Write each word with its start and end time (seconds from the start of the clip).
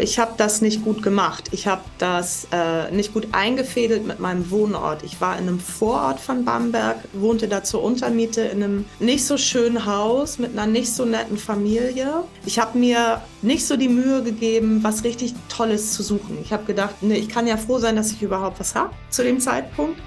Ich 0.00 0.20
habe 0.20 0.34
das 0.36 0.60
nicht 0.60 0.84
gut 0.84 1.02
gemacht. 1.02 1.48
Ich 1.50 1.66
habe 1.66 1.82
das 1.98 2.46
äh, 2.52 2.88
nicht 2.92 3.12
gut 3.12 3.26
eingefädelt 3.32 4.06
mit 4.06 4.20
meinem 4.20 4.48
Wohnort. 4.48 5.02
Ich 5.02 5.20
war 5.20 5.36
in 5.36 5.48
einem 5.48 5.58
Vorort 5.58 6.20
von 6.20 6.44
Bamberg, 6.44 6.98
wohnte 7.14 7.48
da 7.48 7.64
zur 7.64 7.82
Untermiete 7.82 8.42
in 8.42 8.62
einem 8.62 8.84
nicht 9.00 9.24
so 9.24 9.36
schönen 9.36 9.86
Haus 9.86 10.38
mit 10.38 10.52
einer 10.52 10.68
nicht 10.68 10.94
so 10.94 11.04
netten 11.04 11.36
Familie. 11.36 12.22
Ich 12.46 12.60
habe 12.60 12.78
mir 12.78 13.22
nicht 13.42 13.66
so 13.66 13.76
die 13.76 13.88
Mühe 13.88 14.22
gegeben, 14.22 14.84
was 14.84 15.02
richtig 15.02 15.34
Tolles 15.48 15.94
zu 15.94 16.04
suchen. 16.04 16.38
Ich 16.42 16.52
habe 16.52 16.64
gedacht, 16.64 16.94
nee, 17.00 17.16
ich 17.16 17.28
kann 17.28 17.48
ja 17.48 17.56
froh 17.56 17.80
sein, 17.80 17.96
dass 17.96 18.12
ich 18.12 18.22
überhaupt 18.22 18.60
was 18.60 18.76
habe 18.76 18.90
zu 19.10 19.24
dem 19.24 19.40
Zeitpunkt 19.40 20.00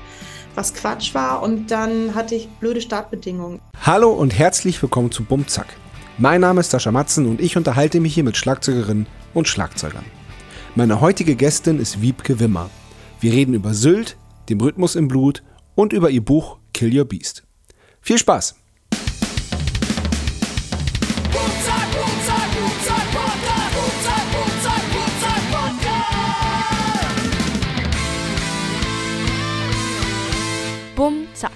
was 0.55 0.73
Quatsch 0.73 1.13
war 1.13 1.41
und 1.41 1.71
dann 1.71 2.13
hatte 2.13 2.35
ich 2.35 2.47
blöde 2.59 2.81
Startbedingungen. 2.81 3.59
Hallo 3.85 4.11
und 4.11 4.37
herzlich 4.37 4.81
willkommen 4.81 5.09
zu 5.09 5.23
Bumzack. 5.23 5.67
Mein 6.17 6.41
Name 6.41 6.59
ist 6.59 6.71
Sascha 6.71 6.91
Matzen 6.91 7.25
und 7.25 7.39
ich 7.39 7.55
unterhalte 7.55 8.01
mich 8.01 8.13
hier 8.13 8.25
mit 8.25 8.35
Schlagzeugerinnen 8.35 9.07
und 9.33 9.47
Schlagzeugern. 9.47 10.05
Meine 10.75 11.01
heutige 11.01 11.35
Gästin 11.35 11.79
ist 11.79 12.01
Wiebke 12.01 12.39
Wimmer. 12.39 12.69
Wir 13.19 13.33
reden 13.33 13.53
über 13.53 13.73
Sylt, 13.73 14.17
dem 14.49 14.61
Rhythmus 14.61 14.95
im 14.95 15.07
Blut 15.07 15.43
und 15.75 15.93
über 15.93 16.09
ihr 16.09 16.23
Buch 16.23 16.57
Kill 16.73 16.97
Your 16.97 17.05
Beast. 17.05 17.43
Viel 18.01 18.17
Spaß! 18.17 18.55
Bum 30.95 31.27
Zack, 31.33 31.51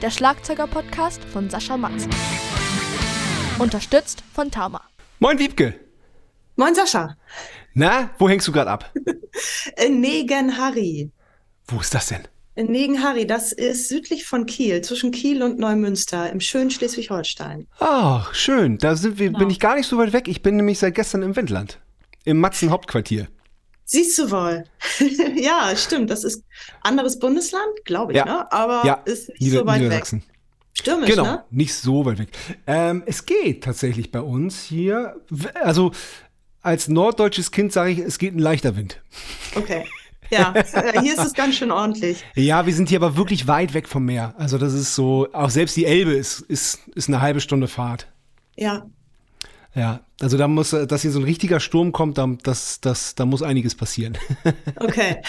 der 0.00 0.10
Schlagzeuger-Podcast 0.10 1.22
von 1.24 1.50
Sascha 1.50 1.76
Matzen. 1.76 2.10
Unterstützt 3.58 4.24
von 4.32 4.50
Tama. 4.50 4.80
Moin 5.20 5.38
Wiebke! 5.38 5.91
Moin 6.56 6.74
Sascha. 6.74 7.16
Na, 7.74 8.10
wo 8.18 8.28
hängst 8.28 8.46
du 8.46 8.52
gerade 8.52 8.70
ab? 8.70 8.92
In 9.84 10.00
Negenharry. 10.00 11.10
Wo 11.66 11.80
ist 11.80 11.94
das 11.94 12.08
denn? 12.08 12.28
In 12.54 12.70
Negenharry, 12.70 13.26
das 13.26 13.52
ist 13.52 13.88
südlich 13.88 14.26
von 14.26 14.44
Kiel, 14.44 14.82
zwischen 14.82 15.10
Kiel 15.10 15.42
und 15.42 15.58
Neumünster, 15.58 16.30
im 16.30 16.40
schönen 16.40 16.70
Schleswig-Holstein. 16.70 17.66
Ach, 17.78 18.34
schön. 18.34 18.76
Da 18.76 18.94
sind 18.94 19.18
wir, 19.18 19.28
genau. 19.28 19.38
bin 19.38 19.48
ich 19.48 19.58
gar 19.58 19.76
nicht 19.76 19.86
so 19.86 19.96
weit 19.96 20.12
weg. 20.12 20.28
Ich 20.28 20.42
bin 20.42 20.56
nämlich 20.56 20.78
seit 20.78 20.94
gestern 20.94 21.22
im 21.22 21.34
Wendland. 21.34 21.80
Im 22.24 22.40
Matzen-Hauptquartier. 22.40 23.28
Siehst 23.86 24.18
du 24.18 24.30
wohl. 24.30 24.64
ja, 25.36 25.74
stimmt. 25.74 26.10
Das 26.10 26.24
ist 26.24 26.44
anderes 26.82 27.18
Bundesland, 27.18 27.84
glaube 27.86 28.12
ich, 28.12 28.18
ja. 28.18 28.26
ne? 28.26 28.52
Aber 28.52 28.86
ja. 28.86 28.94
ist 29.06 29.30
nicht 29.30 29.40
Nieder 29.40 29.60
so 29.60 29.66
weit 29.66 29.88
weg. 29.88 30.04
Stürmisch, 30.74 31.10
genau, 31.10 31.24
ne? 31.24 31.44
nicht 31.50 31.74
so 31.74 32.04
weit 32.04 32.18
weg. 32.18 32.28
Ähm, 32.66 33.02
es 33.06 33.24
geht 33.24 33.64
tatsächlich 33.64 34.10
bei 34.10 34.20
uns 34.20 34.62
hier. 34.62 35.20
Also 35.54 35.92
als 36.62 36.88
norddeutsches 36.88 37.50
Kind 37.50 37.72
sage 37.72 37.90
ich, 37.90 37.98
es 37.98 38.18
geht 38.18 38.34
ein 38.34 38.38
leichter 38.38 38.76
Wind. 38.76 39.00
Okay. 39.54 39.84
Ja, 40.30 40.54
äh, 40.54 41.00
hier 41.02 41.12
ist 41.12 41.24
es 41.24 41.34
ganz 41.34 41.56
schön 41.56 41.70
ordentlich. 41.70 42.24
Ja, 42.34 42.64
wir 42.64 42.72
sind 42.72 42.88
hier 42.88 42.98
aber 42.98 43.16
wirklich 43.16 43.46
weit 43.46 43.74
weg 43.74 43.86
vom 43.86 44.06
Meer. 44.06 44.34
Also 44.38 44.56
das 44.56 44.72
ist 44.72 44.94
so, 44.94 45.28
auch 45.32 45.50
selbst 45.50 45.76
die 45.76 45.84
Elbe 45.84 46.12
ist, 46.12 46.40
ist, 46.40 46.80
ist 46.94 47.08
eine 47.08 47.20
halbe 47.20 47.40
Stunde 47.40 47.68
Fahrt. 47.68 48.06
Ja. 48.56 48.86
Ja, 49.74 50.00
also 50.20 50.36
da 50.36 50.48
muss, 50.48 50.70
dass 50.70 51.02
hier 51.02 51.10
so 51.10 51.18
ein 51.18 51.24
richtiger 51.24 51.58
Sturm 51.58 51.92
kommt, 51.92 52.18
da, 52.18 52.28
das, 52.42 52.80
das, 52.80 53.14
da 53.14 53.24
muss 53.24 53.42
einiges 53.42 53.74
passieren. 53.74 54.18
Okay. 54.76 55.22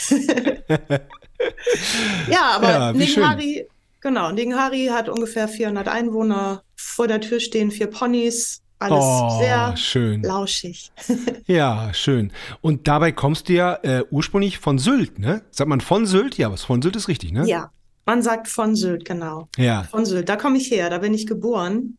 ja, 2.29 2.51
aber 2.55 2.69
ja, 2.69 2.93
Ninghari, 2.93 3.67
genau, 4.01 4.31
Ninghari 4.31 4.87
hat 4.87 5.09
ungefähr 5.09 5.47
400 5.47 5.87
Einwohner. 5.87 6.63
Vor 6.75 7.07
der 7.07 7.21
Tür 7.21 7.39
stehen 7.39 7.71
vier 7.71 7.87
Ponys, 7.87 8.62
alles 8.83 9.03
oh, 9.03 9.39
sehr 9.39 9.77
schön. 9.77 10.21
lauschig. 10.21 10.91
ja, 11.47 11.93
schön. 11.93 12.31
Und 12.61 12.87
dabei 12.87 13.11
kommst 13.11 13.49
du 13.49 13.53
ja 13.53 13.75
äh, 13.83 14.03
ursprünglich 14.11 14.59
von 14.59 14.77
Sylt, 14.77 15.19
ne? 15.19 15.41
Sagt 15.51 15.69
man 15.69 15.81
von 15.81 16.05
Sylt? 16.05 16.37
Ja, 16.37 16.51
was 16.51 16.63
von 16.63 16.81
Sylt 16.81 16.95
ist 16.95 17.07
richtig, 17.07 17.31
ne? 17.31 17.45
Ja, 17.47 17.71
man 18.05 18.21
sagt 18.21 18.47
von 18.47 18.75
Sylt, 18.75 19.05
genau. 19.05 19.47
Ja. 19.57 19.83
Von 19.83 20.05
Sylt, 20.05 20.27
da 20.29 20.35
komme 20.35 20.57
ich 20.57 20.69
her, 20.69 20.89
da 20.89 20.97
bin 20.97 21.13
ich 21.13 21.25
geboren, 21.25 21.97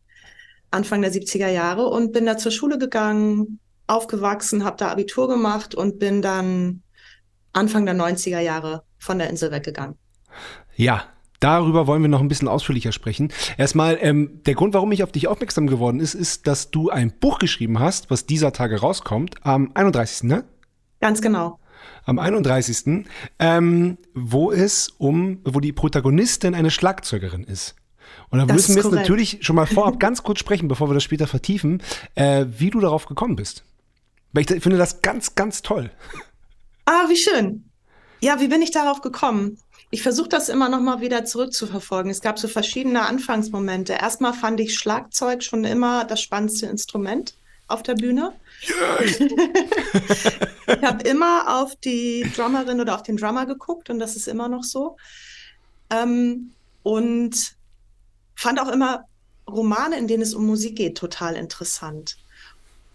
Anfang 0.71 1.01
der 1.01 1.11
70er 1.11 1.49
Jahre 1.49 1.87
und 1.87 2.11
bin 2.11 2.25
da 2.25 2.37
zur 2.37 2.51
Schule 2.51 2.77
gegangen, 2.77 3.59
aufgewachsen, 3.87 4.63
habe 4.63 4.77
da 4.77 4.89
Abitur 4.89 5.27
gemacht 5.27 5.73
und 5.73 5.99
bin 5.99 6.21
dann 6.21 6.83
Anfang 7.53 7.85
der 7.85 7.95
90er 7.95 8.39
Jahre 8.39 8.83
von 8.97 9.17
der 9.17 9.29
Insel 9.29 9.51
weggegangen. 9.51 9.95
Ja, 10.75 11.03
Darüber 11.45 11.85
wollen 11.85 12.01
wir 12.01 12.09
noch 12.09 12.21
ein 12.21 12.27
bisschen 12.27 12.47
ausführlicher 12.47 12.91
sprechen. 12.91 13.31
Erstmal, 13.55 13.99
ähm, 14.01 14.41
der 14.47 14.55
Grund, 14.55 14.73
warum 14.73 14.91
ich 14.91 15.03
auf 15.03 15.11
dich 15.11 15.27
aufmerksam 15.27 15.67
geworden 15.67 15.99
ist, 15.99 16.15
ist, 16.15 16.47
dass 16.47 16.71
du 16.71 16.89
ein 16.89 17.11
Buch 17.11 17.37
geschrieben 17.37 17.79
hast, 17.79 18.09
was 18.09 18.25
dieser 18.25 18.51
Tage 18.51 18.79
rauskommt, 18.79 19.35
am 19.43 19.69
31. 19.75 20.23
Ne? 20.23 20.43
Ganz 21.01 21.21
genau. 21.21 21.59
Am 22.03 22.17
31. 22.17 23.05
Ähm, 23.37 23.99
wo 24.15 24.51
es 24.51 24.89
um, 24.97 25.37
wo 25.45 25.59
die 25.59 25.71
Protagonistin 25.71 26.55
eine 26.55 26.71
Schlagzeugerin 26.71 27.43
ist. 27.43 27.75
Und 28.31 28.39
da 28.39 28.51
müssen 28.51 28.75
wir 28.75 28.81
jetzt 28.81 28.91
natürlich 28.91 29.37
schon 29.41 29.55
mal 29.55 29.67
vorab 29.67 29.99
ganz 29.99 30.23
kurz 30.23 30.39
sprechen, 30.39 30.67
bevor 30.67 30.89
wir 30.89 30.95
das 30.95 31.03
später 31.03 31.27
vertiefen, 31.27 31.83
äh, 32.15 32.47
wie 32.57 32.71
du 32.71 32.79
darauf 32.79 33.05
gekommen 33.05 33.35
bist. 33.35 33.63
Weil 34.33 34.45
ich 34.51 34.63
finde 34.63 34.79
das 34.79 35.03
ganz, 35.03 35.35
ganz 35.35 35.61
toll. 35.61 35.91
Ah, 36.85 37.07
wie 37.07 37.17
schön. 37.17 37.69
Ja, 38.19 38.39
wie 38.39 38.47
bin 38.47 38.63
ich 38.63 38.71
darauf 38.71 39.01
gekommen? 39.01 39.59
Ich 39.91 40.01
versuche 40.01 40.29
das 40.29 40.49
immer 40.49 40.69
noch 40.69 40.81
mal 40.81 41.01
wieder 41.01 41.25
zurückzuverfolgen. 41.25 42.11
Es 42.11 42.21
gab 42.21 42.39
so 42.39 42.47
verschiedene 42.47 43.03
Anfangsmomente. 43.03 43.93
Erstmal 43.93 44.33
fand 44.33 44.59
ich 44.59 44.75
Schlagzeug 44.75 45.43
schon 45.43 45.63
immer 45.63 46.05
das 46.05 46.21
spannendste 46.21 46.65
Instrument 46.65 47.35
auf 47.67 47.83
der 47.83 47.95
Bühne. 47.95 48.33
Yes. 48.61 49.19
ich 50.67 50.81
habe 50.81 51.07
immer 51.07 51.61
auf 51.61 51.75
die 51.77 52.29
Drummerin 52.35 52.81
oder 52.81 52.95
auf 52.95 53.03
den 53.03 53.17
Drummer 53.17 53.45
geguckt 53.45 53.89
und 53.89 53.99
das 53.99 54.15
ist 54.15 54.27
immer 54.27 54.47
noch 54.47 54.63
so. 54.63 54.97
Ähm, 55.89 56.51
und 56.83 57.55
fand 58.35 58.59
auch 58.59 58.69
immer 58.69 59.05
Romane, 59.47 59.97
in 59.97 60.07
denen 60.07 60.23
es 60.23 60.33
um 60.33 60.45
Musik 60.45 60.75
geht, 60.75 60.97
total 60.97 61.35
interessant. 61.35 62.17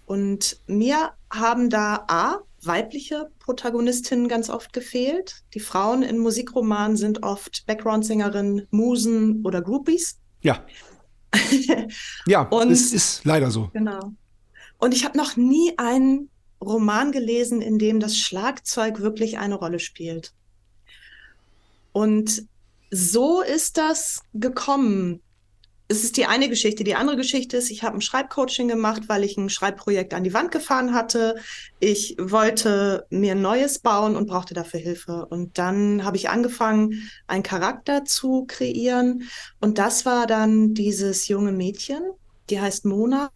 Und 0.06 0.56
mir 0.66 1.12
haben 1.32 1.70
da 1.70 2.04
A, 2.08 2.38
weibliche 2.62 3.30
Protagonistinnen 3.38 4.28
ganz 4.28 4.50
oft 4.50 4.72
gefehlt. 4.72 5.42
Die 5.54 5.60
Frauen 5.60 6.02
in 6.02 6.18
Musikromanen 6.18 6.96
sind 6.96 7.22
oft 7.22 7.64
Background-Sängerinnen, 7.66 8.66
Musen 8.70 9.44
oder 9.44 9.62
Groupies. 9.62 10.18
Ja. 10.42 10.64
ja, 12.26 12.42
und, 12.42 12.70
es 12.70 12.92
ist 12.92 13.24
leider 13.24 13.50
so. 13.50 13.70
Genau. 13.72 14.12
Und 14.78 14.94
ich 14.94 15.04
habe 15.04 15.16
noch 15.16 15.36
nie 15.36 15.72
einen 15.78 16.30
Roman 16.62 17.12
gelesen, 17.12 17.60
in 17.62 17.78
dem 17.78 18.00
das 18.00 18.16
Schlagzeug 18.16 19.00
wirklich 19.00 19.38
eine 19.38 19.54
Rolle 19.54 19.78
spielt. 19.78 20.32
Und 21.92 22.46
so 22.90 23.40
ist 23.40 23.78
das 23.78 24.22
gekommen, 24.34 25.22
es 25.90 26.04
ist 26.04 26.16
die 26.16 26.26
eine 26.26 26.48
Geschichte. 26.48 26.84
Die 26.84 26.94
andere 26.94 27.16
Geschichte 27.16 27.56
ist, 27.56 27.68
ich 27.68 27.82
habe 27.82 27.98
ein 27.98 28.00
Schreibcoaching 28.00 28.68
gemacht, 28.68 29.02
weil 29.08 29.24
ich 29.24 29.36
ein 29.36 29.50
Schreibprojekt 29.50 30.14
an 30.14 30.22
die 30.22 30.32
Wand 30.32 30.52
gefahren 30.52 30.94
hatte. 30.94 31.34
Ich 31.80 32.16
wollte 32.20 33.06
mir 33.10 33.32
ein 33.32 33.42
neues 33.42 33.80
bauen 33.80 34.14
und 34.14 34.28
brauchte 34.28 34.54
dafür 34.54 34.78
Hilfe. 34.78 35.26
Und 35.26 35.58
dann 35.58 36.04
habe 36.04 36.16
ich 36.16 36.28
angefangen, 36.30 37.10
einen 37.26 37.42
Charakter 37.42 38.04
zu 38.04 38.44
kreieren. 38.46 39.24
Und 39.60 39.78
das 39.78 40.06
war 40.06 40.28
dann 40.28 40.74
dieses 40.74 41.26
junge 41.26 41.50
Mädchen, 41.50 42.00
die 42.50 42.60
heißt 42.60 42.84
Mona, 42.84 43.28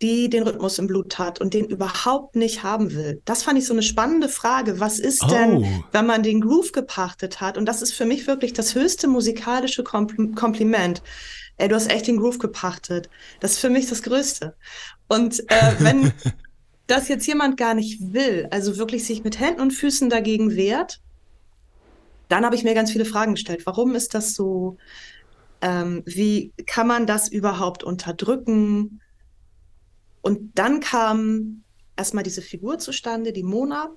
die 0.00 0.30
den 0.30 0.44
Rhythmus 0.44 0.78
im 0.78 0.86
Blut 0.86 1.18
hat 1.18 1.42
und 1.42 1.52
den 1.52 1.66
überhaupt 1.66 2.36
nicht 2.36 2.62
haben 2.62 2.94
will. 2.94 3.20
Das 3.26 3.42
fand 3.42 3.58
ich 3.58 3.66
so 3.66 3.74
eine 3.74 3.82
spannende 3.82 4.30
Frage. 4.30 4.80
Was 4.80 4.98
ist 4.98 5.22
Oh. 5.24 5.28
denn, 5.28 5.84
wenn 5.92 6.06
man 6.06 6.22
den 6.22 6.40
Groove 6.40 6.72
gepachtet 6.72 7.42
hat? 7.42 7.58
Und 7.58 7.66
das 7.66 7.82
ist 7.82 7.92
für 7.92 8.06
mich 8.06 8.26
wirklich 8.26 8.54
das 8.54 8.74
höchste 8.74 9.08
musikalische 9.08 9.84
Kompl 9.84 10.32
Kompliment. 10.32 11.02
Ey, 11.56 11.68
du 11.68 11.74
hast 11.74 11.90
echt 11.90 12.06
den 12.06 12.18
Groove 12.18 12.38
gepachtet. 12.38 13.10
Das 13.40 13.52
ist 13.52 13.58
für 13.58 13.70
mich 13.70 13.88
das 13.88 14.02
Größte. 14.02 14.54
Und 15.08 15.40
äh, 15.50 15.74
wenn 15.78 16.12
das 16.86 17.08
jetzt 17.08 17.26
jemand 17.26 17.56
gar 17.56 17.74
nicht 17.74 18.12
will, 18.12 18.48
also 18.50 18.76
wirklich 18.78 19.04
sich 19.04 19.24
mit 19.24 19.38
Händen 19.38 19.60
und 19.60 19.72
Füßen 19.72 20.10
dagegen 20.10 20.56
wehrt, 20.56 21.00
dann 22.28 22.44
habe 22.44 22.54
ich 22.54 22.64
mir 22.64 22.74
ganz 22.74 22.92
viele 22.92 23.04
Fragen 23.04 23.34
gestellt. 23.34 23.66
Warum 23.66 23.94
ist 23.94 24.14
das 24.14 24.34
so? 24.34 24.76
Ähm, 25.60 26.02
wie 26.06 26.52
kann 26.66 26.86
man 26.86 27.06
das 27.06 27.28
überhaupt 27.28 27.84
unterdrücken? 27.84 29.00
Und 30.22 30.58
dann 30.58 30.80
kam 30.80 31.64
erstmal 31.96 32.24
diese 32.24 32.40
Figur 32.40 32.78
zustande, 32.78 33.32
die 33.32 33.42
Mona, 33.42 33.90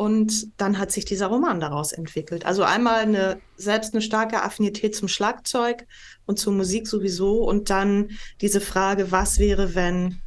und 0.00 0.58
dann 0.58 0.78
hat 0.78 0.90
sich 0.90 1.04
dieser 1.04 1.26
Roman 1.26 1.60
daraus 1.60 1.92
entwickelt. 1.92 2.46
Also 2.46 2.62
einmal 2.62 3.00
eine, 3.00 3.38
selbst 3.56 3.92
eine 3.92 4.00
starke 4.00 4.42
Affinität 4.42 4.96
zum 4.96 5.08
Schlagzeug 5.08 5.86
und 6.24 6.38
zur 6.38 6.54
Musik 6.54 6.88
sowieso. 6.88 7.44
Und 7.44 7.68
dann 7.68 8.08
diese 8.40 8.62
Frage, 8.62 9.12
was 9.12 9.38
wäre, 9.38 9.74
wenn 9.74 10.22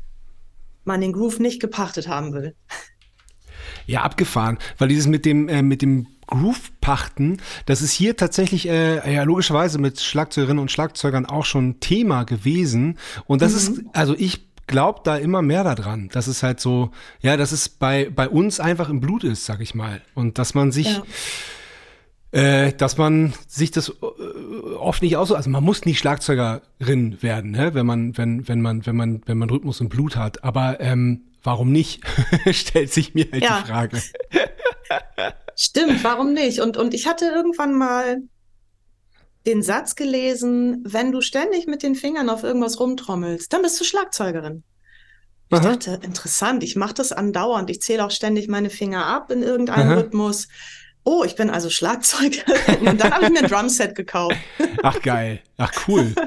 man 0.84 1.02
den 1.02 1.12
Groove 1.12 1.40
nicht 1.40 1.60
gepachtet 1.60 2.08
haben 2.08 2.34
will? 2.34 2.56
Ja, 3.88 4.04
abgefahren, 4.04 4.60
weil 4.78 4.90
dieses 4.90 5.08
mit 5.08 5.26
dem, 5.26 5.50
äh, 5.50 5.64
mit 5.64 5.82
dem 5.82 6.06
Groove-Pachten, 6.28 7.42
das 7.66 7.82
ist 7.82 7.94
hier 7.94 8.16
tatsächlich 8.16 8.70
äh, 8.70 9.12
ja 9.12 9.24
logischerweise 9.24 9.80
mit 9.80 10.00
Schlagzeugerinnen 10.00 10.62
und 10.62 10.72
Schlagzeugern 10.72 11.26
auch 11.26 11.46
schon 11.46 11.80
Thema 11.80 12.26
gewesen. 12.26 13.00
Und 13.26 13.42
das 13.42 13.54
Mhm. 13.54 13.58
ist, 13.58 13.82
also 13.94 14.14
ich 14.16 14.53
glaube 14.68 15.02
da 15.04 15.18
immer 15.18 15.42
mehr 15.42 15.64
daran, 15.64 16.10
dass 16.10 16.28
es 16.28 16.44
halt 16.44 16.60
so, 16.60 16.92
ja, 17.22 17.38
dass 17.38 17.52
es 17.52 17.70
bei, 17.70 18.10
bei 18.10 18.28
uns 18.28 18.60
einfach 18.60 18.90
im 18.90 19.00
Blut 19.00 19.24
ist, 19.24 19.46
sag 19.46 19.62
ich 19.62 19.76
mal. 19.76 20.02
Und 20.16 20.38
dass 20.38 20.54
man 20.54 20.72
sich, 20.72 21.02
ja. 22.32 22.40
äh, 22.40 22.74
dass 22.74 22.98
man 22.98 23.34
sich 23.48 23.72
das 23.72 23.90
äh, 23.90 24.74
oft 24.78 25.02
nicht 25.02 25.18
aus, 25.18 25.32
also 25.32 25.50
man 25.50 25.64
muss 25.64 25.86
nicht 25.86 26.00
Schlagzeugerin 26.00 27.22
werden, 27.22 27.52
ne? 27.52 27.74
wenn 27.74 27.86
man, 27.86 28.18
wenn, 28.18 28.48
wenn 28.48 28.62
man, 28.62 28.86
wenn 28.86 28.96
man, 28.96 29.22
wenn 29.26 29.38
man 29.38 29.50
Rhythmus 29.50 29.82
und 29.82 29.90
Blut 29.90 30.16
hat. 30.16 30.44
Aber 30.44 30.80
ähm, 30.80 31.24
warum 31.44 31.72
nicht? 31.72 32.02
Stellt 32.52 32.92
sich 32.92 33.14
mir 33.14 33.28
halt 33.32 33.44
ja. 33.44 33.62
die 33.62 33.68
Frage. 33.68 34.02
Stimmt, 35.56 36.04
warum 36.04 36.34
nicht? 36.34 36.62
Und, 36.62 36.78
und 36.78 36.94
ich 36.94 37.08
hatte 37.08 37.26
irgendwann 37.26 37.78
mal 37.78 38.24
den 39.46 39.62
Satz 39.62 39.96
gelesen, 39.96 40.84
wenn 40.86 41.12
du 41.12 41.22
ständig 41.22 41.68
mit 41.68 41.84
den 41.84 41.96
Fingern 41.96 42.30
auf 42.30 42.44
irgendwas 42.44 42.80
rumtrommelst, 42.80 43.52
dann 43.52 43.62
bist 43.62 43.80
du 43.80 43.84
Schlagzeugerin. 43.84 44.64
Ich 45.50 45.60
Aha. 45.60 45.72
dachte, 45.72 46.00
interessant, 46.02 46.64
ich 46.64 46.76
mache 46.76 46.94
das 46.94 47.12
andauernd. 47.12 47.70
Ich 47.70 47.82
zähle 47.82 48.06
auch 48.06 48.12
ständig 48.12 48.48
meine 48.48 48.70
Finger 48.70 49.06
ab 49.06 49.30
in 49.32 49.44
irgendeinem 49.44 49.90
Aha. 49.90 50.00
Rhythmus. 50.00 50.48
Oh, 51.04 51.24
ich 51.26 51.36
bin 51.36 51.50
also 51.50 51.70
Schlagzeugerin. 51.70 52.88
Und 52.88 53.02
dann 53.02 53.14
habe 53.14 53.26
ich 53.26 53.32
mir 53.32 53.40
ein 53.40 53.50
Drumset 53.50 53.94
gekauft. 53.94 54.38
Ach, 54.82 55.02
geil. 55.02 55.42
Ach, 55.58 55.72
cool. 55.88 56.14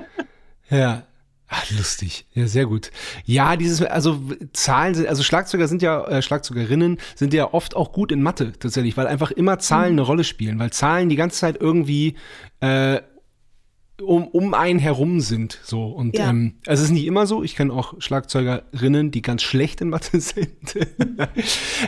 Ja. 0.68 1.04
Ach, 1.48 1.70
lustig. 1.70 2.26
Ja, 2.34 2.48
sehr 2.48 2.66
gut. 2.66 2.90
Ja, 3.24 3.56
dieses, 3.56 3.80
also 3.82 4.20
Zahlen 4.52 4.94
sind, 4.94 5.06
also 5.06 5.22
Schlagzeuger 5.22 5.68
sind 5.68 5.80
ja, 5.80 6.04
äh, 6.06 6.20
Schlagzeugerinnen 6.20 6.98
sind 7.14 7.32
ja 7.32 7.52
oft 7.54 7.76
auch 7.76 7.92
gut 7.92 8.10
in 8.10 8.22
Mathe 8.22 8.52
tatsächlich, 8.52 8.96
weil 8.96 9.06
einfach 9.06 9.30
immer 9.30 9.58
Zahlen 9.60 9.92
mhm. 9.92 10.00
eine 10.00 10.06
Rolle 10.06 10.24
spielen, 10.24 10.58
weil 10.58 10.72
Zahlen 10.72 11.08
die 11.08 11.16
ganze 11.16 11.38
Zeit 11.38 11.60
irgendwie 11.60 12.16
äh, 12.60 13.00
um, 14.02 14.26
um 14.28 14.54
einen 14.54 14.78
herum 14.78 15.20
sind. 15.20 15.58
So. 15.62 15.86
Und 15.86 16.16
ja. 16.16 16.30
ähm, 16.30 16.54
also 16.66 16.82
es 16.82 16.88
ist 16.88 16.94
nicht 16.94 17.06
immer 17.06 17.26
so. 17.26 17.42
Ich 17.42 17.56
kenne 17.56 17.72
auch 17.72 17.94
Schlagzeugerinnen, 17.98 19.10
die 19.10 19.22
ganz 19.22 19.42
schlecht 19.42 19.80
in 19.80 19.88
Mathe 19.88 20.20
sind. 20.20 20.76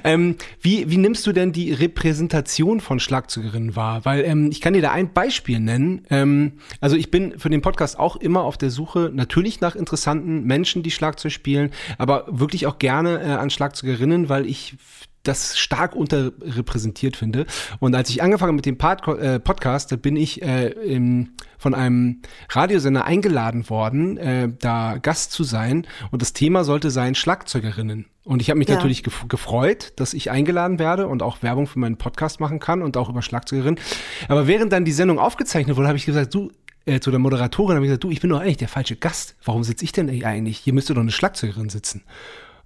ähm, 0.04 0.36
wie, 0.60 0.90
wie 0.90 0.96
nimmst 0.96 1.26
du 1.26 1.32
denn 1.32 1.52
die 1.52 1.72
Repräsentation 1.72 2.80
von 2.80 3.00
Schlagzeugerinnen 3.00 3.76
wahr? 3.76 4.04
Weil 4.04 4.24
ähm, 4.24 4.50
ich 4.50 4.60
kann 4.60 4.72
dir 4.72 4.82
da 4.82 4.92
ein 4.92 5.12
Beispiel 5.12 5.60
nennen. 5.60 6.06
Ähm, 6.10 6.54
also 6.80 6.96
ich 6.96 7.10
bin 7.10 7.38
für 7.38 7.50
den 7.50 7.60
Podcast 7.60 7.98
auch 7.98 8.16
immer 8.16 8.42
auf 8.42 8.56
der 8.56 8.70
Suche 8.70 9.10
natürlich 9.12 9.60
nach 9.60 9.76
interessanten 9.76 10.44
Menschen, 10.44 10.82
die 10.82 10.90
Schlagzeug 10.90 11.32
spielen, 11.32 11.70
aber 11.98 12.24
wirklich 12.28 12.66
auch 12.66 12.78
gerne 12.78 13.20
äh, 13.20 13.26
an 13.32 13.50
Schlagzeugerinnen, 13.50 14.28
weil 14.28 14.46
ich 14.46 14.76
das 15.22 15.58
stark 15.58 15.94
unterrepräsentiert 15.94 17.16
finde. 17.16 17.46
Und 17.80 17.94
als 17.94 18.10
ich 18.10 18.22
angefangen 18.22 18.54
mit 18.54 18.66
dem 18.66 18.78
Pod 18.78 19.06
äh, 19.18 19.40
Podcast, 19.40 19.92
da 19.92 19.96
bin 19.96 20.16
ich 20.16 20.42
äh, 20.42 20.68
im, 20.68 21.30
von 21.58 21.74
einem 21.74 22.22
Radiosender 22.50 23.04
eingeladen 23.04 23.68
worden, 23.68 24.16
äh, 24.16 24.48
da 24.58 24.98
Gast 24.98 25.32
zu 25.32 25.44
sein. 25.44 25.86
Und 26.10 26.22
das 26.22 26.32
Thema 26.32 26.64
sollte 26.64 26.90
sein 26.90 27.14
Schlagzeugerinnen. 27.14 28.06
Und 28.24 28.42
ich 28.42 28.50
habe 28.50 28.58
mich 28.58 28.68
ja. 28.68 28.74
natürlich 28.74 29.02
gef 29.02 29.26
gefreut, 29.28 29.94
dass 29.96 30.12
ich 30.12 30.30
eingeladen 30.30 30.78
werde 30.78 31.08
und 31.08 31.22
auch 31.22 31.42
Werbung 31.42 31.66
für 31.66 31.78
meinen 31.78 31.96
Podcast 31.96 32.40
machen 32.40 32.60
kann 32.60 32.82
und 32.82 32.96
auch 32.96 33.08
über 33.08 33.22
Schlagzeugerinnen. 33.22 33.80
Aber 34.28 34.46
während 34.46 34.72
dann 34.72 34.84
die 34.84 34.92
Sendung 34.92 35.18
aufgezeichnet 35.18 35.76
wurde, 35.76 35.88
habe 35.88 35.96
ich 35.98 36.04
gesagt, 36.04 36.34
du, 36.34 36.52
äh, 36.84 37.00
zu 37.00 37.10
der 37.10 37.20
Moderatorin 37.20 37.76
habe 37.76 37.86
ich 37.86 37.90
gesagt, 37.90 38.04
du, 38.04 38.10
ich 38.10 38.20
bin 38.20 38.30
doch 38.30 38.40
eigentlich 38.40 38.56
der 38.58 38.68
falsche 38.68 38.96
Gast. 38.96 39.34
Warum 39.44 39.64
sitze 39.64 39.84
ich 39.84 39.92
denn 39.92 40.08
eigentlich? 40.24 40.58
Hier 40.58 40.74
müsste 40.74 40.94
doch 40.94 41.00
eine 41.00 41.10
Schlagzeugerin 41.10 41.68
sitzen. 41.70 42.02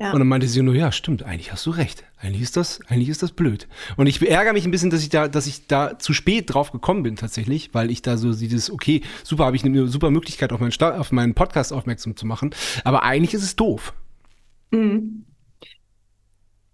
Ja. 0.03 0.11
Und 0.11 0.19
dann 0.19 0.27
meinte 0.27 0.49
sie 0.49 0.61
nur, 0.63 0.75
ja, 0.75 0.91
stimmt, 0.91 1.23
eigentlich 1.23 1.53
hast 1.53 1.65
du 1.65 1.71
recht. 1.71 2.03
Eigentlich 2.19 2.43
ist 2.43 2.57
das, 2.57 2.81
eigentlich 2.89 3.09
ist 3.09 3.23
das 3.23 3.31
blöd. 3.31 3.69
Und 3.97 4.09
ich 4.09 4.21
ärgere 4.21 4.53
mich 4.53 4.65
ein 4.65 4.73
bisschen, 4.73 4.91
dass 4.91 5.01
ich 5.01 5.11
da, 5.11 5.29
dass 5.29 5.47
ich 5.47 5.69
da 5.69 5.97
zu 5.97 6.13
spät 6.13 6.53
drauf 6.53 6.73
gekommen 6.73 7.05
bin 7.05 7.15
tatsächlich, 7.15 7.73
weil 7.73 7.89
ich 7.89 8.03
da 8.03 8.17
so 8.17 8.33
dieses, 8.33 8.73
okay, 8.73 9.03
super, 9.23 9.45
habe 9.45 9.55
ich 9.55 9.65
eine 9.65 9.87
super 9.87 10.11
Möglichkeit, 10.11 10.53
auf 10.53 10.59
meinen, 10.59 10.73
auf 10.81 11.13
meinen 11.13 11.35
Podcast 11.35 11.73
aufmerksam 11.73 12.17
zu 12.17 12.27
machen. 12.27 12.53
Aber 12.83 13.05
eigentlich 13.05 13.33
ist 13.33 13.45
es 13.45 13.55
doof. 13.55 13.95
Mhm. 14.73 15.25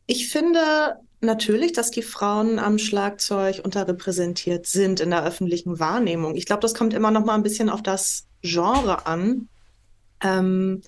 Ich 0.06 0.30
finde 0.30 0.96
natürlich, 1.20 1.74
dass 1.74 1.90
die 1.90 2.00
Frauen 2.00 2.58
am 2.58 2.78
Schlagzeug 2.78 3.60
unterrepräsentiert 3.62 4.64
sind 4.64 5.00
in 5.00 5.10
der 5.10 5.22
öffentlichen 5.22 5.78
Wahrnehmung. 5.78 6.34
Ich 6.34 6.46
glaube, 6.46 6.62
das 6.62 6.72
kommt 6.72 6.94
immer 6.94 7.10
noch 7.10 7.26
mal 7.26 7.34
ein 7.34 7.42
bisschen 7.42 7.68
auf 7.68 7.82
das 7.82 8.26
Genre 8.40 9.06
an. 9.06 9.48
Ähm, 10.22 10.80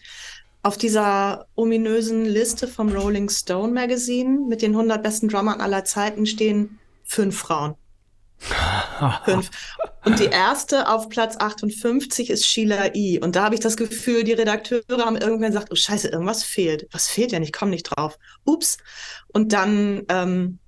auf 0.62 0.76
dieser 0.76 1.46
ominösen 1.54 2.24
Liste 2.24 2.68
vom 2.68 2.90
Rolling 2.90 3.28
Stone 3.28 3.72
Magazine 3.72 4.46
mit 4.46 4.62
den 4.62 4.72
100 4.72 5.02
besten 5.02 5.28
Drummern 5.28 5.60
aller 5.60 5.84
Zeiten 5.84 6.26
stehen 6.26 6.78
fünf 7.04 7.38
Frauen. 7.38 7.74
Fünf. 9.24 9.50
Und 10.04 10.18
die 10.18 10.24
erste 10.24 10.88
auf 10.88 11.08
Platz 11.10 11.36
58 11.36 12.30
ist 12.30 12.46
Sheila 12.46 12.94
E. 12.94 13.18
Und 13.18 13.36
da 13.36 13.44
habe 13.44 13.54
ich 13.54 13.60
das 13.60 13.76
Gefühl, 13.76 14.24
die 14.24 14.32
Redakteure 14.32 15.04
haben 15.04 15.16
irgendwann 15.16 15.50
gesagt, 15.50 15.68
oh 15.70 15.74
scheiße, 15.74 16.08
irgendwas 16.08 16.42
fehlt. 16.42 16.88
Was 16.90 17.08
fehlt 17.08 17.32
denn? 17.32 17.42
Ich 17.42 17.52
komme 17.52 17.72
nicht 17.72 17.84
drauf. 17.84 18.18
Ups. 18.44 18.78
Und 19.28 19.52
dann 19.52 20.04
ähm, 20.08 20.58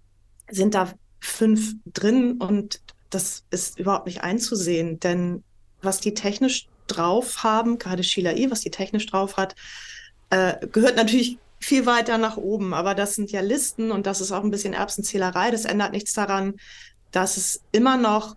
sind 0.51 0.75
da 0.75 0.93
fünf 1.21 1.75
drin 1.87 2.39
und 2.41 2.81
das 3.09 3.45
ist 3.51 3.79
überhaupt 3.79 4.07
nicht 4.07 4.23
einzusehen. 4.23 5.01
Denn 5.01 5.43
was 5.81 6.01
die 6.01 6.15
technisch 6.15 6.69
drauf 6.87 7.43
haben, 7.43 7.79
gerade 7.79 8.05
Sheila 8.05 8.33
E., 8.33 8.51
was 8.51 8.61
die 8.61 8.71
technisch 8.71 9.07
drauf 9.07 9.37
hat, 9.37 9.55
äh, 10.31 10.67
gehört 10.69 10.97
natürlich 10.97 11.39
viel 11.61 11.87
weiter 11.87 12.19
nach 12.19 12.37
oben. 12.37 12.75
Aber 12.75 12.95
das 12.95 13.15
sind 13.15 13.31
ja 13.31 13.41
Listen 13.41 13.93
und 13.93 14.07
das 14.07 14.21
ist 14.21 14.33
auch 14.33 14.43
ein 14.43 14.51
bisschen 14.51 14.75
Erbsenzählerei. 14.75 15.51
Das 15.51 15.65
ändert 15.65 15.93
nichts 15.93 16.13
daran, 16.13 16.55
dass 17.13 17.37
es 17.37 17.63
immer 17.73 17.97
noch 17.97 18.37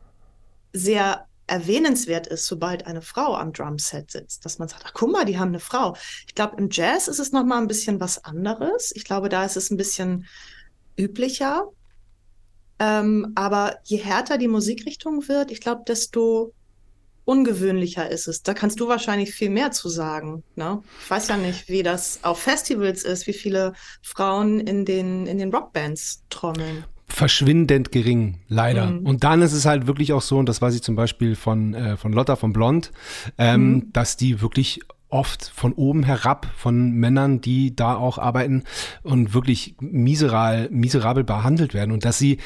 sehr 0.74 1.26
erwähnenswert 1.48 2.28
ist, 2.28 2.48
sobald 2.48 2.88
eine 2.88 3.02
Frau 3.02 3.36
am 3.36 3.54
Drumset 3.54 4.12
sitzt, 4.12 4.46
dass 4.46 4.58
man 4.58 4.68
sagt, 4.68 4.84
ach 4.86 4.94
guck 4.94 5.12
mal, 5.12 5.26
die 5.26 5.38
haben 5.38 5.50
eine 5.50 5.60
Frau. 5.60 5.96
Ich 6.28 6.36
glaube, 6.36 6.58
im 6.58 6.70
Jazz 6.72 7.08
ist 7.08 7.20
es 7.20 7.32
noch 7.32 7.46
mal 7.46 7.60
ein 7.60 7.68
bisschen 7.68 8.00
was 8.00 8.24
anderes. 8.26 8.92
Ich 8.96 9.06
glaube, 9.06 9.30
da 9.30 9.46
ist 9.46 9.56
es 9.56 9.70
ein 9.70 9.78
bisschen 9.78 10.26
üblicher. 10.98 11.66
Ähm, 12.80 13.32
aber 13.36 13.78
je 13.84 13.98
härter 13.98 14.38
die 14.38 14.48
Musikrichtung 14.48 15.28
wird, 15.28 15.52
ich 15.52 15.62
glaube, 15.62 15.84
desto 15.88 16.54
ungewöhnlicher 17.26 18.10
ist 18.10 18.28
es. 18.28 18.44
Da 18.44 18.54
kannst 18.54 18.80
du 18.80 18.88
wahrscheinlich 18.88 19.34
viel 19.34 19.50
mehr 19.50 19.72
zu 19.72 19.90
sagen. 19.90 20.44
Ne? 20.56 20.82
Ich 21.04 21.10
weiß 21.10 21.28
ja 21.28 21.38
nicht, 21.38 21.68
wie 21.68 21.84
das 21.84 22.20
auf 22.22 22.40
Festivals 22.40 23.04
ist, 23.04 23.28
wie 23.28 23.34
viele 23.34 23.74
Frauen 24.02 24.60
in 24.60 24.86
den, 24.86 25.28
in 25.28 25.38
den 25.38 25.54
Rockbands 25.54 26.24
trommeln 26.30 26.86
verschwindend 27.08 27.92
gering, 27.92 28.40
leider. 28.48 28.88
Mhm. 28.88 29.06
Und 29.06 29.24
dann 29.24 29.42
ist 29.42 29.54
es 29.54 29.66
halt 29.66 29.88
wirklich 29.88 30.12
auch 30.12 30.24
so, 30.24 30.38
und 30.38 30.50
das 30.50 30.62
weiß 30.62 30.76
ich 30.76 30.82
zum 30.82 30.96
Beispiel 30.96 31.36
von, 31.36 31.74
äh, 31.74 31.98
von 31.98 32.12
Lotta 32.12 32.36
von 32.36 32.52
Blond, 32.52 32.92
ähm, 33.38 33.68
mhm. 33.68 33.94
dass 33.94 34.18
die 34.18 34.42
wirklich 34.42 34.82
oft 35.10 35.52
von 35.56 35.72
oben 35.74 36.04
herab 36.04 36.48
von 36.58 36.92
Männern, 36.92 37.40
die 37.40 37.76
da 37.76 37.96
auch 37.96 38.18
arbeiten 38.18 38.64
und 39.04 39.34
wirklich 39.34 39.76
miseral, 39.80 40.68
miserabel 40.72 41.24
behandelt 41.24 41.74
werden 41.74 41.92
und 41.92 42.04
dass 42.04 42.18
sie 42.18 42.40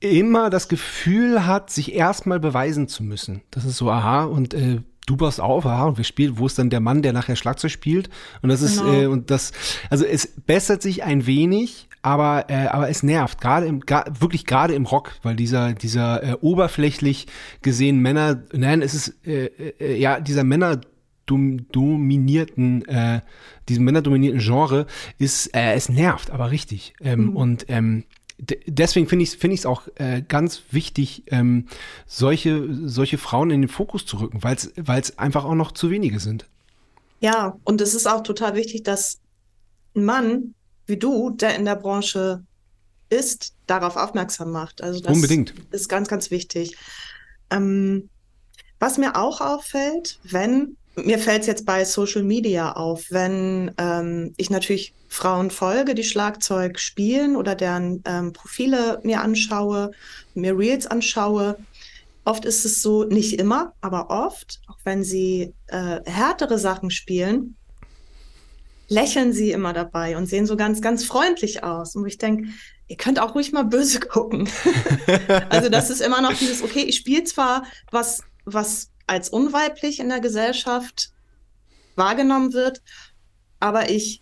immer 0.00 0.50
das 0.50 0.68
Gefühl 0.68 1.46
hat, 1.46 1.70
sich 1.70 1.94
erstmal 1.94 2.40
beweisen 2.40 2.88
zu 2.88 3.02
müssen. 3.02 3.42
Das 3.50 3.64
ist 3.64 3.76
so, 3.76 3.90
aha, 3.90 4.24
und 4.24 4.54
äh, 4.54 4.80
du 5.06 5.16
baust 5.16 5.40
auf, 5.40 5.64
aha, 5.64 5.86
und 5.86 5.96
wir 5.96 6.04
spielen, 6.04 6.38
wo 6.38 6.46
ist 6.46 6.58
dann 6.58 6.70
der 6.70 6.80
Mann, 6.80 7.02
der 7.02 7.12
nachher 7.12 7.36
Schlagzeug 7.36 7.70
spielt? 7.70 8.10
Und 8.42 8.50
das 8.50 8.60
genau. 8.60 8.90
ist, 8.90 9.02
äh, 9.02 9.06
und 9.06 9.30
das, 9.30 9.52
also 9.88 10.04
es 10.04 10.26
bessert 10.26 10.82
sich 10.82 11.04
ein 11.04 11.26
wenig, 11.26 11.88
aber, 12.02 12.50
äh, 12.50 12.66
aber 12.66 12.88
es 12.88 13.02
nervt, 13.02 13.40
gerade 13.40 13.66
im, 13.66 13.80
gar, 13.80 14.04
wirklich 14.20 14.44
gerade 14.44 14.74
im 14.74 14.84
Rock, 14.84 15.12
weil 15.22 15.36
dieser, 15.36 15.72
dieser 15.72 16.22
äh, 16.22 16.36
oberflächlich 16.40 17.26
gesehen 17.62 18.00
Männer, 18.00 18.42
nein, 18.52 18.82
es 18.82 18.94
ist, 18.94 19.26
äh, 19.26 19.46
äh, 19.80 19.98
ja, 19.98 20.20
dieser 20.20 20.44
Männer 20.44 20.80
dominierten, 21.26 22.86
äh, 22.86 23.20
diesem 23.68 23.84
männerdominierten 23.84 24.40
Genre 24.40 24.86
ist, 25.18 25.54
äh, 25.56 25.72
es 25.72 25.88
nervt, 25.88 26.30
aber 26.30 26.50
richtig. 26.52 26.94
Ähm, 27.00 27.30
mhm. 27.30 27.36
Und 27.36 27.66
ähm, 27.68 28.04
deswegen 28.38 29.08
finde 29.08 29.22
ich 29.22 29.30
es 29.30 29.34
find 29.36 29.66
auch 29.66 29.88
äh, 29.96 30.22
ganz 30.22 30.62
wichtig, 30.70 31.24
ähm, 31.28 31.68
solche, 32.06 32.68
solche 32.86 33.18
Frauen 33.18 33.50
in 33.50 33.62
den 33.62 33.68
Fokus 33.68 34.04
zu 34.06 34.18
rücken, 34.18 34.42
weil 34.42 34.56
es 35.00 35.18
einfach 35.18 35.44
auch 35.44 35.54
noch 35.54 35.72
zu 35.72 35.90
wenige 35.90 36.20
sind. 36.20 36.46
Ja, 37.20 37.56
und 37.64 37.80
es 37.80 37.94
ist 37.94 38.06
auch 38.06 38.22
total 38.22 38.54
wichtig, 38.54 38.82
dass 38.82 39.18
ein 39.94 40.04
Mann 40.04 40.54
wie 40.86 40.96
du, 40.96 41.30
der 41.30 41.56
in 41.56 41.64
der 41.64 41.76
Branche 41.76 42.44
ist, 43.08 43.54
darauf 43.66 43.96
aufmerksam 43.96 44.50
macht. 44.50 44.82
Also 44.82 45.00
das 45.00 45.14
Unbedingt. 45.14 45.54
ist 45.70 45.88
ganz, 45.88 46.08
ganz 46.08 46.30
wichtig. 46.30 46.76
Ähm, 47.50 48.08
was 48.78 48.98
mir 48.98 49.16
auch 49.16 49.40
auffällt, 49.40 50.18
wenn 50.24 50.76
mir 50.96 51.18
fällt 51.18 51.42
es 51.42 51.46
jetzt 51.46 51.66
bei 51.66 51.84
Social 51.84 52.22
Media 52.22 52.72
auf, 52.72 53.06
wenn 53.10 53.70
ähm, 53.78 54.34
ich 54.36 54.50
natürlich 54.50 54.94
Frauen 55.08 55.50
folge, 55.50 55.94
die 55.94 56.04
Schlagzeug 56.04 56.78
spielen 56.78 57.36
oder 57.36 57.54
deren 57.54 58.02
ähm, 58.06 58.32
Profile 58.32 59.00
mir 59.02 59.20
anschaue, 59.20 59.92
mir 60.34 60.58
Reels 60.58 60.86
anschaue. 60.86 61.58
Oft 62.24 62.44
ist 62.44 62.64
es 62.64 62.82
so, 62.82 63.04
nicht 63.04 63.38
immer, 63.38 63.74
aber 63.80 64.10
oft, 64.10 64.60
auch 64.68 64.78
wenn 64.84 65.04
sie 65.04 65.54
äh, 65.68 66.00
härtere 66.04 66.58
Sachen 66.58 66.90
spielen, 66.90 67.56
lächeln 68.88 69.32
sie 69.32 69.52
immer 69.52 69.72
dabei 69.72 70.16
und 70.16 70.26
sehen 70.26 70.46
so 70.46 70.56
ganz, 70.56 70.80
ganz 70.80 71.04
freundlich 71.04 71.62
aus. 71.62 71.94
Und 71.94 72.06
ich 72.06 72.18
denke, 72.18 72.48
ihr 72.88 72.96
könnt 72.96 73.20
auch 73.20 73.34
ruhig 73.34 73.52
mal 73.52 73.64
böse 73.64 74.00
gucken. 74.00 74.48
also 75.50 75.68
das 75.68 75.90
ist 75.90 76.00
immer 76.00 76.20
noch 76.20 76.34
dieses, 76.34 76.62
okay, 76.62 76.82
ich 76.82 76.96
spiele 76.96 77.24
zwar 77.24 77.64
was, 77.90 78.22
was 78.44 78.90
als 79.06 79.28
unweiblich 79.28 80.00
in 80.00 80.08
der 80.08 80.20
Gesellschaft 80.20 81.10
wahrgenommen 81.94 82.52
wird. 82.52 82.82
aber 83.60 83.88
ich, 83.90 84.20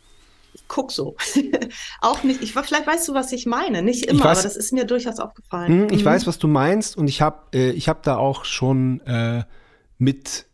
ich 0.52 0.64
guck 0.68 0.92
so. 0.92 1.16
auch 2.00 2.22
nicht, 2.22 2.42
ich 2.42 2.52
vielleicht 2.52 2.86
weißt 2.86 3.08
du, 3.08 3.14
was 3.14 3.32
ich 3.32 3.46
meine. 3.46 3.82
Nicht 3.82 4.06
immer, 4.06 4.24
weiß, 4.24 4.38
aber 4.38 4.42
das 4.42 4.56
ist 4.56 4.72
mir 4.72 4.84
durchaus 4.84 5.18
aufgefallen. 5.18 5.86
Mh, 5.86 5.92
ich 5.92 6.02
mhm. 6.02 6.06
weiß, 6.06 6.26
was 6.26 6.38
du 6.38 6.46
meinst 6.46 6.96
und 6.96 7.08
ich 7.08 7.20
habe 7.20 7.40
äh, 7.52 7.70
ich 7.70 7.88
hab 7.88 8.02
da 8.04 8.16
auch 8.16 8.44
schon 8.44 9.00
äh, 9.00 9.44
mit 9.98 10.46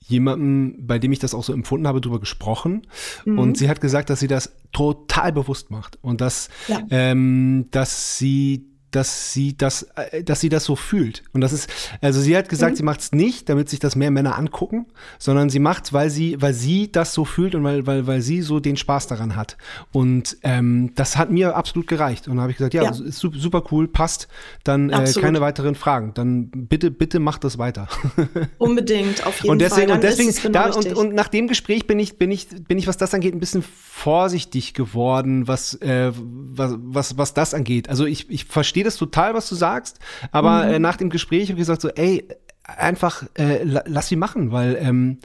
jemandem, 0.00 0.86
bei 0.86 0.98
dem 0.98 1.12
ich 1.12 1.18
das 1.18 1.34
auch 1.34 1.44
so 1.44 1.52
empfunden 1.52 1.86
habe, 1.86 2.00
drüber 2.00 2.20
gesprochen. 2.20 2.86
Mhm. 3.24 3.38
Und 3.38 3.58
sie 3.58 3.68
hat 3.68 3.80
gesagt, 3.80 4.10
dass 4.10 4.20
sie 4.20 4.28
das 4.28 4.54
total 4.72 5.32
bewusst 5.32 5.70
macht 5.70 5.98
und 6.02 6.20
dass, 6.20 6.48
ja. 6.68 6.80
ähm, 6.90 7.68
dass 7.70 8.18
sie 8.18 8.71
dass 8.92 9.32
sie 9.32 9.56
das, 9.56 9.88
äh, 9.96 10.22
dass 10.22 10.40
sie 10.40 10.48
das 10.48 10.64
so 10.64 10.76
fühlt. 10.76 11.22
Und 11.32 11.40
das 11.40 11.52
ist, 11.52 11.68
also 12.00 12.20
sie 12.20 12.36
hat 12.36 12.48
gesagt, 12.48 12.72
mhm. 12.72 12.76
sie 12.76 12.82
macht 12.82 13.00
es 13.00 13.12
nicht, 13.12 13.48
damit 13.48 13.68
sich 13.68 13.80
das 13.80 13.96
mehr 13.96 14.10
Männer 14.10 14.38
angucken, 14.38 14.86
sondern 15.18 15.50
sie 15.50 15.58
macht 15.58 15.86
es, 15.86 15.92
weil 15.92 16.10
sie, 16.10 16.40
weil 16.40 16.54
sie 16.54 16.92
das 16.92 17.14
so 17.14 17.24
fühlt 17.24 17.54
und 17.54 17.64
weil, 17.64 17.86
weil, 17.86 18.06
weil 18.06 18.22
sie 18.22 18.42
so 18.42 18.60
den 18.60 18.76
Spaß 18.76 19.06
daran 19.06 19.36
hat. 19.36 19.56
Und 19.92 20.36
ähm, 20.42 20.92
das 20.94 21.16
hat 21.16 21.30
mir 21.30 21.56
absolut 21.56 21.88
gereicht. 21.88 22.28
Und 22.28 22.36
da 22.36 22.42
habe 22.42 22.52
ich 22.52 22.58
gesagt, 22.58 22.74
ja, 22.74 22.84
ja. 22.84 22.90
ist 22.90 23.18
super 23.18 23.64
cool, 23.72 23.88
passt. 23.88 24.28
Dann 24.64 24.90
äh, 24.90 25.10
keine 25.20 25.40
weiteren 25.40 25.74
Fragen. 25.74 26.12
Dann 26.14 26.50
bitte, 26.50 26.90
bitte 26.90 27.18
macht 27.18 27.44
das 27.44 27.58
weiter. 27.58 27.88
Unbedingt, 28.58 29.26
auf 29.26 29.38
jeden 29.40 29.50
und 29.50 29.58
deswegen, 29.60 29.88
Fall. 29.88 29.96
Und 29.96 30.02
deswegen, 30.04 30.32
genau 30.32 30.70
da, 30.70 30.76
und, 30.76 30.92
und 30.94 31.14
nach 31.14 31.28
dem 31.28 31.48
Gespräch 31.48 31.86
bin 31.86 31.98
ich, 31.98 32.18
bin 32.18 32.30
ich, 32.30 32.48
bin 32.48 32.78
ich, 32.78 32.86
was 32.86 32.96
das 32.96 33.14
angeht, 33.14 33.34
ein 33.34 33.40
bisschen 33.40 33.62
vorsichtig 33.62 34.74
geworden, 34.74 35.48
was, 35.48 35.74
äh, 35.74 36.12
was, 36.14 36.74
was, 36.78 37.18
was 37.18 37.34
das 37.34 37.54
angeht. 37.54 37.88
Also 37.88 38.04
ich, 38.04 38.28
ich 38.30 38.44
verstehe 38.44 38.81
verstehe 38.82 38.84
das 38.84 38.96
total, 38.96 39.34
was 39.34 39.48
du 39.48 39.54
sagst, 39.54 39.98
aber 40.30 40.64
mhm. 40.64 40.74
äh, 40.74 40.78
nach 40.78 40.96
dem 40.96 41.10
Gespräch 41.10 41.48
habe 41.48 41.52
ich 41.52 41.62
gesagt 41.62 41.82
so, 41.82 41.88
ey, 41.88 42.28
einfach 42.64 43.24
äh, 43.34 43.64
lass 43.64 44.08
sie 44.08 44.16
machen, 44.16 44.52
weil, 44.52 44.76
ähm, 44.80 45.18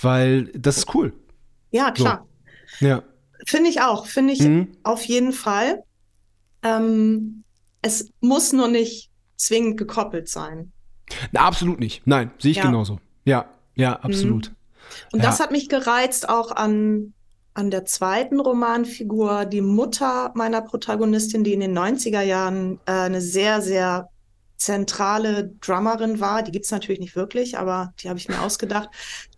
weil 0.00 0.44
das 0.54 0.78
ist 0.78 0.94
cool. 0.94 1.12
Ja, 1.70 1.90
klar. 1.90 2.26
So. 2.78 2.86
Ja. 2.86 3.02
Finde 3.46 3.70
ich 3.70 3.80
auch, 3.80 4.06
finde 4.06 4.32
ich 4.32 4.40
mhm. 4.40 4.72
auf 4.82 5.04
jeden 5.04 5.32
Fall. 5.32 5.82
Ähm, 6.62 7.44
es 7.82 8.10
muss 8.20 8.52
nur 8.52 8.68
nicht 8.68 9.10
zwingend 9.36 9.76
gekoppelt 9.76 10.28
sein. 10.28 10.72
Na, 11.32 11.40
absolut 11.40 11.80
nicht. 11.80 12.06
Nein, 12.06 12.30
sehe 12.38 12.52
ich 12.52 12.58
ja. 12.58 12.64
genauso. 12.64 13.00
Ja, 13.24 13.46
ja, 13.74 13.94
absolut. 13.94 14.50
Mhm. 14.50 14.56
Und 15.12 15.20
ja. 15.20 15.26
das 15.26 15.40
hat 15.40 15.50
mich 15.50 15.68
gereizt 15.68 16.28
auch 16.28 16.52
an 16.52 17.14
an 17.54 17.70
der 17.70 17.84
zweiten 17.84 18.40
Romanfigur, 18.40 19.44
die 19.44 19.60
Mutter 19.60 20.32
meiner 20.34 20.62
Protagonistin, 20.62 21.44
die 21.44 21.52
in 21.52 21.60
den 21.60 21.76
90er 21.76 22.22
Jahren 22.22 22.80
äh, 22.86 22.92
eine 22.92 23.20
sehr, 23.20 23.60
sehr 23.60 24.08
zentrale 24.56 25.52
Drummerin 25.60 26.20
war. 26.20 26.42
Die 26.42 26.52
gibt's 26.52 26.70
natürlich 26.70 27.00
nicht 27.00 27.16
wirklich, 27.16 27.58
aber 27.58 27.92
die 28.00 28.08
habe 28.08 28.18
ich 28.18 28.28
mir 28.28 28.40
ausgedacht. 28.40 28.88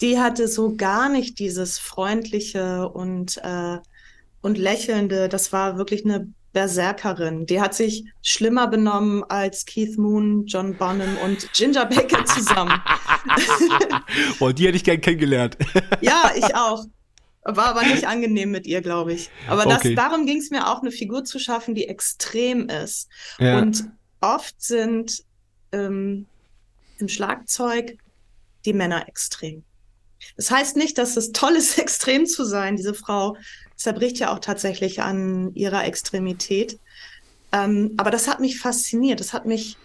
Die 0.01 0.21
hatte 0.21 0.49
so 0.49 0.77
gar 0.77 1.09
nicht 1.09 1.39
dieses 1.39 1.79
freundliche 1.79 2.89
und, 2.89 3.39
äh, 3.39 3.79
und 4.43 4.59
lächelnde. 4.59 5.29
Das 5.29 5.53
war 5.53 5.79
wirklich 5.79 6.05
eine 6.05 6.29
Berserkerin. 6.53 7.47
Die 7.47 7.61
hat 7.61 7.75
sich 7.75 8.05
schlimmer 8.23 8.69
benommen 8.69 9.25
als 9.25 9.67
Keith 9.67 9.99
Moon, 9.99 10.47
John 10.47 10.75
Bonham 10.75 11.17
und 11.25 11.53
Ginger 11.53 11.87
Baker 11.87 12.25
zusammen. 12.27 12.81
Boah, 14.39 14.53
die 14.53 14.67
hätte 14.67 14.77
ich 14.77 14.85
gern 14.85 15.01
kennengelernt. 15.01 15.59
ja, 16.01 16.31
ich 16.37 16.55
auch. 16.55 16.85
War 17.45 17.67
aber 17.67 17.83
nicht 17.83 18.07
angenehm 18.07 18.51
mit 18.51 18.67
ihr, 18.67 18.81
glaube 18.81 19.13
ich. 19.13 19.31
Aber 19.49 19.65
das, 19.65 19.79
okay. 19.79 19.95
darum 19.95 20.25
ging 20.25 20.39
es 20.39 20.51
mir 20.51 20.67
auch, 20.67 20.81
eine 20.81 20.91
Figur 20.91 21.25
zu 21.25 21.39
schaffen, 21.39 21.75
die 21.75 21.89
extrem 21.89 22.69
ist. 22.69 23.09
Ja. 23.39 23.59
Und 23.59 23.91
oft 24.21 24.61
sind 24.63 25.23
ähm, 25.73 26.27
im 26.99 27.09
Schlagzeug 27.09 27.99
die 28.65 28.73
Männer 28.73 29.09
extrem. 29.09 29.63
Das 30.37 30.51
heißt 30.51 30.77
nicht, 30.77 30.97
dass 30.97 31.19
es 31.19 31.33
toll 31.33 31.53
ist, 31.53 31.79
extrem 31.79 32.25
zu 32.25 32.45
sein. 32.45 32.77
Diese 32.77 32.95
Frau 32.95 33.37
zerbricht 33.77 34.19
ja 34.19 34.33
auch 34.33 34.39
tatsächlich 34.39 35.03
an 35.03 35.55
ihrer 35.55 35.85
Extremität. 35.85 36.79
Ähm, 37.53 37.93
aber 37.99 38.11
das 38.11 38.27
hat 38.27 38.41
mich 38.41 38.59
fasziniert. 38.59 39.21
Das 39.21 39.35
hat 39.35 39.45
mich 39.45 39.77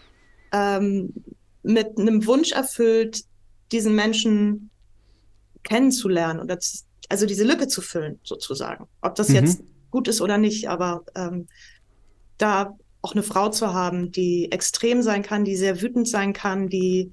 ähm, 0.53 1.13
mit 1.61 1.97
einem 1.97 2.25
Wunsch 2.25 2.53
erfüllt, 2.53 3.25
diesen 3.73 3.95
Menschen 3.95 4.69
kennenzulernen 5.63 6.39
oder 6.39 6.59
zu, 6.59 6.83
also 7.09 7.25
diese 7.25 7.43
Lücke 7.43 7.67
zu 7.67 7.81
füllen, 7.81 8.19
sozusagen. 8.23 8.87
Ob 9.01 9.15
das 9.15 9.29
mhm. 9.29 9.35
jetzt 9.35 9.63
gut 9.91 10.07
ist 10.07 10.21
oder 10.21 10.37
nicht, 10.37 10.69
aber 10.69 11.03
ähm, 11.15 11.47
da 12.37 12.77
auch 13.01 13.13
eine 13.13 13.23
Frau 13.23 13.49
zu 13.49 13.73
haben, 13.73 14.11
die 14.11 14.51
extrem 14.51 15.01
sein 15.01 15.23
kann, 15.23 15.45
die 15.45 15.55
sehr 15.55 15.81
wütend 15.81 16.07
sein 16.07 16.33
kann, 16.33 16.69
die 16.69 17.11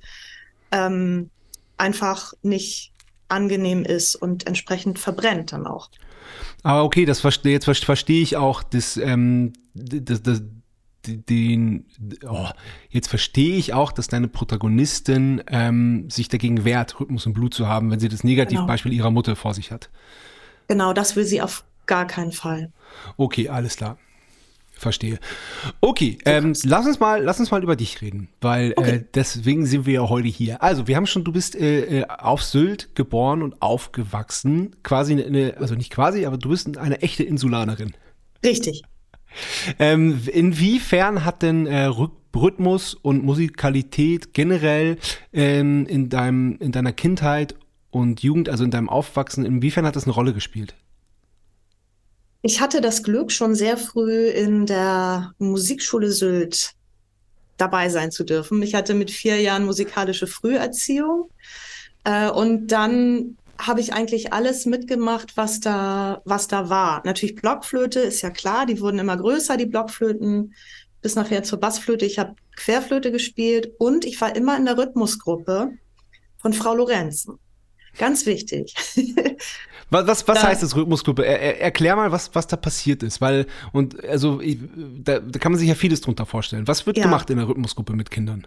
ähm, 0.72 1.30
einfach 1.76 2.32
nicht 2.42 2.92
angenehm 3.28 3.84
ist 3.84 4.14
und 4.16 4.46
entsprechend 4.46 4.98
verbrennt 4.98 5.52
dann 5.52 5.66
auch. 5.66 5.90
Aber 6.62 6.84
okay, 6.84 7.04
das 7.04 7.20
verstehe 7.20 7.52
jetzt 7.52 7.64
verstehe 7.64 8.22
ich 8.22 8.36
auch 8.36 8.62
das, 8.62 8.96
ähm, 8.96 9.52
das, 9.74 10.22
das, 10.22 10.42
den, 11.06 11.86
oh, 12.28 12.48
jetzt 12.88 13.08
verstehe 13.08 13.56
ich 13.56 13.72
auch, 13.72 13.92
dass 13.92 14.08
deine 14.08 14.28
Protagonistin 14.28 15.42
ähm, 15.48 16.10
sich 16.10 16.28
dagegen 16.28 16.64
wehrt, 16.64 16.98
Rhythmus 17.00 17.26
und 17.26 17.32
Blut 17.32 17.54
zu 17.54 17.68
haben, 17.68 17.90
wenn 17.90 18.00
sie 18.00 18.08
das 18.08 18.24
Negativbeispiel 18.24 18.90
genau. 18.90 19.02
ihrer 19.02 19.10
Mutter 19.10 19.36
vor 19.36 19.54
sich 19.54 19.70
hat. 19.70 19.90
Genau, 20.68 20.92
das 20.92 21.16
will 21.16 21.24
sie 21.24 21.42
auf 21.42 21.64
gar 21.86 22.06
keinen 22.06 22.32
Fall. 22.32 22.72
Okay, 23.16 23.48
alles 23.48 23.76
klar. 23.76 23.98
Verstehe. 24.78 25.18
Okay, 25.80 26.18
ähm, 26.26 26.52
lass 26.64 26.86
uns 26.86 27.00
mal, 27.00 27.22
lass 27.22 27.40
uns 27.40 27.50
mal 27.50 27.62
über 27.62 27.76
dich 27.76 28.02
reden, 28.02 28.28
weil 28.42 28.72
äh, 28.72 28.74
okay. 28.76 28.90
äh, 28.96 29.04
deswegen 29.14 29.64
sind 29.64 29.86
wir 29.86 29.94
ja 29.94 30.08
heute 30.08 30.28
hier. 30.28 30.62
Also, 30.62 30.86
wir 30.86 30.96
haben 30.96 31.06
schon, 31.06 31.24
du 31.24 31.32
bist 31.32 31.56
äh, 31.56 32.00
äh 32.00 32.06
auf 32.06 32.42
Sylt 32.42 32.94
geboren 32.94 33.42
und 33.42 33.62
aufgewachsen, 33.62 34.76
quasi 34.82 35.14
eine, 35.14 35.56
also 35.56 35.74
nicht 35.74 35.90
quasi, 35.90 36.26
aber 36.26 36.36
du 36.36 36.50
bist 36.50 36.76
eine 36.76 37.00
echte 37.00 37.22
Insulanerin. 37.22 37.94
Richtig. 38.44 38.82
Ähm, 39.78 40.20
inwiefern 40.32 41.24
hat 41.24 41.42
denn 41.42 41.66
äh, 41.66 41.84
Rhythmus 41.84 42.94
und 42.94 43.24
Musikalität 43.24 44.34
generell 44.34 44.98
ähm, 45.32 45.86
in, 45.86 46.08
deinem, 46.08 46.56
in 46.60 46.72
deiner 46.72 46.92
Kindheit 46.92 47.54
und 47.90 48.22
Jugend, 48.22 48.48
also 48.48 48.64
in 48.64 48.70
deinem 48.70 48.88
Aufwachsen, 48.88 49.44
inwiefern 49.44 49.86
hat 49.86 49.96
das 49.96 50.04
eine 50.04 50.12
Rolle 50.12 50.34
gespielt? 50.34 50.74
Ich 52.42 52.60
hatte 52.60 52.80
das 52.80 53.02
Glück, 53.02 53.32
schon 53.32 53.54
sehr 53.54 53.76
früh 53.76 54.28
in 54.28 54.66
der 54.66 55.32
Musikschule 55.38 56.12
Sylt 56.12 56.74
dabei 57.56 57.88
sein 57.88 58.10
zu 58.10 58.24
dürfen. 58.24 58.62
Ich 58.62 58.74
hatte 58.74 58.94
mit 58.94 59.10
vier 59.10 59.40
Jahren 59.40 59.64
musikalische 59.64 60.26
Früherziehung 60.26 61.30
äh, 62.04 62.28
und 62.28 62.68
dann 62.68 63.36
habe 63.58 63.80
ich 63.80 63.92
eigentlich 63.92 64.32
alles 64.32 64.66
mitgemacht, 64.66 65.36
was 65.36 65.60
da, 65.60 66.22
was 66.24 66.48
da 66.48 66.68
war. 66.68 67.02
Natürlich 67.04 67.36
Blockflöte, 67.36 68.00
ist 68.00 68.22
ja 68.22 68.30
klar, 68.30 68.66
die 68.66 68.80
wurden 68.80 68.98
immer 68.98 69.16
größer, 69.16 69.56
die 69.56 69.66
Blockflöten, 69.66 70.54
bis 71.02 71.14
nachher 71.14 71.42
zur 71.42 71.60
Bassflöte. 71.60 72.04
Ich 72.04 72.18
habe 72.18 72.34
Querflöte 72.56 73.12
gespielt 73.12 73.70
und 73.78 74.04
ich 74.04 74.20
war 74.20 74.34
immer 74.34 74.56
in 74.56 74.64
der 74.64 74.78
Rhythmusgruppe 74.78 75.72
von 76.38 76.52
Frau 76.52 76.74
Lorenzen. 76.74 77.38
Ganz 77.98 78.26
wichtig. 78.26 78.74
was 79.90 80.06
was, 80.06 80.28
was 80.28 80.40
da, 80.40 80.48
heißt 80.48 80.62
das 80.62 80.76
Rhythmusgruppe? 80.76 81.24
Er, 81.24 81.40
er, 81.40 81.60
erklär 81.60 81.96
mal, 81.96 82.12
was, 82.12 82.34
was 82.34 82.46
da 82.46 82.56
passiert 82.56 83.02
ist, 83.02 83.20
weil, 83.20 83.46
und 83.72 84.04
also 84.04 84.40
ich, 84.40 84.58
da, 85.02 85.20
da 85.20 85.38
kann 85.38 85.52
man 85.52 85.58
sich 85.58 85.68
ja 85.68 85.74
vieles 85.74 86.00
drunter 86.00 86.26
vorstellen. 86.26 86.68
Was 86.68 86.86
wird 86.86 86.98
ja. 86.98 87.04
gemacht 87.04 87.30
in 87.30 87.38
der 87.38 87.48
Rhythmusgruppe 87.48 87.94
mit 87.94 88.10
Kindern? 88.10 88.46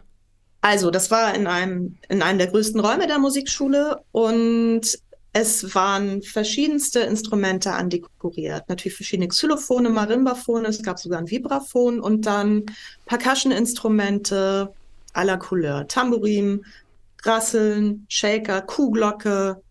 Also, 0.61 0.91
das 0.91 1.09
war 1.09 1.33
in 1.35 1.47
einem, 1.47 1.97
in 2.09 2.21
einem 2.21 2.37
der 2.37 2.47
größten 2.47 2.79
Räume 2.79 3.07
der 3.07 3.19
Musikschule 3.19 4.01
und 4.11 4.99
es 5.31 5.75
waren 5.75 6.21
verschiedenste 6.21 7.01
Instrumente 7.01 7.71
andekoriert. 7.71 8.67
Natürlich 8.67 8.95
verschiedene 8.95 9.27
Xylophone, 9.27 9.89
Marimbaphone, 9.93 10.65
es 10.65 10.81
gab 10.81 10.99
sogar 10.99 11.19
ein 11.19 11.29
Vibraphon 11.29 11.99
und 11.99 12.25
dann 12.25 12.65
Percussion-Instrumente 13.05 14.73
la 15.15 15.37
Couleur. 15.37 15.87
Tambourin, 15.87 16.65
Rasseln, 17.23 18.05
Shaker, 18.09 18.61
Kuhglocke. 18.61 19.61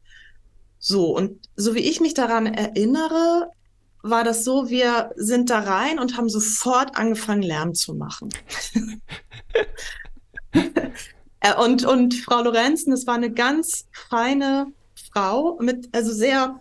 So, 0.79 1.17
und 1.17 1.49
so 1.57 1.75
wie 1.75 1.81
ich 1.81 2.01
mich 2.01 2.15
daran 2.15 2.47
erinnere, 2.47 3.51
war 4.03 4.23
das 4.23 4.45
so, 4.45 4.71
wir 4.71 5.11
sind 5.17 5.51
da 5.51 5.61
rein 5.61 5.99
und 5.99 6.17
haben 6.17 6.29
sofort 6.29 6.97
angefangen, 6.97 7.43
Lärm 7.43 7.75
zu 7.75 7.95
machen. 7.95 8.29
Äh, 11.41 11.55
und, 11.55 11.85
und 11.85 12.15
Frau 12.15 12.43
Lorenzen, 12.43 12.91
das 12.91 13.07
war 13.07 13.15
eine 13.15 13.31
ganz 13.31 13.87
feine 13.93 14.73
Frau 15.13 15.57
mit, 15.61 15.89
also 15.93 16.13
sehr, 16.13 16.61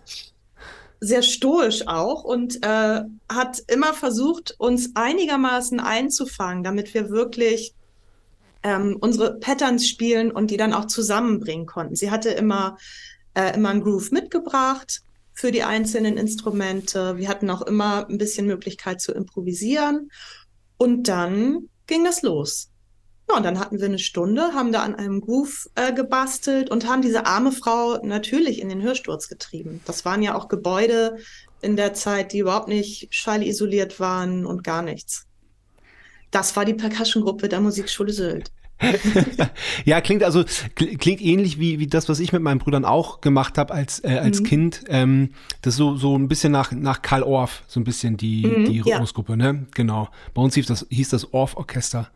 sehr 0.99 1.23
stoisch 1.23 1.87
auch 1.87 2.23
und 2.23 2.63
äh, 2.63 3.01
hat 3.31 3.63
immer 3.67 3.93
versucht, 3.93 4.55
uns 4.59 4.91
einigermaßen 4.95 5.79
einzufangen, 5.79 6.63
damit 6.63 6.93
wir 6.93 7.09
wirklich 7.09 7.73
ähm, 8.63 8.97
unsere 8.99 9.39
Patterns 9.39 9.87
spielen 9.87 10.31
und 10.31 10.51
die 10.51 10.57
dann 10.57 10.73
auch 10.73 10.85
zusammenbringen 10.85 11.65
konnten. 11.65 11.95
Sie 11.95 12.11
hatte 12.11 12.29
immer, 12.29 12.77
äh, 13.33 13.55
immer 13.55 13.69
einen 13.69 13.83
Groove 13.83 14.11
mitgebracht 14.11 15.01
für 15.33 15.51
die 15.51 15.63
einzelnen 15.63 16.17
Instrumente. 16.17 17.17
Wir 17.17 17.29
hatten 17.29 17.49
auch 17.49 17.61
immer 17.61 18.07
ein 18.09 18.17
bisschen 18.17 18.47
Möglichkeit 18.47 19.01
zu 19.01 19.13
improvisieren. 19.13 20.11
Und 20.77 21.07
dann 21.07 21.69
ging 21.85 22.03
das 22.03 22.23
los. 22.23 22.69
Ja, 23.29 23.37
und 23.37 23.43
dann 23.43 23.59
hatten 23.59 23.79
wir 23.79 23.85
eine 23.85 23.99
Stunde, 23.99 24.53
haben 24.53 24.71
da 24.71 24.83
an 24.83 24.95
einem 24.95 25.19
Groove 25.19 25.69
äh, 25.75 25.93
gebastelt 25.93 26.69
und 26.69 26.87
haben 26.87 27.01
diese 27.01 27.25
arme 27.25 27.51
Frau 27.51 27.97
natürlich 28.03 28.61
in 28.61 28.69
den 28.69 28.81
Hörsturz 28.81 29.27
getrieben. 29.27 29.81
Das 29.85 30.05
waren 30.05 30.23
ja 30.23 30.35
auch 30.35 30.47
Gebäude 30.47 31.17
in 31.61 31.75
der 31.75 31.93
Zeit, 31.93 32.31
die 32.31 32.39
überhaupt 32.39 32.69
nicht 32.69 33.13
schallisoliert 33.13 33.99
waren 33.99 34.45
und 34.45 34.63
gar 34.63 34.81
nichts. 34.81 35.25
Das 36.31 36.55
war 36.55 36.65
die 36.65 36.73
Percussion-Gruppe 36.73 37.49
der 37.49 37.59
Musikschule 37.59 38.13
Sylt. 38.13 38.51
ja, 39.85 40.01
klingt 40.01 40.23
also 40.23 40.43
klingt 40.75 41.19
ähnlich 41.19 41.59
wie, 41.59 41.79
wie 41.79 41.87
das, 41.87 42.09
was 42.09 42.19
ich 42.19 42.31
mit 42.31 42.43
meinen 42.43 42.59
Brüdern 42.59 42.85
auch 42.85 43.21
gemacht 43.21 43.57
habe 43.57 43.73
als, 43.73 44.03
äh, 44.03 44.19
als 44.19 44.41
mhm. 44.41 44.45
Kind. 44.45 44.83
Ähm, 44.87 45.29
das 45.63 45.73
ist 45.73 45.77
so, 45.77 45.95
so 45.95 46.15
ein 46.15 46.27
bisschen 46.27 46.51
nach, 46.51 46.71
nach 46.71 47.01
Karl 47.01 47.23
Orff, 47.23 47.63
so 47.67 47.79
ein 47.79 47.83
bisschen 47.83 48.17
die, 48.17 48.45
mhm, 48.45 48.65
die 48.65 48.79
Rhythmusgruppe, 48.79 49.33
ja. 49.33 49.37
ne? 49.37 49.65
Genau. 49.73 50.09
Bei 50.35 50.43
uns 50.43 50.53
hieß 50.53 50.67
das, 50.67 50.85
hieß 50.89 51.09
das 51.09 51.33
Orff-Orchester. 51.33 52.11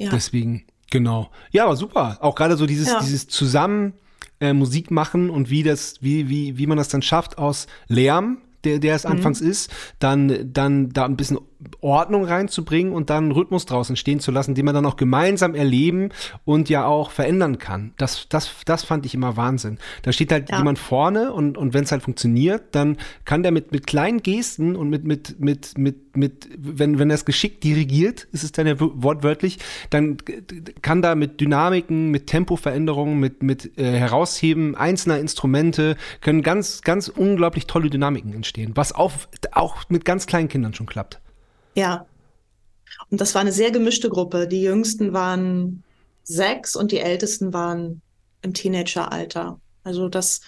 Ja. 0.00 0.10
Deswegen, 0.10 0.64
genau. 0.90 1.30
Ja, 1.50 1.64
aber 1.64 1.76
super. 1.76 2.18
Auch 2.20 2.34
gerade 2.34 2.56
so 2.56 2.64
dieses, 2.66 2.88
ja. 2.88 3.00
dieses 3.00 3.28
Zusammen 3.28 3.92
äh, 4.40 4.54
Musik 4.54 4.90
machen 4.90 5.28
und 5.28 5.50
wie 5.50 5.62
das, 5.62 5.96
wie, 6.00 6.30
wie, 6.30 6.56
wie 6.56 6.66
man 6.66 6.78
das 6.78 6.88
dann 6.88 7.02
schafft 7.02 7.36
aus 7.36 7.66
Lärm, 7.86 8.38
der, 8.64 8.78
der 8.78 8.94
es 8.94 9.04
mhm. 9.04 9.12
anfangs 9.12 9.42
ist, 9.42 9.70
dann, 9.98 10.52
dann 10.52 10.88
da 10.90 11.04
ein 11.04 11.16
bisschen 11.16 11.38
Ordnung 11.80 12.24
reinzubringen 12.24 12.92
und 12.92 13.10
dann 13.10 13.32
Rhythmus 13.32 13.66
draußen 13.66 13.96
stehen 13.96 14.20
zu 14.20 14.30
lassen, 14.30 14.54
den 14.54 14.64
man 14.64 14.74
dann 14.74 14.86
auch 14.86 14.96
gemeinsam 14.96 15.54
erleben 15.54 16.10
und 16.44 16.68
ja 16.68 16.86
auch 16.86 17.10
verändern 17.10 17.58
kann. 17.58 17.92
Das, 17.98 18.26
das, 18.28 18.50
das 18.64 18.84
fand 18.84 19.06
ich 19.06 19.14
immer 19.14 19.36
Wahnsinn. 19.36 19.78
Da 20.02 20.12
steht 20.12 20.32
halt 20.32 20.50
ja. 20.50 20.58
jemand 20.58 20.78
vorne 20.78 21.32
und, 21.32 21.58
und 21.58 21.74
wenn 21.74 21.84
es 21.84 21.92
halt 21.92 22.02
funktioniert, 22.02 22.62
dann 22.72 22.96
kann 23.24 23.42
der 23.42 23.52
mit, 23.52 23.72
mit 23.72 23.86
kleinen 23.86 24.22
Gesten 24.22 24.76
und 24.76 24.88
mit, 24.88 25.04
mit, 25.04 25.40
mit, 25.40 25.76
mit, 25.76 26.16
mit, 26.16 26.48
wenn, 26.56 26.98
wenn 26.98 27.10
er 27.10 27.14
es 27.14 27.24
geschickt 27.24 27.62
dirigiert, 27.64 28.24
ist 28.32 28.44
es 28.44 28.52
dann 28.52 28.66
ja 28.66 28.74
wortwörtlich, 28.78 29.58
dann 29.90 30.16
kann 30.82 31.02
da 31.02 31.14
mit 31.14 31.40
Dynamiken, 31.40 32.10
mit 32.10 32.26
Tempoveränderungen, 32.26 33.18
mit, 33.18 33.42
mit 33.42 33.78
äh, 33.78 33.98
Herausheben 33.98 34.74
einzelner 34.74 35.18
Instrumente, 35.18 35.96
können 36.20 36.42
ganz, 36.42 36.82
ganz 36.82 37.08
unglaublich 37.08 37.66
tolle 37.66 37.90
Dynamiken 37.90 38.32
entstehen, 38.32 38.72
was 38.74 38.94
auch, 38.94 39.12
auch 39.52 39.88
mit 39.88 40.04
ganz 40.04 40.26
kleinen 40.26 40.48
Kindern 40.48 40.74
schon 40.74 40.86
klappt. 40.86 41.20
Ja. 41.74 42.06
Und 43.10 43.20
das 43.20 43.34
war 43.34 43.40
eine 43.40 43.52
sehr 43.52 43.70
gemischte 43.70 44.08
Gruppe. 44.08 44.46
Die 44.46 44.62
jüngsten 44.62 45.12
waren 45.12 45.82
sechs 46.22 46.76
und 46.76 46.92
die 46.92 47.00
ältesten 47.00 47.52
waren 47.52 48.02
im 48.42 48.54
Teenageralter. 48.54 49.60
Also 49.82 50.08
das 50.08 50.40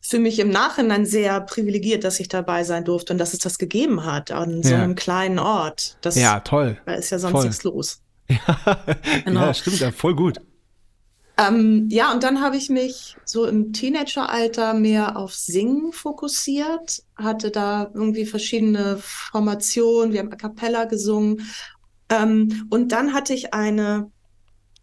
für 0.00 0.18
mich 0.18 0.38
im 0.40 0.50
Nachhinein 0.50 1.06
sehr 1.06 1.40
privilegiert, 1.40 2.04
dass 2.04 2.18
ich 2.20 2.28
dabei 2.28 2.64
sein 2.64 2.84
durfte 2.84 3.12
und 3.12 3.18
dass 3.18 3.34
es 3.34 3.38
das 3.38 3.58
gegeben 3.58 4.04
hat 4.04 4.32
an 4.32 4.62
so 4.62 4.74
einem 4.74 4.96
kleinen 4.96 5.38
Ort. 5.38 5.96
Das, 6.00 6.16
ja, 6.16 6.40
toll. 6.40 6.78
Da 6.84 6.94
ist 6.94 7.10
ja 7.10 7.18
sonst 7.18 7.32
voll. 7.32 7.44
nichts 7.44 7.62
los. 7.62 8.00
Ja, 8.28 8.86
genau. 9.24 9.40
ja 9.42 9.54
stimmt, 9.54 9.80
ja, 9.80 9.90
voll 9.90 10.14
gut. 10.14 10.38
Ähm, 11.38 11.88
ja, 11.90 12.12
und 12.12 12.22
dann 12.22 12.42
habe 12.42 12.56
ich 12.56 12.68
mich 12.68 13.16
so 13.24 13.46
im 13.46 13.72
Teenageralter 13.72 14.74
mehr 14.74 15.16
auf 15.16 15.34
Singen 15.34 15.92
fokussiert, 15.92 17.02
hatte 17.16 17.50
da 17.50 17.90
irgendwie 17.94 18.26
verschiedene 18.26 18.98
Formationen, 18.98 20.12
wir 20.12 20.20
haben 20.20 20.32
a 20.32 20.36
cappella 20.36 20.84
gesungen. 20.84 21.40
Ähm, 22.10 22.68
und 22.70 22.92
dann 22.92 23.14
hatte 23.14 23.32
ich 23.32 23.54
eine, 23.54 24.10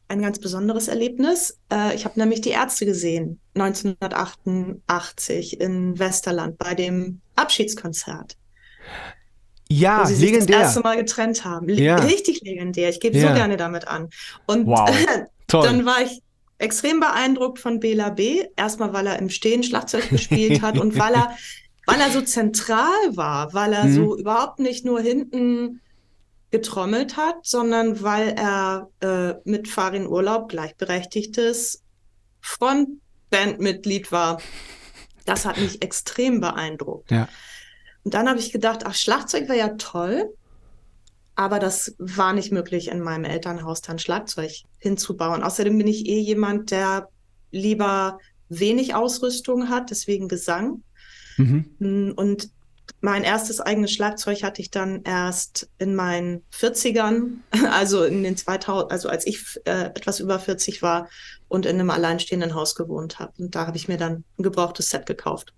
ein 0.08 0.24
ganz 0.24 0.40
besonderes 0.40 0.88
Erlebnis. 0.88 1.60
Äh, 1.72 1.94
ich 1.96 2.06
habe 2.06 2.20
nämlich 2.20 2.42
die 2.42 2.50
Ärzte 2.50 2.88
gesehen, 2.88 3.40
1988 3.54 5.60
in 5.60 6.00
Westerland 6.00 6.58
bei 6.58 6.74
dem 6.74 7.22
Abschiedskonzert. 7.36 8.38
Ja, 9.72 10.02
wo 10.02 10.06
sie 10.06 10.16
legendär. 10.16 10.42
sich 10.42 10.50
das 10.50 10.62
erste 10.62 10.80
Mal 10.80 10.98
getrennt 10.98 11.46
haben. 11.46 11.70
Ja. 11.70 11.98
Richtig 11.98 12.42
legendär. 12.42 12.90
Ich 12.90 13.00
gebe 13.00 13.20
ja. 13.20 13.28
so 13.28 13.36
gerne 13.36 13.56
damit 13.56 13.88
an. 13.88 14.10
Und 14.48 14.66
wow. 14.66 14.90
dann 15.48 15.86
war 15.86 16.02
ich 16.02 16.24
extrem 16.60 17.00
beeindruckt 17.00 17.58
von 17.58 17.80
Bela 17.80 18.10
B. 18.10 18.46
Erstmal, 18.56 18.94
weil 18.94 19.08
er 19.08 19.18
im 19.18 19.30
Stehen 19.30 19.64
Schlagzeug 19.64 20.10
gespielt 20.10 20.62
hat 20.62 20.78
und 20.78 20.98
weil 21.00 21.16
er, 21.16 21.36
weil 21.88 22.00
er 22.00 22.12
so 22.12 22.22
zentral 22.22 23.16
war, 23.16 23.54
weil 23.54 23.74
er 23.74 23.86
mhm. 23.86 23.94
so 23.96 24.18
überhaupt 24.18 24.60
nicht 24.60 24.86
nur 24.86 25.00
hinten 25.02 25.82
getrommelt 26.52 27.18
hat, 27.18 27.38
sondern 27.44 28.02
weil 28.04 28.30
er 28.30 28.90
äh, 29.02 29.36
mit 29.50 29.68
Farin 29.68 30.08
Urlaub 30.08 30.50
gleichberechtigtes 30.50 31.84
Frontbandmitglied 32.42 34.12
war. 34.12 34.42
Das 35.26 35.46
hat 35.46 35.58
mich 35.58 35.82
extrem 35.84 36.42
beeindruckt. 36.42 37.12
Ja. 37.12 37.28
Und 38.04 38.14
dann 38.14 38.28
habe 38.28 38.40
ich 38.40 38.52
gedacht, 38.52 38.86
ach, 38.86 38.96
Schlagzeug 38.96 39.48
wäre 39.48 39.60
ja 39.60 39.70
toll. 39.70 40.34
Aber 41.40 41.60
das 41.60 41.96
war 42.00 42.34
nicht 42.34 42.52
möglich, 42.52 42.90
in 42.90 43.00
meinem 43.00 43.24
Elternhaus 43.24 43.80
dann 43.80 43.98
Schlagzeug 43.98 44.52
hinzubauen. 44.78 45.42
Außerdem 45.42 45.78
bin 45.78 45.88
ich 45.88 46.06
eh 46.06 46.20
jemand, 46.20 46.70
der 46.70 47.08
lieber 47.50 48.20
wenig 48.50 48.94
Ausrüstung 48.94 49.70
hat, 49.70 49.90
deswegen 49.90 50.28
Gesang. 50.28 50.84
Mhm. 51.38 51.66
Mm, 51.80 52.12
und 52.18 52.50
mein 53.00 53.24
erstes 53.24 53.62
eigenes 53.62 53.94
Schlagzeug 53.94 54.44
hatte 54.44 54.62
ich 54.62 54.70
dann 54.70 55.04
erst 55.04 55.70
in 55.78 55.96
meinen 55.96 56.42
40ern, 56.54 57.38
also 57.72 58.04
in 58.04 58.22
den 58.22 58.36
2000, 58.36 58.92
also 58.92 59.08
als 59.08 59.26
ich 59.26 59.62
äh, 59.64 59.86
etwas 59.86 60.20
über 60.20 60.40
40 60.40 60.82
war 60.82 61.08
und 61.48 61.66
in 61.66 61.80
einem 61.80 61.90
alleinstehenden 61.90 62.54
Haus 62.54 62.76
gewohnt 62.76 63.18
habe. 63.20 63.32
Und 63.38 63.56
da 63.56 63.66
habe 63.66 63.78
ich 63.78 63.88
mir 63.88 63.98
dann 63.98 64.26
ein 64.38 64.44
gebrauchtes 64.44 64.90
Set 64.90 65.06
gekauft. 65.06 65.54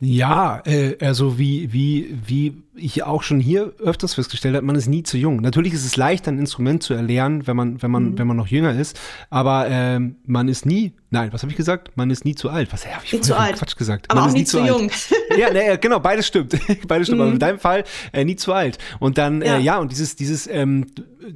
Ja, 0.00 0.62
äh, 0.64 0.96
also 1.00 1.38
wie, 1.38 1.72
wie, 1.72 2.16
wie 2.24 2.62
ich 2.78 3.02
auch 3.04 3.22
schon 3.22 3.40
hier 3.40 3.72
öfters 3.78 4.14
festgestellt 4.14 4.56
habe, 4.56 4.64
man 4.64 4.76
ist 4.76 4.86
nie 4.86 5.02
zu 5.02 5.16
jung. 5.16 5.40
Natürlich 5.40 5.72
ist 5.72 5.84
es 5.84 5.96
leicht, 5.96 6.26
ein 6.28 6.38
Instrument 6.38 6.82
zu 6.82 6.94
erlernen, 6.94 7.46
wenn 7.46 7.56
man, 7.56 7.82
wenn 7.82 7.90
man, 7.90 8.04
mhm. 8.04 8.18
wenn 8.18 8.26
man 8.26 8.36
noch 8.36 8.48
jünger 8.48 8.78
ist, 8.78 8.98
aber 9.30 9.66
ähm, 9.68 10.16
man 10.24 10.48
ist 10.48 10.66
nie, 10.66 10.92
nein, 11.10 11.32
was 11.32 11.42
habe 11.42 11.50
ich 11.50 11.56
gesagt? 11.56 11.96
Man 11.96 12.10
ist 12.10 12.24
nie 12.24 12.34
zu 12.34 12.50
alt. 12.50 12.72
Was 12.72 12.86
habe 12.86 13.04
ich 13.04 13.12
nie 13.12 13.20
zu 13.20 13.36
alt. 13.36 13.56
Quatsch 13.56 13.76
gesagt? 13.76 14.10
Aber 14.10 14.20
man 14.20 14.30
auch 14.30 14.34
nie 14.34 14.44
zu, 14.44 14.58
zu 14.58 14.66
jung. 14.66 14.90
ja, 15.36 15.52
ne, 15.52 15.78
genau, 15.78 16.00
beides 16.00 16.26
stimmt. 16.26 16.58
beides 16.88 17.08
stimmt. 17.08 17.20
Mhm. 17.20 17.26
Aber 17.26 17.32
in 17.32 17.38
deinem 17.38 17.58
Fall 17.58 17.84
äh, 18.12 18.24
nie 18.24 18.36
zu 18.36 18.52
alt. 18.52 18.78
Und 18.98 19.18
dann, 19.18 19.42
ja, 19.42 19.56
äh, 19.56 19.60
ja 19.60 19.78
und 19.78 19.92
dieses, 19.92 20.16
dieses, 20.16 20.46
ähm, 20.46 20.86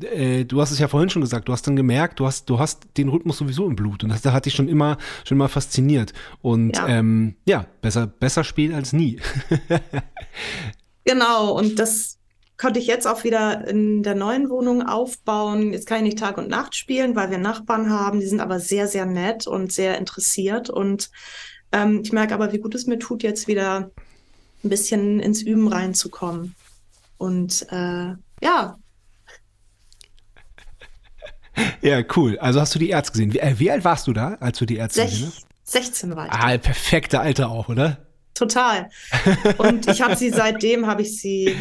äh, 0.00 0.44
du 0.44 0.61
hast 0.61 0.70
es 0.70 0.78
ja 0.78 0.88
vorhin 0.88 1.11
schon 1.11 1.22
gesagt, 1.22 1.48
du 1.48 1.52
hast 1.52 1.66
dann 1.66 1.76
gemerkt, 1.76 2.20
du 2.20 2.26
hast, 2.26 2.48
du 2.48 2.59
hast 2.59 2.87
den 2.96 3.09
Rhythmus 3.09 3.38
sowieso 3.38 3.68
im 3.68 3.76
Blut 3.76 4.05
und 4.05 4.11
das, 4.11 4.22
das 4.22 4.33
hat 4.33 4.46
dich 4.46 4.55
schon 4.55 4.68
immer, 4.68 4.98
schon 5.24 5.38
mal 5.38 5.48
fasziniert. 5.48 6.12
Und 6.40 6.76
ja, 6.76 6.88
ähm, 6.88 7.37
ja 7.46 7.66
besser, 7.81 8.07
besser 8.07 8.44
spät 8.44 8.72
als 8.72 8.92
nie. 8.92 9.18
genau, 11.05 11.57
und 11.57 11.79
das 11.79 12.19
konnte 12.57 12.79
ich 12.79 12.87
jetzt 12.87 13.07
auch 13.07 13.25
wieder 13.25 13.67
in 13.67 14.03
der 14.03 14.15
neuen 14.15 14.49
Wohnung 14.49 14.83
aufbauen. 14.83 15.73
Jetzt 15.73 15.87
kann 15.87 15.99
ich 15.99 16.05
nicht 16.05 16.19
Tag 16.19 16.38
und 16.38 16.49
Nacht 16.49 16.77
spielen, 16.77 17.17
weil 17.17 17.31
wir 17.31 17.38
Nachbarn 17.38 17.91
haben. 17.91 18.21
Die 18.21 18.27
sind 18.27 18.41
aber 18.41 18.61
sehr, 18.61 18.87
sehr 18.87 19.05
nett 19.05 19.47
und 19.47 19.73
sehr 19.73 19.99
interessiert. 19.99 20.71
Und 20.71 21.11
ähm, 21.73 22.03
ich 22.05 22.12
merke 22.12 22.35
aber, 22.35 22.53
wie 22.53 22.59
gut 22.59 22.75
es 22.75 22.87
mir 22.87 22.99
tut, 22.99 23.23
jetzt 23.23 23.49
wieder 23.49 23.91
ein 24.62 24.69
bisschen 24.69 25.19
ins 25.19 25.43
Üben 25.43 25.67
reinzukommen. 25.67 26.55
Und 27.19 27.67
äh, 27.71 28.15
ja, 28.43 28.79
ja, 31.83 32.03
cool. 32.17 32.38
Also 32.38 32.61
hast 32.61 32.75
du 32.75 32.79
die 32.79 32.91
Ärzte 32.91 33.12
gesehen. 33.12 33.33
Wie, 33.33 33.38
äh, 33.38 33.59
wie 33.59 33.71
alt 33.71 33.85
warst 33.85 34.07
du 34.07 34.12
da, 34.12 34.35
als 34.41 34.59
du 34.59 34.67
die 34.67 34.77
Ärzte 34.77 35.05
gesehen 35.05 35.27
hast? 35.27 35.47
16 35.65 36.17
war 36.17 36.27
ich. 36.27 36.33
Ah, 36.33 36.59
perfekte 36.59 37.21
Alter 37.21 37.51
auch, 37.51 37.69
oder? 37.69 38.07
Total. 38.35 38.90
Und 39.59 39.88
ich 39.88 40.03
habe 40.03 40.16
sie 40.16 40.31
seitdem, 40.31 40.87
habe 40.87 41.03
ich 41.03 41.21
sie 41.21 41.57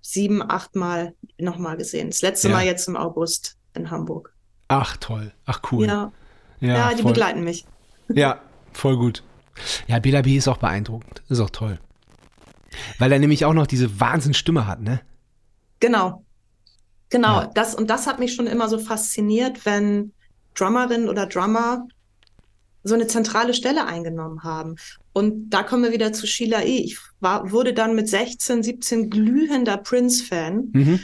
sieben, 0.00 0.42
acht 0.42 0.76
Mal 0.76 1.14
nochmal 1.38 1.76
gesehen. 1.76 2.10
Das 2.10 2.22
letzte 2.22 2.48
ja. 2.48 2.54
Mal 2.54 2.64
jetzt 2.64 2.88
im 2.88 2.96
August 2.96 3.56
in 3.74 3.90
Hamburg. 3.90 4.34
Ach, 4.68 4.96
toll. 4.98 5.32
Ach, 5.46 5.60
cool. 5.72 5.86
Ja, 5.86 6.12
ja, 6.60 6.74
ja 6.74 6.94
die 6.94 7.02
voll. 7.02 7.12
begleiten 7.12 7.42
mich. 7.42 7.64
Ja, 8.08 8.40
voll 8.72 8.96
gut. 8.96 9.22
Ja, 9.86 9.98
Bela 9.98 10.22
B 10.22 10.36
ist 10.36 10.48
auch 10.48 10.58
beeindruckend. 10.58 11.22
Ist 11.28 11.40
auch 11.40 11.50
toll. 11.50 11.78
Weil 12.98 13.12
er 13.12 13.18
nämlich 13.18 13.44
auch 13.44 13.52
noch 13.52 13.66
diese 13.66 14.00
Wahnsinnsstimme 14.00 14.66
hat, 14.66 14.80
ne? 14.80 15.00
Genau. 15.80 16.24
Genau, 17.08 17.40
ja. 17.40 17.50
das 17.54 17.74
und 17.74 17.90
das 17.90 18.06
hat 18.06 18.20
mich 18.20 18.34
schon 18.34 18.46
immer 18.46 18.68
so 18.68 18.78
fasziniert, 18.78 19.66
wenn 19.66 20.12
Drummerinnen 20.54 21.08
oder 21.08 21.26
Drummer 21.26 21.86
so 22.82 22.94
eine 22.94 23.06
zentrale 23.06 23.54
Stelle 23.54 23.86
eingenommen 23.86 24.42
haben. 24.42 24.76
Und 25.12 25.50
da 25.50 25.62
kommen 25.62 25.82
wir 25.82 25.92
wieder 25.92 26.12
zu 26.12 26.26
Sheila 26.26 26.62
E. 26.62 26.78
Ich 26.78 26.98
war, 27.20 27.50
wurde 27.50 27.74
dann 27.74 27.94
mit 27.94 28.08
16, 28.08 28.62
17 28.62 29.10
glühender 29.10 29.76
Prince-Fan. 29.76 30.70
Mhm. 30.72 31.00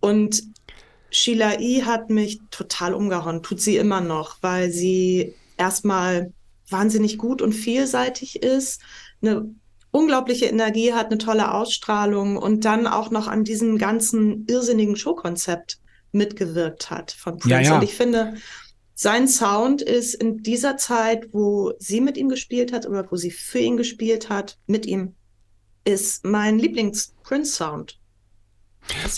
Und 0.00 0.42
Sheila 1.10 1.60
E. 1.60 1.82
hat 1.84 2.10
mich 2.10 2.40
total 2.50 2.92
umgehauen, 2.92 3.42
tut 3.42 3.60
sie 3.60 3.76
immer 3.76 4.00
noch, 4.00 4.38
weil 4.42 4.70
sie 4.70 5.34
erstmal 5.56 6.32
wahnsinnig 6.68 7.18
gut 7.18 7.40
und 7.40 7.52
vielseitig 7.52 8.42
ist, 8.42 8.80
eine 9.22 9.54
unglaubliche 9.92 10.46
Energie 10.46 10.92
hat, 10.92 11.06
eine 11.06 11.18
tolle 11.18 11.52
Ausstrahlung 11.52 12.36
und 12.36 12.64
dann 12.64 12.88
auch 12.88 13.10
noch 13.10 13.28
an 13.28 13.44
diesem 13.44 13.78
ganzen 13.78 14.44
irrsinnigen 14.48 14.96
Showkonzept 14.96 15.78
mitgewirkt 16.10 16.90
hat 16.90 17.12
von 17.12 17.38
Prince. 17.38 17.54
Ja, 17.54 17.60
ja. 17.60 17.74
Und 17.76 17.84
ich 17.84 17.94
finde, 17.94 18.34
sein 18.94 19.26
Sound 19.28 19.82
ist 19.82 20.14
in 20.14 20.38
dieser 20.42 20.76
Zeit, 20.76 21.28
wo 21.32 21.72
sie 21.78 22.00
mit 22.00 22.16
ihm 22.16 22.28
gespielt 22.28 22.72
hat 22.72 22.86
oder 22.86 23.10
wo 23.10 23.16
sie 23.16 23.30
für 23.30 23.58
ihn 23.58 23.76
gespielt 23.76 24.28
hat, 24.28 24.58
mit 24.66 24.86
ihm, 24.86 25.14
ist 25.84 26.24
mein 26.24 26.58
Lieblings-Prince-Sound. 26.58 27.98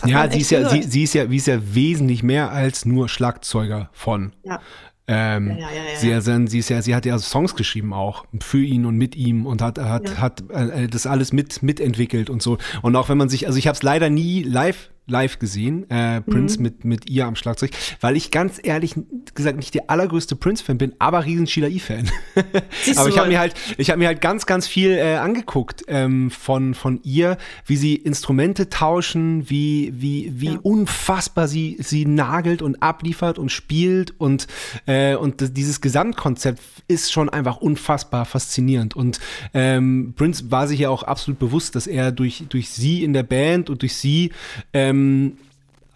Ja, 0.04 0.30
sie 0.30 0.40
ist 0.40 0.50
ja, 0.50 0.68
sie, 0.68 0.82
sie, 0.82 1.02
ist 1.02 1.14
ja, 1.14 1.28
sie 1.28 1.36
ist 1.36 1.46
ja 1.46 1.74
wesentlich 1.74 2.22
mehr 2.22 2.52
als 2.52 2.84
nur 2.84 3.08
Schlagzeuger 3.08 3.90
von. 3.92 4.32
Ja. 4.44 4.60
Ähm, 5.08 5.50
ja, 5.50 5.68
ja, 5.70 5.84
ja, 5.84 6.20
sie, 6.20 6.46
sie, 6.48 6.58
ist 6.58 6.68
ja, 6.68 6.82
sie 6.82 6.94
hat 6.94 7.06
ja 7.06 7.18
Songs 7.18 7.54
geschrieben 7.54 7.92
auch 7.92 8.24
für 8.40 8.62
ihn 8.62 8.86
und 8.86 8.96
mit 8.96 9.14
ihm 9.14 9.46
und 9.46 9.62
hat, 9.62 9.78
hat, 9.78 10.18
hat 10.18 10.50
äh, 10.50 10.88
das 10.88 11.06
alles 11.06 11.32
mit 11.32 11.62
mitentwickelt 11.62 12.28
und 12.28 12.42
so. 12.42 12.58
Und 12.82 12.96
auch 12.96 13.08
wenn 13.08 13.18
man 13.18 13.28
sich, 13.28 13.46
also 13.46 13.58
ich 13.58 13.68
habe 13.68 13.76
es 13.76 13.82
leider 13.82 14.10
nie 14.10 14.42
live 14.42 14.90
live 15.06 15.38
gesehen, 15.38 15.88
äh, 15.88 16.20
Prince 16.20 16.58
mhm. 16.58 16.62
mit, 16.62 16.84
mit 16.84 17.10
ihr 17.10 17.26
am 17.26 17.36
Schlagzeug, 17.36 17.70
weil 18.00 18.16
ich 18.16 18.30
ganz 18.30 18.58
ehrlich 18.62 18.94
gesagt 19.34 19.56
nicht 19.56 19.74
der 19.74 19.88
allergrößte 19.88 20.34
Prince-Fan 20.34 20.78
bin, 20.78 20.94
aber 20.98 21.24
riesen 21.24 21.46
Sheila 21.46 21.68
E-Fan. 21.68 22.10
aber 22.96 23.08
ich 23.08 23.18
habe 23.18 23.28
mir 23.28 23.38
halt, 23.38 23.54
ich 23.78 23.90
habe 23.90 23.98
mir 24.00 24.08
halt 24.08 24.20
ganz, 24.20 24.46
ganz 24.46 24.66
viel 24.66 24.92
äh, 24.92 25.14
angeguckt 25.14 25.84
ähm, 25.86 26.30
von, 26.30 26.74
von 26.74 27.00
ihr, 27.04 27.38
wie 27.66 27.76
sie 27.76 27.94
Instrumente 27.94 28.68
tauschen, 28.68 29.48
wie, 29.48 29.92
wie, 29.94 30.32
wie 30.34 30.54
ja. 30.54 30.58
unfassbar 30.62 31.46
sie, 31.46 31.76
sie 31.80 32.04
nagelt 32.04 32.60
und 32.60 32.82
abliefert 32.82 33.38
und 33.38 33.52
spielt 33.52 34.18
und, 34.18 34.48
äh, 34.86 35.14
und 35.14 35.56
dieses 35.56 35.80
Gesamtkonzept 35.80 36.60
ist 36.88 37.12
schon 37.12 37.28
einfach 37.28 37.58
unfassbar 37.58 38.24
faszinierend. 38.24 38.96
Und 38.96 39.20
ähm, 39.54 40.14
Prince 40.16 40.50
war 40.50 40.66
sich 40.66 40.80
ja 40.80 40.90
auch 40.90 41.04
absolut 41.04 41.38
bewusst, 41.38 41.76
dass 41.76 41.86
er 41.86 42.10
durch, 42.10 42.44
durch 42.48 42.70
sie 42.70 43.04
in 43.04 43.12
der 43.12 43.22
Band 43.22 43.70
und 43.70 43.82
durch 43.82 43.94
sie 43.94 44.32
ähm, 44.72 44.95
ähm, 44.96 45.38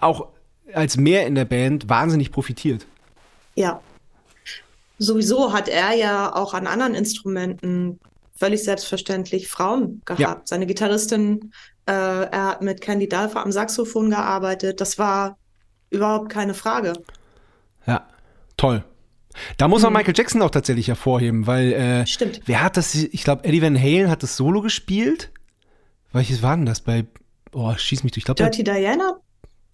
auch 0.00 0.28
als 0.72 0.96
mehr 0.96 1.26
in 1.26 1.34
der 1.34 1.44
Band 1.44 1.88
wahnsinnig 1.88 2.30
profitiert. 2.32 2.86
Ja. 3.54 3.80
Sowieso 4.98 5.52
hat 5.52 5.68
er 5.68 5.94
ja 5.94 6.34
auch 6.34 6.54
an 6.54 6.66
anderen 6.66 6.94
Instrumenten 6.94 7.98
völlig 8.36 8.64
selbstverständlich 8.64 9.48
Frauen 9.48 10.02
gehabt. 10.04 10.20
Ja. 10.20 10.40
Seine 10.44 10.66
Gitarristin, 10.66 11.52
äh, 11.86 11.92
er 11.92 12.48
hat 12.48 12.62
mit 12.62 12.80
Candy 12.80 13.08
Dalfa 13.08 13.42
am 13.42 13.52
Saxophon 13.52 14.10
gearbeitet. 14.10 14.80
Das 14.80 14.98
war 14.98 15.36
überhaupt 15.90 16.30
keine 16.30 16.54
Frage. 16.54 16.92
Ja, 17.86 18.06
toll. 18.56 18.84
Da 19.56 19.68
muss 19.68 19.82
man 19.82 19.92
mhm. 19.92 19.98
Michael 19.98 20.14
Jackson 20.16 20.42
auch 20.42 20.50
tatsächlich 20.50 20.88
hervorheben, 20.88 21.46
weil 21.46 21.72
äh, 21.72 22.06
Stimmt. 22.06 22.40
wer 22.46 22.62
hat 22.62 22.76
das, 22.76 22.94
ich 22.94 23.24
glaube, 23.24 23.44
Eddie 23.44 23.62
Van 23.62 23.78
Halen 23.78 24.10
hat 24.10 24.22
das 24.22 24.36
Solo 24.36 24.60
gespielt. 24.60 25.30
Welches 26.12 26.42
war 26.42 26.56
denn 26.56 26.66
das? 26.66 26.80
Bei 26.80 27.06
Oh, 27.52 27.74
schieß 27.76 28.04
mich 28.04 28.12
durch. 28.12 28.18
Ich 28.18 28.24
glaub, 28.24 28.36
Dirty 28.36 28.62
bei, 28.62 28.80
Diana? 28.80 29.20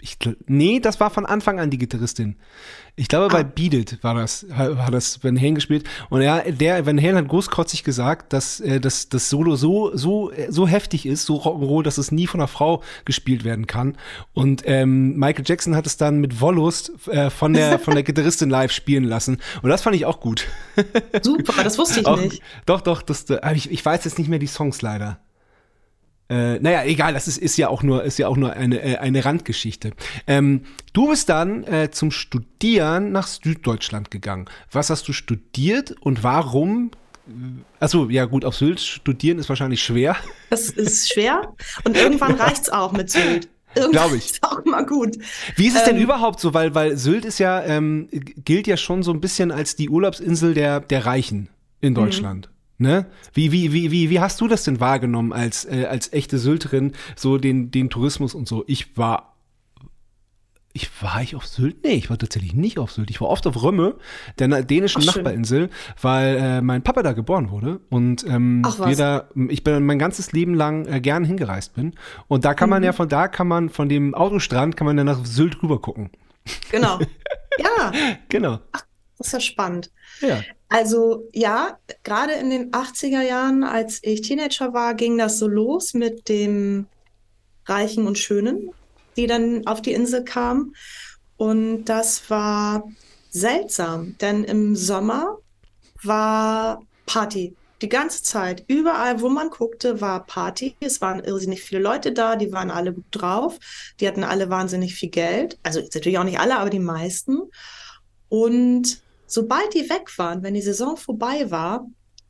Ich, 0.02 0.18
nee, 0.46 0.78
das 0.78 1.00
war 1.00 1.10
von 1.10 1.24
Anfang 1.24 1.58
an 1.58 1.70
die 1.70 1.78
Gitarristin. 1.78 2.36
Ich 2.96 3.08
glaube, 3.08 3.26
ah. 3.26 3.28
bei 3.28 3.44
Beat 3.44 3.72
It 3.72 3.98
war 4.02 4.14
das, 4.14 4.46
war 4.48 4.90
das 4.90 5.24
Van 5.24 5.38
Halen 5.38 5.54
gespielt. 5.54 5.88
Und 6.10 6.20
er, 6.20 6.52
der 6.52 6.84
Van 6.84 7.00
Halen 7.00 7.16
hat 7.16 7.28
großkotzig 7.28 7.82
gesagt, 7.82 8.32
dass 8.34 8.60
äh, 8.60 8.78
das, 8.78 9.08
das 9.08 9.30
Solo 9.30 9.56
so, 9.56 9.96
so, 9.96 10.30
so 10.48 10.68
heftig 10.68 11.06
ist, 11.06 11.24
so 11.24 11.36
Rock'n'Roll, 11.36 11.82
dass 11.82 11.96
es 11.96 12.12
nie 12.12 12.26
von 12.26 12.40
einer 12.40 12.48
Frau 12.48 12.82
gespielt 13.06 13.44
werden 13.44 13.66
kann. 13.66 13.96
Und 14.34 14.62
ähm, 14.66 15.16
Michael 15.16 15.44
Jackson 15.46 15.74
hat 15.74 15.86
es 15.86 15.96
dann 15.96 16.18
mit 16.18 16.42
Wollust 16.42 16.92
äh, 17.08 17.30
von 17.30 17.54
der, 17.54 17.78
von 17.78 17.94
der 17.94 18.02
Gitarristin 18.04 18.50
live 18.50 18.72
spielen 18.72 19.04
lassen. 19.04 19.38
Und 19.62 19.70
das 19.70 19.82
fand 19.82 19.96
ich 19.96 20.04
auch 20.04 20.20
gut. 20.20 20.46
Super, 21.22 21.64
das 21.64 21.78
wusste 21.78 22.00
ich 22.00 22.06
auch, 22.06 22.20
nicht. 22.20 22.42
Doch, 22.66 22.82
doch, 22.82 23.00
das, 23.00 23.24
äh, 23.30 23.54
ich, 23.54 23.70
ich 23.70 23.84
weiß 23.84 24.04
jetzt 24.04 24.18
nicht 24.18 24.28
mehr 24.28 24.38
die 24.38 24.46
Songs 24.46 24.82
leider. 24.82 25.20
Äh, 26.28 26.58
naja, 26.58 26.84
egal, 26.84 27.14
das 27.14 27.28
ist, 27.28 27.38
ist 27.38 27.56
ja 27.56 27.68
auch 27.68 27.82
nur, 27.82 28.02
ist 28.02 28.18
ja 28.18 28.26
auch 28.26 28.36
nur 28.36 28.52
eine, 28.52 28.82
äh, 28.82 28.96
eine 28.96 29.24
Randgeschichte. 29.24 29.92
Ähm, 30.26 30.62
du 30.92 31.08
bist 31.08 31.28
dann 31.28 31.64
äh, 31.64 31.90
zum 31.90 32.10
Studieren 32.10 33.12
nach 33.12 33.28
Süddeutschland 33.28 34.10
gegangen. 34.10 34.46
Was 34.72 34.90
hast 34.90 35.06
du 35.06 35.12
studiert 35.12 35.94
und 36.00 36.24
warum? 36.24 36.90
Achso, 37.80 38.08
ja 38.08 38.24
gut, 38.24 38.44
auf 38.44 38.56
Sylt 38.56 38.80
studieren 38.80 39.38
ist 39.38 39.48
wahrscheinlich 39.48 39.82
schwer. 39.82 40.16
Das 40.50 40.70
ist 40.70 41.12
schwer 41.12 41.54
und 41.82 41.96
irgendwann 41.96 42.36
reicht's 42.36 42.68
auch 42.68 42.92
mit 42.92 43.10
Sylt. 43.10 43.48
Glaube 43.90 44.16
ich. 44.16 44.30
Ist 44.30 44.42
auch 44.42 44.64
mal 44.64 44.86
gut. 44.86 45.16
Wie 45.56 45.66
ist 45.66 45.76
es 45.76 45.84
denn 45.84 45.96
ähm, 45.96 46.02
überhaupt 46.02 46.40
so? 46.40 46.54
Weil, 46.54 46.74
weil 46.74 46.96
Sylt 46.96 47.24
ist 47.24 47.38
ja, 47.38 47.62
ähm, 47.62 48.08
gilt 48.12 48.66
ja 48.66 48.76
schon 48.76 49.02
so 49.02 49.12
ein 49.12 49.20
bisschen 49.20 49.50
als 49.50 49.76
die 49.76 49.90
Urlaubsinsel 49.90 50.54
der, 50.54 50.80
der 50.80 51.04
Reichen 51.04 51.48
in 51.80 51.90
mhm. 51.90 51.96
Deutschland. 51.96 52.48
Ne? 52.78 53.06
Wie, 53.32 53.52
wie, 53.52 53.72
wie, 53.72 53.90
wie, 53.90 54.10
wie 54.10 54.20
hast 54.20 54.40
du 54.40 54.48
das 54.48 54.64
denn 54.64 54.80
wahrgenommen 54.80 55.32
als, 55.32 55.64
äh, 55.64 55.86
als 55.88 56.12
echte 56.12 56.38
Sylterin, 56.38 56.92
so 57.14 57.38
den, 57.38 57.70
den 57.70 57.88
Tourismus 57.88 58.34
und 58.34 58.46
so? 58.46 58.64
Ich 58.66 58.96
war. 58.96 59.32
Ich 60.74 60.90
war 61.00 61.22
ich 61.22 61.34
auf 61.34 61.46
Sylt? 61.46 61.82
Nee, 61.84 61.94
ich 61.94 62.10
war 62.10 62.18
tatsächlich 62.18 62.52
nicht 62.52 62.78
auf 62.78 62.92
Sylt. 62.92 63.08
Ich 63.08 63.22
war 63.22 63.28
oft 63.28 63.46
auf 63.46 63.62
Römme, 63.62 63.94
der 64.38 64.62
dänischen 64.62 65.00
Ach, 65.00 65.16
Nachbarinsel, 65.16 65.70
weil 66.02 66.36
äh, 66.36 66.60
mein 66.60 66.82
Papa 66.82 67.02
da 67.02 67.14
geboren 67.14 67.48
wurde 67.48 67.80
und 67.88 68.26
ähm, 68.26 68.62
wir 68.84 68.94
da, 68.94 69.30
ich 69.48 69.64
bin 69.64 69.86
mein 69.86 69.98
ganzes 69.98 70.32
Leben 70.32 70.52
lang 70.52 70.84
äh, 70.84 71.00
gern 71.00 71.24
hingereist 71.24 71.74
bin. 71.76 71.94
Und 72.28 72.44
da 72.44 72.52
kann 72.52 72.68
mhm. 72.68 72.72
man 72.72 72.82
ja 72.82 72.92
von 72.92 73.08
da 73.08 73.26
kann 73.26 73.48
man 73.48 73.70
von 73.70 73.88
dem 73.88 74.14
Autostrand 74.14 74.76
kann 74.76 74.86
man 74.86 74.98
ja 74.98 75.04
nach 75.04 75.24
Sylt 75.24 75.62
rüber 75.62 75.80
gucken. 75.80 76.10
Genau. 76.70 76.98
Ja. 77.58 77.90
genau. 78.28 78.58
Ach, 78.72 78.84
das 79.18 79.28
ist 79.28 79.32
ja 79.32 79.40
spannend. 79.40 79.90
Ja. 80.20 80.42
Also 80.68 81.28
ja, 81.32 81.78
gerade 82.02 82.32
in 82.32 82.50
den 82.50 82.70
80er 82.72 83.22
Jahren, 83.22 83.64
als 83.64 84.00
ich 84.02 84.22
Teenager 84.22 84.72
war, 84.72 84.94
ging 84.94 85.16
das 85.16 85.38
so 85.38 85.46
los 85.46 85.94
mit 85.94 86.28
dem 86.28 86.86
Reichen 87.66 88.06
und 88.06 88.18
Schönen, 88.18 88.70
die 89.16 89.26
dann 89.26 89.66
auf 89.66 89.80
die 89.80 89.92
Insel 89.92 90.24
kamen. 90.24 90.74
Und 91.36 91.84
das 91.84 92.30
war 92.30 92.84
seltsam, 93.30 94.16
denn 94.20 94.44
im 94.44 94.74
Sommer 94.76 95.38
war 96.02 96.82
Party. 97.06 97.54
Die 97.82 97.88
ganze 97.90 98.22
Zeit, 98.22 98.64
überall, 98.68 99.20
wo 99.20 99.28
man 99.28 99.50
guckte, 99.50 100.00
war 100.00 100.24
Party. 100.24 100.74
Es 100.80 101.02
waren 101.02 101.22
irrsinnig 101.22 101.62
viele 101.62 101.82
Leute 101.82 102.12
da, 102.12 102.34
die 102.36 102.50
waren 102.50 102.70
alle 102.70 102.94
gut 102.94 103.04
drauf. 103.10 103.58
Die 104.00 104.08
hatten 104.08 104.24
alle 104.24 104.48
wahnsinnig 104.48 104.94
viel 104.94 105.10
Geld. 105.10 105.58
Also 105.62 105.80
natürlich 105.80 106.18
auch 106.18 106.24
nicht 106.24 106.40
alle, 106.40 106.56
aber 106.58 106.70
die 106.70 106.78
meisten. 106.78 107.38
Und 108.30 109.02
Sobald 109.26 109.74
die 109.74 109.88
weg 109.90 110.16
waren, 110.18 110.42
wenn 110.42 110.54
die 110.54 110.62
Saison 110.62 110.96
vorbei 110.96 111.50
war, 111.50 111.86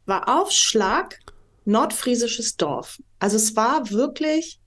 war 0.06 0.40
Aufschlag 0.40 1.18
nordfriesisches 1.64 2.56
Dorf. 2.56 3.02
Also 3.18 3.37
es 3.37 3.56
war 3.56 3.90
wirklich 3.90 4.61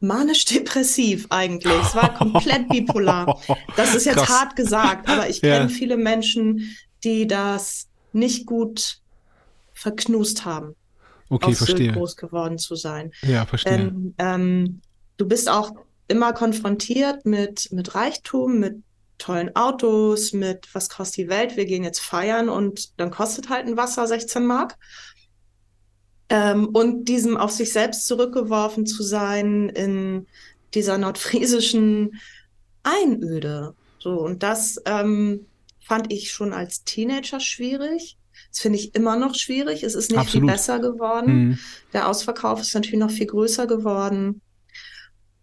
manisch-depressiv 0.00 1.26
eigentlich. 1.30 1.80
Es 1.82 1.94
war 1.94 2.14
komplett 2.14 2.68
bipolar. 2.68 3.40
Das 3.76 3.94
ist 3.94 4.06
jetzt 4.06 4.18
Krass. 4.18 4.28
hart 4.28 4.56
gesagt, 4.56 5.08
aber 5.08 5.28
ich 5.28 5.40
kenne 5.40 5.64
ja. 5.64 5.68
viele 5.68 5.96
Menschen, 5.96 6.76
die 7.02 7.26
das 7.26 7.88
nicht 8.12 8.46
gut 8.46 8.98
verknust 9.72 10.44
haben. 10.44 10.76
Okay, 11.28 11.46
auf 11.46 11.58
verstehe. 11.58 11.86
Sylt 11.86 11.94
groß 11.94 12.16
geworden 12.16 12.58
zu 12.58 12.76
sein. 12.76 13.12
Ja, 13.22 13.46
verstehe. 13.46 13.74
Ähm, 13.74 14.14
ähm, 14.18 14.80
du 15.16 15.26
bist 15.26 15.48
auch 15.48 15.72
immer 16.06 16.32
konfrontiert 16.32 17.24
mit, 17.24 17.72
mit 17.72 17.94
Reichtum, 17.94 18.60
mit 18.60 18.76
tollen 19.18 19.54
Autos, 19.54 20.32
mit 20.32 20.68
was 20.74 20.88
kostet 20.88 21.16
die 21.16 21.28
Welt, 21.28 21.56
wir 21.56 21.66
gehen 21.66 21.84
jetzt 21.84 22.00
feiern 22.00 22.48
und 22.48 22.98
dann 22.98 23.10
kostet 23.10 23.48
halt 23.48 23.66
ein 23.66 23.76
Wasser 23.76 24.06
16 24.06 24.44
Mark. 24.44 24.76
Ähm, 26.28 26.68
und 26.68 27.04
diesem 27.04 27.36
auf 27.36 27.50
sich 27.50 27.72
selbst 27.72 28.06
zurückgeworfen 28.06 28.86
zu 28.86 29.02
sein 29.02 29.68
in 29.68 30.26
dieser 30.74 30.98
nordfriesischen 30.98 32.20
Einöde. 32.82 33.74
So, 33.98 34.20
und 34.20 34.42
das 34.42 34.80
ähm, 34.86 35.46
fand 35.80 36.12
ich 36.12 36.32
schon 36.32 36.52
als 36.52 36.84
Teenager 36.84 37.40
schwierig. 37.40 38.16
Das 38.50 38.60
finde 38.60 38.78
ich 38.78 38.94
immer 38.94 39.16
noch 39.16 39.34
schwierig. 39.34 39.82
Es 39.82 39.94
ist 39.94 40.10
nicht 40.10 40.20
Absolut. 40.20 40.48
viel 40.48 40.52
besser 40.52 40.78
geworden. 40.80 41.34
Mhm. 41.34 41.58
Der 41.92 42.08
Ausverkauf 42.08 42.60
ist 42.60 42.74
natürlich 42.74 43.00
noch 43.00 43.10
viel 43.10 43.26
größer 43.26 43.66
geworden. 43.66 44.40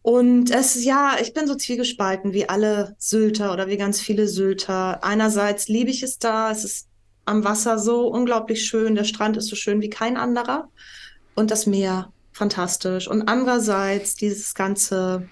Und 0.03 0.49
es, 0.49 0.83
ja, 0.83 1.17
ich 1.21 1.33
bin 1.33 1.47
so 1.47 1.55
zwiegespalten 1.55 2.33
wie 2.33 2.49
alle 2.49 2.95
Sylter 2.97 3.53
oder 3.53 3.67
wie 3.67 3.77
ganz 3.77 3.99
viele 4.01 4.27
Sylter. 4.27 5.03
Einerseits 5.03 5.67
liebe 5.67 5.91
ich 5.91 6.01
es 6.01 6.17
da, 6.17 6.51
es 6.51 6.63
ist 6.63 6.87
am 7.25 7.43
Wasser 7.43 7.77
so 7.77 8.07
unglaublich 8.07 8.65
schön, 8.65 8.95
der 8.95 9.03
Strand 9.03 9.37
ist 9.37 9.47
so 9.47 9.55
schön 9.55 9.81
wie 9.81 9.89
kein 9.89 10.17
anderer 10.17 10.69
und 11.35 11.51
das 11.51 11.67
Meer 11.67 12.11
fantastisch. 12.31 13.07
Und 13.07 13.27
andererseits 13.27 14.15
dieses 14.15 14.55
ganze 14.55 15.29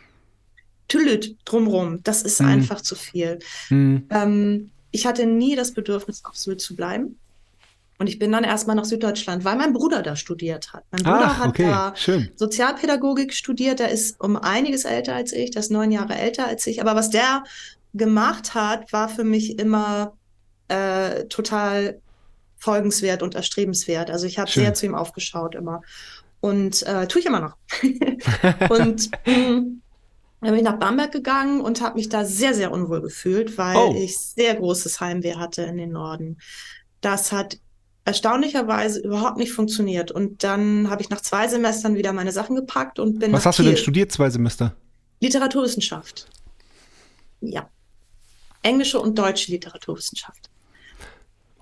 Tülüt 0.88 1.36
drumrum, 1.46 2.04
das 2.04 2.22
ist 2.22 2.42
mhm. 2.42 2.48
einfach 2.48 2.82
zu 2.82 2.96
viel. 2.96 3.40
Mhm. 3.70 4.08
Ähm, 4.12 4.72
ich 4.92 5.06
hatte 5.06 5.26
nie 5.26 5.56
das 5.56 5.74
Bedürfnis, 5.74 6.24
auf 6.26 6.36
Sylt 6.36 6.62
zu 6.62 6.76
bleiben. 6.76 7.18
Und 8.00 8.08
ich 8.08 8.18
bin 8.18 8.32
dann 8.32 8.46
erstmal 8.46 8.78
nach 8.78 8.86
Süddeutschland, 8.86 9.44
weil 9.44 9.58
mein 9.58 9.74
Bruder 9.74 10.02
da 10.02 10.16
studiert 10.16 10.72
hat. 10.72 10.86
Mein 10.92 11.04
Bruder 11.04 11.36
Ach, 11.38 11.48
okay. 11.48 11.66
hat 11.66 11.94
da 11.94 11.96
Schön. 11.98 12.32
Sozialpädagogik 12.36 13.34
studiert. 13.34 13.80
Der 13.80 13.90
ist 13.90 14.20
um 14.22 14.38
einiges 14.38 14.86
älter 14.86 15.16
als 15.16 15.34
ich, 15.34 15.52
der 15.52 15.60
ist 15.60 15.70
neun 15.70 15.92
Jahre 15.92 16.16
älter 16.16 16.48
als 16.48 16.66
ich. 16.66 16.82
Aber 16.82 16.96
was 16.96 17.10
der 17.10 17.44
gemacht 17.94 18.54
hat, 18.54 18.94
war 18.94 19.10
für 19.10 19.26
mich 19.26 19.60
immer 19.60 20.14
äh, 20.70 21.26
total 21.26 22.00
folgenswert 22.58 23.22
und 23.22 23.36
erstrebenswert. 23.36 24.10
Also 24.10 24.28
ich 24.28 24.40
habe 24.40 24.50
sehr 24.50 24.74
zu 24.74 24.86
ihm 24.86 24.96
aufgeschaut 24.96 25.56
immer. 25.56 25.82
Und 26.40 26.84
äh, 26.84 27.06
tue 27.08 27.20
ich 27.20 27.26
immer 27.26 27.42
noch. 27.42 27.58
und 28.70 29.12
mh, 29.26 29.34
mm, 29.36 29.82
dann 30.42 30.52
bin 30.52 30.56
ich 30.56 30.64
nach 30.64 30.80
Bamberg 30.80 31.12
gegangen 31.12 31.60
und 31.60 31.82
habe 31.82 31.96
mich 31.96 32.08
da 32.08 32.24
sehr, 32.24 32.54
sehr 32.54 32.72
unwohl 32.72 33.02
gefühlt, 33.02 33.58
weil 33.58 33.76
oh. 33.76 33.94
ich 33.98 34.18
sehr 34.18 34.56
großes 34.56 35.02
Heimweh 35.02 35.36
hatte 35.36 35.64
in 35.64 35.76
den 35.76 35.92
Norden. 35.92 36.38
Das 37.02 37.34
hat 37.34 37.60
erstaunlicherweise 38.10 39.00
überhaupt 39.02 39.38
nicht 39.38 39.52
funktioniert. 39.54 40.12
Und 40.12 40.44
dann 40.44 40.90
habe 40.90 41.02
ich 41.02 41.10
nach 41.10 41.22
zwei 41.22 41.48
Semestern 41.48 41.96
wieder 41.96 42.12
meine 42.12 42.32
Sachen 42.32 42.56
gepackt 42.56 42.98
und 43.00 43.20
bin. 43.20 43.32
Was 43.32 43.46
hast 43.46 43.60
du 43.60 43.64
denn 43.64 43.78
studiert, 43.78 44.12
zwei 44.12 44.30
Semester? 44.30 44.76
Literaturwissenschaft. 45.20 46.28
Ja. 47.42 47.70
Englische 48.64 49.00
und 49.00 49.18
deutsche 49.18 49.52
Literaturwissenschaft. 49.52 50.50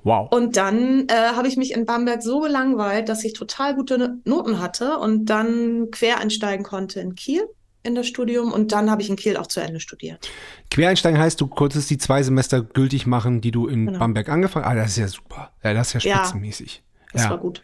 Wow. 0.04 0.32
Und 0.32 0.56
dann 0.56 1.10
äh, 1.10 1.14
habe 1.36 1.50
ich 1.50 1.58
mich 1.58 1.74
in 1.74 1.86
Bamberg 1.86 2.24
so 2.24 2.40
gelangweilt, 2.40 3.10
dass 3.10 3.26
ich 3.26 3.34
total 3.34 3.76
gute 3.76 4.18
Noten 4.24 4.60
hatte 4.60 4.98
und 5.00 5.26
dann 5.26 5.92
quer 5.92 6.20
einsteigen 6.20 6.66
konnte 6.66 7.02
in 7.02 7.16
Kiel 7.16 7.44
in 7.84 7.96
das 7.96 8.08
Studium 8.08 8.52
und 8.52 8.72
dann 8.72 8.92
habe 8.92 9.02
ich 9.02 9.10
in 9.10 9.16
Kiel 9.16 9.38
auch 9.38 9.48
zu 9.48 9.60
Ende 9.60 9.80
studiert. 9.80 10.30
Quereinsteigen 10.70 11.20
heißt, 11.20 11.40
du 11.40 11.48
konntest 11.48 11.90
die 11.90 11.98
zwei 11.98 12.22
Semester 12.24 12.62
gültig 12.62 13.06
machen, 13.06 13.42
die 13.42 13.52
du 13.52 13.68
in 13.68 13.86
genau. 13.86 14.00
Bamberg 14.00 14.30
angefangen 14.30 14.66
hast. 14.66 14.72
Ah, 14.72 14.76
das 14.76 14.90
ist 14.92 14.98
ja 14.98 15.08
super. 15.08 15.52
Ja, 15.64 15.74
das 15.74 15.96
ist 15.96 16.04
ja 16.04 16.18
spitzenmäßig. 16.18 16.84
Ja, 16.84 17.06
das 17.14 17.24
ja. 17.24 17.30
war 17.32 17.38
gut. 17.38 17.64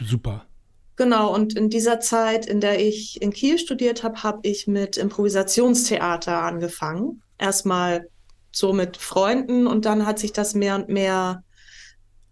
Super. 0.00 0.46
Genau, 0.96 1.34
und 1.34 1.56
in 1.56 1.70
dieser 1.70 1.98
Zeit, 2.00 2.46
in 2.46 2.60
der 2.60 2.80
ich 2.80 3.20
in 3.20 3.32
Kiel 3.32 3.58
studiert 3.58 4.04
habe, 4.04 4.22
habe 4.22 4.40
ich 4.42 4.66
mit 4.66 4.96
Improvisationstheater 4.96 6.42
angefangen. 6.42 7.22
Erstmal 7.36 8.08
so 8.52 8.72
mit 8.72 8.96
Freunden 8.96 9.66
und 9.66 9.84
dann 9.84 10.06
hat 10.06 10.20
sich 10.20 10.32
das 10.32 10.54
mehr 10.54 10.76
und 10.76 10.88
mehr 10.88 11.42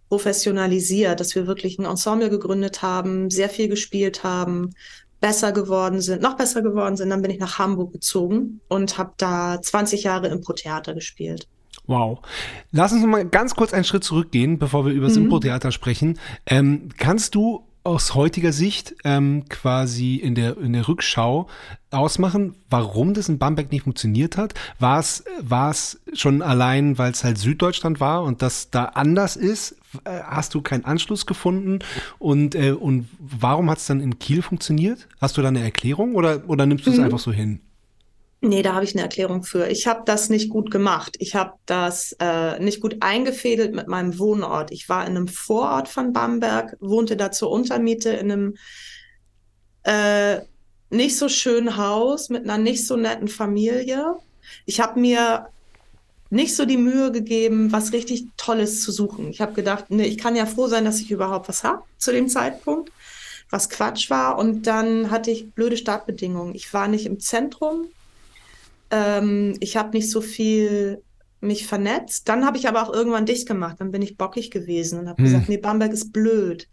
professionalisiert, 0.09 1.19
dass 1.19 1.35
wir 1.35 1.47
wirklich 1.47 1.79
ein 1.79 1.87
Ensemble 1.87 2.31
gegründet 2.31 2.83
haben, 2.83 3.31
sehr 3.31 3.49
viel 3.49 3.69
gespielt 3.69 4.23
haben, 4.23 4.75
besser 5.23 5.53
geworden 5.53 6.03
sind, 6.03 6.21
noch 6.21 6.37
besser 6.37 6.61
geworden 6.61 6.97
sind. 6.97 7.09
Dann 7.09 7.23
bin 7.23 7.31
ich 7.31 7.39
nach 7.39 7.59
Hamburg 7.59 7.93
gezogen 7.93 8.61
und 8.69 8.99
habe 8.99 9.13
da 9.17 9.63
20 9.63 10.03
Jahre 10.03 10.29
Impro-Theater 10.29 10.93
gespielt. 10.93 11.49
Wow. 11.87 12.19
Lass 12.73 12.93
uns 12.93 13.05
mal 13.07 13.25
ganz 13.25 13.55
kurz 13.55 13.73
einen 13.73 13.85
Schritt 13.85 14.05
zurückgehen, 14.05 14.59
bevor 14.59 14.85
wir 14.85 14.93
über 14.93 15.07
das 15.07 15.17
mhm. 15.17 15.25
Impro-Theater 15.25 15.73
sprechen. 15.73 16.19
Ähm, 16.45 16.89
kannst 16.99 17.35
du 17.35 17.65
aus 17.85 18.15
heutiger 18.15 18.53
Sicht 18.53 18.95
ähm, 19.05 19.45
quasi 19.49 20.17
in 20.17 20.35
der, 20.35 20.57
in 20.57 20.73
der 20.73 20.87
Rückschau 20.87 21.49
ausmachen, 21.91 22.55
warum 22.71 23.13
das 23.13 23.29
in 23.29 23.39
Bamberg 23.39 23.73
nicht 23.73 23.85
funktioniert 23.85 24.37
hat? 24.37 24.55
War 24.79 25.01
es, 25.01 25.25
war 25.41 25.71
es 25.71 26.01
schon 26.15 26.43
allein, 26.43 26.97
weil 26.99 27.13
es 27.13 27.25
halt 27.25 27.39
Süddeutschland 27.39 28.01
war 28.01 28.23
und 28.23 28.41
das 28.41 28.71
da 28.71 28.85
anders 28.85 29.37
ist? 29.37 29.77
Äh, 30.05 30.21
hast 30.23 30.55
du 30.55 30.63
keinen 30.63 30.85
Anschluss 30.85 31.27
gefunden? 31.27 31.81
Und, 32.19 32.55
äh, 32.55 32.73
und 32.73 33.09
warum 33.19 33.69
hat 33.69 33.79
es 33.79 33.87
dann 33.87 34.01
in 34.01 34.19
Kiel 34.19 34.43
funktioniert? 34.43 35.09
Hast 35.21 35.37
du 35.37 35.43
da 35.43 35.49
eine 35.49 35.63
Erklärung 35.63 36.15
oder, 36.15 36.49
oder 36.49 36.67
nimmst 36.67 36.87
du 36.87 36.91
es 36.91 36.99
mhm. 36.99 37.05
einfach 37.05 37.19
so 37.19 37.33
hin? 37.33 37.61
Nee, 38.45 38.63
da 38.63 38.75
habe 38.75 38.85
ich 38.85 38.93
eine 38.95 39.03
Erklärung 39.03 39.45
für. 39.45 39.69
Ich 39.69 39.87
habe 39.87 40.03
das 40.05 40.29
nicht 40.29 40.51
gut 40.51 40.73
gemacht. 40.73 41.15
Ich 41.21 41.37
habe 41.37 41.53
das 41.65 42.17
äh, 42.19 42.59
nicht 42.59 42.81
gut 42.81 42.97
eingefädelt 42.99 43.73
mit 43.73 43.87
meinem 43.87 44.19
Wohnort. 44.19 44.73
Ich 44.73 44.89
war 44.89 45.07
in 45.07 45.17
einem 45.17 45.29
Vorort 45.29 45.89
von 45.89 46.13
Bamberg, 46.13 46.77
wohnte 46.81 47.17
da 47.17 47.31
zur 47.31 47.53
Untermiete 47.53 48.11
in 48.11 48.33
einem 48.33 48.57
äh, 49.85 50.41
nicht 50.91 51.17
so 51.17 51.29
schönen 51.29 51.77
Haus 51.77 52.31
mit 52.31 52.43
einer 52.43 52.59
nicht 52.59 52.85
so 52.85 52.97
netten 52.97 53.29
Familie. 53.29 54.17
Ich 54.67 54.81
habe 54.81 54.99
mir 54.99 55.47
nicht 56.29 56.57
so 56.57 56.65
die 56.65 56.79
Mühe 56.79 57.13
gegeben, 57.13 57.71
was 57.71 57.93
richtig 57.93 58.27
Tolles 58.37 58.83
zu 58.83 58.91
suchen. 58.91 59.31
Ich 59.31 59.41
habe 59.41 59.53
gedacht, 59.53 59.85
nee, 59.91 60.07
ich 60.07 60.19
kann 60.19 60.35
ja 60.35 60.47
froh 60.47 60.67
sein, 60.67 60.85
dass 60.85 61.01
ich 61.01 61.13
überhaupt 61.13 61.49
was 61.49 61.63
habe 61.63 61.85
zu 61.97 62.11
dem 62.11 62.29
Zeitpunkt, 62.29 62.91
was 63.51 63.71
Quatsch 63.71 64.11
war. 64.11 64.37
Und 64.37 64.67
dann 64.67 65.13
hatte 65.13 65.31
ich 65.31 65.53
blöde 65.53 65.77
Startbedingungen. 65.77 66.57
Ich 66.57 66.75
war 66.75 66.89
nicht 66.89 67.07
im 67.07 67.21
Zentrum 67.21 67.87
ähm, 68.93 69.57
ich 69.59 69.77
habe 69.77 69.97
nicht 69.97 70.11
so 70.11 70.21
viel 70.21 71.03
mich 71.41 71.67
vernetzt. 71.67 72.29
Dann 72.29 72.47
habe 72.47 72.57
ich 72.57 72.69
aber 72.69 72.83
auch 72.83 72.93
irgendwann 72.93 73.27
dicht 73.27 73.49
gemacht. 73.49 73.77
Dann 73.81 73.91
bin 73.91 74.01
ich 74.01 74.17
bockig 74.17 74.53
gewesen 74.53 75.01
und 75.01 75.09
habe 75.09 75.19
hm. 75.19 75.25
gesagt, 75.25 75.49
nee, 75.49 75.57
Bamberg 75.57 75.93
ist 75.93 76.13
blöd. 76.13 76.69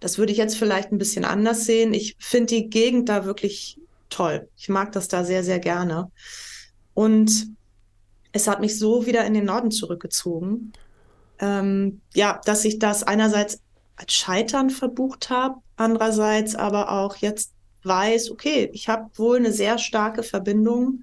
Das 0.00 0.18
würde 0.18 0.32
ich 0.32 0.38
jetzt 0.38 0.56
vielleicht 0.56 0.90
ein 0.90 0.98
bisschen 0.98 1.24
anders 1.24 1.66
sehen. 1.66 1.94
Ich 1.94 2.16
finde 2.18 2.46
die 2.46 2.68
Gegend 2.68 3.08
da 3.08 3.24
wirklich 3.24 3.78
toll. 4.10 4.48
Ich 4.56 4.68
mag 4.68 4.90
das 4.92 5.06
da 5.06 5.24
sehr, 5.24 5.44
sehr 5.44 5.60
gerne. 5.60 6.10
Und 6.94 7.48
es 8.32 8.48
hat 8.48 8.60
mich 8.60 8.76
so 8.78 9.06
wieder 9.06 9.24
in 9.24 9.34
den 9.34 9.44
Norden 9.44 9.70
zurückgezogen. 9.70 10.72
Ähm, 11.38 12.00
ja, 12.14 12.40
dass 12.44 12.64
ich 12.64 12.80
das 12.80 13.04
einerseits 13.04 13.60
als 13.94 14.12
Scheitern 14.12 14.70
verbucht 14.70 15.30
habe, 15.30 15.60
andererseits 15.76 16.56
aber 16.56 16.90
auch 16.90 17.16
jetzt 17.16 17.52
weiß, 17.84 18.30
okay, 18.30 18.70
ich 18.72 18.88
habe 18.88 19.10
wohl 19.16 19.36
eine 19.36 19.52
sehr 19.52 19.78
starke 19.78 20.22
Verbindung 20.22 21.02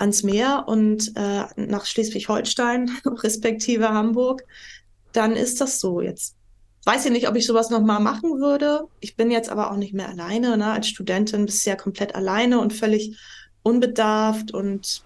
ans 0.00 0.22
Meer 0.22 0.64
und 0.66 1.12
äh, 1.16 1.44
nach 1.56 1.86
Schleswig-Holstein, 1.86 2.90
respektive 3.04 3.90
Hamburg, 3.90 4.44
dann 5.12 5.32
ist 5.32 5.60
das 5.60 5.80
so. 5.80 6.00
Jetzt 6.00 6.36
weiß 6.84 7.04
ich 7.06 7.12
nicht, 7.12 7.28
ob 7.28 7.36
ich 7.36 7.46
sowas 7.46 7.70
nochmal 7.70 8.00
machen 8.00 8.40
würde. 8.40 8.84
Ich 9.00 9.16
bin 9.16 9.30
jetzt 9.30 9.50
aber 9.50 9.70
auch 9.70 9.76
nicht 9.76 9.92
mehr 9.92 10.08
alleine. 10.08 10.56
Ne? 10.56 10.72
Als 10.72 10.88
Studentin 10.88 11.46
bist 11.46 11.64
du 11.64 11.70
ja 11.70 11.76
komplett 11.76 12.14
alleine 12.14 12.60
und 12.60 12.72
völlig 12.72 13.16
unbedarft 13.62 14.52
und 14.52 15.02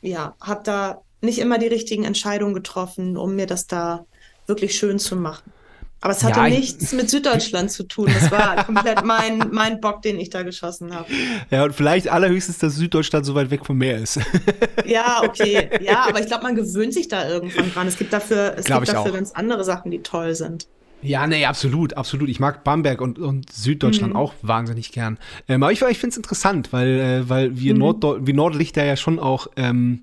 ja, 0.00 0.34
habe 0.40 0.62
da 0.64 1.02
nicht 1.20 1.38
immer 1.38 1.58
die 1.58 1.66
richtigen 1.66 2.04
Entscheidungen 2.04 2.54
getroffen, 2.54 3.18
um 3.18 3.34
mir 3.36 3.46
das 3.46 3.66
da 3.66 4.06
wirklich 4.46 4.76
schön 4.76 4.98
zu 4.98 5.16
machen. 5.16 5.52
Aber 6.02 6.12
es 6.14 6.24
hatte 6.24 6.40
ja, 6.40 6.48
nichts 6.48 6.92
mit 6.92 7.10
Süddeutschland 7.10 7.70
zu 7.70 7.82
tun. 7.82 8.08
Das 8.12 8.30
war 8.30 8.64
komplett 8.64 9.04
mein, 9.04 9.50
mein 9.52 9.80
Bock, 9.80 10.00
den 10.00 10.18
ich 10.18 10.30
da 10.30 10.42
geschossen 10.42 10.94
habe. 10.94 11.06
Ja, 11.50 11.64
und 11.64 11.74
vielleicht 11.74 12.08
allerhöchstens, 12.08 12.58
dass 12.58 12.76
Süddeutschland 12.76 13.26
so 13.26 13.34
weit 13.34 13.50
weg 13.50 13.66
vom 13.66 13.78
Meer 13.78 13.98
ist. 13.98 14.18
Ja, 14.86 15.22
okay. 15.22 15.70
Ja, 15.80 16.04
aber 16.08 16.20
ich 16.20 16.26
glaube, 16.26 16.42
man 16.42 16.56
gewöhnt 16.56 16.92
sich 16.92 17.06
da 17.06 17.28
irgendwann 17.28 17.72
dran. 17.72 17.86
Es 17.86 17.96
gibt 17.96 18.12
dafür, 18.12 18.54
es 18.56 18.64
gibt 18.64 18.88
dafür 18.88 19.12
ganz 19.12 19.30
andere 19.32 19.62
Sachen, 19.62 19.92
die 19.92 20.02
toll 20.02 20.34
sind. 20.34 20.66
Ja, 21.02 21.26
nee, 21.26 21.46
absolut, 21.46 21.96
absolut. 21.96 22.28
Ich 22.28 22.40
mag 22.40 22.64
Bamberg 22.64 23.00
und, 23.00 23.18
und 23.18 23.52
Süddeutschland 23.52 24.14
mhm. 24.14 24.18
auch 24.18 24.34
wahnsinnig 24.42 24.90
gern. 24.90 25.18
Ähm, 25.48 25.62
aber 25.62 25.70
ich, 25.70 25.80
ich 25.80 25.98
finde 25.98 26.12
es 26.12 26.16
interessant, 26.16 26.72
weil, 26.72 26.88
äh, 26.98 27.28
weil 27.28 27.58
wir, 27.58 27.74
mhm. 27.74 27.80
Nord 27.80 28.26
wir 28.26 28.34
Nordlichter 28.34 28.84
ja 28.84 28.96
schon 28.96 29.18
auch 29.18 29.46
ähm, 29.56 30.02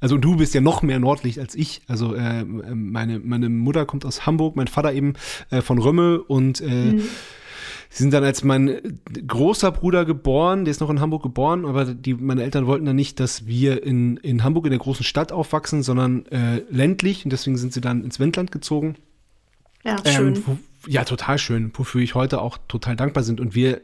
also 0.00 0.18
du 0.18 0.36
bist 0.36 0.54
ja 0.54 0.60
noch 0.60 0.82
mehr 0.82 0.98
Nordlicht 0.98 1.38
als 1.38 1.54
ich. 1.54 1.82
Also 1.86 2.14
äh, 2.14 2.44
meine, 2.44 3.18
meine 3.18 3.48
Mutter 3.48 3.86
kommt 3.86 4.04
aus 4.04 4.26
Hamburg, 4.26 4.56
mein 4.56 4.68
Vater 4.68 4.92
eben 4.92 5.14
äh, 5.50 5.62
von 5.62 5.78
Römmel 5.78 6.18
und 6.18 6.60
äh, 6.60 6.92
mhm. 6.92 7.02
Sie 7.88 8.02
sind 8.02 8.12
dann 8.12 8.24
als 8.24 8.44
mein 8.44 9.00
großer 9.26 9.72
Bruder 9.72 10.04
geboren, 10.04 10.64
der 10.64 10.72
ist 10.72 10.80
noch 10.80 10.90
in 10.90 11.00
Hamburg 11.00 11.22
geboren, 11.22 11.64
aber 11.64 11.86
die, 11.86 12.14
meine 12.14 12.42
Eltern 12.42 12.66
wollten 12.66 12.84
dann 12.84 12.96
nicht, 12.96 13.20
dass 13.20 13.46
wir 13.46 13.84
in, 13.84 14.18
in 14.18 14.44
Hamburg 14.44 14.66
in 14.66 14.70
der 14.70 14.80
großen 14.80 15.04
Stadt 15.04 15.32
aufwachsen, 15.32 15.82
sondern 15.82 16.26
äh, 16.26 16.62
ländlich 16.68 17.24
und 17.24 17.30
deswegen 17.32 17.56
sind 17.56 17.72
sie 17.72 17.80
dann 17.80 18.04
ins 18.04 18.20
Wendland 18.20 18.52
gezogen. 18.52 18.96
Ja, 19.84 19.96
schön. 20.04 20.34
Ähm, 20.34 20.42
wo, 20.44 20.58
ja, 20.86 21.04
total 21.04 21.38
schön, 21.38 21.70
wofür 21.74 22.02
ich 22.02 22.14
heute 22.14 22.42
auch 22.42 22.58
total 22.68 22.96
dankbar 22.96 23.22
sind 23.22 23.40
und 23.40 23.54
wir 23.54 23.80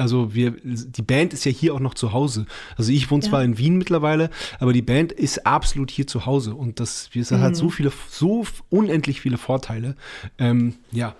also 0.00 0.34
wir, 0.34 0.54
die 0.62 1.02
Band 1.02 1.32
ist 1.32 1.44
ja 1.44 1.52
hier 1.52 1.74
auch 1.74 1.80
noch 1.80 1.94
zu 1.94 2.12
Hause. 2.12 2.46
Also 2.76 2.92
ich 2.92 3.10
wohne 3.10 3.22
ja. 3.22 3.30
zwar 3.30 3.44
in 3.44 3.58
Wien 3.58 3.76
mittlerweile, 3.76 4.30
aber 4.58 4.72
die 4.72 4.82
Band 4.82 5.12
ist 5.12 5.46
absolut 5.46 5.90
hier 5.90 6.06
zu 6.06 6.26
Hause 6.26 6.54
und 6.54 6.80
das, 6.80 7.10
wir 7.12 7.24
mhm. 7.30 7.40
hat 7.40 7.56
so 7.56 7.70
viele, 7.70 7.92
so 8.08 8.44
unendlich 8.68 9.20
viele 9.20 9.38
Vorteile. 9.38 9.94
Ähm, 10.38 10.74
ja, 10.90 11.14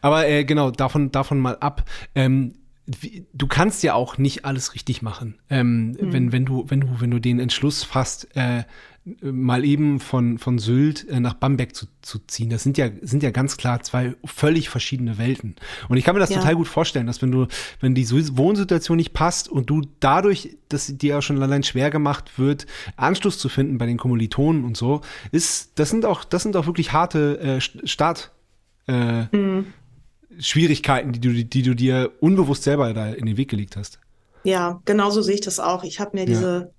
aber 0.00 0.28
äh, 0.28 0.44
genau 0.44 0.70
davon, 0.70 1.10
davon 1.12 1.38
mal 1.38 1.56
ab. 1.58 1.84
Ähm, 2.14 2.54
du 3.32 3.46
kannst 3.46 3.82
ja 3.82 3.94
auch 3.94 4.18
nicht 4.18 4.44
alles 4.44 4.74
richtig 4.74 5.02
machen, 5.02 5.36
ähm, 5.50 5.92
mhm. 5.92 5.96
wenn, 6.12 6.32
wenn 6.32 6.44
du, 6.44 6.64
wenn 6.68 6.80
du, 6.80 6.88
wenn 7.00 7.10
du 7.10 7.20
den 7.20 7.38
Entschluss 7.38 7.84
fasst, 7.84 8.28
äh, 8.36 8.64
mal 9.04 9.64
eben 9.64 9.98
von, 9.98 10.38
von 10.38 10.58
Sylt 10.58 11.08
äh, 11.08 11.18
nach 11.18 11.34
Bamberg 11.34 11.74
zu, 11.74 11.86
zu 12.02 12.20
ziehen. 12.20 12.50
Das 12.50 12.62
sind 12.62 12.78
ja, 12.78 12.88
sind 13.02 13.22
ja 13.24 13.30
ganz 13.30 13.56
klar 13.56 13.82
zwei 13.82 14.14
völlig 14.24 14.68
verschiedene 14.68 15.18
Welten. 15.18 15.56
Und 15.88 15.96
ich 15.96 16.04
kann 16.04 16.14
mir 16.14 16.20
das 16.20 16.30
ja. 16.30 16.38
total 16.38 16.54
gut 16.54 16.68
vorstellen, 16.68 17.08
dass 17.08 17.20
wenn 17.20 17.32
du, 17.32 17.48
wenn 17.80 17.96
die 17.96 18.08
Wohnsituation 18.10 18.96
nicht 18.96 19.12
passt 19.12 19.48
und 19.48 19.68
du 19.70 19.82
dadurch, 19.98 20.56
dass 20.68 20.86
dir 20.86 21.18
auch 21.18 21.22
schon 21.22 21.42
allein 21.42 21.64
schwer 21.64 21.90
gemacht 21.90 22.38
wird, 22.38 22.66
Anschluss 22.96 23.38
zu 23.38 23.48
finden 23.48 23.76
bei 23.76 23.86
den 23.86 23.98
Kommilitonen 23.98 24.64
und 24.64 24.76
so, 24.76 25.00
ist, 25.32 25.72
das 25.80 25.90
sind 25.90 26.06
auch, 26.06 26.22
das 26.22 26.44
sind 26.44 26.56
auch 26.56 26.66
wirklich 26.66 26.92
harte 26.92 27.40
äh, 27.40 27.60
Start, 27.60 28.30
äh, 28.86 29.24
mhm. 29.36 29.66
Schwierigkeiten, 30.38 31.12
die 31.12 31.20
du, 31.20 31.44
die 31.44 31.62
du 31.62 31.74
dir 31.74 32.12
unbewusst 32.20 32.62
selber 32.62 32.94
da 32.94 33.08
in 33.10 33.26
den 33.26 33.36
Weg 33.36 33.50
gelegt 33.50 33.76
hast. 33.76 33.98
Ja, 34.44 34.80
genauso 34.84 35.22
sehe 35.22 35.34
ich 35.34 35.40
das 35.40 35.58
auch. 35.58 35.82
Ich 35.82 36.00
habe 36.00 36.16
mir 36.16 36.24
diese 36.26 36.72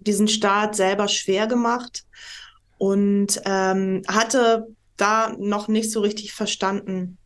diesen 0.00 0.28
Start 0.28 0.74
selber 0.74 1.08
schwer 1.08 1.46
gemacht 1.46 2.04
und 2.78 3.40
ähm, 3.44 4.02
hatte 4.08 4.66
da 4.96 5.34
noch 5.38 5.68
nicht 5.68 5.90
so 5.90 6.00
richtig 6.00 6.32
verstanden, 6.32 7.18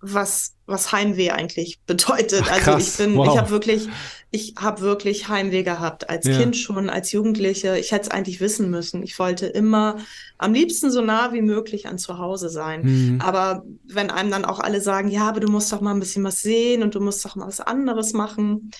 was 0.00 0.54
was 0.70 0.92
Heimweh 0.92 1.30
eigentlich 1.30 1.80
bedeutet. 1.86 2.44
Ach, 2.46 2.66
also 2.66 2.78
ich 2.78 2.96
bin, 2.96 3.16
wow. 3.16 3.28
ich 3.28 3.38
habe 3.38 3.50
wirklich, 3.50 3.88
ich 4.30 4.54
habe 4.58 4.80
wirklich 4.80 5.28
Heimweh 5.28 5.62
gehabt 5.62 6.08
als 6.08 6.26
ja. 6.26 6.38
Kind 6.38 6.56
schon, 6.56 6.88
als 6.88 7.12
Jugendliche. 7.12 7.76
Ich 7.76 7.92
hätte 7.92 8.04
es 8.04 8.10
eigentlich 8.10 8.40
wissen 8.40 8.70
müssen. 8.70 9.02
Ich 9.02 9.18
wollte 9.18 9.46
immer 9.46 9.98
am 10.38 10.54
liebsten 10.54 10.90
so 10.90 11.02
nah 11.02 11.32
wie 11.32 11.42
möglich 11.42 11.88
an 11.88 11.98
zu 11.98 12.18
Hause 12.18 12.48
sein. 12.48 12.82
Mhm. 12.82 13.20
Aber 13.20 13.64
wenn 13.84 14.10
einem 14.10 14.30
dann 14.30 14.44
auch 14.44 14.60
alle 14.60 14.80
sagen, 14.80 15.08
ja, 15.08 15.28
aber 15.28 15.40
du 15.40 15.48
musst 15.50 15.72
doch 15.72 15.80
mal 15.80 15.92
ein 15.92 16.00
bisschen 16.00 16.24
was 16.24 16.40
sehen 16.40 16.82
und 16.82 16.94
du 16.94 17.00
musst 17.00 17.24
doch 17.24 17.36
mal 17.36 17.48
was 17.48 17.60
anderes 17.60 18.12
machen, 18.12 18.70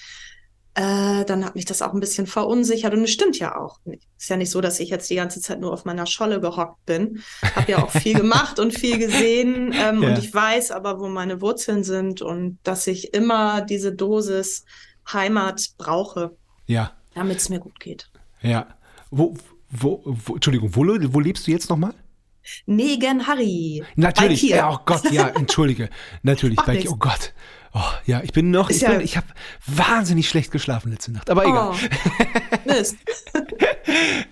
äh, 0.75 1.25
dann 1.25 1.45
hat 1.45 1.57
mich 1.57 1.65
das 1.65 1.83
auch 1.83 1.93
ein 1.93 2.01
bisschen 2.01 2.27
verunsichert 2.27 2.95
und 2.95 3.03
es 3.03 3.11
stimmt 3.11 3.39
ja 3.39 3.57
auch. 3.57 3.81
Ist 4.17 4.31
ja 4.31 4.37
nicht 4.37 4.51
so, 4.51 4.61
dass 4.61 4.79
ich 4.79 4.91
jetzt 4.91 5.11
die 5.11 5.17
ganze 5.17 5.41
Zeit 5.41 5.61
nur 5.61 5.73
auf 5.73 5.85
meiner 5.85 6.07
Scholle 6.07 6.41
gehockt 6.41 6.85
bin. 6.87 7.23
Habe 7.57 7.73
ja 7.73 7.83
auch 7.83 7.91
viel 7.91 8.15
gemacht 8.15 8.59
und 8.61 8.79
viel 8.79 8.99
gesehen 8.99 9.73
ähm, 9.75 10.03
ja. 10.03 10.09
und 10.11 10.19
ich 10.19 10.33
weiß 10.33 10.71
aber, 10.71 11.01
wo 11.01 11.09
meine 11.09 11.41
Wurzeln 11.41 11.83
sind 11.83 12.23
und 12.23 12.59
dass 12.63 12.87
ich 12.87 13.15
immer 13.15 13.63
diese 13.63 13.93
Dosis 13.93 14.65
Heimat 15.13 15.71
brauche. 15.77 16.37
Ja, 16.67 16.93
damit 17.15 17.39
es 17.39 17.49
mir 17.49 17.59
gut 17.59 17.81
geht. 17.81 18.09
Ja. 18.41 18.69
Wo, 19.11 19.35
wo, 19.71 20.03
wo 20.05 20.35
Entschuldigung, 20.35 20.75
wo, 20.77 20.83
wo 20.83 21.21
lebst 21.21 21.47
du 21.47 21.51
jetzt 21.51 21.69
nochmal? 21.69 21.95
Negen 22.67 23.27
Harry. 23.27 23.83
Natürlich. 23.97 24.43
Ja, 24.43 24.73
oh 24.73 24.79
Gott, 24.85 25.11
ja, 25.11 25.29
entschuldige. 25.35 25.91
Natürlich. 26.23 26.57
Macht 26.57 26.67
Bei, 26.67 26.75
nix. 26.75 26.91
oh 26.91 26.97
Gott. 26.97 27.33
Oh, 27.73 27.81
ja, 28.07 28.21
ich 28.25 28.33
bin 28.33 28.51
noch, 28.51 28.69
ich, 28.71 28.81
ja- 28.81 28.91
bin, 28.91 29.01
ich 29.01 29.17
habe 29.17 29.27
wahnsinnig 29.67 30.29
schlecht 30.29 30.51
geschlafen 30.51 30.91
letzte 30.91 31.13
Nacht. 31.13 31.31
Aber 31.31 31.45
egal. 31.47 31.73
Oh. 31.73 31.77
Mist. 32.67 32.97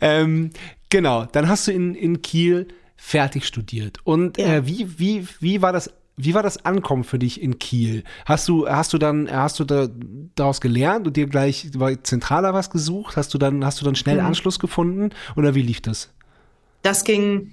Ähm, 0.01 0.51
genau, 0.91 1.25
dann 1.25 1.49
hast 1.49 1.67
du 1.67 1.73
in, 1.73 1.95
in 1.95 2.23
Kiel 2.23 2.69
fertig 2.97 3.45
studiert. 3.47 3.99
Und 4.05 4.39
Ja. 4.39 4.55
äh, 4.57 4.67
wie, 4.67 4.99
wie, 4.99 5.27
wie 5.41 5.63
war 5.63 5.73
das? 5.73 5.91
Wie 6.21 6.35
war 6.35 6.43
das 6.43 6.65
Ankommen 6.65 7.05
für 7.05 7.19
dich 7.19 7.41
in 7.41 7.59
Kiel? 7.61 8.03
Hast 8.25 8.49
du, 8.49 8.69
hast 8.69 8.93
du 8.93 8.99
dann, 8.99 9.31
hast 9.31 9.61
du 9.61 9.65
da, 9.65 9.89
daraus 10.35 10.61
gelernt 10.61 11.07
und 11.07 11.17
dir 11.17 11.27
gleich 11.27 11.71
war 11.75 12.03
zentraler 12.03 12.55
was 12.55 12.71
gesucht? 12.71 13.17
Hast 13.17 13.33
du 13.35 13.39
dann, 13.39 13.65
hast 13.65 13.81
du 13.81 13.85
dann 13.85 13.95
schnell 13.95 14.21
Mhm. 14.21 14.27
Anschluss 14.27 14.59
gefunden? 14.59 15.11
Oder 15.37 15.55
wie 15.55 15.63
lief 15.63 15.81
das? 15.81 16.11
Das 16.83 17.05
ging 17.05 17.53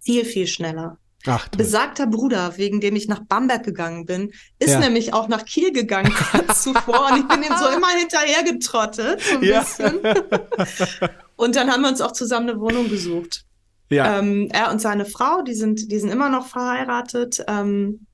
viel, 0.00 0.24
viel 0.24 0.48
schneller. 0.48 0.98
Ach. 1.28 1.48
Besagter 1.48 2.06
Bruder, 2.06 2.56
wegen 2.56 2.80
dem 2.80 2.96
ich 2.96 3.06
nach 3.08 3.20
Bamberg 3.20 3.62
gegangen 3.64 4.06
bin, 4.06 4.32
ist 4.58 4.70
Ja. 4.70 4.80
nämlich 4.80 5.12
auch 5.14 5.28
nach 5.28 5.44
Kiel 5.44 5.72
gegangen 5.72 6.12
kurz 6.32 6.62
zuvor 6.62 7.10
und 7.12 7.18
ich 7.20 7.28
bin 7.28 7.42
ihm 7.42 7.54
so 7.58 7.68
immer 7.68 7.88
hinterhergetrottet, 7.98 9.20
so 9.20 9.36
ein 9.38 9.42
Ja. 9.44 9.60
bisschen. 9.60 10.00
Und 11.36 11.54
dann 11.54 11.70
haben 11.70 11.82
wir 11.82 11.88
uns 11.88 12.00
auch 12.00 12.12
zusammen 12.12 12.50
eine 12.50 12.60
Wohnung 12.60 12.88
gesucht. 12.88 13.44
ja, 13.90 14.18
Ähm, 14.18 14.48
er 14.52 14.70
und 14.72 14.80
seine 14.80 15.04
Frau, 15.04 15.42
die 15.42 15.54
sind, 15.54 15.90
die 15.92 15.98
sind 16.00 16.10
immer 16.10 16.28
noch 16.30 16.46
verheiratet. 16.48 17.44
Ähm, 17.46 18.06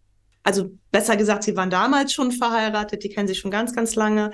also 0.42 0.70
besser 0.92 1.16
gesagt, 1.16 1.42
sie 1.44 1.56
waren 1.56 1.70
damals 1.70 2.12
schon 2.12 2.32
verheiratet, 2.32 3.02
die 3.02 3.08
kennen 3.08 3.26
sich 3.26 3.38
schon 3.38 3.50
ganz, 3.50 3.74
ganz 3.74 3.94
lange. 3.94 4.30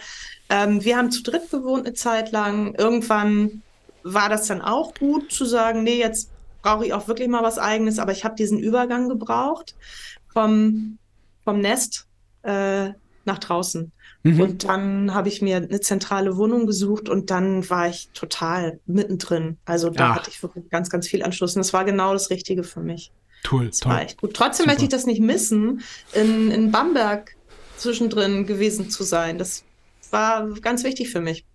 Ähm, 0.49 0.83
wir 0.85 0.97
haben 0.97 1.13
zu 1.13 1.23
dritt 1.23 1.51
gewohnt 1.51 1.87
eine 1.87 1.95
Zeit 1.95 2.33
lang. 2.33 2.75
Irgendwann 2.75 3.63
war 4.03 4.29
das 4.29 4.49
dann 4.49 4.61
auch 4.61 4.93
gut 4.95 5.31
zu 5.31 5.45
sagen, 5.45 5.85
nee, 5.85 5.99
jetzt 6.01 6.31
brauche 6.63 6.87
ich 6.87 6.93
auch 6.93 7.09
wirklich 7.09 7.29
mal 7.29 7.43
was 7.43 7.59
Eigenes, 7.59 7.99
aber 7.99 8.13
ich 8.13 8.25
habe 8.25 8.35
diesen 8.37 8.59
Übergang 8.59 9.09
gebraucht 9.09 9.75
vom, 10.33 10.99
vom 11.45 11.61
Nest 11.61 12.07
äh, 12.43 12.91
nach 13.25 13.39
draußen. 13.39 13.93
Mhm. 14.23 14.41
Und 14.41 14.65
dann 14.65 15.15
habe 15.15 15.29
ich 15.29 15.41
mir 15.41 15.57
eine 15.57 15.81
zentrale 15.81 16.37
Wohnung 16.37 16.67
gesucht 16.67 17.09
und 17.09 17.31
dann 17.31 17.69
war 17.71 17.89
ich 17.89 18.11
total 18.13 18.81
mittendrin. 18.87 19.57
Also 19.65 19.89
da 19.91 20.11
Ah. 20.11 20.15
hatte 20.17 20.31
ich 20.31 20.43
wirklich 20.43 20.69
ganz, 20.69 20.91
ganz 20.91 21.09
viel 21.09 21.23
Anschluss. 21.23 21.57
Und 21.57 21.61
das 21.61 21.73
war 21.73 21.85
genau 21.85 22.13
das 22.13 22.31
Richtige 22.31 22.63
für 22.65 22.81
mich. 22.81 23.13
toll, 23.43 23.69
Das 23.69 23.79
toll. 23.79 23.93
war 23.93 24.03
echt 24.03 24.21
gut. 24.21 24.35
Trotzdem 24.35 24.65
Super. 24.65 24.71
möchte 24.73 24.83
ich 24.85 24.91
das 24.91 25.07
nicht 25.07 25.21
missen, 25.21 25.81
in, 26.13 26.51
in 26.51 26.71
Bamberg 26.71 27.35
zwischendrin 27.79 28.47
gewesen 28.47 28.91
zu 28.91 29.03
sein. 29.03 29.39
Das 29.39 29.65
war 30.11 30.47
ganz 30.61 30.85
wichtig 30.85 31.09
für 31.11 31.21
mich. 31.23 31.47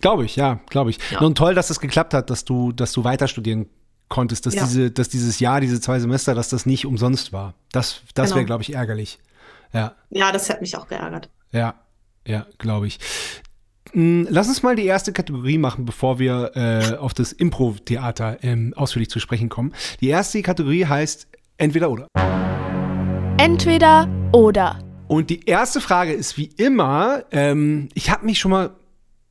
Glaube 0.00 0.24
ich, 0.24 0.36
ja, 0.36 0.60
glaube 0.70 0.88
ich. 0.90 0.98
Ja. 1.10 1.20
Und 1.20 1.36
toll, 1.36 1.54
dass 1.54 1.68
es 1.68 1.80
geklappt 1.80 2.14
hat, 2.14 2.30
dass 2.30 2.46
du, 2.46 2.72
dass 2.72 2.92
du 2.92 3.04
weiter 3.04 3.28
studieren 3.28 3.68
konntest, 4.08 4.46
dass 4.46 4.54
Ja. 4.54 4.64
diese, 4.64 4.90
dass 4.90 5.08
dieses 5.08 5.40
Jahr, 5.40 5.60
diese 5.60 5.80
zwei 5.80 5.98
Semester, 5.98 6.34
dass 6.34 6.48
das 6.48 6.66
nicht 6.66 6.86
umsonst 6.86 7.32
war. 7.32 7.54
Das, 7.72 8.02
das 8.14 8.26
Genau. 8.26 8.36
wäre, 8.36 8.46
glaube 8.46 8.62
ich, 8.62 8.74
ärgerlich. 8.74 9.18
Ja, 9.72 9.94
Ja, 10.10 10.30
das 10.32 10.48
hat 10.50 10.60
mich 10.60 10.76
auch 10.76 10.86
geärgert. 10.88 11.28
ja, 11.52 11.74
ja, 12.26 12.46
glaube 12.58 12.86
ich. 12.86 12.98
Mm, 13.92 14.24
Lass 14.28 14.48
uns 14.48 14.62
mal 14.62 14.76
die 14.76 14.86
erste 14.86 15.12
Kategorie 15.12 15.58
machen, 15.58 15.84
bevor 15.84 16.18
wir 16.18 16.52
äh, 16.54 16.96
auf 16.96 17.14
das 17.14 17.32
Impro-Theater 17.32 18.38
ähm, 18.42 18.72
ausführlich 18.76 19.10
zu 19.10 19.20
sprechen 19.20 19.48
kommen. 19.48 19.72
Die 20.00 20.08
erste 20.08 20.40
Kategorie 20.42 20.86
heißt 20.86 21.26
entweder 21.58 21.90
oder. 21.90 22.06
Entweder 23.38 24.08
oder. 24.32 24.78
Und 25.06 25.28
die 25.30 25.44
erste 25.46 25.80
Frage 25.80 26.12
ist 26.12 26.36
wie 26.38 26.46
immer, 26.56 27.24
ähm, 27.30 27.88
ich 27.94 28.10
habe 28.10 28.24
mich 28.24 28.38
schon 28.38 28.50
mal, 28.50 28.70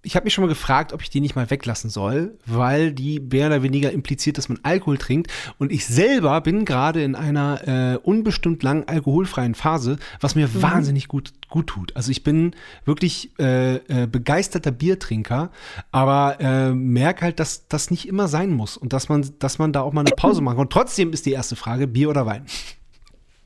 ich 0.05 0.17
habe 0.17 0.25
mich 0.25 0.33
schon 0.33 0.43
mal 0.43 0.49
gefragt, 0.49 0.91
ob 0.91 1.01
ich 1.01 1.09
die 1.09 1.21
nicht 1.21 1.35
mal 1.35 1.49
weglassen 1.49 1.89
soll, 1.89 2.37
weil 2.45 2.91
die 2.91 3.21
mehr 3.21 3.47
oder 3.47 3.63
weniger 3.63 3.91
impliziert, 3.91 4.37
dass 4.37 4.49
man 4.49 4.59
Alkohol 4.61 4.97
trinkt. 4.97 5.31
Und 5.57 5.71
ich 5.71 5.85
selber 5.85 6.41
bin 6.41 6.65
gerade 6.65 7.01
in 7.01 7.15
einer 7.15 7.67
äh, 7.67 7.97
unbestimmt 7.97 8.63
langen 8.63 8.85
alkoholfreien 8.85 9.55
Phase, 9.55 9.97
was 10.19 10.35
mir 10.35 10.61
wahnsinnig 10.61 11.07
gut, 11.07 11.31
gut 11.49 11.67
tut. 11.67 11.95
Also 11.95 12.11
ich 12.11 12.21
bin 12.21 12.53
wirklich 12.83 13.31
äh, 13.39 13.75
äh, 13.75 14.07
begeisterter 14.07 14.71
Biertrinker, 14.71 15.51
aber 15.91 16.37
äh, 16.41 16.71
merke 16.71 17.21
halt, 17.21 17.39
dass 17.39 17.69
das 17.69 17.89
nicht 17.89 18.07
immer 18.07 18.27
sein 18.27 18.51
muss 18.51 18.75
und 18.75 18.91
dass 18.91 19.07
man, 19.07 19.25
dass 19.39 19.57
man 19.57 19.71
da 19.71 19.81
auch 19.81 19.93
mal 19.93 20.01
eine 20.01 20.15
Pause 20.15 20.41
machen 20.41 20.57
kann. 20.57 20.65
Und 20.65 20.73
trotzdem 20.73 21.13
ist 21.13 21.25
die 21.25 21.31
erste 21.31 21.55
Frage, 21.55 21.87
Bier 21.87 22.09
oder 22.09 22.25
Wein? 22.25 22.45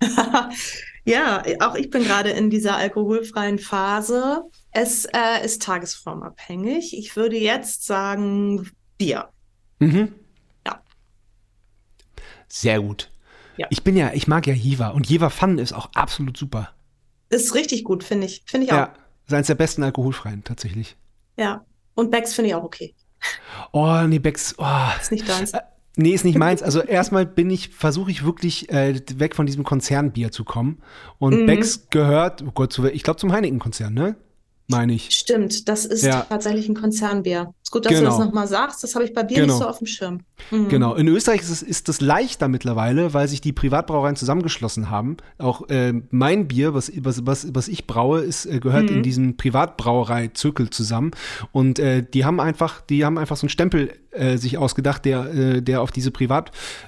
Ja, 1.08 1.42
auch 1.62 1.76
ich 1.76 1.90
bin 1.90 2.04
gerade 2.04 2.32
in 2.32 2.50
dieser 2.50 2.76
alkoholfreien 2.76 3.60
Phase. 3.60 4.44
Es 4.72 5.06
äh, 5.06 5.44
ist 5.44 5.62
tagesformabhängig. 5.64 6.98
Ich 6.98 7.16
würde 7.16 7.38
jetzt 7.38 7.86
sagen 7.86 8.70
Bier. 8.98 9.30
Mhm. 9.80 10.14
Ja. 10.66 10.82
Sehr 12.48 12.80
gut. 12.82 13.12
Ja. 13.58 13.68
Ich 13.70 13.84
bin 13.84 13.98
ja, 13.98 14.12
ich 14.14 14.28
mag 14.28 14.46
ja 14.46 14.54
Jiva 14.54 14.90
und 14.90 15.10
Jiva 15.10 15.30
Fun 15.30 15.58
ist 15.58 15.74
auch 15.74 15.90
absolut 15.96 16.38
super. 16.38 16.70
Ist 17.30 17.56
richtig 17.56 17.84
gut, 17.84 18.04
finde 18.04 18.28
ich. 18.28 18.44
Finde 18.46 18.68
ich 18.68 18.72
auch. 18.74 18.78
Ja, 18.78 18.94
ist 19.26 19.34
eines 19.34 19.48
der 19.48 19.56
besten 19.56 19.84
alkoholfreien 19.84 20.44
tatsächlich. 20.44 20.96
Ja. 21.38 21.66
Und 21.96 22.12
Becks 22.12 22.34
finde 22.34 22.50
ich 22.50 22.56
auch 22.56 22.64
okay. 22.64 22.96
Oh, 23.72 24.02
nee, 24.08 24.20
Becks, 24.20 24.54
oh. 24.60 24.66
Ist 25.02 25.12
nicht 25.12 25.28
deins. 25.28 25.52
Nee, 25.96 26.12
ist 26.12 26.24
nicht 26.24 26.38
meins. 26.38 26.62
Also 26.62 26.82
erstmal 26.82 27.26
bin 27.26 27.50
ich, 27.50 27.70
versuche 27.70 28.12
ich 28.12 28.24
wirklich 28.24 28.70
äh, 28.70 29.02
weg 29.16 29.36
von 29.36 29.48
diesem 29.48 29.64
Konzernbier 29.64 30.32
zu 30.32 30.44
kommen. 30.44 30.84
Und 31.18 31.42
Mhm. 31.42 31.46
Becks 31.48 31.90
gehört, 31.90 32.44
oh 32.44 32.52
Gott, 32.52 32.72
zu, 32.72 32.86
ich 32.86 33.02
glaube 33.02 33.20
zum 33.20 33.32
Heineken-Konzern, 33.32 33.94
ne? 33.94 34.16
Meine 34.70 34.94
ich. 34.94 35.12
Stimmt, 35.12 35.70
das 35.70 35.86
ist 35.86 36.04
Ja. 36.04 36.22
tatsächlich 36.28 36.68
ein 36.68 36.76
Konzernbier. 36.76 37.54
Ist 37.64 37.72
gut, 37.72 37.86
dass 37.86 37.94
du 37.94 38.00
Genau. 38.00 38.10
das 38.18 38.20
nochmal 38.20 38.48
sagst. 38.50 38.84
Das 38.84 38.96
habe 38.96 39.06
ich 39.06 39.14
bei 39.14 39.24
Bier 39.24 39.38
Genau. 39.38 39.54
nicht 39.54 39.64
so 39.64 39.68
auf 39.70 39.78
dem 39.78 39.88
Schirm. 39.88 40.20
Mhm. 40.52 40.68
Genau. 40.68 40.94
In 40.96 41.08
Österreich 41.08 41.40
ist 41.40 41.50
es 41.50 41.62
ist 41.62 41.88
das 41.88 42.02
leichter 42.02 42.50
mittlerweile, 42.50 43.14
weil 43.14 43.30
sich 43.30 43.40
die 43.40 43.54
Privatbrauereien 43.54 44.18
zusammengeschlossen 44.18 44.90
haben. 44.90 45.16
Auch 45.38 45.70
äh, 45.70 45.94
mein 46.12 46.50
Bier, 46.50 46.74
was, 46.74 46.92
was, 46.98 47.26
was, 47.26 47.56
was 47.56 47.70
ich 47.70 47.88
braue, 47.88 48.20
ist, 48.20 48.46
äh, 48.46 48.60
gehört 48.60 48.90
Mhm. 48.90 48.98
in 48.98 49.04
diesen 49.04 49.38
Privatbrauerei-Zirkel 49.38 50.70
zusammen. 50.70 51.12
Und 51.54 51.80
äh, 51.80 52.04
die 52.04 52.26
haben 52.26 52.42
einfach, 52.42 52.82
die 52.82 53.06
haben 53.06 53.18
einfach 53.18 53.38
so 53.38 53.46
einen 53.46 53.50
Stempel 53.50 53.94
äh, 54.12 54.38
sich 54.38 54.58
ausgedacht, 54.58 55.06
der, 55.06 55.34
äh, 55.34 55.62
der 55.62 55.82
auf 55.82 55.92
diese 55.92 56.12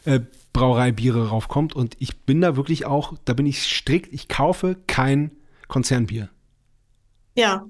äh, 0.03 0.19
Brauereibiere 0.51 1.29
raufkommt. 1.29 1.75
Und 1.77 1.95
ich 1.99 2.21
bin 2.25 2.41
da 2.41 2.57
wirklich 2.57 2.85
auch, 2.85 3.13
da 3.23 3.33
bin 3.33 3.45
ich 3.45 3.63
strikt, 3.63 4.11
ich 4.13 4.27
kaufe 4.27 4.75
kein 4.87 5.31
Konzernbier. 5.69 6.29
Ja, 7.39 7.65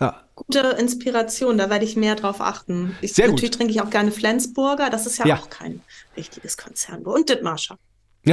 Ja. 0.00 0.22
gute 0.34 0.60
Inspiration. 0.78 1.58
Da 1.58 1.70
werde 1.70 1.84
ich 1.84 1.96
mehr 1.96 2.14
drauf 2.14 2.40
achten. 2.40 2.96
Ich, 3.00 3.14
Sehr 3.14 3.26
gut. 3.26 3.34
natürlich 3.36 3.56
trinke 3.56 3.72
ich 3.72 3.80
auch 3.80 3.90
gerne 3.90 4.12
Flensburger. 4.12 4.90
Das 4.90 5.06
ist 5.06 5.18
ja, 5.18 5.26
Ja. 5.26 5.36
auch 5.36 5.48
kein 5.50 5.80
richtiges 6.16 6.56
Konzernbier. 6.56 7.12
Und 7.14 7.28
Dithmarscher. 7.28 7.78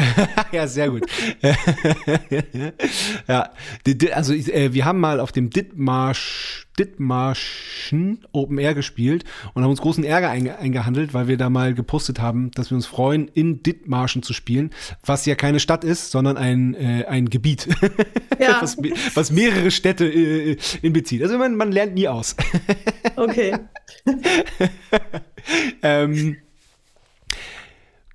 ja, 0.51 0.67
sehr 0.67 0.89
gut. 0.89 1.05
ja, 3.27 3.49
also 4.13 4.33
äh, 4.33 4.73
wir 4.73 4.85
haben 4.85 4.99
mal 4.99 5.19
auf 5.19 5.31
dem 5.31 5.49
Dithmarsch, 5.49 6.67
Dithmarschen 6.77 8.25
Open 8.31 8.57
Air 8.57 8.73
gespielt 8.73 9.23
und 9.53 9.63
haben 9.63 9.69
uns 9.69 9.81
großen 9.81 10.03
Ärger 10.03 10.29
einge 10.29 10.57
eingehandelt, 10.57 11.13
weil 11.13 11.27
wir 11.27 11.37
da 11.37 11.49
mal 11.49 11.73
gepostet 11.73 12.19
haben, 12.19 12.51
dass 12.51 12.71
wir 12.71 12.75
uns 12.75 12.85
freuen, 12.85 13.29
in 13.29 13.63
Dithmarschen 13.63 14.23
zu 14.23 14.33
spielen, 14.33 14.71
was 15.05 15.25
ja 15.25 15.35
keine 15.35 15.59
Stadt 15.59 15.83
ist, 15.83 16.11
sondern 16.11 16.37
ein, 16.37 16.73
äh, 16.75 17.05
ein 17.05 17.29
Gebiet, 17.29 17.67
Ja. 18.39 18.61
was, 18.61 18.77
was 19.13 19.31
mehrere 19.31 19.71
Städte 19.71 20.05
äh, 20.05 20.57
inbezieht. 20.81 21.23
Also 21.23 21.37
man, 21.37 21.55
man 21.55 21.71
lernt 21.71 21.93
nie 21.93 22.07
aus. 22.07 22.35
Okay. 23.15 23.55
ähm, 25.81 26.37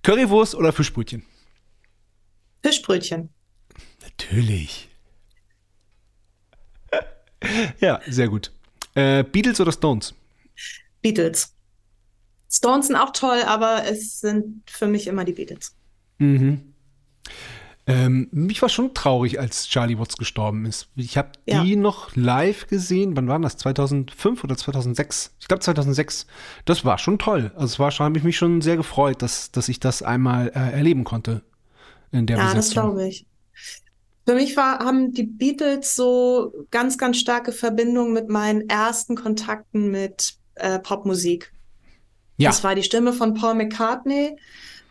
Currywurst 0.03 0.55
oder 0.55 0.73
Fischbrötchen? 0.73 1.23
Fischbrötchen. 2.63 3.31
Natürlich. 4.03 4.89
ja, 7.81 8.01
sehr 8.09 8.29
gut. 8.29 8.53
Äh, 8.95 9.25
Beatles 9.25 9.61
oder 9.61 9.73
Stones? 9.73 10.15
Beatles. 11.03 11.55
Stones 12.51 12.89
sind 12.89 12.97
auch 12.97 13.13
toll, 13.13 13.43
aber 13.47 13.85
es 13.87 14.21
sind 14.21 14.63
für 14.69 14.87
mich 14.87 15.07
immer 15.07 15.25
die 15.25 15.33
Beatles. 15.33 15.77
Mhm. 16.19 16.75
Ähm, 17.87 18.29
mich 18.31 18.61
war 18.61 18.69
schon 18.69 18.93
traurig, 18.93 19.41
als 19.41 19.67
Charlie 19.69 19.99
Watts 19.99 20.17
gestorben 20.17 20.67
ist. 20.67 20.89
Ich 20.97 21.17
habe 21.17 21.31
Ja. 21.47 21.65
die 21.65 21.77
noch 21.77 22.15
live 22.15 22.67
gesehen. 22.67 23.17
Wann 23.17 23.27
war 23.29 23.39
das? 23.41 23.57
2005 23.57 24.45
oder 24.45 24.57
2006? 24.57 25.35
Ich 25.41 25.49
glaube 25.49 25.61
2006. 25.61 26.27
Das 26.67 26.85
war 26.85 26.99
schon 26.99 27.19
toll. 27.19 27.53
Also 27.55 27.67
es 27.67 27.79
war 27.79 27.91
schon, 27.91 28.05
habe 28.05 28.19
ich 28.19 28.25
mich 28.25 28.37
schon 28.37 28.61
sehr 28.61 28.77
gefreut, 28.77 29.23
dass, 29.23 29.51
dass 29.51 29.69
ich 29.69 29.81
das 29.81 30.03
einmal 30.03 30.49
äh, 30.49 30.73
erleben 30.73 31.05
konnte 31.05 31.43
in 32.13 32.27
der 32.27 32.37
Ja, 32.39 32.55
das 32.55 32.69
Besetzung. 32.69 32.83
glaube 32.91 33.09
ich. 33.09 33.27
Für 34.27 34.35
mich 34.35 34.57
war, 34.57 34.79
haben 34.81 35.13
die 35.13 35.25
Beatles 35.25 35.95
so 35.95 36.53
ganz, 36.71 36.99
ganz 36.99 37.17
starke 37.19 37.53
Verbindung 37.53 38.13
mit 38.13 38.29
meinen 38.29 38.69
ersten 38.69 39.17
Kontakten 39.17 39.91
mit 39.91 40.35
äh, 40.55 40.79
Popmusik. 40.79 41.53
Ja, 42.37 42.51
Das 42.51 42.63
war 42.63 42.75
die 42.75 42.83
Stimme 42.83 43.13
von 43.13 43.35
Paul 43.35 43.55
McCartney, 43.55 44.37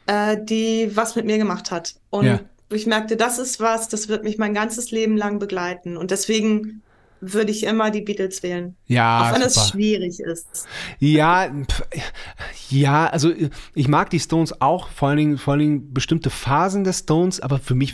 äh, 0.08 0.38
die 0.44 0.92
was 0.96 1.16
mit 1.16 1.26
mir 1.26 1.38
gemacht 1.38 1.72
hat. 1.72 1.96
Und 2.10 2.26
Ja. 2.26 2.40
ich 2.72 2.86
merkte, 2.86 3.16
das 3.18 3.40
ist 3.40 3.60
was, 3.60 3.88
das 3.88 4.08
wird 4.08 4.24
mich 4.24 4.38
mein 4.38 4.54
ganzes 4.54 4.92
Leben 4.92 5.16
lang 5.16 5.40
begleiten. 5.40 5.96
Und 5.98 6.12
deswegen 6.12 6.82
würde 7.22 7.52
ich 7.52 7.64
immer 7.64 7.92
die 7.92 8.02
Beatles 8.02 8.44
wählen. 8.44 8.76
Ja, 8.88 9.30
Auch 9.30 9.36
wenn 9.36 9.42
es 9.42 9.70
schwierig 9.70 10.20
ist. 10.20 10.68
Ja, 11.00 11.50
ja, 12.70 13.08
also 13.08 13.32
ich 13.76 13.88
mag 13.88 14.10
die 14.10 14.20
Stones 14.20 14.62
auch, 14.62 14.90
vor 14.90 15.10
allen 15.10 15.18
Dingen, 15.18 15.38
vor 15.38 15.54
allen 15.54 15.60
Dingen 15.62 15.94
bestimmte 15.94 16.30
Phasen 16.30 16.84
der 16.84 16.94
Stones, 16.94 17.40
aber 17.40 17.60
für 17.60 17.76
mich, 17.76 17.94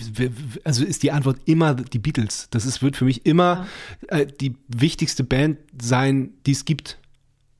also 0.63 0.83
ist 0.83 1.03
die 1.03 1.11
Antwort 1.11 1.37
immer 1.45 1.73
die 1.73 1.99
Beatles. 1.99 2.47
Das 2.51 2.65
ist, 2.65 2.81
wird 2.81 2.95
für 2.97 3.05
mich 3.05 3.25
immer 3.25 3.67
äh, 4.07 4.25
die 4.25 4.55
wichtigste 4.67 5.23
Band 5.23 5.57
sein, 5.81 6.33
die 6.45 6.51
es 6.51 6.65
gibt. 6.65 6.97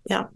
Ja. 0.07 0.29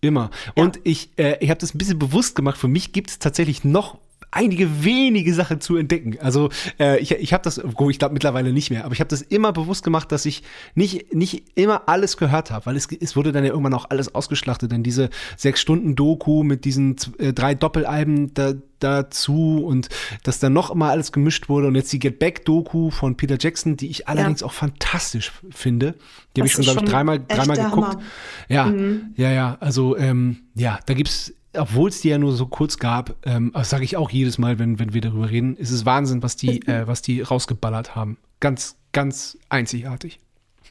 Immer. 0.00 0.30
Und 0.54 0.80
ich, 0.84 1.10
äh, 1.16 1.38
ich 1.40 1.48
habe 1.48 1.60
das 1.60 1.74
ein 1.74 1.78
bisschen 1.78 1.98
bewusst 1.98 2.34
gemacht. 2.34 2.58
Für 2.58 2.68
mich 2.68 2.92
gibt 2.92 3.08
es 3.08 3.18
tatsächlich 3.18 3.64
noch 3.64 3.98
einige 4.34 4.84
wenige 4.84 5.32
Sachen 5.32 5.60
zu 5.60 5.76
entdecken. 5.76 6.16
Also 6.20 6.50
äh, 6.78 6.98
ich, 7.00 7.12
ich 7.12 7.32
habe 7.32 7.42
das, 7.42 7.58
ich 7.58 7.98
glaube 7.98 8.12
mittlerweile 8.14 8.52
nicht 8.52 8.70
mehr, 8.70 8.84
aber 8.84 8.92
ich 8.92 9.00
habe 9.00 9.08
das 9.08 9.22
immer 9.22 9.52
bewusst 9.52 9.84
gemacht, 9.84 10.12
dass 10.12 10.26
ich 10.26 10.42
nicht, 10.74 11.14
nicht 11.14 11.44
immer 11.54 11.88
alles 11.88 12.16
gehört 12.16 12.50
habe, 12.50 12.66
weil 12.66 12.76
es, 12.76 12.88
es 13.00 13.16
wurde 13.16 13.32
dann 13.32 13.44
ja 13.44 13.50
irgendwann 13.50 13.74
auch 13.74 13.90
alles 13.90 14.14
ausgeschlachtet. 14.14 14.72
Denn 14.72 14.82
diese 14.82 15.10
sechs 15.36 15.60
Stunden 15.60 15.94
Doku 15.96 16.42
mit 16.42 16.64
diesen 16.64 16.96
äh, 17.18 17.32
drei 17.32 17.54
Doppelalben 17.54 18.34
da, 18.34 18.54
dazu 18.80 19.64
und 19.64 19.88
dass 20.24 20.40
dann 20.40 20.52
noch 20.52 20.70
immer 20.70 20.90
alles 20.90 21.10
gemischt 21.12 21.48
wurde 21.48 21.68
und 21.68 21.74
jetzt 21.74 21.92
die 21.92 21.98
Get 21.98 22.18
Back 22.18 22.44
Doku 22.44 22.90
von 22.90 23.16
Peter 23.16 23.36
Jackson, 23.40 23.76
die 23.76 23.88
ich 23.88 24.08
allerdings 24.08 24.42
auch 24.42 24.52
fantastisch 24.52 25.32
finde. 25.50 25.94
Die 26.36 26.40
habe 26.40 26.48
ich 26.48 26.52
schon, 26.52 26.64
glaube 26.64 26.80
ich, 26.84 26.90
dreimal, 26.90 27.20
dreimal 27.26 27.56
geguckt. 27.56 27.94
Hammer. 27.94 28.02
Ja, 28.48 28.66
Mhm. 28.66 29.14
ja, 29.16 29.30
ja. 29.30 29.56
Also 29.60 29.96
ähm, 29.96 30.38
ja, 30.54 30.78
da 30.86 30.94
gibt's, 30.94 31.32
obwohl 31.56 31.88
es 31.90 32.00
die 32.00 32.08
ja 32.08 32.18
nur 32.18 32.32
so 32.32 32.46
kurz 32.46 32.78
gab, 32.78 33.14
ähm, 33.26 33.50
das 33.54 33.70
sage 33.70 33.84
ich 33.84 33.96
auch 33.96 34.10
jedes 34.10 34.38
Mal, 34.38 34.58
wenn, 34.58 34.78
wenn 34.78 34.94
wir 34.94 35.00
darüber 35.00 35.30
reden, 35.30 35.56
ist 35.56 35.70
es 35.70 35.84
Wahnsinn, 35.86 36.22
was 36.22 36.36
die, 36.36 36.60
äh, 36.66 36.86
was 36.86 37.02
die 37.02 37.20
rausgeballert 37.20 37.94
haben. 37.94 38.18
Ganz, 38.40 38.76
ganz 38.92 39.38
einzigartig. 39.48 40.20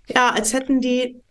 Ja, 0.07 0.31
als 0.31 0.53
hätten 0.53 0.81
die 0.81 1.21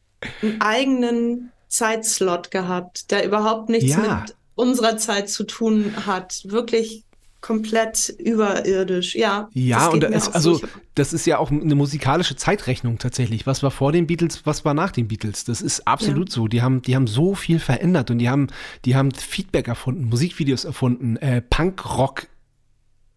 einen 0.43 0.61
eigenen 0.61 1.53
Zeitslot 1.69 2.51
gehabt, 2.51 3.11
der 3.11 3.25
überhaupt 3.27 3.69
nichts 3.69 3.91
Ja. 3.91 4.21
mit 4.21 4.37
unserer 4.55 4.97
Zeit 4.97 5.29
zu 5.31 5.45
tun 5.45 5.93
hat. 6.07 6.43
Wirklich 6.45 7.05
komplett 7.43 8.15
überirdisch. 8.19 9.15
Ja, 9.15 9.51
Ja, 9.53 9.89
und 9.89 10.07
auch 10.07 10.35
also, 10.35 10.55
so. 10.55 10.67
das 10.95 11.13
ist 11.13 11.27
ja 11.27 11.39
auch 11.39 11.51
eine 11.51 11.75
musikalische 11.75 12.37
Zeitrechnung 12.37 12.99
tatsächlich. 12.99 13.47
Was 13.47 13.63
war 13.63 13.71
vor 13.71 13.93
den 13.93 14.07
Beatles, 14.07 14.47
was 14.47 14.65
war 14.65 14.73
nach 14.73 14.93
den 14.93 15.09
Beatles? 15.09 15.45
Das 15.45 15.61
ist 15.61 15.87
absolut 15.87 16.31
so. 16.33 16.49
Die 16.49 16.63
haben, 16.63 16.81
die 16.81 16.97
haben 16.97 17.07
so 17.07 17.35
viel 17.35 17.59
verändert 17.59 18.11
und 18.11 18.19
die 18.19 18.31
haben, 18.31 18.47
die 18.85 18.97
haben 18.97 19.11
Feedback 19.11 19.69
erfunden, 19.69 20.05
Musikvideos 20.05 20.65
erfunden, 20.65 21.17
äh, 21.17 21.43
Punkrock 21.43 22.29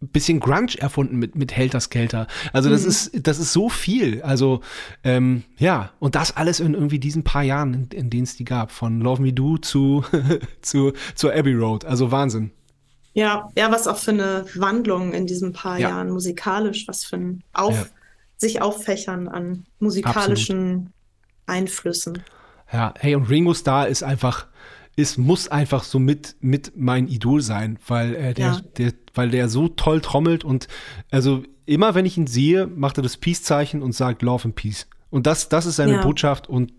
bisschen 0.01 0.39
Grunge 0.39 0.77
erfunden 0.77 1.17
mit, 1.17 1.35
mit 1.35 1.55
Helter 1.55 1.79
Skelter. 1.79 2.27
Also 2.53 2.69
das 2.69 2.83
ist, 2.83 3.27
das 3.27 3.39
ist 3.39 3.53
so 3.53 3.69
viel. 3.69 4.21
Also, 4.21 4.61
ähm, 5.03 5.43
ja, 5.57 5.91
und 5.99 6.15
das 6.15 6.35
alles 6.35 6.59
in 6.59 6.73
irgendwie 6.73 6.99
diesen 6.99 7.23
paar 7.23 7.43
Jahren, 7.43 7.73
in, 7.73 7.87
in 7.91 8.09
denen 8.09 8.23
es 8.23 8.35
die 8.35 8.45
gab. 8.45 8.71
Von 8.71 9.01
Love 9.01 9.21
Me 9.21 9.33
Do 9.33 9.57
zu, 9.57 10.03
zu, 10.61 10.93
zu 11.15 11.31
Abbey 11.31 11.53
Road. 11.53 11.85
Also 11.85 12.11
Wahnsinn. 12.11 12.51
Ja, 13.15 13.49
ja, 13.57 13.71
was 13.71 13.87
auch 13.87 13.97
für 13.97 14.11
eine 14.11 14.45
Wandlung 14.55 15.13
in 15.13 15.25
diesen 15.25 15.53
paar 15.53 15.79
Ja. 15.79 15.89
Jahren 15.89 16.09
musikalisch, 16.11 16.87
was 16.87 17.05
für 17.05 17.15
ein 17.15 17.43
Auf, 17.53 17.73
Ja. 17.73 17.85
sich 18.37 18.61
auffächern 18.61 19.27
an 19.29 19.65
musikalischen 19.79 20.91
Einflüssen. 21.45 22.21
Ja, 22.71 22.93
hey, 22.99 23.15
und 23.15 23.29
Ringo 23.29 23.53
Starr 23.53 23.87
ist 23.87 24.03
einfach, 24.03 24.47
ist, 24.97 25.17
muss 25.17 25.47
einfach 25.47 25.83
so 25.85 25.97
mit, 25.97 26.35
mit 26.41 26.73
mein 26.75 27.07
Idol 27.07 27.41
sein, 27.41 27.79
weil 27.87 28.15
äh, 28.15 28.33
der, 28.33 28.45
Ja. 28.47 28.61
der, 28.77 28.93
weil 29.13 29.29
der 29.29 29.47
so 29.47 29.69
toll 29.69 30.01
trommelt 30.01 30.43
und 30.43 30.67
also 31.09 31.43
immer 31.65 31.95
wenn 31.95 32.05
ich 32.05 32.17
ihn 32.17 32.27
sehe, 32.27 32.67
macht 32.67 32.97
er 32.99 33.03
das 33.03 33.15
Peace-Zeichen 33.17 33.81
und 33.81 33.93
sagt 33.93 34.21
Love 34.23 34.45
and 34.45 34.55
Peace. 34.55 34.87
Und 35.09 35.25
das, 35.25 35.47
das 35.47 35.65
ist 35.65 35.77
seine. 35.77 35.99
Botschaft 36.01 36.49
und 36.49 36.73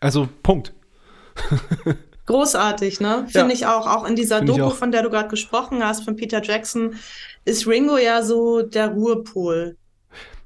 also 0.00 0.28
Punkt. 0.42 0.74
Großartig, 2.30 3.00
ne? 3.00 3.26
Ja. 3.28 3.40
Finde 3.40 3.54
ich 3.54 3.66
auch. 3.66 3.86
Auch 3.86 4.04
in 4.04 4.16
dieser 4.16 4.38
Finde 4.38 4.52
ich 4.52 4.58
Doku, 4.58 4.70
von 4.74 4.92
der 4.92 5.02
du 5.02 5.10
gerade 5.10 5.28
gesprochen 5.28 5.84
hast, 5.84 6.04
von 6.04 6.16
Peter 6.16 6.42
Jackson, 6.42 6.94
ist 7.44 7.66
Ringo 7.66 7.96
ja 7.98 8.22
so 8.22 8.62
der 8.62 8.88
Ruhepol. 8.88 9.76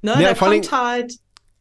Ne? 0.03 0.11
Ja, 0.13 0.19
der 0.19 0.35
kommt 0.35 0.73
halt, 0.73 1.15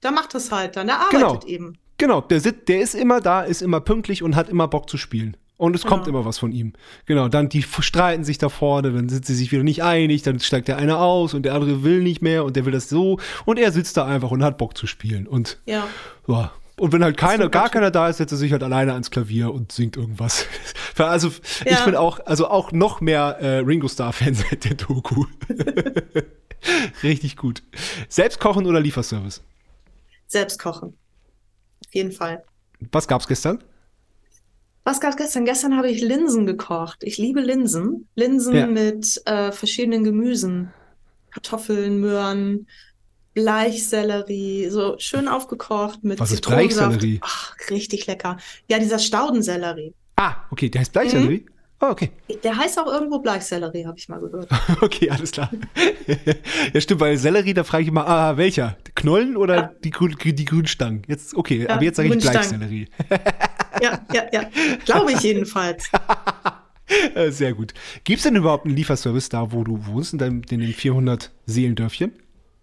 der 0.03 0.11
macht 0.11 0.33
das 0.33 0.51
halt 0.51 0.75
dann, 0.75 0.87
der 0.87 0.97
Genau. 1.11 1.27
arbeitet 1.29 1.49
eben. 1.49 1.77
Genau, 1.97 2.21
der, 2.21 2.39
sit, 2.41 2.67
der 2.67 2.81
ist 2.81 2.95
immer 2.95 3.21
da, 3.21 3.41
ist 3.43 3.61
immer 3.61 3.79
pünktlich 3.79 4.23
und 4.23 4.35
hat 4.35 4.49
immer 4.49 4.67
Bock 4.67 4.89
zu 4.89 4.97
spielen. 4.97 5.37
Und 5.57 5.75
es 5.75 5.85
kommt 5.85 6.05
Genau. 6.05 6.17
immer 6.19 6.27
was 6.27 6.39
von 6.39 6.51
ihm. 6.51 6.73
Genau, 7.05 7.29
dann 7.29 7.47
die 7.47 7.61
streiten 7.61 8.23
sich 8.25 8.37
da 8.37 8.49
vorne, 8.49 8.91
dann 8.91 9.07
sind 9.07 9.25
sie 9.25 9.35
sich 9.35 9.51
wieder 9.51 9.63
nicht 9.63 9.83
einig, 9.83 10.23
dann 10.23 10.39
steigt 10.39 10.67
der 10.67 10.77
eine 10.77 10.97
aus 10.97 11.33
und 11.33 11.43
der 11.43 11.53
andere 11.53 11.83
will 11.83 12.01
nicht 12.01 12.21
mehr 12.21 12.43
und 12.43 12.55
der 12.55 12.65
will 12.65 12.73
das 12.73 12.89
so 12.89 13.19
und 13.45 13.59
er 13.59 13.71
sitzt 13.71 13.95
da 13.95 14.05
einfach 14.05 14.31
und 14.31 14.43
hat 14.43 14.57
Bock 14.57 14.75
zu 14.77 14.87
spielen. 14.87 15.27
Und 15.27 15.61
Ja. 15.65 15.87
ja. 16.27 16.51
Und 16.77 16.91
wenn 16.91 17.03
halt 17.03 17.17
keiner, 17.17 17.49
gar 17.49 17.69
keiner 17.69 17.91
da 17.91 18.09
ist, 18.09 18.17
setzt 18.17 18.31
er 18.31 18.37
sich 18.37 18.51
halt 18.51 18.63
alleine 18.63 18.93
ans 18.93 19.11
Klavier 19.11 19.53
und 19.53 19.71
singt 19.71 19.97
irgendwas. 19.97 20.45
Also 20.95 21.29
ich 21.65 21.71
Ja. 21.71 21.85
bin 21.85 21.95
auch, 21.95 22.19
also 22.27 22.47
auch 22.47 22.71
noch 22.71 23.01
mehr 23.01 23.37
äh, 23.41 23.57
Ringo 23.59 23.87
Starr-Fan 23.87 24.35
seit 24.35 24.63
der 24.65 24.75
Doku. 24.75 25.25
Richtig 27.03 27.35
gut. 27.35 27.63
Selbst 28.09 28.39
kochen 28.39 28.65
oder 28.67 28.79
Lieferservice? 28.79 29.41
Selbst 30.27 30.59
kochen. 30.59 30.95
Auf 31.87 31.93
jeden 31.95 32.11
Fall. 32.11 32.43
Was 32.91 33.07
gab's 33.07 33.27
gestern? 33.27 33.63
Was 34.83 34.99
gab's 34.99 35.17
gestern? 35.17 35.45
Gestern 35.45 35.77
habe 35.77 35.89
ich 35.89 36.01
Linsen 36.01 36.45
gekocht. 36.45 36.99
Ich 37.03 37.17
liebe 37.17 37.41
Linsen. 37.41 38.07
Linsen 38.15 38.55
Ja. 38.55 38.67
mit 38.67 39.21
äh, 39.25 39.51
verschiedenen 39.51 40.03
Gemüsen. 40.03 40.73
Kartoffeln, 41.31 41.99
Möhren, 41.99 42.67
Bleichsellerie, 43.33 44.69
so 44.69 44.95
schön 44.99 45.27
aufgekocht 45.27 46.03
mit 46.03 46.19
Was 46.19 46.31
ist. 46.31 46.45
Bleichsellerie? 46.45 47.19
Ach, 47.21 47.55
richtig 47.69 48.07
lecker. 48.07 48.37
Ja, 48.69 48.79
dieser 48.79 48.99
Staudensellerie. 48.99 49.93
Ah, 50.15 50.35
okay, 50.51 50.69
der 50.69 50.81
heißt 50.81 50.93
Bleichsellerie? 50.93 51.45
Oh, 51.81 51.87
okay. 51.87 52.11
Der 52.43 52.55
heißt 52.55 52.79
auch 52.79 52.87
irgendwo 52.87 53.19
Bleichsellerie, 53.19 53.85
habe 53.85 53.97
ich 53.97 54.07
mal 54.07 54.19
gehört. 54.21 54.47
Okay, 54.81 55.09
alles 55.09 55.31
klar. 55.31 55.51
ja, 56.73 56.79
stimmt, 56.79 56.99
bei 56.99 57.15
Sellerie, 57.17 57.53
da 57.53 57.63
frage 57.63 57.83
ich 57.83 57.89
immer, 57.89 58.07
ah, 58.07 58.37
welcher? 58.37 58.77
Knollen 58.95 59.35
oder 59.35 59.55
Ja. 59.55 59.71
die, 59.83 59.89
grün, 59.89 60.15
die 60.23 60.45
Grünstangen? 60.45 61.01
Jetzt, 61.07 61.35
okay, 61.35 61.67
aber 61.67 61.83
jetzt 61.83 61.97
sage 61.97 62.09
ich. 62.13 62.19
Bleichsellerie. 62.19 62.87
Ja, 63.81 63.99
ja, 64.13 64.23
ja. 64.31 64.49
Glaube 64.85 65.11
ich 65.11 65.19
jedenfalls. 65.21 65.89
Sehr 67.29 67.53
gut. 67.53 67.73
Gibt 68.03 68.17
es 68.19 68.23
denn 68.23 68.35
überhaupt 68.35 68.65
einen 68.65 68.75
Lieferservice 68.75 69.29
da, 69.29 69.51
wo 69.51 69.63
du 69.63 69.85
wohnst, 69.87 70.13
in, 70.13 70.19
deinem, 70.19 70.41
in 70.49 70.59
den 70.59 70.73
400 70.73 71.31
Seelendörfchen? 71.47 72.13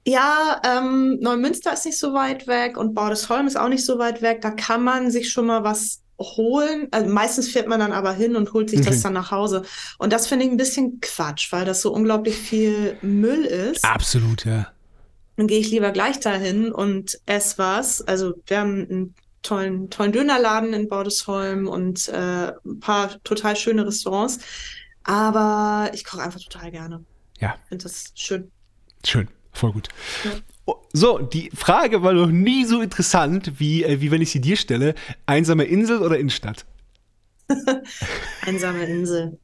Ja, 0.07 0.61
ähm, 0.65 1.19
Neumünster 1.21 1.73
ist 1.73 1.85
nicht 1.85 1.99
so 1.99 2.15
weit 2.15 2.47
weg 2.47 2.77
und 2.77 2.95
Bordesholm 2.95 3.47
ist 3.47 3.57
auch 3.59 3.69
nicht 3.69 3.85
so 3.85 3.99
weit 3.99 4.23
weg. 4.23 4.41
Da 4.41 4.51
kann 4.51 4.83
man 4.83 5.11
sich 5.11 5.31
schon 5.31 5.47
mal 5.47 5.63
was 5.63 6.03
holen. 6.19 6.89
Also 6.91 7.09
meistens 7.11 7.49
fährt 7.49 7.69
man 7.69 7.81
dann 7.81 7.93
aber 7.93 8.13
hin 8.13 8.37
und 8.37 8.53
holt 8.53 8.71
sich 8.71 8.81
Okay. 8.81 8.91
das 8.91 9.03
dann 9.03 9.13
nach 9.13 9.31
Hause. 9.31 9.63
Und 9.99 10.13
das 10.13 10.27
finde 10.27 10.47
ich 10.47 10.51
ein 10.51 10.57
bisschen 10.57 11.01
Quatsch, 11.01 11.53
weil 11.53 11.65
das 11.65 11.83
so 11.83 11.93
unglaublich 11.93 12.37
viel 12.37 12.97
Müll 13.03 13.45
ist. 13.45 13.85
Absolut, 13.85 14.45
ja. 14.45 14.69
Dann 15.37 15.47
gehe 15.47 15.61
ich 15.61 15.71
lieber 15.71 15.91
gleich 15.93 16.21
dahin 16.21 16.73
und 16.73 17.19
esse 17.27 17.57
was. 17.59 18.03
Also 18.03 18.35
wir 18.47 18.59
haben 18.61 18.87
einen 18.91 19.15
tollen, 19.43 19.89
tollen 19.89 20.13
Dönerladen 20.13 20.75
in 20.75 20.89
Bordesholm 20.89 21.67
und 21.69 22.09
äh, 22.09 22.53
ein 22.65 22.81
paar 22.81 23.23
total 23.25 23.57
schöne 23.57 23.87
Restaurants. 23.87 24.39
Aber 25.05 25.91
ich 25.95 26.05
koche 26.05 26.23
einfach 26.23 26.41
total 26.41 26.71
gerne. 26.71 27.05
Ja, 27.39 27.55
Ich 27.63 27.69
finde 27.71 27.83
das 27.85 28.13
schön. 28.15 28.51
schön, 29.07 29.29
voll 29.53 29.73
gut. 29.73 29.89
Ja. 30.25 30.31
Oh, 30.67 30.75
So, 30.93 31.19
die 31.19 31.51
Frage 31.55 32.03
war 32.03 32.13
noch 32.13 32.29
nie 32.29 32.65
so 32.65 32.81
interessant, 32.81 33.53
wie, 33.59 33.83
äh, 33.85 34.01
wie 34.01 34.11
wenn 34.11 34.23
ich 34.23 34.31
sie 34.31 34.41
dir 34.41 34.57
stelle. 34.57 34.95
Einsame 35.27 35.65
Insel 35.65 35.99
oder 36.03 36.19
Innenstadt? 36.19 36.65
Einsame 38.47 38.85
Insel. 38.85 39.39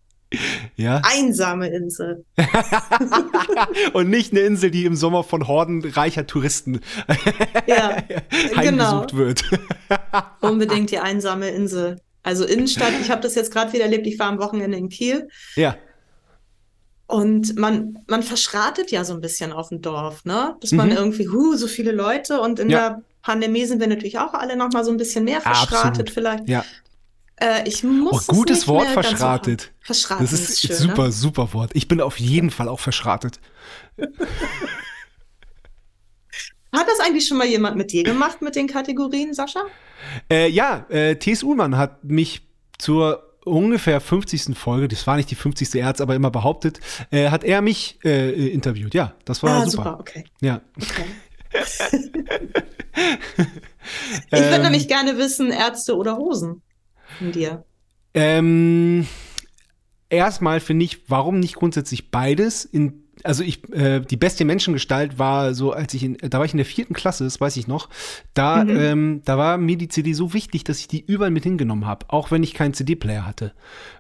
Ja. 0.77 1.01
Einsame 1.05 1.69
Insel. 1.69 2.25
Und 3.93 4.11
nicht 4.11 4.33
eine 4.33 4.41
Insel, 4.41 4.71
die 4.71 4.85
im 4.85 4.97
Sommer 4.97 5.23
von 5.25 5.47
Horden 5.47 5.85
reicher 5.85 6.27
Touristen 6.27 6.81
Ja, 7.67 7.99
genau. 8.01 8.57
heimgesucht 8.57 9.17
wird. 9.17 9.45
Unbedingt 10.41 10.91
die 10.91 10.99
einsame 10.99 11.49
Insel. 11.51 12.01
Also 12.23 12.45
Innenstadt, 12.45 12.93
ich 13.01 13.11
habe 13.11 13.21
das 13.23 13.37
jetzt 13.37 13.53
gerade 13.53 13.73
wieder 13.73 13.85
erlebt, 13.85 14.07
ich 14.09 14.19
war 14.19 14.27
am 14.27 14.39
Wochenende 14.41 14.77
in 14.77 14.89
Kiel 14.89 15.29
ja. 15.55 15.77
Und 17.07 17.57
man, 17.57 17.99
man 18.09 18.23
verschratet 18.23 18.91
ja 18.91 19.05
so 19.05 19.15
ein 19.15 19.21
bisschen 19.21 19.53
auf 19.53 19.69
dem 19.69 19.81
Dorf, 19.83 20.25
ne? 20.25 20.57
Dass 20.61 20.73
man 20.73 20.89
Mhm. 20.91 20.97
irgendwie, 20.97 21.29
huh, 21.29 21.55
so 21.57 21.67
viele 21.69 21.93
Leute 21.93 22.41
und 22.41 22.59
in 22.59 22.69
Ja. 22.71 22.79
der 22.91 23.03
Pandemie 23.23 23.65
sind 23.67 23.81
wir 23.81 23.87
natürlich 23.87 24.19
auch 24.19 24.35
alle 24.35 24.57
noch 24.57 24.73
mal 24.73 24.85
so 24.85 24.91
ein 24.91 24.97
bisschen 24.97 25.25
mehr 25.25 25.41
verschratet 25.41 26.09
Absolut. 26.09 26.11
vielleicht. 26.11 26.49
Ja. 26.49 26.65
Äh, 27.39 27.69
ich 27.69 27.85
muss 27.85 28.13
Oh, 28.13 28.19
es 28.19 28.27
gutes 28.29 28.67
Wort, 28.69 28.85
ganz 28.87 28.95
so 28.95 29.03
verschratet. 29.03 29.73
Das 29.87 30.33
ist, 30.33 30.51
ist 30.51 30.61
schön, 30.67 30.77
super, 30.77 31.05
ne? 31.07 31.13
super 31.13 31.53
Wort. 31.53 31.71
Ich 31.75 31.87
bin 31.87 32.01
auf 32.01 32.19
jeden 32.19 32.51
Fall 32.51 32.69
auch 32.69 32.81
verschratet. 32.81 33.41
Hat 36.73 36.87
das 36.89 37.01
eigentlich 37.01 37.27
schon 37.27 37.39
mal 37.39 37.47
jemand 37.47 37.77
mit 37.77 37.93
dir 37.93 38.03
gemacht 38.05 38.43
mit 38.43 38.55
den 38.57 38.67
Kategorien, 38.67 39.33
Sascha? 39.33 39.63
Äh, 40.31 40.49
ja, 40.49 40.85
äh, 40.91 41.17
T.S. 41.17 41.43
Ullmann 41.43 41.77
hat 41.79 42.05
mich 42.05 42.43
zur 42.79 43.23
ungefähr 43.47 44.01
50. 44.01 44.57
Folge, 44.59 44.89
das 44.89 45.07
war 45.07 45.17
nicht 45.17 45.31
die 45.31 45.35
50. 45.35 45.75
Er 45.77 45.87
hat's 45.87 46.01
aber 46.01 46.15
immer 46.15 46.31
behauptet, 46.31 46.81
äh, 47.11 47.31
hat 47.31 47.45
er 47.45 47.63
mich 47.63 47.99
äh, 48.05 48.49
interviewt. 48.49 48.95
Ja, 48.95 49.15
das 49.25 49.43
war 49.43 49.63
ah, 49.63 49.67
super. 49.67 49.85
super, 49.85 50.01
okay. 50.01 50.25
Ja. 50.41 50.61
okay. 50.77 51.05
ich 54.27 54.33
würde 54.33 54.57
Ähm, 54.57 54.63
nämlich 54.63 54.89
gerne 54.89 55.17
wissen, 55.17 55.51
Ärzte 55.51 55.97
oder 55.97 56.17
Hosen 56.17 56.63
von 57.19 57.33
dir. 57.33 57.65
Ähm, 58.15 59.07
erstmal 60.11 60.61
finde 60.61 60.85
ich, 60.85 61.09
warum 61.09 61.39
nicht 61.39 61.55
grundsätzlich 61.55 62.11
beides? 62.11 62.65
In, 62.65 63.06
also 63.25 63.43
ich, 63.43 63.69
äh, 63.73 64.01
die 64.01 64.17
beste 64.17 64.45
Menschengestalt 64.45 65.19
war 65.19 65.55
so, 65.55 65.73
als 65.73 65.95
ich 65.95 66.03
in, 66.05 66.17
da 66.19 66.39
war 66.39 66.45
ich 66.45 66.53
in 66.53 66.59
der 66.59 66.67
vierten 66.67 66.95
Klasse, 66.95 67.25
das 67.25 67.41
weiß 67.41 67.57
ich 67.57 67.67
noch. 67.67 67.89
Da, 68.35 68.65
Mhm. 68.65 68.77
ähm, 68.77 69.23
da 69.25 69.39
war 69.39 69.59
mir 69.59 69.77
die 69.77 69.89
CD 69.89 70.13
so 70.13 70.33
wichtig, 70.35 70.65
dass 70.65 70.79
ich 70.81 70.89
die 70.89 71.05
überall 71.07 71.31
mit 71.31 71.45
hingenommen 71.45 71.87
habe, 71.87 72.07
auch 72.09 72.31
wenn 72.31 72.43
ich 72.43 72.55
keinen 72.55 72.75
CD-Player 72.75 73.27
hatte, 73.27 73.53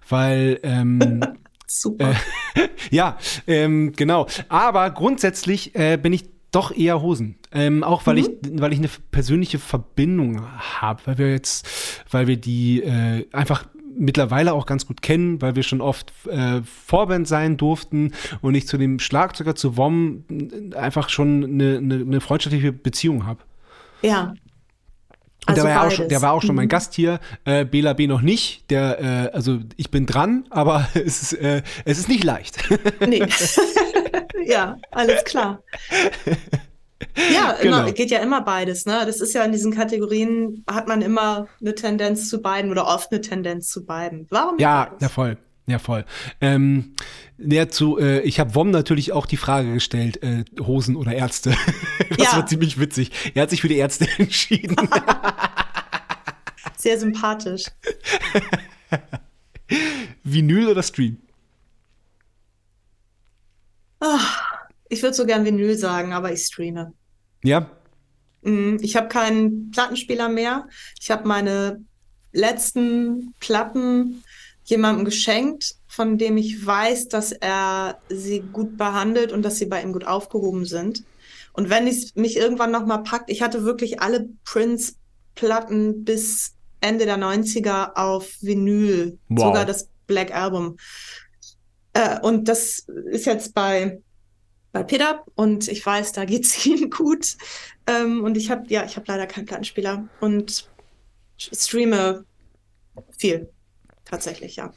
weil 0.08 0.60
ähm, 0.62 1.20
Super. 1.68 2.14
ja, 2.92 3.18
ähm, 3.48 3.92
genau. 3.96 4.28
Aber 4.48 4.88
grundsätzlich 4.90 5.74
äh, 5.74 5.98
bin 6.00 6.12
ich 6.12 6.24
doch 6.52 6.70
eher 6.74 7.02
Hosen. 7.02 7.36
Ähm, 7.52 7.82
auch 7.82 8.06
weil 8.06 8.14
Mhm. 8.16 8.20
ich, 8.20 8.60
weil 8.60 8.72
ich 8.72 8.78
eine 8.78 8.88
persönliche 9.10 9.58
Verbindung 9.58 10.46
habe, 10.80 11.02
weil 11.06 11.18
wir 11.18 11.30
jetzt, 11.32 11.66
weil 12.10 12.28
wir 12.28 12.36
die 12.36 12.82
äh, 12.82 13.26
einfach 13.32 13.66
mittlerweile 13.98 14.52
auch 14.52 14.66
ganz 14.66 14.86
gut 14.86 15.02
kennen, 15.02 15.40
weil 15.42 15.56
wir 15.56 15.62
schon 15.62 15.80
oft 15.80 16.12
äh, 16.28 16.62
Vorband 16.62 17.26
sein 17.26 17.56
durften 17.56 18.12
und 18.40 18.54
ich 18.54 18.66
zu 18.66 18.78
dem 18.78 18.98
Schlagzeuger 18.98 19.54
zu 19.54 19.76
WOM 19.76 20.24
einfach 20.74 21.08
schon 21.08 21.44
eine, 21.44 21.78
eine, 21.78 21.94
eine 21.96 22.20
freundschaftliche 22.20 22.72
Beziehung 22.72 23.26
habe. 23.26 23.40
ja. 24.02 24.34
Und 25.48 25.56
der, 25.56 25.62
war 25.62 25.70
ja 25.70 25.86
auch 25.86 25.90
schon, 25.92 26.08
der 26.08 26.22
war 26.22 26.32
auch 26.32 26.42
schon 26.42 26.56
mein 26.56 26.64
Mhm. 26.64 26.70
Gast 26.70 26.94
hier, 26.94 27.20
äh, 27.44 27.64
Bela 27.64 27.92
B 27.92 28.08
noch 28.08 28.20
nicht. 28.20 28.68
Der, 28.68 29.00
äh, 29.00 29.30
also 29.32 29.60
ich 29.76 29.92
bin 29.92 30.04
dran, 30.04 30.44
aber 30.50 30.88
es 30.94 31.22
ist, 31.22 31.34
äh, 31.34 31.62
es 31.84 31.98
ist 31.98 32.08
nicht 32.08 32.24
leicht. 32.24 32.58
Nee. 33.06 33.24
ja, 34.44 34.76
alles 34.90 35.24
klar. 35.24 35.62
Ja, 37.32 37.56
Genau. 37.62 37.80
immer, 37.80 37.92
geht 37.92 38.10
ja 38.10 38.18
immer 38.20 38.40
beides, 38.42 38.86
ne? 38.86 39.02
Das 39.06 39.20
ist 39.20 39.34
ja 39.34 39.44
in 39.44 39.52
diesen 39.52 39.72
Kategorien, 39.74 40.64
hat 40.70 40.88
man 40.88 41.02
immer 41.02 41.46
eine 41.60 41.74
Tendenz 41.74 42.28
zu 42.28 42.40
beiden 42.40 42.70
oder 42.70 42.86
oft 42.86 43.10
eine 43.12 43.20
Tendenz 43.20 43.68
zu 43.68 43.84
beiden. 43.84 44.26
Warum? 44.30 44.54
nicht 44.54 44.62
Ja, 44.62 44.94
ja 45.00 45.08
voll. 45.08 45.36
Ja, 45.68 45.80
voll. 45.80 46.04
Ähm, 46.40 46.94
der 47.38 47.68
zu, 47.70 47.98
äh, 47.98 48.20
ich 48.20 48.38
habe 48.38 48.54
Wom 48.54 48.70
natürlich 48.70 49.10
auch 49.12 49.26
die 49.26 49.36
Frage 49.36 49.72
gestellt, 49.74 50.22
äh, 50.22 50.44
Hosen 50.60 50.94
oder 50.94 51.12
Ärzte. 51.12 51.50
das 52.16 52.18
Ja. 52.18 52.36
war 52.36 52.46
ziemlich 52.46 52.78
witzig. 52.78 53.10
Er 53.34 53.42
hat 53.42 53.50
sich 53.50 53.60
für 53.62 53.68
die 53.68 53.76
Ärzte 53.76 54.06
entschieden. 54.18 54.76
Sehr 56.76 56.98
sympathisch. 57.00 57.64
Vinyl 60.22 60.68
oder 60.68 60.84
Stream? 60.84 61.18
Ah, 64.00 64.20
ich 64.88 65.02
würde 65.02 65.14
so 65.14 65.26
gern 65.26 65.44
Vinyl 65.44 65.76
sagen, 65.76 66.12
aber 66.12 66.32
ich 66.32 66.44
streame. 66.44 66.92
Ja? 67.42 67.70
Mm, 68.42 68.76
Ich 68.80 68.96
habe 68.96 69.08
keinen 69.08 69.70
Plattenspieler 69.70 70.28
mehr. 70.28 70.68
Ich 71.00 71.10
habe 71.10 71.26
meine 71.26 71.84
letzten 72.32 73.34
Platten 73.40 74.22
jemandem 74.64 75.04
geschenkt, 75.04 75.76
von 75.86 76.18
dem 76.18 76.36
ich 76.36 76.64
weiß, 76.66 77.08
dass 77.08 77.32
er 77.32 77.98
sie 78.08 78.40
gut 78.40 78.76
behandelt 78.76 79.32
und 79.32 79.42
dass 79.42 79.56
sie 79.58 79.66
bei 79.66 79.82
ihm 79.82 79.92
gut 79.92 80.06
aufgehoben 80.06 80.64
sind. 80.66 81.04
Und 81.52 81.70
wenn 81.70 81.86
es 81.86 82.14
mich 82.16 82.36
irgendwann 82.36 82.70
nochmal 82.72 83.02
packt, 83.02 83.30
ich 83.30 83.40
hatte 83.42 83.64
wirklich 83.64 84.00
alle 84.00 84.28
Prince-Platten 84.44 86.04
bis 86.04 86.52
Ende 86.80 87.06
der 87.06 87.16
90er 87.18 87.92
auf 87.96 88.30
Vinyl, 88.42 89.18
Wow. 89.28 89.46
sogar 89.46 89.64
das 89.64 89.88
Black 90.06 90.34
Album. 90.34 90.76
Äh, 91.94 92.20
und 92.20 92.48
das 92.48 92.80
ist 93.10 93.24
jetzt 93.26 93.54
bei, 93.54 94.02
bei 94.76 94.82
Peter 94.82 95.24
und 95.36 95.68
ich 95.68 95.84
weiß, 95.86 96.12
da 96.12 96.26
geht's 96.26 96.66
ihm 96.66 96.90
gut. 96.90 97.38
Ähm, 97.86 98.22
und 98.22 98.36
ich 98.36 98.50
habe, 98.50 98.64
ja, 98.68 98.84
ich 98.84 98.96
habe 98.96 99.06
leider 99.08 99.26
keinen 99.26 99.46
Plattenspieler 99.46 100.06
und 100.20 100.68
streame 101.38 102.26
viel. 103.16 103.48
Tatsächlich, 104.04 104.56
ja. 104.56 104.74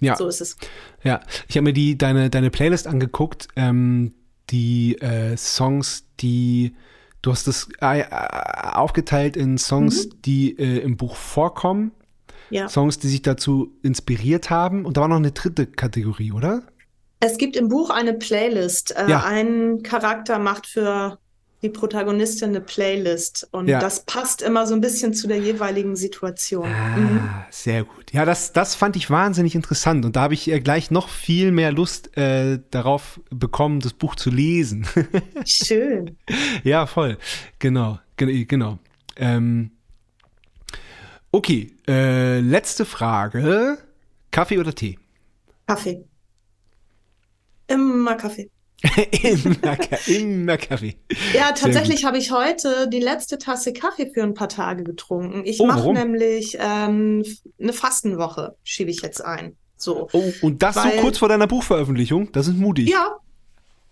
Ja. 0.00 0.16
So 0.16 0.26
ist 0.26 0.40
es. 0.40 0.56
Ja, 1.04 1.20
ich 1.48 1.56
habe 1.56 1.64
mir 1.64 1.72
die 1.74 1.98
deine 1.98 2.30
deine 2.30 2.50
Playlist 2.50 2.86
angeguckt, 2.86 3.48
ähm, 3.54 4.14
die 4.48 4.96
äh, 5.00 5.36
Songs, 5.36 6.06
die 6.20 6.74
du 7.20 7.30
hast 7.30 7.46
es 7.46 7.68
äh, 7.82 8.00
äh, 8.00 8.06
aufgeteilt 8.72 9.36
in 9.36 9.58
Songs, 9.58 10.08
die 10.24 10.58
äh, 10.58 10.78
im 10.78 10.96
Buch 10.96 11.14
vorkommen, 11.14 11.92
Ja. 12.48 12.68
Songs, 12.68 12.98
die 12.98 13.08
sich 13.08 13.22
dazu 13.22 13.76
inspiriert 13.82 14.48
haben, 14.48 14.86
und 14.86 14.96
da 14.96 15.02
war 15.02 15.08
noch 15.08 15.16
eine 15.16 15.32
dritte 15.32 15.66
Kategorie, 15.66 16.32
oder? 16.32 16.62
Es 17.24 17.38
gibt 17.38 17.56
im 17.56 17.68
Buch 17.68 17.90
eine 17.90 18.14
Playlist. 18.14 18.96
Äh, 18.96 19.08
Ja. 19.08 19.24
Ein 19.24 19.82
Charakter 19.84 20.38
macht 20.40 20.66
für 20.66 21.18
die 21.62 21.68
Protagonistin 21.68 22.48
eine 22.48 22.60
Playlist 22.60 23.46
und 23.52 23.68
Ja. 23.68 23.78
das 23.78 24.04
passt 24.04 24.42
immer 24.42 24.66
so 24.66 24.74
ein 24.74 24.80
bisschen 24.80 25.14
zu 25.14 25.28
der 25.28 25.38
jeweiligen 25.38 25.94
Situation. 25.94 26.68
Mhm. 26.68 27.20
Ah, 27.22 27.46
sehr 27.50 27.84
gut. 27.84 28.12
Ja, 28.12 28.24
das, 28.24 28.52
das 28.52 28.74
fand 28.74 28.96
ich 28.96 29.08
wahnsinnig 29.10 29.54
interessant 29.54 30.04
und 30.04 30.16
da 30.16 30.22
habe 30.22 30.34
ich 30.34 30.50
äh, 30.50 30.58
gleich 30.58 30.90
noch 30.90 31.08
viel 31.08 31.52
mehr 31.52 31.70
Lust 31.70 32.16
äh, 32.16 32.58
darauf 32.72 33.20
bekommen, 33.30 33.78
das 33.78 33.92
Buch 33.92 34.16
zu 34.16 34.30
lesen. 34.30 34.84
Schön. 35.46 36.16
ja, 36.64 36.86
voll. 36.86 37.16
Genau, 37.60 38.00
Gen- 38.16 38.48
genau. 38.48 38.80
Ähm, 39.14 39.70
okay, 41.30 41.70
äh, 41.86 42.40
letzte 42.40 42.84
Frage. 42.84 43.78
Kaffee 44.32 44.58
oder 44.58 44.74
Tee? 44.74 44.98
Kaffee. 45.68 46.04
Immer 47.66 48.14
Kaffee. 48.16 48.50
immer, 49.22 49.78
immer 50.08 50.56
Kaffee. 50.56 50.96
Ja, 51.32 51.52
tatsächlich 51.52 52.04
habe 52.04 52.18
ich 52.18 52.32
heute 52.32 52.88
die 52.88 52.98
letzte 52.98 53.38
Tasse 53.38 53.72
Kaffee 53.72 54.10
für 54.12 54.22
ein 54.24 54.34
paar 54.34 54.48
Tage 54.48 54.82
getrunken. 54.82 55.42
Ich 55.44 55.60
Oh, 55.60 55.66
mache 55.66 55.92
nämlich 55.92 56.56
ähm, 56.60 57.24
eine 57.60 57.72
Fastenwoche, 57.72 58.56
schiebe 58.64 58.90
ich 58.90 59.00
jetzt 59.02 59.24
ein. 59.24 59.56
So. 59.76 60.08
Oh, 60.12 60.32
und 60.42 60.62
das 60.62 60.76
Weil- 60.76 60.96
so 60.96 61.00
kurz 61.00 61.18
vor 61.18 61.28
deiner 61.28 61.46
Buchveröffentlichung? 61.46 62.32
Das 62.32 62.48
ist 62.48 62.56
mutig. 62.56 62.88
Ja, 62.88 63.16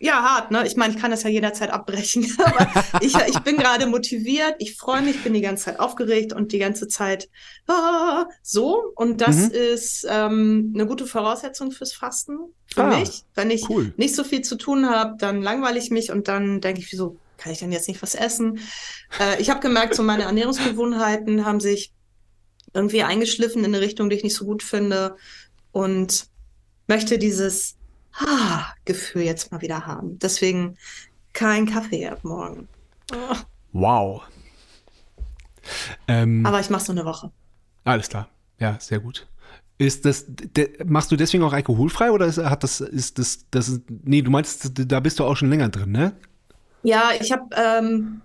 ja, 0.03 0.22
hart, 0.22 0.51
ne? 0.51 0.66
Ich 0.66 0.76
meine, 0.76 0.94
ich 0.94 1.01
kann 1.01 1.11
das 1.11 1.22
ja 1.24 1.28
jederzeit 1.30 1.70
abbrechen, 1.70 2.26
aber 2.44 2.66
ich, 3.03 3.14
ich 3.28 3.38
bin 3.42 3.59
gerade 3.59 3.86
motiviert, 3.86 4.55
ich 4.59 4.76
freue 4.76 5.03
mich, 5.03 5.22
bin 5.22 5.34
die 5.34 5.42
ganze 5.42 5.66
Zeit 5.66 5.78
aufgeregt 5.78 6.32
und 6.32 6.53
die 6.53 6.59
ganze 6.59 6.88
Zeit 6.88 7.28
ah, 7.68 8.24
so. 8.42 8.82
Und 8.96 9.20
das 9.20 9.36
Mhm. 9.36 9.51
ist 9.53 10.07
ähm, 10.09 10.72
eine 10.74 10.86
gute 10.86 11.07
Voraussetzung 11.07 11.70
fürs 11.70 11.92
Fasten 11.92 12.38
für 12.74 12.84
Ah, 12.84 12.98
mich. 12.98 13.24
Wenn 13.34 13.51
ich 13.51 13.68
cool. 13.68 13.92
nicht 13.96 14.14
so 14.16 14.24
viel 14.24 14.40
zu 14.42 14.57
tun 14.57 14.88
habe, 14.88 15.16
dann 15.18 15.42
langweile 15.42 15.78
ich 15.78 15.90
mich 15.90 16.11
und 16.11 16.28
dann 16.28 16.61
denke 16.62 16.80
ich, 16.80 16.90
wieso 16.92 17.18
kann 17.36 17.53
ich 17.53 17.59
denn 17.59 17.72
jetzt 17.72 17.88
nicht 17.88 18.01
was 18.03 18.14
essen? 18.14 18.59
Äh, 19.20 19.40
ich 19.40 19.51
habe 19.51 19.61
gemerkt, 19.61 19.94
so 19.94 20.03
meine 20.03 20.22
Ernährungsgewohnheiten 20.24 21.44
haben 21.44 21.61
sich 21.61 21.92
irgendwie 22.72 23.03
eingeschliffen 23.03 23.64
in 23.64 23.74
eine 23.74 23.80
Richtung, 23.84 24.09
die 24.09 24.16
ich 24.16 24.22
nicht 24.24 24.36
so 24.36 24.44
gut 24.46 24.62
finde 24.62 25.16
und 25.72 26.26
möchte 26.86 27.18
dieses 27.18 27.76
ah, 28.26 28.66
Gefühl 28.84 29.22
jetzt 29.22 29.52
mal 29.52 29.60
wieder 29.60 29.86
haben. 29.86 30.18
Deswegen 30.18 30.76
kein 31.32 31.66
Kaffee 31.66 32.08
ab 32.08 32.24
morgen. 32.24 32.68
Oh, 33.12 33.36
Wow. 33.72 34.22
Ähm, 36.08 36.44
aber 36.44 36.60
ich 36.60 36.70
mache 36.70 36.84
so 36.84 36.92
eine 36.92 37.04
Woche. 37.04 37.30
Alles 37.84 38.08
klar. 38.08 38.28
Ja, 38.58 38.76
sehr 38.80 39.00
gut. 39.00 39.26
Ist 39.78 40.04
das, 40.04 40.26
de, 40.28 40.84
machst 40.84 41.10
du 41.10 41.16
deswegen 41.16 41.42
auch 41.42 41.52
alkoholfrei 41.52 42.10
oder 42.10 42.26
ist, 42.26 42.38
hat 42.38 42.62
das, 42.62 42.80
ist 42.80 43.18
das, 43.18 43.46
das 43.50 43.80
nee, 43.88 44.20
du 44.20 44.30
meinst, 44.30 44.70
da 44.74 45.00
bist 45.00 45.18
du 45.18 45.24
auch 45.24 45.36
schon 45.36 45.48
länger 45.48 45.70
drin, 45.70 45.92
ne? 45.92 46.14
Ja, 46.82 47.10
ich 47.18 47.32
habe 47.32 47.44
ähm, 47.56 48.20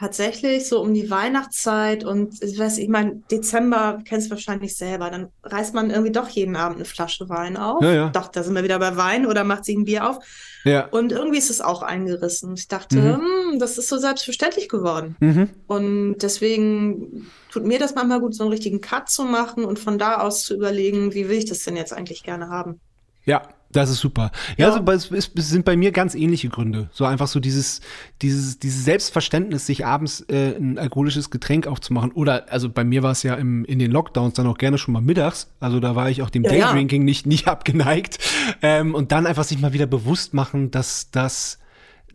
tatsächlich 0.00 0.66
so 0.66 0.80
um 0.80 0.94
die 0.94 1.10
Weihnachtszeit 1.10 2.04
und 2.04 2.42
ich 2.42 2.58
weiß, 2.58 2.78
ich 2.78 2.88
meine, 2.88 3.16
Dezember 3.30 3.98
kennst 4.06 4.28
du 4.28 4.30
wahrscheinlich 4.30 4.74
selber, 4.74 5.10
dann 5.10 5.28
reißt 5.44 5.74
man 5.74 5.90
irgendwie 5.90 6.10
doch 6.10 6.28
jeden 6.30 6.56
Abend 6.56 6.76
eine 6.76 6.86
Flasche 6.86 7.28
Wein 7.28 7.58
auf. 7.58 7.82
Ja, 7.82 7.92
ja. 7.92 8.08
Doch, 8.08 8.28
da 8.28 8.42
sind 8.42 8.54
wir 8.54 8.64
wieder 8.64 8.78
bei 8.78 8.96
Wein 8.96 9.26
oder 9.26 9.44
macht 9.44 9.66
sich 9.66 9.76
ein 9.76 9.84
Bier 9.84 10.08
auf. 10.08 10.24
Ja. 10.64 10.86
Und 10.86 11.12
irgendwie 11.12 11.36
ist 11.36 11.50
es 11.50 11.60
auch 11.60 11.82
eingerissen. 11.82 12.54
Ich 12.54 12.66
dachte, 12.66 12.96
Mhm. 12.96 13.52
hm, 13.52 13.58
das 13.58 13.76
ist 13.76 13.88
so 13.90 13.98
selbstverständlich 13.98 14.70
geworden. 14.70 15.16
Mhm. 15.20 15.50
Und 15.66 16.18
deswegen 16.22 17.30
tut 17.52 17.66
mir 17.66 17.78
das 17.78 17.94
manchmal 17.94 18.20
gut, 18.20 18.34
so 18.34 18.44
einen 18.44 18.52
richtigen 18.52 18.80
Cut 18.80 19.10
zu 19.10 19.24
machen 19.24 19.66
und 19.66 19.78
von 19.78 19.98
da 19.98 20.20
aus 20.22 20.44
zu 20.44 20.54
überlegen, 20.54 21.12
wie 21.12 21.28
will 21.28 21.36
ich 21.36 21.44
das 21.44 21.62
denn 21.64 21.76
jetzt 21.76 21.92
eigentlich 21.92 22.22
gerne 22.22 22.48
haben. 22.48 22.80
Ja, 23.26 23.42
das 23.72 23.90
ist 23.90 23.98
super. 24.00 24.30
Ja, 24.56 24.66
Ja. 24.66 24.72
also 24.72 24.82
bei- 24.82 24.94
es, 24.94 25.10
es 25.12 25.30
sind 25.48 25.64
bei 25.64 25.76
mir 25.76 25.92
ganz 25.92 26.14
ähnliche 26.14 26.48
Gründe. 26.48 26.90
So 26.92 27.04
einfach 27.04 27.28
so 27.28 27.38
dieses, 27.40 27.80
dieses, 28.22 28.58
dieses 28.58 28.84
Selbstverständnis, 28.84 29.66
sich 29.66 29.86
abends 29.86 30.20
äh, 30.28 30.56
ein 30.56 30.78
alkoholisches 30.78 31.30
Getränk 31.30 31.66
aufzumachen. 31.66 32.12
Oder, 32.12 32.50
also 32.52 32.68
bei 32.68 32.84
mir 32.84 33.02
war 33.02 33.12
es 33.12 33.22
ja 33.22 33.34
im, 33.34 33.64
in 33.64 33.78
den 33.78 33.90
Lockdowns 33.90 34.34
dann 34.34 34.46
auch 34.46 34.58
gerne 34.58 34.78
schon 34.78 34.92
mal 34.92 35.00
mittags. 35.02 35.48
Also 35.60 35.78
da 35.80 35.94
war 35.94 36.10
ich 36.10 36.22
auch 36.22 36.30
dem 36.30 36.42
Ja, 36.44 36.52
ja. 36.52 36.66
Daydrinking 36.66 37.04
nicht, 37.04 37.26
nicht 37.26 37.46
abgeneigt. 37.48 38.18
Ähm, 38.62 38.94
und 38.94 39.12
dann 39.12 39.26
einfach 39.26 39.44
sich 39.44 39.60
mal 39.60 39.72
wieder 39.72 39.86
bewusst 39.86 40.34
machen, 40.34 40.70
dass, 40.70 41.10
dass, 41.10 41.58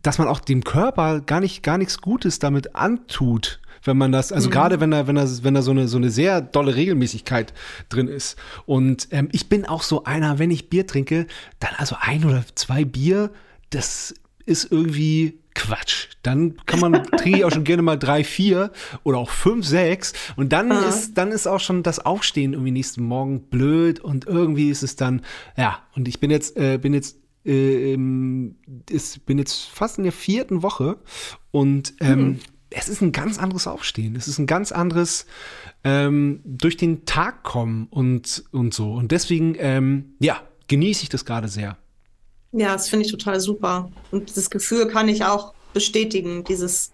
dass 0.02 0.18
man 0.18 0.28
auch 0.28 0.40
dem 0.40 0.62
Körper 0.64 1.20
gar 1.20 1.40
nicht, 1.40 1.62
gar 1.62 1.78
nichts 1.78 2.00
Gutes 2.00 2.38
damit 2.38 2.74
antut. 2.76 3.60
Wenn 3.84 3.96
man 3.96 4.12
das, 4.12 4.32
also 4.32 4.50
gerade 4.50 4.80
wenn 4.80 4.90
da, 4.90 5.06
wenn 5.06 5.16
da, 5.16 5.26
wenn 5.42 5.54
da 5.54 5.62
so 5.62 5.70
eine, 5.70 5.88
so 5.88 5.96
eine 5.96 6.10
sehr 6.10 6.40
dolle 6.40 6.74
Regelmäßigkeit 6.76 7.52
drin 7.88 8.08
ist. 8.08 8.36
Und 8.66 9.08
ähm, 9.10 9.28
ich 9.32 9.48
bin 9.48 9.66
auch 9.66 9.82
so 9.82 10.04
einer, 10.04 10.38
wenn 10.38 10.50
ich 10.50 10.68
Bier 10.68 10.86
trinke, 10.86 11.26
dann 11.60 11.70
also 11.76 11.96
ein 12.00 12.24
oder 12.24 12.44
zwei 12.54 12.84
Bier, 12.84 13.30
das 13.70 14.14
ist 14.44 14.70
irgendwie 14.70 15.40
Quatsch. 15.54 16.08
Dann 16.22 16.54
kann 16.66 16.80
man, 16.80 16.92
trinke 17.16 17.38
ich 17.38 17.44
auch 17.44 17.50
schon 17.50 17.64
gerne 17.64 17.82
mal 17.82 17.96
drei, 17.96 18.24
vier 18.24 18.72
oder 19.04 19.18
auch 19.18 19.30
fünf, 19.30 19.66
sechs. 19.66 20.12
Und 20.36 20.52
dann 20.52 20.70
Ah. 20.70 20.88
ist, 20.88 21.14
dann 21.14 21.32
ist 21.32 21.46
auch 21.46 21.60
schon 21.60 21.82
das 21.82 21.98
Aufstehen 21.98 22.52
irgendwie 22.52 22.72
nächsten 22.72 23.02
Morgen 23.02 23.40
blöd 23.48 23.98
und 24.00 24.26
irgendwie 24.26 24.70
ist 24.70 24.82
es 24.82 24.96
dann, 24.96 25.22
ja, 25.56 25.78
und 25.94 26.08
ich 26.08 26.20
bin 26.20 26.30
jetzt, 26.30 26.56
äh, 26.56 26.78
bin 26.78 26.92
jetzt, 26.94 27.16
äh, 27.46 27.96
ist, 28.90 29.24
bin 29.26 29.38
jetzt 29.38 29.68
fast 29.70 29.98
in 29.98 30.04
der 30.04 30.12
vierten 30.12 30.62
Woche 30.62 30.98
und 31.52 31.94
ähm, 32.00 32.38
es 32.70 32.88
ist 32.88 33.00
ein 33.00 33.12
ganz 33.12 33.38
anderes 33.38 33.66
Aufstehen. 33.66 34.16
Es 34.16 34.28
ist 34.28 34.38
ein 34.38 34.46
ganz 34.46 34.72
anderes 34.72 35.26
ähm, 35.84 36.40
durch 36.44 36.76
den 36.76 37.04
Tag 37.06 37.42
kommen 37.42 37.86
und, 37.90 38.44
und 38.52 38.74
so. 38.74 38.92
Und 38.92 39.12
deswegen, 39.12 39.54
ähm, 39.58 40.14
ja, 40.18 40.40
genieße 40.68 41.04
ich 41.04 41.08
das 41.08 41.24
gerade 41.24 41.48
sehr. 41.48 41.76
Ja, 42.52 42.72
das 42.72 42.88
finde 42.88 43.04
ich 43.06 43.10
total 43.12 43.38
super. 43.40 43.90
Und 44.10 44.36
das 44.36 44.50
Gefühl 44.50 44.88
kann 44.88 45.08
ich 45.08 45.24
auch 45.24 45.54
bestätigen. 45.74 46.42
Dieses 46.44 46.90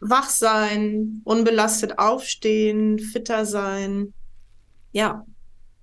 Wachsein, 0.00 1.20
unbelastet 1.24 1.98
aufstehen, 1.98 2.98
fitter 2.98 3.44
sein. 3.46 4.12
Ja, 4.92 5.26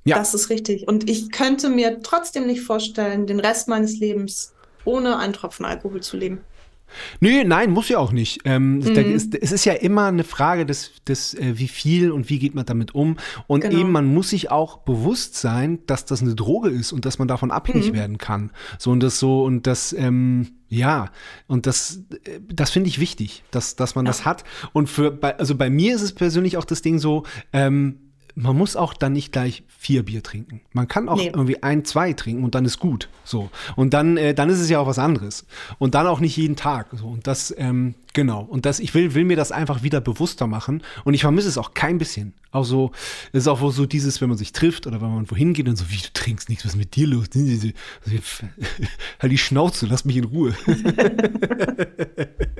Ja. 0.03 0.17
das 0.17 0.33
ist 0.33 0.49
richtig. 0.49 0.87
Und 0.87 1.09
ich 1.09 1.31
könnte 1.31 1.69
mir 1.69 2.01
trotzdem 2.01 2.47
nicht 2.47 2.61
vorstellen, 2.61 3.27
den 3.27 3.39
Rest 3.39 3.67
meines 3.67 3.99
Lebens 3.99 4.53
ohne 4.83 5.17
einen 5.17 5.33
Tropfen 5.33 5.65
Alkohol 5.65 6.01
zu 6.01 6.17
leben. 6.17 6.39
Nö, 7.19 7.43
nein, 7.45 7.71
muss 7.71 7.89
ja 7.89 7.97
auch 7.97 8.11
nicht. 8.11 8.41
Ähm, 8.45 8.79
Mhm. 8.79 8.95
ist, 8.95 9.35
es 9.35 9.51
ist 9.51 9.65
ja 9.65 9.73
immer 9.73 10.05
eine 10.05 10.23
Frage 10.23 10.65
des, 10.65 10.91
des 11.07 11.33
äh, 11.33 11.57
wie 11.57 11.67
viel 11.67 12.11
und 12.11 12.29
wie 12.29 12.39
geht 12.39 12.55
man 12.55 12.65
damit 12.65 12.95
um. 12.95 13.17
Und 13.47 13.61
Genau. 13.61 13.77
eben, 13.79 13.91
man 13.91 14.05
muss 14.13 14.29
sich 14.29 14.51
auch 14.51 14.77
bewusst 14.79 15.35
sein, 15.35 15.79
dass 15.87 16.05
das 16.05 16.21
eine 16.21 16.35
Droge 16.35 16.69
ist 16.69 16.91
und 16.93 17.05
dass 17.05 17.19
man 17.19 17.27
davon 17.27 17.51
abhängig 17.51 17.91
Mhm. 17.91 17.95
werden 17.95 18.17
kann. 18.17 18.51
So 18.79 18.91
und 18.91 19.01
das 19.01 19.19
so 19.19 19.43
und 19.43 19.67
das, 19.67 19.93
ähm, 19.93 20.47
ja, 20.67 21.11
und 21.47 21.65
das, 21.67 22.01
äh, 22.25 22.39
das 22.53 22.69
finde 22.71 22.89
ich 22.89 22.99
wichtig, 22.99 23.43
dass, 23.51 23.75
dass 23.75 23.95
man 23.95 24.05
Ja. 24.05 24.09
das 24.11 24.25
hat. 24.25 24.43
Und 24.73 24.87
für, 24.89 25.11
bei, 25.11 25.37
also 25.37 25.55
bei 25.55 25.69
mir 25.69 25.95
ist 25.95 26.01
es 26.01 26.13
persönlich 26.13 26.57
auch 26.57 26.65
das 26.65 26.81
Ding 26.81 26.99
so, 26.99 27.23
ähm, 27.53 27.99
man 28.35 28.57
muss 28.57 28.75
auch 28.75 28.93
dann 28.93 29.13
nicht 29.13 29.31
gleich 29.31 29.63
vier 29.67 30.03
Bier 30.03 30.21
trinken. 30.21 30.61
Man 30.73 30.87
kann 30.89 31.07
auch 31.07 31.15
Nee. 31.17 31.27
irgendwie 31.27 31.63
ein, 31.63 31.85
zwei 31.85 32.11
trinken 32.13 32.43
und 32.43 32.53
dann 32.53 32.65
ist 32.65 32.79
gut. 32.79 33.07
So. 33.23 33.49
Und 33.77 33.93
dann, 33.93 34.17
äh, 34.17 34.33
dann 34.33 34.49
ist 34.49 34.59
es 34.59 34.69
ja 34.69 34.79
auch 34.79 34.87
was 34.87 34.99
anderes. 34.99 35.45
Und 35.79 35.95
dann 35.95 36.05
auch 36.05 36.19
nicht 36.19 36.35
jeden 36.35 36.57
Tag. 36.57 36.87
So. 36.91 37.07
Und 37.07 37.27
das, 37.27 37.53
ähm, 37.57 37.95
genau. 38.13 38.41
Und 38.41 38.65
das, 38.65 38.79
ich 38.81 38.93
will, 38.93 39.13
will 39.13 39.23
mir 39.23 39.37
das 39.37 39.53
einfach 39.53 39.83
wieder 39.83 40.01
bewusster 40.01 40.47
machen. 40.47 40.83
Und 41.05 41.13
ich 41.13 41.21
vermisse 41.21 41.47
es 41.47 41.57
auch 41.57 41.73
kein 41.73 41.97
bisschen. 41.97 42.33
Auch 42.51 42.65
so, 42.65 42.91
es 43.31 43.43
ist 43.43 43.47
auch 43.47 43.71
so 43.71 43.85
dieses, 43.85 44.19
wenn 44.19 44.27
man 44.29 44.37
sich 44.37 44.51
trifft 44.51 44.85
oder 44.85 45.01
wenn 45.01 45.13
man 45.13 45.31
wohin 45.31 45.53
geht 45.53 45.69
und 45.69 45.77
so, 45.77 45.89
wie 45.89 45.97
du 45.97 46.09
trinkst 46.13 46.49
nichts, 46.49 46.65
was 46.65 46.73
ist 46.73 46.77
mit 46.77 46.95
dir 46.95 47.07
los? 47.07 47.27
Halt 49.19 49.31
die 49.31 49.37
Schnauze, 49.37 49.85
lass 49.87 50.03
mich 50.03 50.17
in 50.17 50.25
Ruhe. 50.25 50.53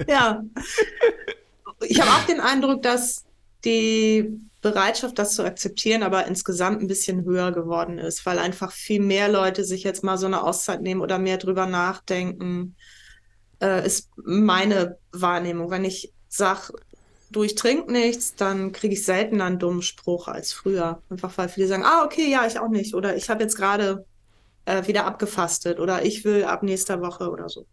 Ja. 0.07 0.43
Ich 1.88 1.99
habe 1.99 2.11
auch 2.11 2.26
den 2.26 2.39
Eindruck, 2.39 2.82
dass 2.84 3.26
die 3.63 4.39
Bereitschaft, 4.66 5.20
das 5.20 5.36
zu 5.36 5.43
akzeptieren, 5.43 6.01
aber 6.01 6.26
insgesamt 6.26 6.82
ein 6.82 6.88
bisschen 6.88 7.24
höher 7.24 7.51
geworden 7.51 7.99
ist, 7.99 8.26
weil 8.26 8.39
einfach 8.39 8.72
viel 8.72 8.99
mehr 8.99 9.30
Leute 9.30 9.63
sich 9.63 9.84
jetzt 9.84 10.03
mal 10.03 10.18
so 10.18 10.26
eine 10.26 10.43
Auszeit 10.43 10.82
nehmen 10.82 11.01
oder 11.01 11.20
mehr 11.20 11.38
drüber 11.38 11.68
nachdenken, 11.68 12.76
äh, 13.61 13.86
ist 13.86 14.09
meine 14.16 14.97
Wahrnehmung. 15.11 15.70
Wenn 15.70 15.86
ich 15.86 16.11
sage, 16.30 16.74
du, 17.30 17.43
ich 17.43 17.53
trinke 17.53 17.91
nichts, 17.91 18.34
dann 18.34 18.72
kriege 18.72 18.95
ich 18.95 19.05
selten 19.05 19.39
einen 19.39 19.59
dummen 19.59 19.84
Spruch 19.84 20.28
als 20.28 20.51
früher. 20.51 20.99
Einfach 21.11 21.38
weil 21.38 21.49
viele 21.49 21.68
sagen, 21.68 21.84
ah, 21.86 22.03
okay, 22.03 22.28
ja, 22.28 22.47
ich 22.47 22.57
auch 22.57 22.70
nicht. 22.70 22.95
Oder 22.95 23.16
ich 23.16 23.30
habe 23.30 23.43
jetzt 23.43 23.57
gerade 23.57 24.03
äh, 24.66 24.88
wieder 24.88 25.05
abgefastet 25.05 25.80
oder 25.80 26.03
ich 26.03 26.26
will 26.26 26.43
ab 26.43 26.63
nächster 26.63 27.01
Woche 27.01 27.30
oder 27.30 27.49
so. 27.49 27.68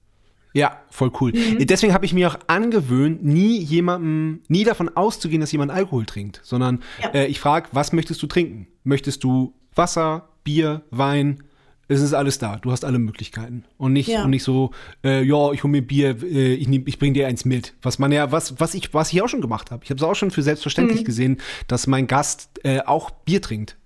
Ja, 0.55 0.81
voll 0.91 1.11
cool. 1.21 1.33
Mhm. 1.33 1.67
Deswegen 1.67 1.95
habe 1.95 2.05
ich 2.05 2.13
mir 2.13 2.29
auch 2.29 2.39
angewöhnt, 2.47 3.25
nie 3.25 3.59
jemandem, 3.59 4.41
nie 4.49 4.65
davon 4.65 4.89
auszugehen, 4.95 5.41
dass 5.41 5.51
jemand 5.53 5.71
Alkohol 5.73 6.05
trinkt, 6.07 6.41
sondern 6.43 6.81
Ja. 7.03 7.09
äh, 7.11 7.27
ich 7.27 7.41
frage, 7.41 7.69
was 7.73 7.93
möchtest 7.93 8.23
du 8.23 8.27
trinken? 8.27 8.67
Möchtest 8.85 9.25
du 9.25 9.55
Wasser, 9.75 10.29
Bier, 10.45 10.83
Wein? 10.91 11.43
Es 11.89 12.01
ist 12.01 12.15
alles 12.15 12.39
da. 12.39 12.57
Du 12.57 12.71
hast 12.71 12.85
alle 12.85 12.99
Möglichkeiten. 12.99 13.65
Und 13.77 13.93
nicht, 13.93 14.09
Ja. 14.09 14.25
und 14.25 14.31
nicht 14.31 14.45
so, 14.45 14.71
äh, 15.05 15.23
ja, 15.23 15.53
ich 15.53 15.63
hole 15.63 15.71
mir 15.71 15.83
Bier, 15.83 16.17
äh, 16.23 16.55
ich, 16.55 16.69
nehm, 16.69 16.85
ich 16.87 16.99
bring 16.99 17.13
dir 17.13 17.27
eins 17.27 17.45
mit. 17.45 17.75
Was 17.83 17.99
man 17.99 18.13
ja, 18.13 18.31
was, 18.33 18.59
was 18.61 18.75
ich, 18.75 18.95
was 18.95 19.13
ich 19.13 19.21
auch 19.21 19.29
schon 19.29 19.41
gemacht 19.43 19.71
habe. 19.71 19.85
Ich 19.85 19.91
habe 19.91 19.99
es 19.99 20.03
auch 20.03 20.15
schon 20.15 20.31
für 20.31 20.43
selbstverständlich 20.43 21.01
Mhm. 21.01 21.05
gesehen, 21.05 21.37
dass 21.67 21.87
mein 21.87 22.07
Gast 22.07 22.61
äh, 22.65 22.81
auch 22.81 23.11
Bier 23.11 23.43
trinkt. 23.43 23.77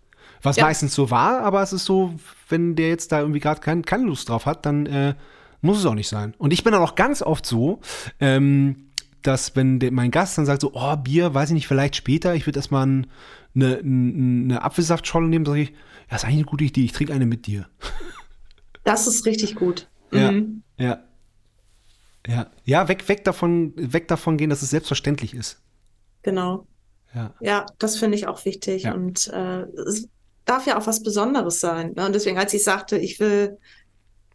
Was 0.42 0.56
Ja. 0.56 0.64
meistens 0.64 0.94
so 0.94 1.10
war, 1.10 1.40
aber 1.42 1.62
es 1.62 1.72
ist 1.72 1.84
so, 1.86 2.14
wenn 2.48 2.76
der 2.76 2.90
jetzt 2.90 3.10
da 3.10 3.20
irgendwie 3.20 3.40
gerade 3.40 3.60
kein, 3.60 3.82
keine 3.84 4.04
Lust 4.04 4.28
drauf 4.28 4.46
hat, 4.46 4.66
dann 4.66 4.86
äh, 4.86 5.14
muss 5.66 5.78
es 5.78 5.86
auch 5.86 5.94
nicht 5.94 6.08
sein. 6.08 6.34
Und 6.38 6.52
ich 6.52 6.64
bin 6.64 6.72
dann 6.72 6.82
auch 6.82 6.94
ganz 6.94 7.22
oft 7.22 7.44
so, 7.46 7.80
ähm, 8.20 8.90
dass 9.22 9.56
wenn 9.56 9.78
der, 9.80 9.92
mein 9.92 10.10
Gast 10.10 10.38
dann 10.38 10.46
sagt 10.46 10.62
so, 10.62 10.72
oh, 10.74 10.96
Bier, 10.96 11.34
weiß 11.34 11.50
ich 11.50 11.54
nicht, 11.54 11.68
vielleicht 11.68 11.96
später, 11.96 12.34
ich 12.34 12.46
würde 12.46 12.58
erstmal 12.58 12.86
ein, 12.86 13.06
eine, 13.54 13.78
eine 13.78 14.62
Apfelsaftscholle 14.62 15.28
nehmen, 15.28 15.44
sage 15.44 15.62
ich, 15.62 15.72
ja, 16.10 16.16
ist 16.16 16.24
eigentlich 16.24 16.36
eine 16.36 16.44
gute 16.44 16.64
Idee, 16.64 16.84
ich 16.84 16.92
trinke 16.92 17.12
eine 17.12 17.26
mit 17.26 17.46
dir. 17.46 17.66
Das 18.84 19.06
ist 19.06 19.26
richtig 19.26 19.56
gut. 19.56 19.88
Ja, 20.12 20.30
Mhm. 20.30 20.62
ja. 20.78 21.02
Ja, 22.28 22.50
ja, 22.64 22.88
weg, 22.88 23.08
weg 23.08 23.22
davon, 23.24 23.72
weg 23.76 24.08
davon 24.08 24.36
gehen, 24.36 24.50
dass 24.50 24.62
es 24.62 24.70
selbstverständlich 24.70 25.32
ist. 25.34 25.60
Genau. 26.22 26.66
Ja. 27.14 27.34
Ja, 27.40 27.66
das 27.78 27.98
finde 27.98 28.16
ich 28.16 28.26
auch 28.26 28.44
wichtig. 28.44 28.82
Ja. 28.82 28.94
Und 28.94 29.28
äh, 29.28 29.62
es 29.88 30.08
darf 30.44 30.66
ja 30.66 30.76
auch 30.76 30.86
was 30.88 31.02
Besonderes 31.04 31.60
sein. 31.60 31.92
Ne? 31.96 32.04
Und 32.06 32.14
deswegen, 32.14 32.36
als 32.36 32.52
ich 32.52 32.64
sagte, 32.64 32.98
ich 32.98 33.20
will 33.20 33.58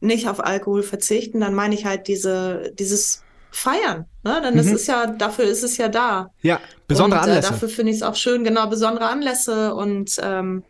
nicht 0.02 0.28
auf 0.28 0.44
Alkohol 0.44 0.84
verzichten, 0.84 1.40
dann 1.40 1.54
meine 1.54 1.74
ich 1.76 1.86
halt 1.86 2.08
diese, 2.08 2.74
dieses 2.78 3.24
Feiern. 3.52 4.06
Ne? 4.24 4.42
Denn 4.44 4.58
das 4.58 4.66
Mhm. 4.68 4.76
ist 4.76 4.88
ja, 4.88 5.08
dafür 5.08 5.46
ist 5.46 5.64
es 5.64 5.78
ja 5.78 5.88
da. 5.90 6.32
Ja, 6.42 6.60
besondere 6.88 7.20
und, 7.22 7.28
äh, 7.28 7.30
Anlässe. 7.32 7.52
dafür 7.52 7.70
finde 7.70 7.92
ich 7.92 7.98
es 7.98 8.04
auch 8.04 8.16
schön, 8.16 8.44
genau, 8.44 8.68
besondere 8.68 9.08
Anlässe 9.08 9.74
und 9.76 10.18
ähm, 10.24 10.64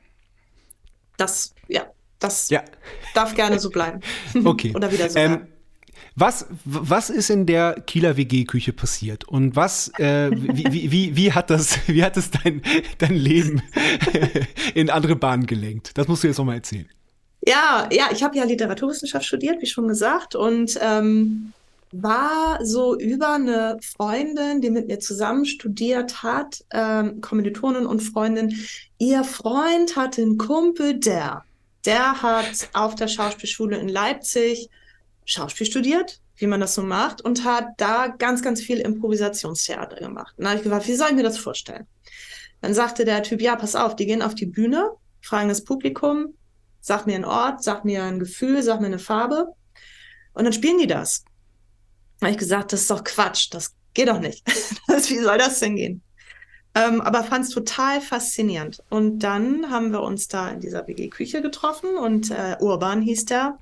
das, 1.18 1.54
ja, 1.68 1.86
das 2.20 2.50
Ja. 2.50 2.64
darf 3.14 3.36
gerne 3.36 3.60
so 3.60 3.70
bleiben. 3.70 4.00
Okay. 4.44 4.74
Oder 4.76 4.92
wieder 4.92 5.10
so 5.10 5.18
Ähm, 5.20 5.32
bleiben. 5.32 5.48
was, 6.16 6.48
was 6.66 7.10
ist 7.10 7.30
in 7.30 7.46
der 7.46 7.76
Kieler 7.86 8.18
WG-Küche 8.18 8.74
passiert? 8.74 9.26
Und 9.28 9.56
was, 9.56 9.92
äh, 10.00 10.32
wie, 10.34 10.66
wie, 10.74 10.92
wie, 10.92 11.16
wie 11.16 11.32
hat 11.34 11.50
das, 11.52 11.78
wie 11.88 12.04
hat 12.04 12.18
das 12.18 12.32
dein, 12.32 12.62
dein 12.98 13.14
Leben 13.16 13.62
in 14.74 14.90
andere 14.90 15.16
Bahnen 15.16 15.46
gelenkt? 15.46 15.98
Das 15.98 16.08
musst 16.08 16.24
du 16.24 16.28
jetzt 16.28 16.38
noch 16.38 16.46
mal 16.46 16.56
erzählen. 16.56 16.90
Ja, 17.42 17.90
ja, 17.92 18.10
ich 18.12 18.22
habe 18.24 18.38
ja 18.38 18.44
Literaturwissenschaft 18.44 19.26
studiert, 19.26 19.62
wie 19.62 19.66
schon 19.66 19.88
gesagt, 19.88 20.36
und 20.36 20.78
ähm, 20.82 21.54
war 21.92 22.64
so 22.64 22.98
über 22.98 23.34
eine 23.34 23.78
Freundin, 23.82 24.62
die 24.62 24.70
mit 24.70 24.88
mir 24.88 25.00
zusammen 25.00 25.46
studiert 25.46 26.24
hat, 26.24 26.64
ähm, 26.72 27.20
Kommilitonin 27.20 27.86
und 27.86 28.02
Freundin. 28.02 28.56
Ihr 28.98 29.24
Freund 29.24 29.96
hatte 29.96 30.22
einen 30.22 30.38
Kumpel, 30.38 31.00
der, 31.00 31.44
der 31.86 32.22
hat 32.22 32.70
auf 32.74 32.96
der 32.96 33.08
Schauspielschule 33.08 33.78
in 33.78 33.90
Leipzig 33.90 34.70
Schauspiel 35.26 35.66
studiert, 35.66 36.20
wie 36.38 36.48
man 36.48 36.60
das 36.60 36.76
so 36.76 36.82
macht, 36.82 37.22
und 37.22 37.44
hat 37.44 37.70
da 37.78 38.08
ganz, 38.08 38.42
ganz 38.42 38.62
viel 38.62 38.80
Improvisationstheater 38.80 39.98
gemacht. 39.98 40.34
Und 40.38 40.44
da 40.44 40.52
habe 40.52 40.58
ich 40.58 40.64
gefragt, 40.64 40.88
wie 40.88 40.96
soll 40.96 41.10
ich 41.10 41.16
mir 41.16 41.24
das 41.24 41.38
vorstellen? 41.38 41.88
Dann 42.62 42.74
sagte 42.74 43.06
der 43.06 43.24
Typ, 43.24 43.42
ja, 43.42 43.56
pass 43.56 43.76
auf, 43.76 43.96
die 43.96 44.06
gehen 44.06 44.22
auf 44.22 44.36
die 44.36 44.46
Bühne, 44.46 44.92
fragen 45.22 45.50
das 45.50 45.64
Publikum, 45.64 46.34
sag 46.82 47.06
mir 47.06 47.16
einen 47.16 47.26
Ort, 47.26 47.64
sag 47.64 47.86
mir 47.86 48.04
ein 48.04 48.20
Gefühl, 48.20 48.62
sag 48.64 48.82
mir 48.82 48.88
eine 48.88 49.00
Farbe. 49.00 49.54
Und 50.34 50.44
dann 50.44 50.54
spielen 50.54 50.80
die 50.80 50.88
das. 50.88 51.24
Da 52.20 52.28
habe 52.28 52.32
ich 52.34 52.38
gesagt, 52.38 52.74
das 52.74 52.82
ist 52.82 52.92
doch 52.92 53.04
Quatsch, 53.04 53.48
das 53.52 53.74
geht 53.94 54.10
doch 54.10 54.20
nicht. 54.20 54.44
Das, 54.88 55.10
wie 55.10 55.20
soll 55.20 55.38
das 55.38 55.60
denn 55.60 55.78
gehen? 55.78 56.04
Ähm, 56.76 57.00
aber 57.00 57.24
fand 57.24 57.46
es 57.46 57.52
total 57.52 58.02
faszinierend. 58.02 58.84
Und 58.90 59.20
dann 59.20 59.70
haben 59.70 59.92
wir 59.92 60.02
uns 60.02 60.28
da 60.28 60.50
in 60.50 60.60
dieser 60.60 60.86
WG-Küche 60.86 61.42
getroffen 61.42 61.96
und 61.96 62.30
äh, 62.30 62.58
Urban 62.60 63.02
hieß 63.02 63.26
der 63.26 63.58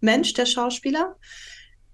Mensch, 0.00 0.32
der 0.32 0.46
Schauspieler. 0.46 1.16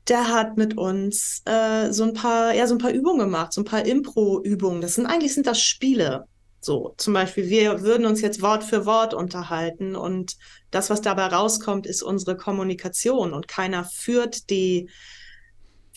Der 0.08 0.28
hat 0.28 0.56
mit 0.56 0.76
uns 0.76 1.42
äh, 1.44 1.92
so 1.92 2.04
ein 2.04 2.14
paar, 2.14 2.54
ja, 2.54 2.66
so 2.66 2.74
ein 2.74 2.78
paar 2.78 2.92
Übungen 2.92 3.20
gemacht, 3.20 3.52
so 3.52 3.60
ein 3.60 3.66
paar 3.66 3.84
Impro-Übungen. 3.84 4.80
Das 4.80 4.94
sind 4.94 5.06
eigentlich 5.06 5.34
sind 5.34 5.46
das 5.46 5.60
Spiele. 5.60 6.26
So, 6.64 6.94
zum 6.96 7.12
Beispiel, 7.12 7.48
wir 7.50 7.82
würden 7.82 8.06
uns 8.06 8.20
jetzt 8.20 8.40
Wort 8.40 8.62
für 8.62 8.86
Wort 8.86 9.14
unterhalten 9.14 9.96
und 9.96 10.36
das, 10.70 10.90
was 10.90 11.00
dabei 11.00 11.26
rauskommt, 11.26 11.88
ist 11.88 12.02
unsere 12.02 12.36
Kommunikation 12.36 13.32
und 13.32 13.48
keiner 13.48 13.84
führt 13.84 14.48
die, 14.48 14.88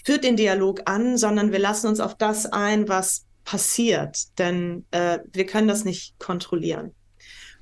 führt 0.04 0.24
den 0.24 0.36
Dialog 0.36 0.82
an, 0.86 1.20
sondern 1.20 1.52
wir 1.52 1.60
lassen 1.60 1.86
uns 1.86 2.00
auf 2.00 2.18
das 2.18 2.48
ein, 2.48 2.90
was 2.90 3.26
passiert, 3.44 4.40
denn 4.40 4.86
äh, 4.90 5.20
wir 5.32 5.46
können 5.46 5.68
das 5.68 5.86
nicht 5.86 6.18
kontrollieren. 6.18 6.96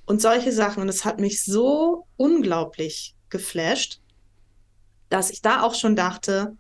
Und 0.06 0.22
solche 0.22 0.54
Sachen, 0.54 0.82
und 0.82 0.88
es 0.88 1.04
hat 1.04 1.20
mich 1.20 1.43
so 1.43 2.08
unglaublich 2.16 3.16
geflasht, 3.30 3.99
dass 5.10 5.30
ich 5.30 5.41
da 5.41 5.64
auch 5.64 5.76
schon 5.76 5.97
dachte, 5.97 6.56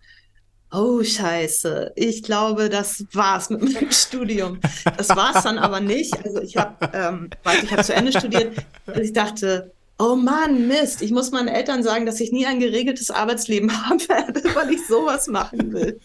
oh 0.73 1.03
Scheiße, 1.03 1.93
ich 1.95 2.23
glaube, 2.23 2.69
das 2.69 3.05
war's 3.13 3.49
mit 3.49 3.61
meinem 3.61 3.91
Studium. 3.91 4.59
Das 4.97 5.09
war's 5.09 5.43
dann 5.43 5.57
aber 5.57 5.79
nicht. 5.79 6.13
Also 6.25 6.41
ich 6.41 6.57
habe, 6.57 6.89
ähm, 6.93 7.29
weiß 7.43 7.63
ich 7.63 7.71
habe 7.71 7.83
zu 7.83 7.93
Ende 7.93 8.11
studiert. 8.11 8.57
Also 8.87 9.01
ich 9.01 9.13
dachte, 9.13 9.71
oh 9.99 10.15
Mann, 10.15 10.67
Mist, 10.67 11.01
ich 11.01 11.11
muss 11.11 11.31
meinen 11.31 11.47
Eltern 11.47 11.83
sagen, 11.83 12.05
dass 12.05 12.19
ich 12.19 12.31
nie 12.31 12.45
ein 12.45 12.59
geregeltes 12.59 13.11
Arbeitsleben 13.11 13.71
haben 13.87 13.99
werde, 14.09 14.43
weil 14.55 14.71
ich 14.71 14.85
sowas 14.87 15.27
machen 15.27 15.71
will. 15.73 15.99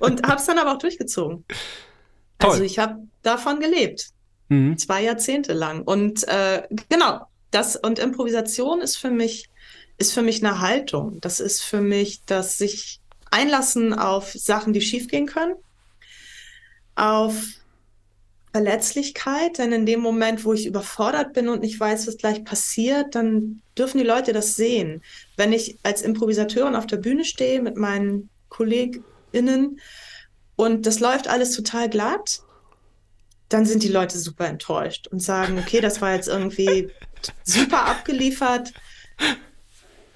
Und 0.00 0.26
habe 0.26 0.36
es 0.36 0.46
dann 0.46 0.58
aber 0.58 0.72
auch 0.72 0.78
durchgezogen. 0.78 1.44
Toll. 2.38 2.50
Also 2.50 2.62
ich 2.62 2.78
habe 2.78 2.98
davon 3.22 3.60
gelebt. 3.60 4.10
Mhm. 4.48 4.78
Zwei 4.78 5.02
Jahrzehnte 5.02 5.52
lang. 5.52 5.82
Und 5.82 6.26
äh, 6.28 6.62
genau, 6.88 7.26
das 7.50 7.76
und 7.76 7.98
Improvisation 7.98 8.80
ist 8.80 8.96
für 8.96 9.10
mich, 9.10 9.48
ist 9.98 10.12
für 10.12 10.22
mich 10.22 10.44
eine 10.44 10.60
Haltung. 10.60 11.20
Das 11.20 11.40
ist 11.40 11.62
für 11.62 11.80
mich, 11.80 12.22
dass 12.24 12.58
sich 12.58 13.00
einlassen 13.30 13.94
auf 13.94 14.32
Sachen, 14.32 14.72
die 14.72 14.80
schiefgehen 14.80 15.26
können, 15.26 15.54
auf 16.94 17.34
Verletzlichkeit, 18.52 19.58
denn 19.58 19.72
in 19.72 19.84
dem 19.84 20.00
Moment, 20.00 20.46
wo 20.46 20.54
ich 20.54 20.66
überfordert 20.66 21.34
bin 21.34 21.48
und 21.48 21.60
nicht 21.60 21.78
weiß, 21.78 22.06
was 22.06 22.16
gleich 22.16 22.42
passiert, 22.42 23.14
dann 23.14 23.60
dürfen 23.76 23.98
die 23.98 24.04
Leute 24.04 24.32
das 24.32 24.56
sehen. 24.56 25.02
Wenn 25.36 25.52
ich 25.52 25.76
als 25.82 26.00
Improvisateurin 26.00 26.74
auf 26.74 26.86
der 26.86 26.96
Bühne 26.96 27.24
stehe 27.24 27.60
mit 27.60 27.76
meinen 27.76 28.30
KollegInnen 28.48 29.78
und 30.56 30.86
das 30.86 31.00
läuft 31.00 31.28
alles 31.28 31.54
total 31.54 31.90
glatt, 31.90 32.40
dann 33.50 33.66
sind 33.66 33.82
die 33.82 33.88
Leute 33.88 34.18
super 34.18 34.46
enttäuscht 34.46 35.06
und 35.08 35.20
sagen, 35.20 35.58
okay, 35.58 35.80
das 35.80 36.00
war 36.00 36.14
jetzt 36.14 36.28
irgendwie 36.28 36.88
super 37.44 37.84
abgeliefert, 37.84 38.72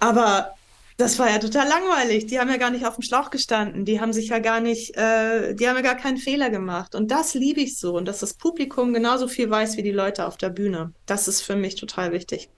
aber 0.01 0.55
das 0.97 1.19
war 1.19 1.31
ja 1.31 1.39
total 1.39 1.67
langweilig. 1.67 2.27
Die 2.27 2.39
haben 2.39 2.51
ja 2.51 2.59
gar 2.59 2.71
nicht 2.71 2.85
auf 2.85 2.97
dem 2.97 3.03
Schlauch 3.03 3.31
gestanden. 3.31 3.85
Die 3.85 4.01
haben 4.01 4.13
sich 4.13 4.29
ja 4.29 4.39
gar 4.39 4.61
nicht, 4.61 4.97
äh, 4.97 5.55
die 5.55 5.67
haben 5.69 5.77
ja 5.77 5.83
gar 5.83 5.95
keinen 5.95 6.19
Fehler 6.19 6.51
gemacht. 6.51 6.95
Und 6.95 7.11
das 7.11 7.35
liebe 7.35 7.61
ich 7.61 7.79
so. 7.79 7.97
Und 7.97 8.07
dass 8.07 8.21
das 8.21 8.35
Publikum 8.35 8.93
genauso 8.93 9.27
viel 9.27 9.49
weiß 9.49 9.77
wie 9.77 9.83
die 9.83 9.93
Leute 9.93 10.27
auf 10.27 10.37
der 10.37 10.51
Bühne. 10.51 10.93
Das 11.07 11.27
ist 11.27 11.41
für 11.41 11.57
mich 11.57 11.77
total 11.77 12.13
wichtig. 12.13 12.51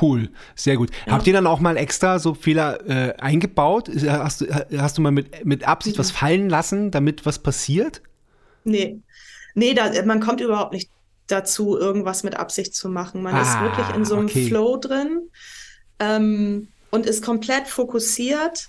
Cool, 0.00 0.28
sehr 0.54 0.76
gut. 0.76 0.90
Ja. 1.06 1.14
Habt 1.14 1.26
ihr 1.26 1.32
dann 1.32 1.46
auch 1.46 1.60
mal 1.60 1.76
extra 1.76 2.18
so 2.18 2.34
Fehler 2.34 2.86
äh, 2.88 3.14
eingebaut? 3.16 3.90
Hast 4.06 4.42
du, 4.42 4.46
hast 4.78 4.98
du 4.98 5.02
mal 5.02 5.10
mit, 5.10 5.44
mit 5.44 5.66
Absicht 5.66 5.96
ja. 5.96 6.00
was 6.00 6.10
fallen 6.10 6.48
lassen, 6.48 6.90
damit 6.90 7.24
was 7.26 7.38
passiert? 7.38 8.02
Nee. 8.64 9.00
Nee, 9.54 9.74
da, 9.74 9.90
man 10.04 10.20
kommt 10.20 10.40
überhaupt 10.40 10.72
nicht 10.72 10.90
dazu, 11.26 11.76
irgendwas 11.76 12.22
mit 12.22 12.36
Absicht 12.36 12.74
zu 12.74 12.88
machen. 12.88 13.22
Man 13.22 13.34
ah, 13.34 13.42
ist 13.42 13.60
wirklich 13.60 13.96
in 13.96 14.04
so 14.04 14.16
einem 14.16 14.26
okay. 14.26 14.46
Flow 14.46 14.76
drin. 14.76 15.30
Ähm, 15.98 16.68
und 16.90 17.06
ist 17.06 17.24
komplett 17.24 17.68
fokussiert 17.68 18.68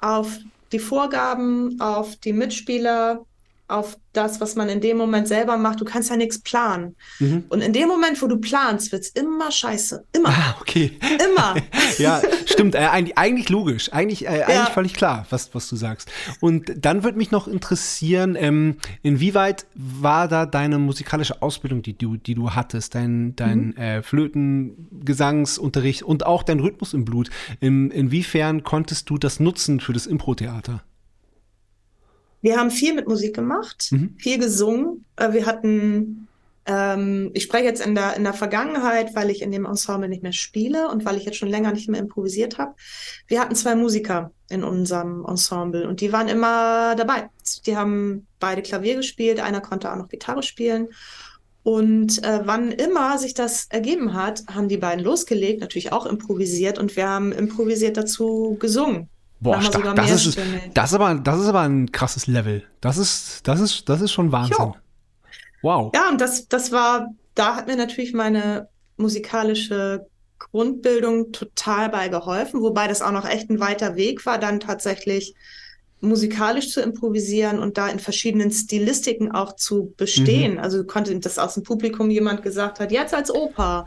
auf 0.00 0.38
die 0.72 0.78
Vorgaben, 0.78 1.80
auf 1.80 2.16
die 2.16 2.32
Mitspieler, 2.32 3.24
auf 3.68 3.98
das, 4.12 4.40
was 4.40 4.54
man 4.54 4.68
in 4.68 4.80
dem 4.80 4.96
Moment 4.96 5.26
selber 5.28 5.56
macht. 5.56 5.80
Du 5.80 5.84
kannst 5.84 6.08
ja 6.10 6.16
nichts 6.16 6.38
planen. 6.38 6.94
Mhm. 7.18 7.44
Und 7.48 7.60
in 7.60 7.72
dem 7.72 7.88
Moment, 7.88 8.22
wo 8.22 8.26
du 8.26 8.38
planst, 8.38 8.92
wird 8.92 9.02
es 9.02 9.08
immer 9.10 9.50
scheiße. 9.50 10.04
Immer. 10.12 10.28
Ah, 10.28 10.56
okay. 10.60 10.92
Immer. 11.02 11.56
ja, 11.98 12.22
stimmt. 12.46 12.74
Äh, 12.74 12.78
eigentlich, 12.78 13.18
eigentlich, 13.18 13.48
logisch. 13.48 13.92
Eigentlich, 13.92 14.26
äh, 14.26 14.40
ja. 14.40 14.46
eigentlich 14.46 14.74
völlig 14.74 14.94
klar, 14.94 15.26
was, 15.30 15.54
was 15.54 15.68
du 15.68 15.76
sagst. 15.76 16.08
Und 16.40 16.72
dann 16.76 17.02
würde 17.02 17.18
mich 17.18 17.30
noch 17.30 17.48
interessieren, 17.48 18.36
ähm, 18.38 18.76
inwieweit 19.02 19.66
war 19.74 20.28
da 20.28 20.46
deine 20.46 20.78
musikalische 20.78 21.42
Ausbildung, 21.42 21.82
die 21.82 21.98
du, 21.98 22.16
die 22.16 22.34
du 22.34 22.52
hattest, 22.52 22.94
dein, 22.94 23.34
dein 23.36 23.66
mhm. 23.68 23.76
äh, 23.76 24.02
Flöten, 24.02 24.88
Gesangsunterricht 25.04 26.04
und 26.04 26.24
auch 26.24 26.44
dein 26.44 26.60
Rhythmus 26.60 26.94
im 26.94 27.04
Blut? 27.04 27.30
In, 27.60 27.90
inwiefern 27.90 28.62
konntest 28.62 29.10
du 29.10 29.18
das 29.18 29.40
nutzen 29.40 29.80
für 29.80 29.92
das 29.92 30.06
Impro-Theater? 30.06 30.82
Wir 32.46 32.58
haben 32.58 32.70
viel 32.70 32.94
mit 32.94 33.08
Musik 33.08 33.34
gemacht, 33.34 33.88
mhm. 33.90 34.14
viel 34.18 34.38
gesungen. 34.38 35.04
Äh, 35.16 35.32
wir 35.32 35.46
hatten, 35.46 36.28
ähm, 36.64 37.32
ich 37.34 37.42
spreche 37.42 37.64
jetzt 37.64 37.84
in 37.84 37.96
der, 37.96 38.14
in 38.14 38.22
der 38.22 38.34
Vergangenheit, 38.34 39.16
weil 39.16 39.30
ich 39.30 39.42
in 39.42 39.50
dem 39.50 39.66
Ensemble 39.66 40.08
nicht 40.08 40.22
mehr 40.22 40.32
spiele 40.32 40.88
und 40.88 41.04
weil 41.04 41.16
ich 41.16 41.24
jetzt 41.24 41.38
schon 41.38 41.48
länger 41.48 41.72
nicht 41.72 41.88
mehr 41.88 41.98
improvisiert 41.98 42.56
habe. 42.56 42.76
Wir 43.26 43.40
hatten 43.40 43.56
zwei 43.56 43.74
Musiker 43.74 44.30
in 44.48 44.62
unserem 44.62 45.24
Ensemble 45.26 45.88
und 45.88 46.00
die 46.00 46.12
waren 46.12 46.28
immer 46.28 46.94
dabei. 46.94 47.30
Die 47.66 47.76
haben 47.76 48.28
beide 48.38 48.62
Klavier 48.62 48.94
gespielt, 48.94 49.40
einer 49.40 49.60
konnte 49.60 49.90
auch 49.90 49.96
noch 49.96 50.08
Gitarre 50.08 50.44
spielen. 50.44 50.90
Und 51.64 52.22
äh, 52.22 52.42
wann 52.44 52.70
immer 52.70 53.18
sich 53.18 53.34
das 53.34 53.66
ergeben 53.70 54.14
hat, 54.14 54.44
haben 54.46 54.68
die 54.68 54.76
beiden 54.76 55.04
losgelegt, 55.04 55.62
natürlich 55.62 55.90
auch 55.90 56.06
improvisiert 56.06 56.78
und 56.78 56.94
wir 56.94 57.08
haben 57.08 57.32
improvisiert 57.32 57.96
dazu 57.96 58.56
gesungen. 58.60 59.08
Boah, 59.40 59.60
stark. 59.60 59.94
Das 59.96 60.10
ist, 60.10 60.38
das, 60.74 60.90
ist 60.90 60.94
aber, 60.94 61.14
das 61.14 61.40
ist 61.40 61.46
aber 61.46 61.60
ein 61.60 61.92
krasses 61.92 62.26
Level. 62.26 62.64
Das 62.80 62.96
ist, 62.96 63.46
das 63.46 63.60
ist, 63.60 63.88
das 63.88 64.00
ist 64.00 64.12
schon 64.12 64.32
Wahnsinn. 64.32 64.56
Jo. 64.58 64.76
Wow. 65.62 65.92
Ja, 65.94 66.08
und 66.08 66.20
das, 66.20 66.48
das 66.48 66.72
war, 66.72 67.08
da 67.34 67.56
hat 67.56 67.66
mir 67.66 67.76
natürlich 67.76 68.14
meine 68.14 68.68
musikalische 68.96 70.06
Grundbildung 70.38 71.32
total 71.32 71.88
bei 71.88 72.08
geholfen, 72.08 72.60
wobei 72.62 72.88
das 72.88 73.02
auch 73.02 73.12
noch 73.12 73.28
echt 73.28 73.50
ein 73.50 73.60
weiter 73.60 73.96
Weg 73.96 74.24
war, 74.26 74.38
dann 74.38 74.60
tatsächlich 74.60 75.34
musikalisch 76.06 76.70
zu 76.70 76.80
improvisieren 76.80 77.58
und 77.58 77.78
da 77.78 77.88
in 77.88 77.98
verschiedenen 77.98 78.50
Stilistiken 78.50 79.32
auch 79.32 79.56
zu 79.56 79.92
bestehen. 79.96 80.54
Mhm. 80.54 80.58
Also 80.58 80.84
konnte 80.84 81.18
das 81.18 81.38
aus 81.38 81.54
dem 81.54 81.62
Publikum 81.62 82.10
jemand 82.10 82.42
gesagt 82.42 82.80
hat, 82.80 82.92
jetzt 82.92 83.14
als 83.14 83.30
Oper, 83.30 83.86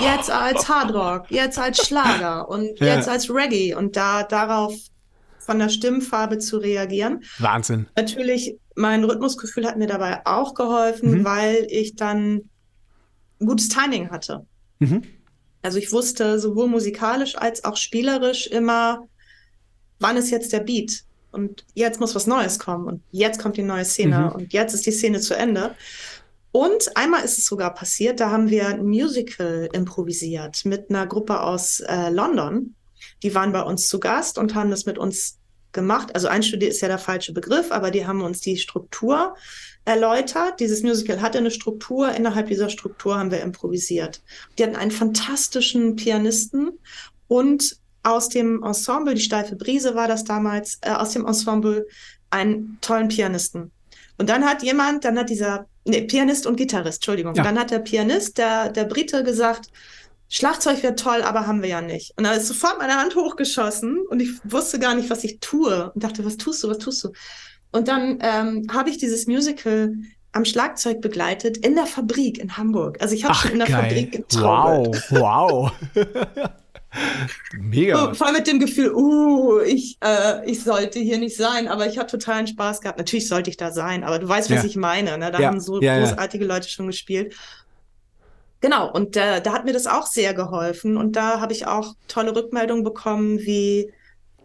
jetzt 0.00 0.30
als 0.30 0.68
Hardrock, 0.68 1.30
jetzt 1.30 1.58
als 1.58 1.86
Schlager 1.86 2.48
und 2.50 2.78
ja. 2.80 2.96
jetzt 2.96 3.08
als 3.08 3.30
Reggae 3.30 3.74
und 3.74 3.96
da 3.96 4.22
darauf 4.22 4.74
von 5.38 5.58
der 5.58 5.70
Stimmfarbe 5.70 6.38
zu 6.38 6.58
reagieren. 6.58 7.22
Wahnsinn. 7.38 7.86
Natürlich, 7.96 8.56
mein 8.74 9.02
Rhythmusgefühl 9.04 9.66
hat 9.66 9.78
mir 9.78 9.86
dabei 9.86 10.26
auch 10.26 10.54
geholfen, 10.54 11.20
mhm. 11.20 11.24
weil 11.24 11.66
ich 11.70 11.96
dann 11.96 12.42
gutes 13.38 13.68
Timing 13.68 14.10
hatte. 14.10 14.46
Mhm. 14.78 15.02
Also 15.62 15.78
ich 15.78 15.92
wusste 15.92 16.38
sowohl 16.38 16.68
musikalisch 16.68 17.36
als 17.36 17.64
auch 17.64 17.76
spielerisch 17.76 18.46
immer, 18.46 19.08
wann 19.98 20.16
ist 20.16 20.30
jetzt 20.30 20.52
der 20.52 20.60
Beat? 20.60 21.04
Und 21.32 21.64
jetzt 21.74 22.00
muss 22.00 22.14
was 22.14 22.26
Neues 22.26 22.58
kommen 22.58 22.86
und 22.86 23.02
jetzt 23.10 23.40
kommt 23.40 23.56
die 23.56 23.62
neue 23.62 23.84
Szene 23.84 24.18
mhm. 24.18 24.32
und 24.32 24.52
jetzt 24.52 24.74
ist 24.74 24.86
die 24.86 24.92
Szene 24.92 25.20
zu 25.20 25.34
Ende. 25.34 25.74
Und 26.50 26.96
einmal 26.96 27.24
ist 27.24 27.38
es 27.38 27.44
sogar 27.44 27.74
passiert, 27.74 28.20
da 28.20 28.30
haben 28.30 28.48
wir 28.48 28.68
ein 28.68 28.86
Musical 28.86 29.68
improvisiert 29.72 30.64
mit 30.64 30.90
einer 30.90 31.06
Gruppe 31.06 31.42
aus 31.42 31.80
äh, 31.80 32.10
London. 32.10 32.74
Die 33.22 33.34
waren 33.34 33.52
bei 33.52 33.62
uns 33.62 33.88
zu 33.88 34.00
Gast 34.00 34.38
und 34.38 34.54
haben 34.54 34.70
das 34.70 34.86
mit 34.86 34.98
uns 34.98 35.38
gemacht. 35.72 36.14
Also 36.14 36.28
einstudiert 36.28 36.72
ist 36.72 36.80
ja 36.80 36.88
der 36.88 36.98
falsche 36.98 37.32
Begriff, 37.32 37.70
aber 37.70 37.90
die 37.90 38.06
haben 38.06 38.22
uns 38.22 38.40
die 38.40 38.56
Struktur 38.56 39.34
erläutert. 39.84 40.60
Dieses 40.60 40.82
Musical 40.82 41.20
hatte 41.20 41.38
eine 41.38 41.50
Struktur. 41.50 42.12
Innerhalb 42.12 42.48
dieser 42.48 42.70
Struktur 42.70 43.18
haben 43.18 43.30
wir 43.30 43.40
improvisiert. 43.40 44.22
Die 44.56 44.62
hatten 44.62 44.76
einen 44.76 44.90
fantastischen 44.90 45.96
Pianisten 45.96 46.78
und 47.28 47.76
aus 48.08 48.28
dem 48.28 48.62
Ensemble, 48.62 49.14
die 49.14 49.20
Steife 49.20 49.56
Brise 49.56 49.94
war 49.94 50.08
das 50.08 50.24
damals, 50.24 50.78
äh, 50.82 50.90
aus 50.90 51.12
dem 51.12 51.26
Ensemble 51.26 51.86
einen 52.30 52.78
tollen 52.80 53.08
Pianisten. 53.08 53.70
Und 54.18 54.28
dann 54.28 54.44
hat 54.44 54.62
jemand, 54.62 55.04
dann 55.04 55.18
hat 55.18 55.30
dieser, 55.30 55.66
nee, 55.84 56.02
Pianist 56.02 56.46
und 56.46 56.56
Gitarrist, 56.56 56.98
Entschuldigung, 56.98 57.34
ja. 57.34 57.42
dann 57.42 57.58
hat 57.58 57.70
der 57.70 57.78
Pianist, 57.78 58.38
der, 58.38 58.70
der 58.70 58.84
Brite 58.84 59.22
gesagt, 59.22 59.70
Schlagzeug 60.28 60.82
wäre 60.82 60.94
toll, 60.94 61.22
aber 61.22 61.46
haben 61.46 61.62
wir 61.62 61.70
ja 61.70 61.80
nicht. 61.80 62.12
Und 62.16 62.24
da 62.24 62.32
ist 62.32 62.48
sofort 62.48 62.78
meine 62.78 62.96
Hand 62.96 63.14
hochgeschossen 63.14 64.04
und 64.08 64.20
ich 64.20 64.30
wusste 64.44 64.78
gar 64.78 64.94
nicht, 64.94 65.08
was 65.08 65.24
ich 65.24 65.40
tue 65.40 65.90
und 65.92 66.04
dachte, 66.04 66.24
was 66.24 66.36
tust 66.36 66.62
du, 66.62 66.68
was 66.68 66.78
tust 66.78 67.04
du? 67.04 67.12
Und 67.70 67.88
dann 67.88 68.18
ähm, 68.20 68.66
habe 68.72 68.90
ich 68.90 68.98
dieses 68.98 69.26
Musical 69.26 69.94
am 70.32 70.44
Schlagzeug 70.44 71.00
begleitet 71.00 71.56
in 71.58 71.74
der 71.74 71.86
Fabrik 71.86 72.38
in 72.38 72.56
Hamburg. 72.56 72.98
Also 73.00 73.14
ich 73.14 73.24
habe 73.24 73.34
schon 73.34 73.52
in 73.52 73.58
der 73.58 73.68
geil. 73.68 73.82
Fabrik 73.82 74.12
getrommelt. 74.12 75.04
Wow, 75.10 75.72
wow. 75.94 76.04
Mega. 77.52 78.14
Vor 78.14 78.26
allem 78.26 78.36
mit 78.36 78.46
dem 78.46 78.60
Gefühl, 78.60 78.92
uh, 78.94 79.60
ich, 79.60 79.98
äh, 80.02 80.50
ich 80.50 80.62
sollte 80.62 80.98
hier 80.98 81.18
nicht 81.18 81.36
sein, 81.36 81.68
aber 81.68 81.86
ich 81.86 81.98
habe 81.98 82.08
totalen 82.08 82.46
Spaß 82.46 82.80
gehabt. 82.80 82.98
Natürlich 82.98 83.28
sollte 83.28 83.50
ich 83.50 83.56
da 83.56 83.72
sein, 83.72 84.04
aber 84.04 84.18
du 84.18 84.28
weißt, 84.28 84.50
was 84.50 84.62
ja. 84.62 84.64
ich 84.64 84.76
meine. 84.76 85.18
Ne? 85.18 85.30
Da 85.30 85.38
ja. 85.38 85.48
haben 85.48 85.60
so 85.60 85.80
ja, 85.80 85.98
großartige 85.98 86.44
Leute 86.44 86.68
schon 86.68 86.86
gespielt. 86.86 87.34
Genau, 88.60 88.90
und 88.90 89.16
äh, 89.16 89.40
da 89.40 89.52
hat 89.52 89.64
mir 89.64 89.72
das 89.72 89.86
auch 89.86 90.06
sehr 90.06 90.34
geholfen. 90.34 90.96
Und 90.96 91.12
da 91.12 91.40
habe 91.40 91.52
ich 91.52 91.66
auch 91.66 91.94
tolle 92.08 92.34
Rückmeldungen 92.34 92.84
bekommen, 92.84 93.38
wie, 93.38 93.92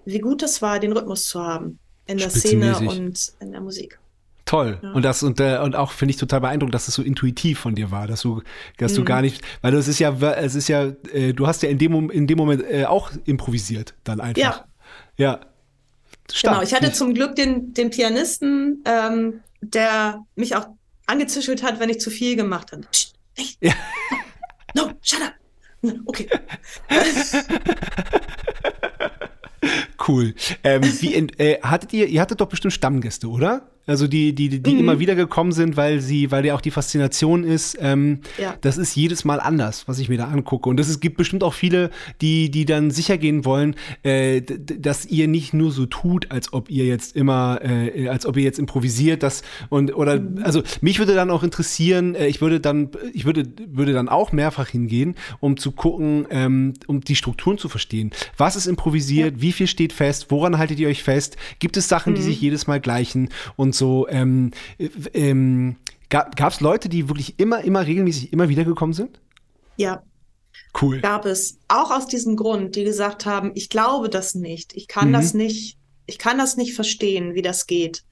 wie 0.06 0.20
gut 0.20 0.44
es 0.44 0.62
war, 0.62 0.80
den 0.80 0.92
Rhythmus 0.92 1.26
zu 1.26 1.42
haben 1.42 1.80
in 2.06 2.18
der 2.18 2.30
Szene 2.30 2.78
und 2.80 3.34
in 3.40 3.52
der 3.52 3.62
Musik. 3.62 4.00
Toll. 4.46 4.80
Ja. 4.82 4.92
Und 4.92 5.04
das 5.04 5.24
und, 5.24 5.40
äh, 5.40 5.60
und 5.60 5.76
auch 5.76 5.92
finde 5.92 6.12
ich 6.12 6.18
total 6.18 6.42
beeindruckend, 6.42 6.76
dass 6.76 6.88
es 6.88 6.96
so 6.96 7.02
intuitiv 7.02 7.60
von 7.60 7.76
dir 7.76 7.92
war, 7.92 8.08
dass 8.08 8.22
du, 8.22 8.42
dass 8.78 8.92
mhm. 8.92 8.98
du 8.98 9.04
gar 9.06 9.22
nicht, 9.22 9.42
weil 9.62 9.74
es 9.74 9.88
ist 9.88 10.00
ja, 10.00 10.12
es 10.12 10.56
ist 10.56 10.68
ja, 10.68 10.92
äh, 11.14 11.34
du 11.34 11.48
hast 11.48 11.64
ja 11.64 11.70
in 11.70 11.78
dem, 11.78 12.10
in 12.10 12.28
dem 12.28 12.38
Moment 12.38 12.64
äh, 12.70 12.86
auch 12.86 13.12
improvisiert 13.26 13.94
dann 14.04 14.20
einfach. 14.20 14.42
Ja. 14.42 14.66
Ja. 15.18 15.40
Stark. 16.32 16.56
Genau, 16.56 16.64
ich 16.64 16.74
hatte 16.74 16.92
zum 16.92 17.14
Glück 17.14 17.36
den, 17.36 17.74
den 17.74 17.90
Pianisten, 17.90 18.84
ähm, 18.86 19.42
der 19.62 20.26
mich 20.36 20.56
auch 20.56 20.68
angezischelt 21.06 21.64
hat, 21.64 21.80
wenn 21.80 21.90
ich 21.90 22.00
zu 22.00 22.10
viel 22.10 22.36
gemacht 22.36 22.72
habe. 22.72 22.84
Psst, 22.92 23.14
nicht. 23.38 23.58
Ja. 23.62 23.74
No, 24.76 24.92
shut 25.02 25.22
up. 25.22 25.34
Okay. 26.06 26.30
cool. 30.08 30.34
Ähm, 30.64 30.82
wie, 31.02 31.14
äh, 31.14 31.62
hattet 31.62 31.94
ihr, 31.94 32.08
ihr 32.08 32.22
hattet 32.22 32.42
doch 32.42 32.48
bestimmt 32.48 32.74
Stammgäste, 32.74 33.30
oder? 33.30 33.70
Also 33.86 34.08
die, 34.08 34.34
die, 34.34 34.62
die 34.62 34.74
mhm. 34.74 34.80
immer 34.80 35.00
wieder 35.00 35.16
gekommen 35.16 35.52
sind, 35.52 35.76
weil 35.76 36.00
sie, 36.00 36.32
weil 36.32 36.46
ja 36.46 36.56
auch 36.56 36.62
die 36.62 36.72
Faszination 36.72 37.44
ist, 37.44 37.78
ähm, 37.82 38.20
ja. 38.38 38.56
das 38.62 38.78
ist 38.78 38.96
jedes 38.96 39.26
Mal 39.26 39.42
anders, 39.42 39.88
was 39.90 40.00
ich 40.00 40.08
mir 40.08 40.18
da 40.18 40.30
angucke. 40.30 40.70
Und 40.70 40.80
es 40.80 41.00
gibt 41.02 41.18
bestimmt 41.18 41.44
auch 41.44 41.54
viele, 41.54 41.90
die, 42.22 42.50
die 42.50 42.64
dann 42.66 42.92
sicher 42.92 43.18
gehen 43.18 43.44
wollen, 43.44 43.76
äh, 44.04 44.42
dass 44.42 45.06
ihr 45.06 45.28
nicht 45.28 45.54
nur 45.54 45.72
so 45.72 45.86
tut, 45.86 46.32
als 46.32 46.54
ob 46.54 46.70
ihr 46.70 46.86
jetzt 46.86 47.16
immer, 47.18 47.60
äh, 47.62 48.08
als 48.08 48.26
ob 48.26 48.38
ihr 48.38 48.44
jetzt 48.44 48.58
improvisiert, 48.58 49.22
das 49.22 49.44
und 49.68 49.94
oder 49.96 50.20
mhm. 50.20 50.40
also 50.44 50.64
mich 50.80 51.00
würde 51.00 51.14
dann 51.14 51.30
auch 51.30 51.44
interessieren, 51.44 52.16
äh, 52.16 52.28
ich 52.28 52.40
würde 52.40 52.62
dann, 52.62 52.90
ich 53.12 53.26
würde, 53.26 53.46
würde 53.68 53.92
dann 53.92 54.08
auch 54.08 54.32
mehrfach 54.32 54.70
hingehen, 54.70 55.16
um 55.42 55.58
zu 55.58 55.74
gucken, 55.74 56.26
ähm, 56.30 56.74
um 56.88 57.02
die 57.02 57.18
Strukturen 57.18 57.58
zu 57.58 57.68
verstehen. 57.68 58.12
Was 58.38 58.56
ist 58.56 58.68
improvisiert? 58.68 59.36
Ja. 59.36 59.42
Wie 59.42 59.52
viel 59.52 59.68
steht 59.68 59.92
fest? 59.92 60.28
Woran 60.30 60.58
haltet 60.58 60.80
ihr 60.80 60.88
euch 60.88 61.04
fest? 61.04 61.36
Gibt 61.60 61.76
es 61.76 61.90
Sachen, 61.90 62.14
mhm. 62.14 62.18
die 62.18 62.22
sich 62.22 62.40
jedes 62.40 62.66
Mal 62.66 62.80
gleichen? 62.80 63.28
Und 63.58 63.73
und 63.74 63.76
so. 63.76 64.08
Ähm, 64.08 64.52
ähm, 65.14 65.78
gab 66.10 66.40
es 66.40 66.62
Leute, 66.62 66.90
die 66.90 67.10
wirklich 67.10 67.40
immer, 67.40 67.64
immer 67.64 67.86
regelmäßig 67.86 68.32
immer 68.32 68.48
wieder 68.50 68.66
gekommen 68.66 68.94
sind? 68.94 69.20
Ja. 69.78 70.04
Cool. 70.80 71.02
Gab 71.02 71.26
es. 71.26 71.58
Auch 71.68 71.92
aus 71.92 72.08
diesem 72.08 72.36
Grund, 72.36 72.76
die 72.76 72.84
gesagt 72.84 73.26
haben, 73.26 73.52
ich 73.56 73.70
glaube 73.70 74.10
das 74.10 74.36
nicht. 74.36 74.74
Ich 74.76 74.88
kann 74.88 75.10
mhm. 75.10 75.14
das 75.14 75.34
nicht. 75.34 75.78
Ich 76.06 76.20
kann 76.20 76.38
das 76.38 76.58
nicht 76.58 76.76
verstehen, 76.76 77.34
wie 77.34 77.42
das 77.42 77.66
geht. 77.66 78.04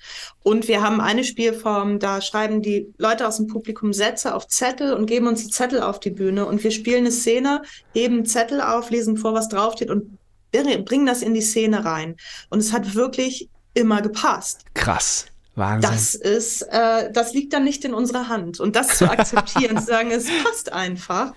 Und 0.44 0.70
wir 0.70 0.82
haben 0.82 1.02
eine 1.02 1.26
Spielform, 1.26 2.00
da 2.00 2.22
schreiben 2.22 2.62
die 2.62 2.88
Leute 2.98 3.28
aus 3.28 3.36
dem 3.36 3.48
Publikum 3.48 3.92
Sätze 3.92 4.34
auf 4.34 4.48
Zettel 4.48 4.94
und 4.94 5.08
geben 5.08 5.28
uns 5.28 5.44
die 5.46 5.52
Zettel 5.52 5.82
auf 5.82 6.00
die 6.00 6.10
Bühne. 6.10 6.46
Und 6.46 6.64
wir 6.64 6.72
spielen 6.72 7.00
eine 7.00 7.12
Szene, 7.12 7.64
heben 7.94 8.26
Zettel 8.26 8.62
auf, 8.62 8.92
lesen 8.92 9.18
vor, 9.18 9.34
was 9.34 9.50
draufsteht 9.50 9.92
und 9.92 10.18
bringen 10.52 11.06
das 11.06 11.22
in 11.22 11.34
die 11.34 11.42
Szene 11.42 11.84
rein. 11.84 12.16
Und 12.50 12.60
es 12.60 12.72
hat 12.72 12.96
wirklich 12.96 13.50
immer 13.74 14.02
gepasst. 14.02 14.64
Krass. 14.74 15.26
Wahnsinn. 15.56 15.92
Das 15.92 16.16
ist, 16.16 16.62
äh, 16.62 17.12
das 17.12 17.34
liegt 17.34 17.54
dann 17.54 17.64
nicht 17.64 17.84
in 17.84 17.94
unserer 17.94 18.30
Hand. 18.30 18.60
Und 18.60 18.76
das 18.76 18.98
zu 18.98 19.10
akzeptieren, 19.10 19.78
zu 19.80 19.86
sagen, 19.86 20.12
es 20.12 20.28
passt 20.44 20.72
einfach. 20.72 21.34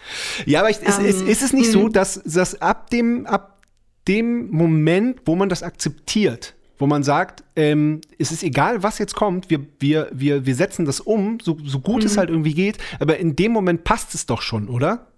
Ja, 0.46 0.60
aber 0.60 0.70
ich, 0.70 0.78
ähm, 0.82 1.04
ist, 1.04 1.22
ist, 1.22 1.42
es 1.42 1.52
nicht 1.52 1.70
so, 1.70 1.86
mhm. 1.86 1.92
dass, 1.92 2.22
dass 2.24 2.60
ab 2.60 2.90
dem, 2.90 3.26
ab 3.26 3.62
dem 4.06 4.50
Moment, 4.50 5.22
wo 5.24 5.34
man 5.34 5.48
das 5.48 5.62
akzeptiert, 5.62 6.54
wo 6.78 6.86
man 6.86 7.02
sagt, 7.02 7.42
ähm, 7.56 8.00
es 8.18 8.30
ist 8.30 8.42
egal, 8.42 8.82
was 8.82 8.98
jetzt 8.98 9.14
kommt, 9.14 9.50
wir, 9.50 9.66
wir, 9.80 10.08
wir, 10.12 10.46
wir 10.46 10.54
setzen 10.54 10.84
das 10.84 11.00
um, 11.00 11.38
so, 11.42 11.56
so 11.64 11.80
gut 11.80 12.02
mhm. 12.02 12.06
es 12.06 12.16
halt 12.16 12.30
irgendwie 12.30 12.54
geht, 12.54 12.78
aber 13.00 13.18
in 13.18 13.34
dem 13.34 13.52
Moment 13.52 13.84
passt 13.84 14.14
es 14.14 14.26
doch 14.26 14.42
schon, 14.42 14.68
oder? 14.68 15.08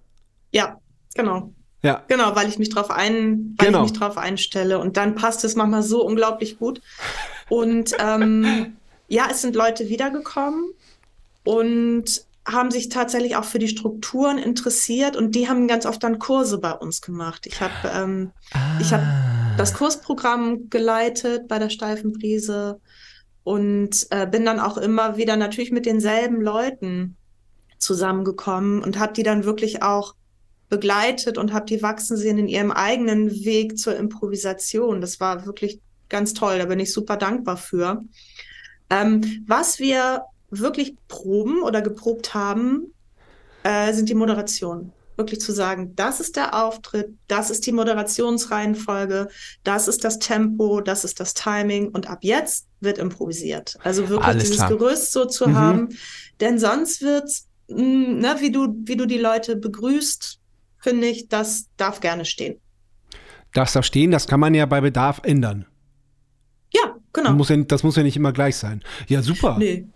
Ja, 0.53 0.79
genau. 1.15 1.53
Ja. 1.83 2.03
Genau, 2.09 2.35
weil 2.35 2.49
ich 2.49 2.59
mich 2.59 2.71
drauf 2.71 2.91
ein, 2.91 3.55
weil 3.59 3.67
genau. 3.67 3.85
ich 3.85 3.91
mich 3.91 3.99
drauf 3.99 4.17
einstelle 4.17 4.79
und 4.79 4.97
dann 4.97 5.15
passt 5.15 5.45
es 5.45 5.55
manchmal 5.55 5.83
so 5.83 6.05
unglaublich 6.05 6.59
gut. 6.59 6.81
Und 7.49 7.93
ähm, 8.01 8.77
ja, 9.09 9.29
es 9.31 9.43
sind 9.43 9.57
Leute 9.57 9.89
wiedergekommen 9.89 10.73
und 11.45 12.25
haben 12.47 12.71
sich 12.71 12.89
tatsächlich 12.89 13.37
auch 13.37 13.45
für 13.45 13.59
die 13.59 13.69
Strukturen 13.69 14.39
interessiert 14.39 15.17
und 15.17 15.35
die 15.35 15.49
haben 15.49 15.67
ganz 15.67 15.85
oft 15.85 16.03
dann 16.03 16.19
Kurse 16.19 16.59
bei 16.59 16.73
uns 16.73 17.01
gemacht. 17.01 17.47
Ich 17.47 17.61
habe 17.61 17.73
ähm, 17.93 18.31
ah. 18.53 18.79
ich 18.81 18.93
das 19.57 19.75
Kursprogramm 19.75 20.71
geleitet 20.71 21.49
bei 21.49 21.59
der 21.59 21.71
Steifen 21.71 22.13
Brise 22.13 22.81
und 23.43 24.07
äh, 24.11 24.27
bin 24.27 24.45
dann 24.45 24.61
auch 24.61 24.77
immer 24.77 25.17
wieder 25.17 25.37
natürlich 25.37 25.73
mit 25.73 25.87
denselben 25.87 26.41
Leuten 26.41 27.17
zusammengekommen 27.79 28.83
und 28.83 28.99
habe 28.99 29.13
die 29.13 29.23
dann 29.23 29.45
wirklich 29.45 29.83
auch 29.83 30.15
begleitet 30.69 31.39
und 31.39 31.53
habe 31.53 31.67
die 31.67 31.83
wachsen 31.83 32.17
sehen 32.17 32.39
in 32.39 32.49
ihrem 32.49 32.71
eigenen 32.71 33.31
Weg 33.45 33.79
zur 33.79 33.97
Improvisation. 33.97 35.01
Das 35.01 35.21
war 35.21 35.47
wirklich 35.47 35.81
ganz 36.09 36.35
toll, 36.35 36.59
da 36.59 36.67
bin 36.67 36.81
ich 36.81 36.93
super 36.93 37.17
dankbar 37.17 37.57
für. 37.57 38.03
Ähm, 38.91 39.45
was 39.47 39.79
wir 39.79 40.23
wirklich 40.51 40.97
proben 41.09 41.63
oder 41.63 41.83
geprobt 41.83 42.35
haben, 42.35 42.93
äh, 43.63 43.93
sind 43.93 44.09
die 44.09 44.15
Moderationen. 44.15 44.93
Wirklich 45.17 45.41
zu 45.41 45.53
sagen, 45.53 45.97
das 45.97 46.21
ist 46.21 46.37
der 46.37 46.55
Auftritt, 46.55 47.09
das 47.27 47.49
ist 47.49 47.67
die 47.67 47.73
Moderationsreihenfolge, 47.73 49.29
das 49.65 49.89
ist 49.89 50.05
das 50.05 50.19
Tempo, 50.19 50.83
das 50.83 51.05
ist 51.05 51.21
das 51.21 51.33
Timing 51.33 51.89
und 51.89 52.09
ab 52.09 52.19
jetzt 52.21 52.67
wird 52.81 52.99
improvisiert. 52.99 53.79
Also 53.83 54.09
wirklich 54.11 54.29
Alles 54.29 54.43
dieses 54.45 54.57
klar. 54.59 54.69
Gerüst 54.69 55.13
so 55.13 55.25
zu 55.25 55.49
mhm. 55.49 55.55
haben, 55.57 55.89
denn 56.41 56.59
sonst 56.59 57.01
wird's, 57.01 57.49
mh, 57.69 57.79
hm, 57.79 58.19
ne, 58.19 58.37
wie 58.41 58.53
du, 58.53 58.77
wie 58.85 58.97
du 58.97 59.07
die 59.07 59.19
Leute 59.19 59.57
begrüßt, 59.57 60.39
finde 60.79 61.07
ich, 61.07 61.29
das 61.29 61.67
darf 61.79 62.01
gerne 62.01 62.27
stehen. 62.27 62.61
Das 63.55 63.73
darf 63.73 63.87
stehen, 63.87 64.11
das 64.11 64.27
kann 64.27 64.39
man 64.39 64.55
ja 64.55 64.67
bei 64.67 64.83
Bedarf 64.83 65.21
ändern. 65.25 65.65
Genau. 67.17 67.31
Das 67.31 67.37
muss 67.39 67.49
ja, 67.49 67.57
das 67.57 67.83
muss 67.83 67.97
ja 67.97 68.03
nicht 68.03 68.17
immer 68.17 68.33
gleich 68.33 68.57
sein. 68.57 68.83
Ja, 69.09 69.23
super. 69.23 69.57
Nee. 69.59 69.87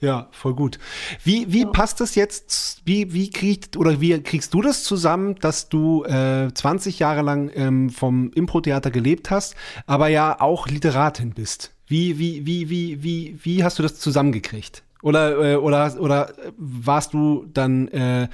Ja, 0.00 0.28
voll 0.30 0.54
gut. 0.54 0.78
Wie, 1.24 1.52
wie 1.52 1.62
ja. 1.62 1.66
passt 1.66 2.00
das 2.00 2.14
jetzt, 2.14 2.80
wie, 2.86 3.12
wie 3.12 3.28
kriegt, 3.28 3.76
oder 3.76 4.00
wie 4.00 4.18
kriegst 4.22 4.54
du 4.54 4.62
das 4.62 4.82
zusammen, 4.82 5.34
dass 5.40 5.68
du 5.68 6.04
äh, 6.04 6.48
20 6.54 6.98
Jahre 7.00 7.20
lang 7.20 7.50
ähm, 7.54 7.90
vom 7.90 8.30
Impro-Theater 8.32 8.90
gelebt 8.90 9.30
hast, 9.30 9.56
aber 9.86 10.08
ja 10.08 10.40
auch 10.40 10.68
Literatin 10.68 11.32
bist? 11.32 11.72
Wie, 11.86 12.18
wie, 12.18 12.46
wie, 12.46 12.70
wie, 12.70 13.02
wie, 13.02 13.38
wie 13.42 13.64
hast 13.64 13.78
du 13.78 13.82
das 13.82 13.98
zusammengekriegt? 13.98 14.84
Oder, 15.02 15.52
äh, 15.52 15.56
oder, 15.56 16.00
oder 16.00 16.32
warst 16.56 17.12
du 17.12 17.46
dann 17.52 17.88
äh, 17.88 18.28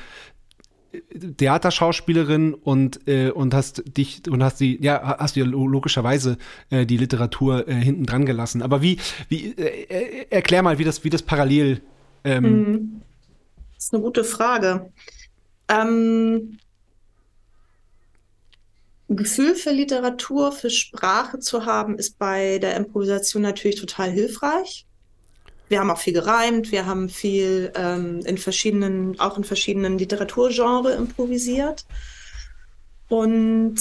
Theaterschauspielerin 1.36 2.54
und 2.54 3.06
äh, 3.08 3.30
und 3.30 3.54
hast 3.54 3.82
dich 3.96 4.22
und 4.28 4.42
hast 4.42 4.60
die 4.60 4.82
ja 4.82 5.16
hast 5.18 5.36
du 5.36 5.44
logischerweise 5.44 6.38
äh, 6.70 6.86
die 6.86 6.96
Literatur 6.96 7.68
äh, 7.68 7.74
hinten 7.74 8.06
dran 8.06 8.26
gelassen. 8.26 8.62
Aber 8.62 8.82
wie 8.82 8.98
wie 9.28 9.52
äh, 9.52 9.84
äh, 9.84 10.26
erklär 10.30 10.62
mal, 10.62 10.78
wie 10.78 10.84
das 10.84 11.04
wie 11.04 11.10
das 11.10 11.22
parallel. 11.22 11.82
Ähm 12.24 12.44
hm. 12.44 13.02
Das 13.74 13.84
ist 13.84 13.94
eine 13.94 14.02
gute 14.02 14.24
Frage. 14.24 14.90
Ähm, 15.68 16.58
Gefühl 19.08 19.54
für 19.54 19.70
Literatur, 19.70 20.50
für 20.50 20.70
Sprache 20.70 21.38
zu 21.38 21.66
haben, 21.66 21.98
ist 21.98 22.18
bei 22.18 22.58
der 22.58 22.76
Improvisation 22.76 23.42
natürlich 23.42 23.80
total 23.80 24.10
hilfreich 24.10 24.85
wir 25.68 25.80
haben 25.80 25.90
auch 25.90 25.98
viel 25.98 26.12
gereimt, 26.12 26.70
wir 26.70 26.86
haben 26.86 27.08
viel 27.08 27.72
ähm, 27.74 28.20
in 28.24 28.38
verschiedenen, 28.38 29.18
auch 29.18 29.36
in 29.36 29.44
verschiedenen 29.44 29.98
Literaturgenre 29.98 30.92
improvisiert. 30.92 31.84
Und 33.08 33.76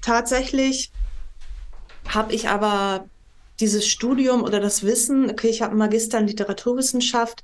tatsächlich 0.00 0.90
habe 2.08 2.32
ich 2.32 2.48
aber 2.48 3.06
dieses 3.60 3.86
Studium 3.86 4.42
oder 4.42 4.58
das 4.58 4.82
Wissen, 4.82 5.30
okay, 5.30 5.48
ich 5.48 5.62
habe 5.62 5.72
einen 5.72 5.78
Magister 5.78 6.18
in 6.18 6.26
Literaturwissenschaft, 6.26 7.42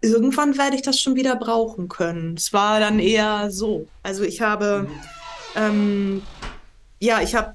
irgendwann 0.00 0.58
werde 0.58 0.76
ich 0.76 0.82
das 0.82 1.00
schon 1.00 1.14
wieder 1.14 1.36
brauchen 1.36 1.88
können. 1.88 2.34
Es 2.36 2.52
war 2.52 2.80
dann 2.80 2.98
eher 2.98 3.50
so. 3.50 3.86
Also 4.02 4.22
ich 4.24 4.42
habe, 4.42 4.88
ähm, 5.54 6.22
ja, 7.00 7.22
ich 7.22 7.34
habe 7.34 7.54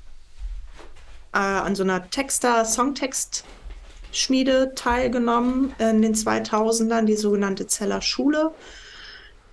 äh, 1.33 1.37
an 1.37 1.75
so 1.75 1.83
einer 1.83 2.09
Texter, 2.09 2.65
Songtext 2.65 3.43
Schmiede 4.11 4.73
teilgenommen 4.75 5.73
in 5.77 6.01
den 6.01 6.15
2000ern, 6.15 7.03
die 7.03 7.15
sogenannte 7.15 7.67
Zeller 7.67 8.01
Schule. 8.01 8.51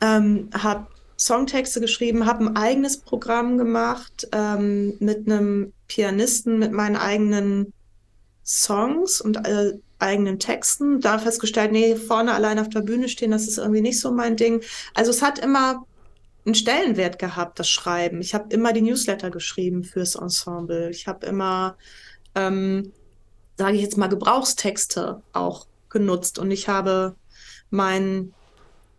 Ähm, 0.00 0.50
habe 0.52 0.86
Songtexte 1.18 1.80
geschrieben, 1.80 2.26
habe 2.26 2.44
ein 2.44 2.56
eigenes 2.56 2.98
Programm 2.98 3.56
gemacht 3.58 4.28
ähm, 4.32 4.94
mit 4.98 5.26
einem 5.26 5.72
Pianisten, 5.88 6.58
mit 6.58 6.72
meinen 6.72 6.96
eigenen 6.96 7.72
Songs 8.44 9.20
und 9.20 9.46
äh, 9.46 9.72
eigenen 9.98 10.38
Texten. 10.38 11.00
Da 11.00 11.18
festgestellt, 11.18 11.72
nee, 11.72 11.96
vorne 11.96 12.34
allein 12.34 12.58
auf 12.58 12.68
der 12.68 12.82
Bühne 12.82 13.08
stehen, 13.08 13.30
das 13.30 13.48
ist 13.48 13.58
irgendwie 13.58 13.80
nicht 13.80 14.00
so 14.00 14.12
mein 14.12 14.36
Ding. 14.36 14.62
Also 14.94 15.10
es 15.10 15.22
hat 15.22 15.38
immer 15.38 15.86
einen 16.44 16.54
Stellenwert 16.54 17.18
gehabt, 17.18 17.58
das 17.58 17.68
Schreiben. 17.68 18.20
Ich 18.20 18.34
habe 18.34 18.54
immer 18.54 18.72
die 18.72 18.82
Newsletter 18.82 19.30
geschrieben 19.30 19.84
fürs 19.84 20.14
Ensemble. 20.14 20.90
Ich 20.90 21.08
habe 21.08 21.26
immer 21.26 21.76
ähm, 22.34 22.92
sage 23.56 23.76
ich 23.76 23.82
jetzt 23.82 23.96
mal, 23.96 24.08
Gebrauchstexte 24.08 25.22
auch 25.32 25.66
genutzt. 25.88 26.38
Und 26.38 26.50
ich 26.50 26.68
habe 26.68 27.16
mein 27.70 28.34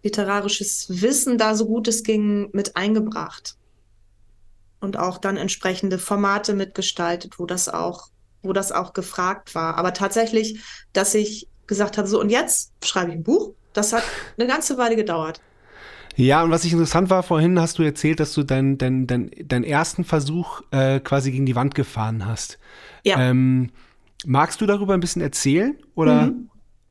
literarisches 0.03 1.01
Wissen 1.01 1.37
da 1.37 1.55
so 1.55 1.65
gut 1.65 1.87
es 1.87 2.03
ging 2.03 2.49
mit 2.53 2.75
eingebracht. 2.75 3.55
Und 4.79 4.97
auch 4.97 5.17
dann 5.17 5.37
entsprechende 5.37 5.97
Formate 5.97 6.53
mitgestaltet, 6.53 7.39
wo 7.39 7.45
das 7.45 7.67
auch, 7.67 8.09
wo 8.43 8.53
das 8.53 8.71
auch 8.71 8.93
gefragt 8.93 9.55
war. 9.55 9.75
Aber 9.75 9.93
tatsächlich, 9.93 10.61
dass 10.93 11.15
ich 11.15 11.47
gesagt 11.65 11.97
habe, 11.97 12.07
so 12.07 12.19
und 12.19 12.29
jetzt 12.29 12.71
schreibe 12.83 13.11
ich 13.11 13.17
ein 13.17 13.23
Buch, 13.23 13.53
das 13.73 13.93
hat 13.93 14.03
eine 14.37 14.47
ganze 14.47 14.77
Weile 14.77 14.95
gedauert. 14.95 15.41
Ja, 16.15 16.43
und 16.43 16.49
was 16.49 16.63
ich 16.63 16.71
interessant 16.71 17.11
war, 17.11 17.21
vorhin 17.21 17.59
hast 17.59 17.77
du 17.77 17.83
erzählt, 17.83 18.19
dass 18.19 18.33
du 18.33 18.41
deinen 18.41 18.79
dein, 18.79 19.05
dein, 19.05 19.29
dein 19.45 19.63
ersten 19.63 20.03
Versuch 20.03 20.61
äh, 20.71 20.99
quasi 20.99 21.31
gegen 21.31 21.45
die 21.45 21.55
Wand 21.55 21.75
gefahren 21.75 22.25
hast. 22.25 22.57
Ja. 23.03 23.19
Ähm, 23.19 23.69
Magst 24.25 24.61
du 24.61 24.65
darüber 24.65 24.93
ein 24.93 24.99
bisschen 24.99 25.21
erzählen? 25.21 25.77
Oder? 25.95 26.27
Mhm. 26.27 26.49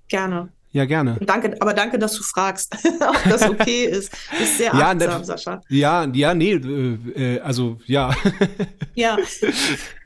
Gerne. 0.09 0.53
Ja, 0.77 0.85
gerne. 0.85 1.17
Danke, 1.23 1.57
aber 1.61 1.73
danke, 1.73 1.99
dass 1.99 2.15
du 2.15 2.23
fragst, 2.23 2.77
ob 3.01 3.17
das 3.25 3.43
okay 3.49 3.85
ist. 3.87 4.13
Das 4.31 4.41
ist 4.41 4.59
sehr 4.59 4.75
ja, 4.75 4.91
achtsam, 4.91 5.25
Sascha. 5.25 5.61
Ja, 5.69 6.05
ja, 6.13 6.35
nee, 6.35 6.53
äh, 6.53 7.37
äh 7.37 7.41
also 7.41 7.79
ja. 7.87 8.15
Ja. 8.95 9.17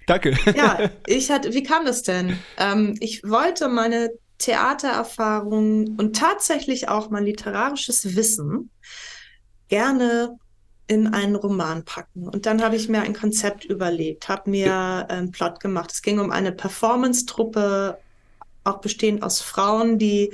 danke. 0.07 0.37
Ja, 0.55 0.91
ich 1.07 1.31
hatte, 1.31 1.53
wie 1.55 1.63
kam 1.63 1.85
das 1.85 2.03
denn? 2.03 2.39
Ähm, 2.57 2.97
ich 3.01 3.23
wollte 3.25 3.69
meine 3.69 4.11
Theatererfahrung 4.39 5.97
und 5.99 6.17
tatsächlich 6.17 6.89
auch 6.89 7.11
mein 7.11 7.25
literarisches 7.25 8.17
Wissen 8.17 8.71
gerne 9.69 10.39
in 10.91 11.07
einen 11.15 11.37
Roman 11.37 11.85
packen. 11.85 12.27
Und 12.27 12.47
dann 12.47 12.61
habe 12.65 12.75
ich 12.75 12.89
mir 12.89 13.03
ein 13.03 13.15
Konzept 13.15 13.65
überlegt, 13.65 14.29
habe 14.29 14.51
mir 14.51 15.07
einen 15.09 15.31
Plot 15.31 15.61
gemacht. 15.61 15.93
Es 15.93 16.03
ging 16.03 16.19
um 16.19 16.33
eine 16.33 16.51
Performance-Truppe, 16.51 17.97
auch 18.65 18.79
bestehend 18.81 19.23
aus 19.23 19.41
Frauen, 19.41 19.99
die 19.99 20.33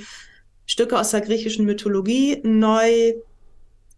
Stücke 0.65 0.99
aus 0.99 1.11
der 1.11 1.21
griechischen 1.21 1.67
Mythologie 1.67 2.41
neu, 2.43 3.13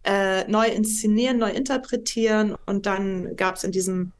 äh, 0.03 0.45
neu 0.49 0.67
inszenieren, 0.67 1.37
neu 1.37 1.49
interpretieren. 1.49 2.57
Und 2.65 2.85
dann 2.85 3.37
gab 3.37 3.55
es 3.55 3.63
in 3.63 3.71
diesem 3.71 4.11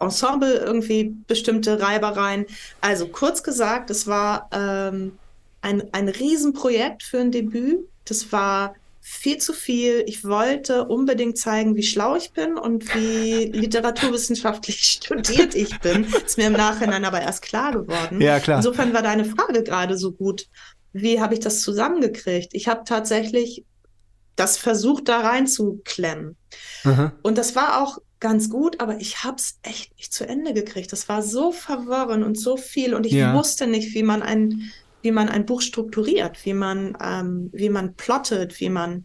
Ensemble 0.00 0.56
irgendwie 0.56 1.16
bestimmte 1.26 1.80
Reibereien. 1.80 2.44
Also 2.82 3.08
kurz 3.08 3.42
gesagt, 3.42 3.88
es 3.88 4.06
war 4.06 4.50
ähm, 4.52 5.18
ein, 5.62 5.82
ein 5.94 6.10
Riesenprojekt 6.10 7.02
für 7.02 7.20
ein 7.20 7.32
Debüt. 7.32 7.88
Das 8.04 8.32
war 8.32 8.74
viel 9.04 9.38
zu 9.38 9.52
viel. 9.52 10.04
Ich 10.06 10.24
wollte 10.24 10.84
unbedingt 10.84 11.36
zeigen, 11.36 11.74
wie 11.74 11.82
schlau 11.82 12.14
ich 12.14 12.32
bin 12.32 12.56
und 12.56 12.94
wie 12.94 13.46
literaturwissenschaftlich 13.52 14.80
studiert 14.82 15.56
ich 15.56 15.80
bin. 15.80 16.04
Ist 16.04 16.38
mir 16.38 16.46
im 16.46 16.52
Nachhinein 16.52 17.04
aber 17.04 17.20
erst 17.20 17.42
klar 17.42 17.72
geworden. 17.72 18.20
Ja, 18.20 18.38
klar. 18.38 18.58
Insofern 18.58 18.94
war 18.94 19.02
deine 19.02 19.24
Frage 19.24 19.64
gerade 19.64 19.98
so 19.98 20.12
gut. 20.12 20.46
Wie 20.92 21.20
habe 21.20 21.34
ich 21.34 21.40
das 21.40 21.62
zusammengekriegt? 21.62 22.54
Ich 22.54 22.68
habe 22.68 22.82
tatsächlich 22.84 23.64
das 24.36 24.56
versucht, 24.56 25.08
da 25.08 25.20
reinzuklemmen. 25.20 26.36
Mhm. 26.84 27.12
Und 27.22 27.38
das 27.38 27.56
war 27.56 27.82
auch 27.82 27.98
ganz 28.20 28.48
gut, 28.50 28.80
aber 28.80 29.00
ich 29.00 29.24
habe 29.24 29.36
es 29.36 29.58
echt 29.62 29.96
nicht 29.96 30.14
zu 30.14 30.28
Ende 30.28 30.54
gekriegt. 30.54 30.92
Das 30.92 31.08
war 31.08 31.22
so 31.22 31.50
verworren 31.50 32.22
und 32.22 32.38
so 32.38 32.56
viel 32.56 32.94
und 32.94 33.04
ich 33.04 33.14
ja. 33.14 33.34
wusste 33.34 33.66
nicht, 33.66 33.94
wie 33.94 34.04
man 34.04 34.22
ein 34.22 34.70
wie 35.02 35.12
man 35.12 35.28
ein 35.28 35.46
Buch 35.46 35.60
strukturiert, 35.60 36.44
wie 36.44 36.54
man, 36.54 36.96
ähm, 37.02 37.50
wie 37.52 37.68
man 37.68 37.94
plottet, 37.94 38.58
wie 38.60 38.70
man, 38.70 39.04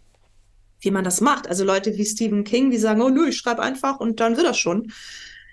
wie 0.79 0.91
man 0.91 1.03
das 1.03 1.21
macht. 1.21 1.47
Also 1.47 1.63
Leute 1.63 1.97
wie 1.97 2.05
Stephen 2.05 2.43
King, 2.43 2.71
die 2.71 2.77
sagen, 2.77 3.01
oh 3.01 3.09
nö, 3.09 3.29
ich 3.29 3.37
schreibe 3.37 3.61
einfach 3.61 3.99
und 3.99 4.19
dann 4.19 4.37
wird 4.37 4.47
das 4.47 4.57
schon. 4.57 4.91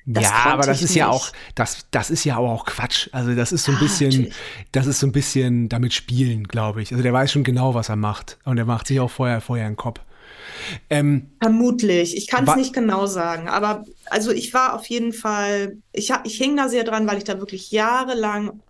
Das 0.07 0.25
ja, 0.25 0.33
aber 0.45 0.65
das 0.65 0.83
ist 0.83 0.91
nicht. 0.91 0.97
ja 0.97 1.09
auch, 1.09 1.33
das, 1.55 1.87
das 1.91 2.11
ist 2.11 2.25
ja 2.25 2.37
auch 2.37 2.67
Quatsch. 2.67 3.09
Also 3.13 3.35
das 3.35 3.53
ist 3.53 3.65
so 3.65 3.73
ein 3.73 3.77
ja, 3.77 3.85
bisschen, 3.85 4.11
natürlich. 4.11 4.35
das 4.73 4.87
ist 4.87 5.01
so 5.01 5.07
ein 5.07 5.13
bisschen 5.13 5.71
damit 5.71 5.95
spielen, 5.95 6.45
glaube 6.47 6.83
ich. 6.83 6.93
Also 6.93 7.03
der 7.03 7.15
weiß 7.15 7.33
schon 7.33 7.43
genau, 7.43 7.75
was 7.75 7.89
er 7.89 7.97
macht. 7.97 8.39
Und 8.45 8.59
er 8.59 8.67
macht 8.67 8.87
sich 8.87 9.01
auch 9.01 9.11
vorher, 9.11 9.41
vorher 9.41 9.67
einen 9.67 9.77
Kopf. 9.77 10.01
Ähm, 10.91 11.31
Vermutlich. 11.41 12.19
Ich 12.19 12.27
kann 12.27 12.47
es 12.47 12.57
nicht 12.57 12.75
genau 12.75 13.07
sagen. 13.07 13.49
Aber 13.49 13.85
also 14.11 14.31
ich 14.31 14.53
war 14.53 14.75
auf 14.75 14.85
jeden 14.87 15.15
Fall, 15.15 15.79
ich, 15.93 16.13
ich 16.25 16.37
hing 16.37 16.55
da 16.57 16.69
sehr 16.69 16.85
dran, 16.85 17.07
weil 17.07 17.17
ich 17.17 17.25
da 17.25 17.39
wirklich 17.39 17.71
jahrelang 17.71 18.61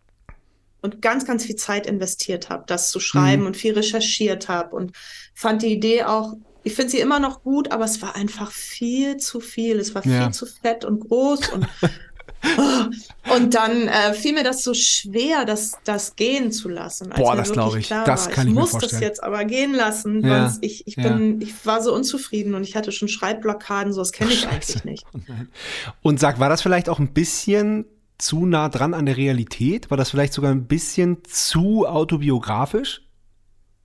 und 0.85 1.01
ganz, 1.01 1.24
ganz 1.24 1.47
viel 1.47 1.57
Zeit 1.57 1.87
investiert 1.87 2.51
habe, 2.51 2.64
das 2.66 2.91
zu 2.91 3.01
schreiben 3.01 3.43
mhm. 3.43 3.47
und 3.49 3.57
viel 3.57 3.72
recherchiert 3.72 4.51
habe 4.51 4.76
und 4.76 4.93
fand 5.32 5.62
die 5.62 5.72
Idee 5.72 6.05
auch, 6.05 6.35
ich 6.62 6.74
finde 6.74 6.91
sie 6.91 7.01
immer 7.01 7.20
noch 7.20 7.43
gut, 7.43 7.72
aber 7.72 7.87
es 7.87 8.03
war 8.03 8.14
einfach 8.14 8.53
viel 8.53 9.16
zu 9.16 9.41
viel. 9.41 9.78
Es 9.78 9.95
war 9.95 10.03
viel 10.03 10.12
ja. 10.12 10.30
zu 10.30 10.45
fett 10.45 10.85
und 10.85 11.01
groß 11.01 11.49
und 11.49 11.66
oh, 12.59 13.35
und 13.35 13.55
dann 13.55 13.89
äh, 13.89 14.12
fiel 14.12 14.35
mir 14.35 14.45
das 14.45 14.62
so 14.62 14.74
schwer, 14.74 15.47
das, 15.47 15.78
das 15.85 16.16
gehen 16.16 16.53
zu 16.53 16.68
lassen. 16.68 17.11
Boah, 17.16 17.35
das 17.35 17.53
glaube 17.53 17.78
ich. 17.78 17.89
Das 17.89 18.28
kann 18.28 18.47
ich, 18.47 18.51
ich 18.51 18.55
mir 18.55 18.61
muss 18.61 18.70
vorstellen. 18.72 18.93
das 18.93 19.01
jetzt 19.01 19.22
aber 19.22 19.45
gehen 19.47 19.72
lassen. 19.72 20.22
Ja. 20.22 20.55
Ich, 20.61 20.87
ich, 20.87 20.97
bin, 20.97 21.41
ja. 21.41 21.47
ich 21.47 21.66
war 21.66 21.82
so 21.82 21.95
unzufrieden 21.95 22.55
und 22.55 22.62
ich 22.62 22.76
hatte 22.76 22.93
schon 22.93 23.09
Schreibblockaden, 23.09 23.95
so 23.95 24.03
das 24.03 24.12
kenne 24.12 24.32
ich 24.32 24.47
eigentlich 24.47 24.85
nicht. 24.85 25.07
Und 26.03 26.20
sag, 26.20 26.39
war 26.41 26.51
das 26.51 26.61
vielleicht 26.61 26.91
auch 26.91 26.99
ein 26.99 27.14
bisschen 27.14 27.87
zu 28.19 28.47
nah 28.47 28.69
dran 28.69 28.95
an 28.95 29.07
der 29.07 29.17
Realität? 29.17 29.91
War 29.91 29.97
das 29.97 30.11
vielleicht 30.11 30.33
sogar 30.33 30.51
ein 30.51 30.67
bisschen 30.67 31.19
zu 31.25 31.87
autobiografisch? 31.87 33.03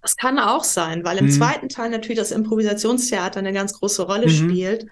Das 0.01 0.15
kann 0.15 0.39
auch 0.39 0.63
sein, 0.63 1.03
weil 1.03 1.17
im 1.17 1.25
mhm. 1.25 1.31
zweiten 1.31 1.69
Teil 1.69 1.89
natürlich 1.89 2.17
das 2.17 2.31
Improvisationstheater 2.31 3.39
eine 3.39 3.53
ganz 3.53 3.73
große 3.73 4.03
Rolle 4.03 4.27
mhm. 4.27 4.31
spielt. 4.31 4.87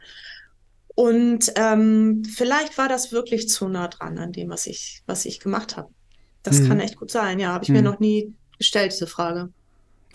Und 0.95 1.51
ähm, 1.55 2.23
vielleicht 2.25 2.77
war 2.77 2.89
das 2.89 3.11
wirklich 3.11 3.47
zu 3.49 3.67
nah 3.69 3.87
dran 3.87 4.17
an 4.17 4.31
dem, 4.31 4.49
was 4.49 4.65
ich, 4.65 5.03
was 5.05 5.25
ich 5.25 5.39
gemacht 5.39 5.77
habe. 5.77 5.89
Das 6.43 6.59
mhm. 6.59 6.67
kann 6.67 6.79
echt 6.79 6.97
gut 6.97 7.11
sein, 7.11 7.39
ja. 7.39 7.53
Habe 7.53 7.63
ich 7.63 7.69
mir 7.69 7.79
mhm. 7.79 7.85
noch 7.85 7.99
nie 7.99 8.33
gestellt, 8.57 8.91
diese 8.91 9.07
Frage. 9.07 9.49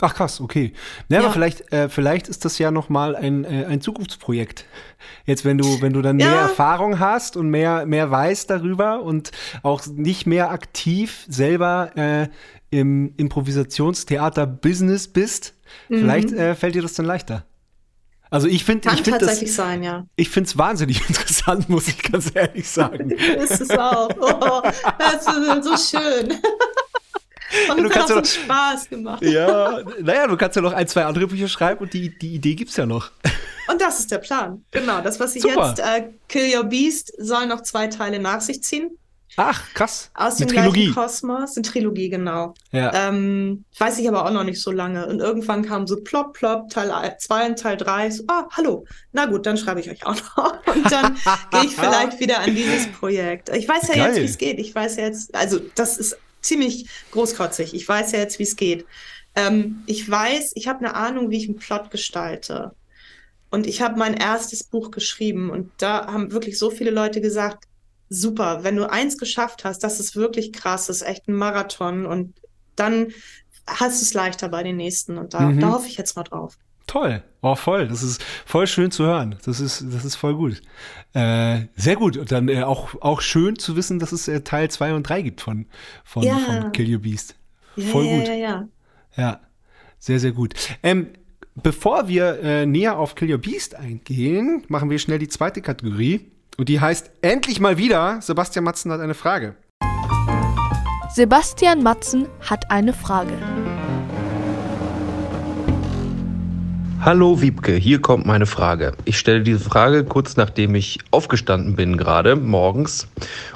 Ach 0.03 0.13
krass, 0.13 0.41
okay. 0.41 0.73
Ja, 1.07 1.19
ja. 1.19 1.23
aber 1.23 1.31
vielleicht, 1.31 1.71
äh, 1.71 1.87
vielleicht 1.87 2.27
ist 2.27 2.43
das 2.43 2.57
ja 2.57 2.71
noch 2.71 2.89
mal 2.89 3.15
ein, 3.15 3.45
äh, 3.45 3.65
ein 3.69 3.79
Zukunftsprojekt. 3.79 4.65
Jetzt, 5.25 5.45
wenn 5.45 5.57
du, 5.57 5.81
wenn 5.81 5.93
du 5.93 6.01
dann 6.01 6.19
ja. 6.19 6.27
mehr 6.27 6.39
Erfahrung 6.41 6.99
hast 6.99 7.37
und 7.37 7.49
mehr, 7.49 7.85
mehr 7.85 8.11
weißt 8.11 8.49
darüber 8.49 9.01
und 9.01 9.31
auch 9.61 9.85
nicht 9.87 10.27
mehr 10.27 10.51
aktiv 10.51 11.25
selber 11.29 11.91
äh, 11.95 12.27
im 12.69 13.13
Improvisationstheater-Business 13.15 15.07
bist, 15.07 15.53
mhm. 15.87 15.99
vielleicht 15.99 16.33
äh, 16.33 16.55
fällt 16.55 16.75
dir 16.75 16.81
das 16.81 16.95
dann 16.95 17.05
leichter. 17.05 17.45
Also 18.29 18.47
ich 18.47 18.65
finde, 18.65 18.89
ich 18.91 19.03
finde 19.03 19.19
das, 19.19 19.39
sein, 19.55 19.83
ja. 19.83 20.07
Ich 20.17 20.29
finde 20.31 20.49
es 20.49 20.57
wahnsinnig 20.57 20.99
interessant, 21.07 21.69
muss 21.69 21.87
ich 21.87 22.03
ganz 22.03 22.29
ehrlich 22.33 22.67
sagen. 22.67 23.11
ist 23.39 23.61
es 23.61 23.69
auch. 23.69 24.09
Oh, 24.19 24.61
das 24.97 25.27
ist 25.27 25.63
so 25.63 25.97
schön. 25.97 26.33
Und 27.69 27.83
du 27.83 27.89
kannst 27.89 28.09
ja 28.09 28.15
noch, 28.15 28.25
Spaß 28.25 28.89
gemacht. 28.89 29.23
Ja, 29.23 29.81
naja, 30.01 30.27
du 30.27 30.37
kannst 30.37 30.55
ja 30.55 30.61
noch 30.61 30.73
ein, 30.73 30.87
zwei 30.87 31.05
andere 31.05 31.27
Bücher 31.27 31.47
schreiben 31.47 31.81
und 31.81 31.93
die, 31.93 32.17
die 32.17 32.35
Idee 32.35 32.55
gibt 32.55 32.71
es 32.71 32.77
ja 32.77 32.85
noch. 32.85 33.11
Und 33.67 33.81
das 33.81 33.99
ist 33.99 34.11
der 34.11 34.17
Plan. 34.17 34.63
Genau, 34.71 35.01
das, 35.01 35.19
was 35.19 35.35
ich 35.35 35.41
Super. 35.41 35.69
jetzt, 35.69 35.79
äh, 35.79 36.09
Kill 36.27 36.55
Your 36.55 36.65
Beast, 36.65 37.13
soll 37.17 37.47
noch 37.47 37.61
zwei 37.61 37.87
Teile 37.87 38.19
nach 38.19 38.41
sich 38.41 38.63
ziehen. 38.63 38.97
Ach, 39.35 39.73
krass. 39.73 40.11
Aus 40.13 40.35
dem 40.35 40.47
Trilogie. 40.47 40.91
Kosmos. 40.91 41.55
Eine 41.55 41.63
Trilogie, 41.63 42.09
genau. 42.09 42.53
Ja. 42.71 43.07
Ähm, 43.07 43.65
weiß 43.79 43.97
ich 43.97 44.07
aber 44.07 44.25
auch 44.25 44.31
noch 44.31 44.43
nicht 44.43 44.61
so 44.61 44.71
lange. 44.71 45.07
Und 45.07 45.19
irgendwann 45.19 45.63
kam 45.63 45.87
so 45.87 45.97
plopp, 46.01 46.33
plopp, 46.33 46.69
Teil 46.69 46.91
2 47.17 47.47
und 47.47 47.59
Teil 47.59 47.77
3. 47.77 48.11
So, 48.11 48.23
ah, 48.27 48.47
hallo. 48.51 48.85
Na 49.11 49.25
gut, 49.25 49.45
dann 49.45 49.57
schreibe 49.57 49.79
ich 49.79 49.89
euch 49.89 50.05
auch 50.05 50.15
noch. 50.15 50.53
Und 50.73 50.91
dann 50.91 51.17
gehe 51.51 51.63
ich 51.65 51.75
vielleicht 51.75 52.19
wieder 52.19 52.39
an 52.39 52.55
dieses 52.55 52.87
Projekt. 52.87 53.49
Ich 53.49 53.67
weiß 53.67 53.87
ja 53.89 53.95
Geil. 53.95 54.07
jetzt, 54.09 54.19
wie 54.19 54.25
es 54.25 54.37
geht. 54.37 54.59
Ich 54.59 54.73
weiß 54.73 54.97
ja 54.97 55.05
jetzt, 55.05 55.33
also 55.33 55.59
das 55.75 55.97
ist 55.97 56.17
ziemlich 56.43 56.87
großkotzig. 57.11 57.73
Ich 57.73 57.87
weiß 57.87 58.11
ja 58.11 58.19
jetzt, 58.19 58.37
wie 58.37 58.43
es 58.43 58.55
geht. 58.55 58.85
Ähm, 59.35 59.83
ich 59.87 60.09
weiß, 60.09 60.51
ich 60.55 60.67
habe 60.67 60.79
eine 60.79 60.95
Ahnung, 60.95 61.31
wie 61.31 61.37
ich 61.37 61.47
einen 61.47 61.57
Plot 61.57 61.89
gestalte. 61.89 62.75
Und 63.49 63.67
ich 63.67 63.81
habe 63.81 63.97
mein 63.97 64.15
erstes 64.15 64.63
Buch 64.63 64.91
geschrieben 64.91 65.49
und 65.51 65.71
da 65.77 66.07
haben 66.07 66.31
wirklich 66.31 66.57
so 66.57 66.71
viele 66.71 66.89
Leute 66.89 67.21
gesagt, 67.21 67.65
super, 68.09 68.63
wenn 68.63 68.75
du 68.75 68.89
eins 68.89 69.17
geschafft 69.17 69.63
hast, 69.63 69.83
das 69.83 69.99
ist 69.99 70.15
wirklich 70.15 70.53
krass, 70.53 70.87
das 70.87 70.97
ist 70.97 71.07
echt 71.07 71.27
ein 71.27 71.35
Marathon 71.35 72.05
und 72.05 72.33
dann 72.75 73.13
hast 73.67 74.01
du 74.01 74.05
es 74.05 74.13
leichter 74.13 74.49
bei 74.49 74.63
den 74.63 74.77
nächsten 74.77 75.17
und 75.17 75.33
da, 75.33 75.41
mhm. 75.41 75.59
da 75.59 75.71
hoffe 75.71 75.87
ich 75.87 75.97
jetzt 75.97 76.15
mal 76.15 76.23
drauf. 76.23 76.57
Toll. 76.87 77.23
Oh, 77.41 77.55
voll. 77.55 77.87
Das 77.87 78.03
ist 78.03 78.23
voll 78.45 78.67
schön 78.67 78.91
zu 78.91 79.03
hören. 79.03 79.35
Das 79.45 79.59
ist, 79.59 79.83
das 79.91 80.05
ist 80.05 80.15
voll 80.15 80.35
gut. 80.35 80.61
Äh, 81.13 81.67
sehr 81.75 81.95
gut. 81.95 82.17
Und 82.17 82.31
dann 82.31 82.47
äh, 82.47 82.63
auch, 82.63 82.89
auch 83.01 83.21
schön 83.21 83.57
zu 83.57 83.75
wissen, 83.75 83.99
dass 83.99 84.11
es 84.11 84.27
äh, 84.27 84.41
Teil 84.41 84.69
2 84.69 84.93
und 84.93 85.03
3 85.03 85.21
gibt 85.21 85.41
von, 85.41 85.65
von, 86.03 86.23
ja. 86.23 86.37
von 86.37 86.71
Kill 86.71 86.93
Your 86.93 87.01
Beast. 87.01 87.35
Voll 87.91 88.05
ja, 88.05 88.17
gut. 88.17 88.27
Ja, 88.27 88.33
ja, 88.33 88.67
ja. 89.17 89.39
sehr, 89.99 90.19
sehr 90.19 90.31
gut. 90.31 90.53
Ähm, 90.83 91.09
bevor 91.55 92.07
wir 92.07 92.39
äh, 92.41 92.65
näher 92.65 92.97
auf 92.97 93.15
Kill 93.15 93.31
Your 93.31 93.39
Beast 93.39 93.75
eingehen, 93.75 94.63
machen 94.67 94.89
wir 94.89 94.99
schnell 94.99 95.19
die 95.19 95.27
zweite 95.27 95.61
Kategorie. 95.61 96.31
Und 96.57 96.69
die 96.69 96.79
heißt 96.79 97.11
Endlich 97.21 97.59
mal 97.59 97.77
wieder. 97.77 98.21
Sebastian 98.21 98.63
Matzen 98.63 98.91
hat 98.91 99.01
eine 99.01 99.15
Frage. 99.15 99.55
Sebastian 101.13 101.83
Matzen 101.83 102.27
hat 102.41 102.71
eine 102.71 102.93
Frage. 102.93 103.33
Hallo 107.05 107.41
Wiebke, 107.41 107.73
hier 107.73 108.01
kommt 108.01 108.25
meine 108.25 108.45
Frage. 108.45 108.93
Ich 109.03 109.19
stelle 109.19 109.41
diese 109.41 109.59
Frage 109.59 110.05
kurz 110.05 110.37
nachdem 110.37 110.73
ich 110.73 110.99
aufgestanden 111.11 111.75
bin 111.75 111.97
gerade 111.97 112.37
morgens 112.37 113.09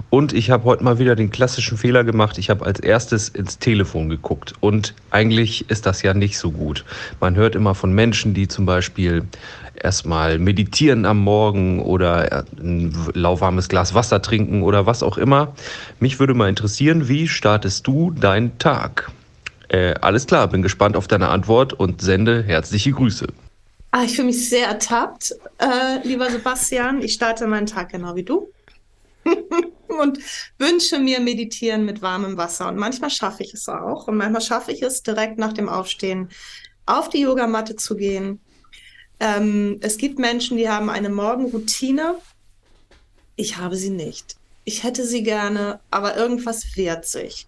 und 0.10 0.34
ich 0.34 0.52
habe 0.52 0.66
heute 0.66 0.84
mal 0.84 1.00
wieder 1.00 1.16
den 1.16 1.30
klassischen 1.30 1.78
Fehler 1.78 2.04
gemacht. 2.04 2.38
Ich 2.40 2.50
habe 2.50 2.66
als 2.66 2.82
erstes 2.82 3.30
ins 3.30 3.58
Telefon 3.58 4.10
geguckt 4.10 4.54
und 4.60 4.96
eigentlich 5.12 5.70
ist 5.70 5.86
das 5.86 6.02
ja 6.02 6.14
nicht 6.14 6.38
so 6.38 6.52
gut. 6.52 6.84
Man 7.22 7.36
hört 7.36 7.56
immer 7.56 7.74
von 7.74 7.94
Menschen, 7.94 8.34
die 8.34 8.50
zum 8.50 8.66
Beispiel 8.66 9.24
erstmal 9.82 10.40
meditieren 10.40 11.06
am 11.06 11.20
Morgen 11.20 11.82
oder 11.82 12.44
ein 12.60 12.94
lauwarmes 13.14 13.70
Glas 13.70 13.94
Wasser 13.94 14.22
trinken 14.22 14.62
oder 14.62 14.86
was 14.88 15.04
auch 15.04 15.18
immer. 15.18 15.54
Mich 16.02 16.20
würde 16.20 16.34
mal 16.34 16.50
interessieren, 16.50 17.08
wie 17.08 17.30
startest 17.30 17.88
du 17.88 18.12
deinen 18.12 18.58
Tag? 18.58 19.10
Äh, 19.70 19.96
alles 20.02 20.26
klar, 20.26 20.48
bin 20.48 20.62
gespannt 20.62 20.96
auf 20.96 21.08
deine 21.08 21.30
Antwort 21.30 21.74
und 21.74 22.02
sende 22.02 22.44
herzliche 22.44 22.92
Grüße. 22.92 23.28
Ah, 23.92 24.04
ich 24.04 24.16
fühle 24.16 24.28
mich 24.28 24.50
sehr 24.50 24.68
ertappt, 24.68 25.34
äh, 25.60 26.08
lieber 26.08 26.30
Sebastian. 26.30 27.02
Ich 27.02 27.14
starte 27.14 27.48
meinen 27.48 27.66
Tag 27.66 27.90
genau 27.90 28.16
wie 28.16 28.24
du 28.24 28.52
und 29.88 30.20
wünsche 30.58 31.00
mir 31.00 31.20
Meditieren 31.20 31.86
mit 31.86 32.02
warmem 32.02 32.38
Wasser. 32.38 32.68
Und 32.68 32.78
manchmal 32.78 33.10
schaffe 33.10 33.44
ich 33.44 33.54
es 33.54 33.68
auch. 33.68 34.08
Und 34.08 34.18
manchmal 34.18 34.42
schaffe 34.42 34.72
ich 34.72 34.82
es 34.82 35.04
direkt 35.04 35.38
nach 35.38 35.54
dem 35.54 35.70
Aufstehen 35.70 36.30
auf 36.86 37.10
die 37.10 37.22
Yogamatte 37.22 37.76
zu 37.76 37.96
gehen. 37.96 38.40
Ähm, 39.20 39.78
es 39.82 39.98
gibt 39.98 40.20
Menschen, 40.20 40.58
die 40.58 40.70
haben 40.70 40.90
eine 40.90 41.10
Morgenroutine. 41.10 42.16
Ich 43.36 43.58
habe 43.58 43.76
sie 43.76 43.90
nicht. 43.90 44.36
Ich 44.64 44.84
hätte 44.84 45.06
sie 45.06 45.24
gerne, 45.24 45.80
aber 45.92 46.18
irgendwas 46.18 46.76
wehrt 46.76 47.06
sich. 47.06 47.48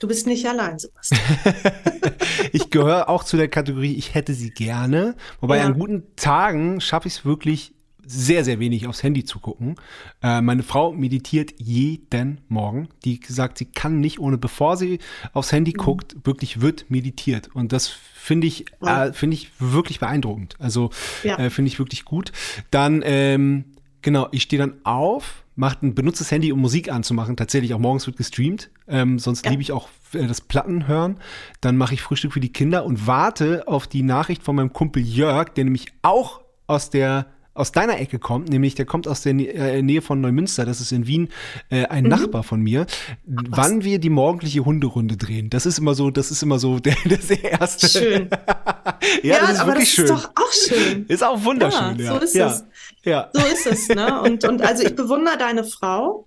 Du 0.00 0.08
bist 0.08 0.26
nicht 0.26 0.46
allein, 0.46 0.78
Sebastian. 0.78 1.20
ich 2.52 2.70
gehöre 2.70 3.10
auch 3.10 3.22
zu 3.22 3.36
der 3.36 3.48
Kategorie, 3.48 3.94
ich 3.94 4.14
hätte 4.14 4.32
sie 4.32 4.50
gerne. 4.50 5.14
Wobei 5.40 5.58
ja. 5.58 5.66
an 5.66 5.78
guten 5.78 6.04
Tagen 6.16 6.80
schaffe 6.80 7.06
ich 7.06 7.18
es 7.18 7.24
wirklich 7.26 7.74
sehr, 8.06 8.42
sehr 8.44 8.58
wenig 8.58 8.86
aufs 8.86 9.02
Handy 9.02 9.24
zu 9.24 9.40
gucken. 9.40 9.76
Äh, 10.22 10.40
meine 10.40 10.62
Frau 10.62 10.92
meditiert 10.92 11.52
jeden 11.58 12.40
Morgen. 12.48 12.88
Die 13.04 13.20
sagt, 13.28 13.58
sie 13.58 13.66
kann 13.66 14.00
nicht 14.00 14.18
ohne, 14.18 14.38
bevor 14.38 14.78
sie 14.78 15.00
aufs 15.34 15.52
Handy 15.52 15.72
mhm. 15.72 15.82
guckt, 15.82 16.16
wirklich 16.24 16.62
wird 16.62 16.90
meditiert. 16.90 17.50
Und 17.54 17.72
das 17.72 17.88
finde 17.88 18.46
ich, 18.46 18.64
äh, 18.80 19.12
finde 19.12 19.34
ich 19.34 19.50
wirklich 19.58 20.00
beeindruckend. 20.00 20.56
Also 20.58 20.90
ja. 21.24 21.36
äh, 21.36 21.50
finde 21.50 21.68
ich 21.68 21.78
wirklich 21.78 22.06
gut. 22.06 22.32
Dann, 22.70 23.02
ähm, 23.04 23.66
genau, 24.00 24.28
ich 24.32 24.42
stehe 24.42 24.60
dann 24.60 24.80
auf, 24.82 25.44
macht 25.60 25.82
ein 25.82 25.94
benutztes 25.94 26.30
Handy, 26.30 26.52
um 26.52 26.60
Musik 26.60 26.90
anzumachen. 26.90 27.36
Tatsächlich 27.36 27.74
auch 27.74 27.78
morgens 27.78 28.06
wird 28.06 28.16
gestreamt. 28.16 28.70
Ähm, 28.88 29.18
sonst 29.18 29.44
ja. 29.44 29.50
liebe 29.50 29.62
ich 29.62 29.72
auch 29.72 29.88
äh, 30.14 30.26
das 30.26 30.40
Platten 30.40 30.88
hören. 30.88 31.20
Dann 31.60 31.76
mache 31.76 31.92
ich 31.92 32.02
Frühstück 32.02 32.32
für 32.32 32.40
die 32.40 32.52
Kinder 32.52 32.84
und 32.84 33.06
warte 33.06 33.68
auf 33.68 33.86
die 33.86 34.02
Nachricht 34.02 34.42
von 34.42 34.56
meinem 34.56 34.72
Kumpel 34.72 35.02
Jörg, 35.02 35.50
der 35.50 35.64
nämlich 35.64 35.92
auch 36.00 36.40
aus 36.66 36.88
der 36.88 37.26
aus 37.54 37.72
deiner 37.72 37.98
Ecke 37.98 38.18
kommt, 38.18 38.48
nämlich 38.48 38.74
der 38.74 38.86
kommt 38.86 39.08
aus 39.08 39.22
der 39.22 39.32
äh, 39.32 39.82
Nähe 39.82 40.02
von 40.02 40.20
Neumünster, 40.20 40.64
das 40.64 40.80
ist 40.80 40.92
in 40.92 41.06
Wien, 41.06 41.28
äh, 41.68 41.86
ein 41.86 42.04
mhm. 42.04 42.10
Nachbar 42.10 42.42
von 42.42 42.60
mir, 42.60 42.86
Ach, 42.88 43.42
wann 43.48 43.84
wir 43.84 43.98
die 43.98 44.10
morgendliche 44.10 44.64
Hunderunde 44.64 45.16
drehen. 45.16 45.50
Das 45.50 45.66
ist 45.66 45.78
immer 45.78 45.94
so, 45.94 46.10
das 46.10 46.30
ist 46.30 46.42
immer 46.42 46.58
so 46.58 46.78
der, 46.80 46.96
das 47.04 47.30
erste. 47.30 47.88
Schön. 47.88 48.30
ja, 49.22 49.34
ja, 49.34 49.40
das 49.40 49.52
ist 49.52 49.60
aber 49.60 49.72
wirklich 49.72 49.94
das 49.96 50.06
schön. 50.06 50.14
ist 50.16 50.24
doch 50.24 50.30
auch 50.36 50.52
schön. 50.52 51.06
Ist 51.08 51.24
auch 51.24 51.44
wunderschön, 51.44 51.98
ja. 51.98 52.04
ja. 52.04 52.12
So 52.12 52.24
ist 52.24 52.34
ja. 52.34 52.46
es. 52.48 52.64
Ja. 53.04 53.30
So 53.32 53.40
ist 53.46 53.66
es, 53.66 53.88
ne? 53.88 54.20
Und, 54.22 54.44
und 54.44 54.62
also 54.62 54.84
ich 54.84 54.94
bewundere 54.94 55.38
deine 55.38 55.64
Frau. 55.64 56.24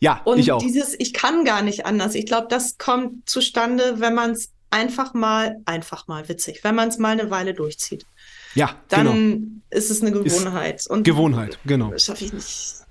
Ja, 0.00 0.20
und 0.24 0.38
ich 0.38 0.52
auch. 0.52 0.60
dieses, 0.60 0.94
ich 0.98 1.12
kann 1.12 1.44
gar 1.44 1.62
nicht 1.62 1.86
anders. 1.86 2.14
Ich 2.14 2.26
glaube, 2.26 2.46
das 2.48 2.78
kommt 2.78 3.28
zustande, 3.28 3.94
wenn 3.98 4.14
man 4.14 4.32
es 4.32 4.50
einfach 4.70 5.14
mal, 5.14 5.60
einfach 5.64 6.08
mal 6.08 6.28
witzig, 6.28 6.64
wenn 6.64 6.74
man 6.74 6.88
es 6.88 6.98
mal 6.98 7.10
eine 7.10 7.30
Weile 7.30 7.54
durchzieht. 7.54 8.06
Ja, 8.54 8.76
dann 8.88 9.06
genau. 9.06 9.38
ist 9.70 9.90
es 9.90 10.02
eine 10.02 10.12
Gewohnheit. 10.12 10.86
Und 10.88 11.04
Gewohnheit, 11.04 11.58
genau. 11.64 11.96
Schaffe 11.96 12.24
ich 12.24 12.32
nicht. 12.32 12.74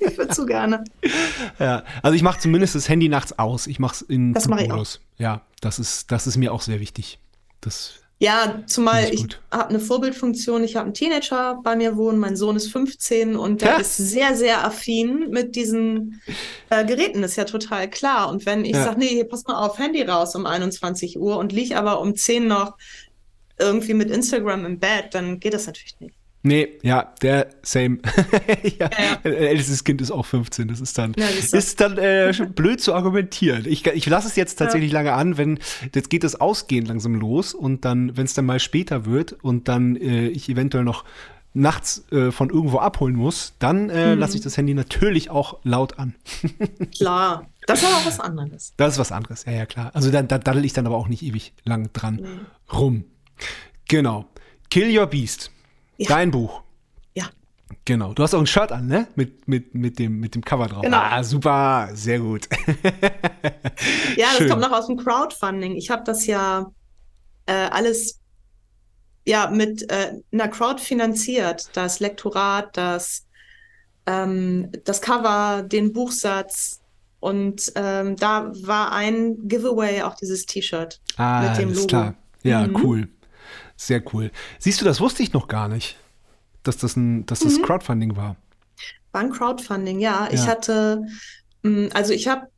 ich 0.00 0.18
würde 0.18 0.32
zu 0.34 0.46
gerne. 0.46 0.84
Ja, 1.58 1.84
also 2.02 2.14
ich 2.14 2.22
mache 2.22 2.40
zumindest 2.40 2.74
das 2.74 2.88
Handy 2.88 3.08
nachts 3.08 3.38
aus. 3.38 3.66
Ich 3.66 3.78
mache 3.78 3.94
es 3.96 4.02
in 4.02 4.32
das 4.32 4.48
mach 4.48 4.60
Modus. 4.60 5.00
Ja, 5.18 5.42
das 5.60 5.78
ist, 5.78 6.10
das 6.10 6.26
ist 6.26 6.36
mir 6.36 6.52
auch 6.52 6.62
sehr 6.62 6.80
wichtig. 6.80 7.18
Das 7.60 8.00
ja, 8.18 8.62
zumal 8.66 9.04
ich, 9.12 9.24
ich 9.24 9.38
habe 9.50 9.68
eine 9.68 9.78
Vorbildfunktion. 9.78 10.64
Ich 10.64 10.76
habe 10.76 10.86
einen 10.86 10.94
Teenager 10.94 11.60
bei 11.62 11.76
mir 11.76 11.96
wohnen. 11.96 12.18
Mein 12.18 12.34
Sohn 12.34 12.56
ist 12.56 12.72
15 12.72 13.36
und 13.36 13.60
der 13.60 13.72
ja. 13.72 13.76
ist 13.76 13.98
sehr, 13.98 14.34
sehr 14.34 14.64
affin 14.64 15.28
mit 15.28 15.54
diesen 15.54 16.22
äh, 16.70 16.86
Geräten. 16.86 17.20
Das 17.20 17.32
ist 17.32 17.36
ja 17.36 17.44
total 17.44 17.90
klar. 17.90 18.30
Und 18.30 18.46
wenn 18.46 18.64
ich 18.64 18.74
ja. 18.74 18.84
sage, 18.84 19.00
nee, 19.00 19.22
pass 19.24 19.44
mal 19.46 19.56
auf, 19.56 19.78
Handy 19.78 20.00
raus 20.00 20.34
um 20.34 20.46
21 20.46 21.18
Uhr 21.20 21.36
und 21.36 21.52
lieg 21.52 21.76
aber 21.76 22.00
um 22.00 22.16
10 22.16 22.46
noch 22.46 22.78
irgendwie 23.58 23.94
mit 23.94 24.10
Instagram 24.10 24.64
im 24.64 24.78
Bett, 24.78 25.08
dann 25.12 25.40
geht 25.40 25.54
das 25.54 25.66
natürlich 25.66 25.98
nicht. 26.00 26.14
Nee, 26.46 26.78
ja, 26.82 27.12
der 27.22 27.48
same. 27.62 27.98
ja, 28.78 28.88
ja. 28.88 29.30
Ältestes 29.30 29.82
Kind 29.82 30.00
ist 30.00 30.12
auch 30.12 30.24
15. 30.24 30.68
Das 30.68 30.80
ist 30.80 30.96
dann, 30.96 31.12
ja, 31.18 31.26
ist 31.26 31.80
dann 31.80 31.98
äh, 31.98 32.32
blöd 32.54 32.80
zu 32.80 32.94
argumentieren. 32.94 33.64
Ich, 33.66 33.84
ich 33.84 34.06
lasse 34.06 34.28
es 34.28 34.36
jetzt 34.36 34.54
tatsächlich 34.56 34.92
ja. 34.92 35.00
lange 35.00 35.14
an, 35.14 35.38
wenn 35.38 35.58
jetzt 35.92 36.08
geht 36.08 36.22
das 36.22 36.40
Ausgehen 36.40 36.86
langsam 36.86 37.16
los 37.16 37.52
und 37.52 37.84
dann, 37.84 38.16
wenn 38.16 38.26
es 38.26 38.34
dann 38.34 38.46
mal 38.46 38.60
später 38.60 39.06
wird 39.06 39.32
und 39.32 39.66
dann 39.66 39.96
äh, 39.96 40.28
ich 40.28 40.48
eventuell 40.48 40.84
noch 40.84 41.04
nachts 41.52 42.04
äh, 42.12 42.30
von 42.30 42.50
irgendwo 42.50 42.78
abholen 42.78 43.16
muss, 43.16 43.54
dann 43.58 43.90
äh, 43.90 44.14
mhm. 44.14 44.20
lasse 44.20 44.36
ich 44.36 44.42
das 44.42 44.56
Handy 44.56 44.74
natürlich 44.74 45.30
auch 45.30 45.58
laut 45.64 45.98
an. 45.98 46.14
klar, 46.96 47.48
das 47.66 47.82
ist 47.82 47.88
aber 47.88 48.06
was 48.06 48.20
anderes. 48.20 48.72
Das 48.76 48.92
ist 48.92 48.98
was 49.00 49.10
anderes, 49.10 49.44
ja, 49.46 49.52
ja, 49.52 49.66
klar. 49.66 49.90
Also 49.94 50.12
da, 50.12 50.22
da 50.22 50.38
daddel 50.38 50.64
ich 50.64 50.74
dann 50.74 50.86
aber 50.86 50.96
auch 50.96 51.08
nicht 51.08 51.22
ewig 51.22 51.54
lang 51.64 51.90
dran 51.92 52.16
mhm. 52.16 52.76
rum. 52.76 53.04
Genau. 53.88 54.26
Kill 54.70 54.96
Your 54.96 55.06
Beast. 55.06 55.50
Ja. 55.96 56.08
Dein 56.08 56.30
Buch. 56.30 56.62
Ja. 57.14 57.26
Genau. 57.84 58.12
Du 58.12 58.22
hast 58.22 58.34
auch 58.34 58.40
ein 58.40 58.46
Shirt 58.46 58.72
an, 58.72 58.86
ne? 58.86 59.06
Mit, 59.14 59.46
mit, 59.48 59.74
mit, 59.74 59.98
dem, 59.98 60.18
mit 60.18 60.34
dem 60.34 60.42
Cover 60.42 60.66
drauf. 60.66 60.82
Genau. 60.82 60.98
Ah, 60.98 61.22
super. 61.22 61.90
Sehr 61.94 62.18
gut. 62.18 62.48
ja, 64.16 64.26
das 64.26 64.36
Schön. 64.38 64.48
kommt 64.48 64.62
noch 64.62 64.72
aus 64.72 64.86
dem 64.86 64.96
Crowdfunding. 64.96 65.76
Ich 65.76 65.90
habe 65.90 66.02
das 66.04 66.26
ja 66.26 66.70
äh, 67.46 67.52
alles 67.52 68.20
ja 69.24 69.50
mit 69.50 69.90
äh, 69.90 70.12
einer 70.32 70.48
Crowd 70.48 70.80
finanziert. 70.82 71.68
Das 71.74 72.00
Lektorat, 72.00 72.76
das, 72.76 73.26
ähm, 74.06 74.70
das 74.84 75.00
Cover, 75.00 75.62
den 75.62 75.92
Buchsatz. 75.92 76.80
Und 77.20 77.72
ähm, 77.74 78.16
da 78.16 78.52
war 78.62 78.92
ein 78.92 79.48
Giveaway 79.48 80.02
auch 80.02 80.14
dieses 80.14 80.46
T-Shirt 80.46 81.00
ah, 81.16 81.42
mit 81.42 81.58
dem 81.58 81.72
Logo. 81.72 81.86
Klar. 81.86 82.14
Ja, 82.42 82.66
mhm. 82.66 82.76
cool. 82.84 83.08
Sehr 83.76 84.02
cool. 84.12 84.30
Siehst 84.58 84.80
du, 84.80 84.84
das 84.84 85.00
wusste 85.00 85.22
ich 85.22 85.32
noch 85.32 85.48
gar 85.48 85.68
nicht, 85.68 85.96
dass 86.62 86.76
das 86.78 86.96
ein, 86.96 87.26
dass 87.26 87.40
das 87.40 87.58
mhm. 87.58 87.62
Crowdfunding 87.62 88.16
war. 88.16 88.36
War 89.12 89.20
ein 89.20 89.30
Crowdfunding, 89.30 90.00
ja. 90.00 90.26
ja. 90.26 90.32
Ich 90.32 90.46
hatte, 90.46 91.02
mm, 91.62 91.88
also 91.92 92.12
ich 92.12 92.28
habe 92.28 92.48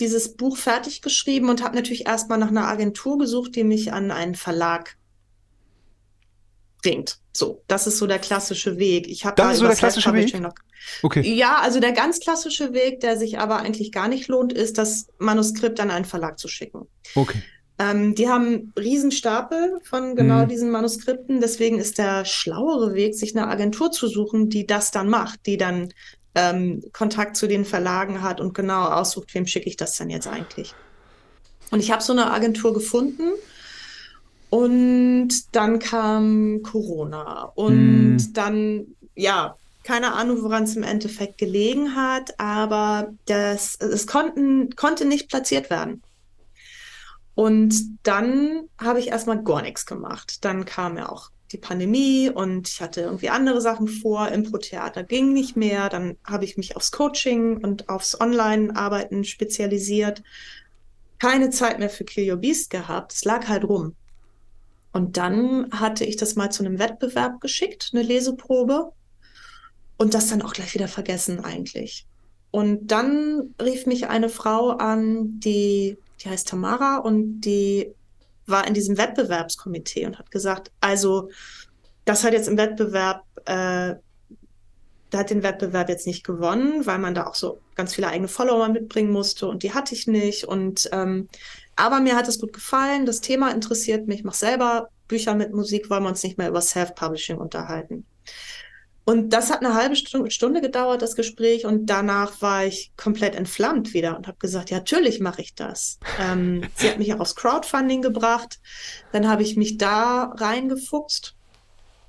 dieses 0.00 0.36
Buch 0.36 0.56
fertig 0.56 1.02
geschrieben 1.02 1.48
und 1.48 1.62
habe 1.62 1.74
natürlich 1.74 2.06
erstmal 2.06 2.38
nach 2.38 2.48
einer 2.48 2.68
Agentur 2.68 3.18
gesucht, 3.18 3.56
die 3.56 3.64
mich 3.64 3.92
an 3.92 4.10
einen 4.10 4.34
Verlag 4.34 4.96
bringt. 6.82 7.18
So, 7.32 7.62
das 7.66 7.86
ist 7.86 7.98
so 7.98 8.06
der 8.06 8.18
klassische 8.18 8.78
Weg. 8.78 9.08
Ich 9.08 9.24
habe 9.24 9.40
ist 9.50 9.58
so 9.58 9.66
der 9.66 9.76
klassische 9.76 10.12
Weg. 10.12 10.38
Noch, 10.40 10.54
okay. 11.02 11.20
Ja, 11.20 11.58
also 11.60 11.80
der 11.80 11.92
ganz 11.92 12.20
klassische 12.20 12.72
Weg, 12.72 13.00
der 13.00 13.16
sich 13.16 13.38
aber 13.38 13.58
eigentlich 13.58 13.90
gar 13.90 14.08
nicht 14.08 14.28
lohnt, 14.28 14.52
ist, 14.52 14.78
das 14.78 15.08
Manuskript 15.18 15.80
an 15.80 15.90
einen 15.90 16.04
Verlag 16.04 16.38
zu 16.38 16.48
schicken. 16.48 16.86
Okay. 17.14 17.42
Ähm, 17.78 18.14
die 18.14 18.28
haben 18.28 18.72
Riesenstapel 18.78 19.78
von 19.84 20.16
genau 20.16 20.44
mhm. 20.44 20.48
diesen 20.48 20.70
Manuskripten. 20.70 21.40
Deswegen 21.40 21.78
ist 21.78 21.98
der 21.98 22.24
schlauere 22.24 22.94
Weg, 22.94 23.14
sich 23.14 23.36
eine 23.36 23.46
Agentur 23.46 23.92
zu 23.92 24.08
suchen, 24.08 24.48
die 24.48 24.66
das 24.66 24.90
dann 24.90 25.08
macht, 25.08 25.46
die 25.46 25.56
dann 25.56 25.90
ähm, 26.34 26.82
Kontakt 26.92 27.36
zu 27.36 27.46
den 27.46 27.64
Verlagen 27.64 28.22
hat 28.22 28.40
und 28.40 28.54
genau 28.54 28.84
aussucht, 28.84 29.32
wem 29.34 29.46
schicke 29.46 29.68
ich 29.68 29.76
das 29.76 29.96
denn 29.96 30.10
jetzt 30.10 30.26
eigentlich. 30.26 30.74
Und 31.70 31.80
ich 31.80 31.92
habe 31.92 32.02
so 32.02 32.12
eine 32.12 32.32
Agentur 32.32 32.72
gefunden. 32.74 33.32
Und 34.50 35.54
dann 35.54 35.78
kam 35.78 36.62
Corona. 36.62 37.52
Und 37.54 38.16
mm. 38.16 38.32
dann, 38.32 38.86
ja, 39.14 39.56
keine 39.84 40.14
Ahnung, 40.14 40.42
woran 40.42 40.64
es 40.64 40.74
im 40.74 40.82
Endeffekt 40.82 41.38
gelegen 41.38 41.94
hat, 41.94 42.38
aber 42.38 43.12
das, 43.26 43.76
es 43.76 44.06
konnten, 44.06 44.74
konnte 44.74 45.04
nicht 45.04 45.28
platziert 45.28 45.70
werden. 45.70 46.02
Und 47.38 48.00
dann 48.02 48.68
habe 48.78 48.98
ich 48.98 49.10
erstmal 49.10 49.44
gar 49.44 49.62
nichts 49.62 49.86
gemacht. 49.86 50.44
Dann 50.44 50.64
kam 50.64 50.96
ja 50.96 51.08
auch 51.08 51.30
die 51.52 51.56
Pandemie 51.56 52.28
und 52.28 52.68
ich 52.68 52.80
hatte 52.80 53.02
irgendwie 53.02 53.28
andere 53.28 53.60
Sachen 53.60 53.86
vor. 53.86 54.26
Impro-Theater 54.26 55.04
ging 55.04 55.34
nicht 55.34 55.56
mehr. 55.56 55.88
Dann 55.88 56.16
habe 56.24 56.44
ich 56.44 56.56
mich 56.56 56.74
aufs 56.74 56.90
Coaching 56.90 57.58
und 57.58 57.88
aufs 57.88 58.20
Online-Arbeiten 58.20 59.22
spezialisiert. 59.22 60.24
Keine 61.20 61.50
Zeit 61.50 61.78
mehr 61.78 61.90
für 61.90 62.02
Kill 62.02 62.28
Your 62.28 62.38
Beast 62.38 62.70
gehabt. 62.70 63.12
Es 63.12 63.24
lag 63.24 63.46
halt 63.46 63.62
rum. 63.62 63.94
Und 64.92 65.16
dann 65.16 65.70
hatte 65.70 66.04
ich 66.04 66.16
das 66.16 66.34
mal 66.34 66.50
zu 66.50 66.64
einem 66.64 66.80
Wettbewerb 66.80 67.40
geschickt, 67.40 67.90
eine 67.92 68.02
Leseprobe. 68.02 68.90
Und 69.96 70.12
das 70.12 70.26
dann 70.26 70.42
auch 70.42 70.54
gleich 70.54 70.74
wieder 70.74 70.88
vergessen 70.88 71.44
eigentlich. 71.44 72.04
Und 72.50 72.88
dann 72.88 73.54
rief 73.62 73.86
mich 73.86 74.08
eine 74.08 74.28
Frau 74.28 74.70
an, 74.70 75.38
die 75.38 75.98
die 76.20 76.28
heißt 76.28 76.48
Tamara 76.48 76.98
und 76.98 77.40
die 77.40 77.94
war 78.46 78.66
in 78.66 78.74
diesem 78.74 78.96
Wettbewerbskomitee 78.96 80.06
und 80.06 80.18
hat 80.18 80.30
gesagt, 80.30 80.70
also 80.80 81.30
das 82.04 82.24
hat 82.24 82.32
jetzt 82.32 82.48
im 82.48 82.56
Wettbewerb, 82.56 83.24
äh, 83.44 83.94
da 85.10 85.18
hat 85.18 85.30
den 85.30 85.42
Wettbewerb 85.42 85.88
jetzt 85.88 86.06
nicht 86.06 86.24
gewonnen, 86.24 86.86
weil 86.86 86.98
man 86.98 87.14
da 87.14 87.26
auch 87.26 87.34
so 87.34 87.60
ganz 87.74 87.94
viele 87.94 88.08
eigene 88.08 88.28
Follower 88.28 88.68
mitbringen 88.68 89.10
musste 89.10 89.46
und 89.46 89.62
die 89.62 89.74
hatte 89.74 89.94
ich 89.94 90.06
nicht. 90.06 90.44
Und 90.44 90.88
ähm, 90.92 91.28
aber 91.76 92.00
mir 92.00 92.16
hat 92.16 92.28
es 92.28 92.40
gut 92.40 92.52
gefallen, 92.52 93.06
das 93.06 93.20
Thema 93.20 93.50
interessiert 93.52 94.08
mich, 94.08 94.20
ich 94.20 94.24
mache 94.24 94.36
selber 94.36 94.88
Bücher 95.06 95.34
mit 95.34 95.54
Musik, 95.54 95.88
wollen 95.90 96.02
wir 96.02 96.10
uns 96.10 96.22
nicht 96.22 96.38
mehr 96.38 96.48
über 96.48 96.60
Self-Publishing 96.60 97.38
unterhalten. 97.38 98.04
Und 99.08 99.30
das 99.30 99.50
hat 99.50 99.64
eine 99.64 99.72
halbe 99.72 99.96
Stunde 99.96 100.60
gedauert, 100.60 101.00
das 101.00 101.16
Gespräch. 101.16 101.64
Und 101.64 101.86
danach 101.86 102.42
war 102.42 102.66
ich 102.66 102.92
komplett 102.98 103.34
entflammt 103.34 103.94
wieder 103.94 104.14
und 104.18 104.26
habe 104.26 104.36
gesagt, 104.36 104.68
ja, 104.68 104.76
natürlich 104.76 105.18
mache 105.18 105.40
ich 105.40 105.54
das. 105.54 105.98
Ähm, 106.20 106.68
sie 106.74 106.90
hat 106.90 106.98
mich 106.98 107.14
auch 107.14 107.20
aufs 107.20 107.34
Crowdfunding 107.34 108.02
gebracht. 108.02 108.60
Dann 109.12 109.26
habe 109.26 109.40
ich 109.40 109.56
mich 109.56 109.78
da 109.78 110.24
reingefuchst, 110.36 111.34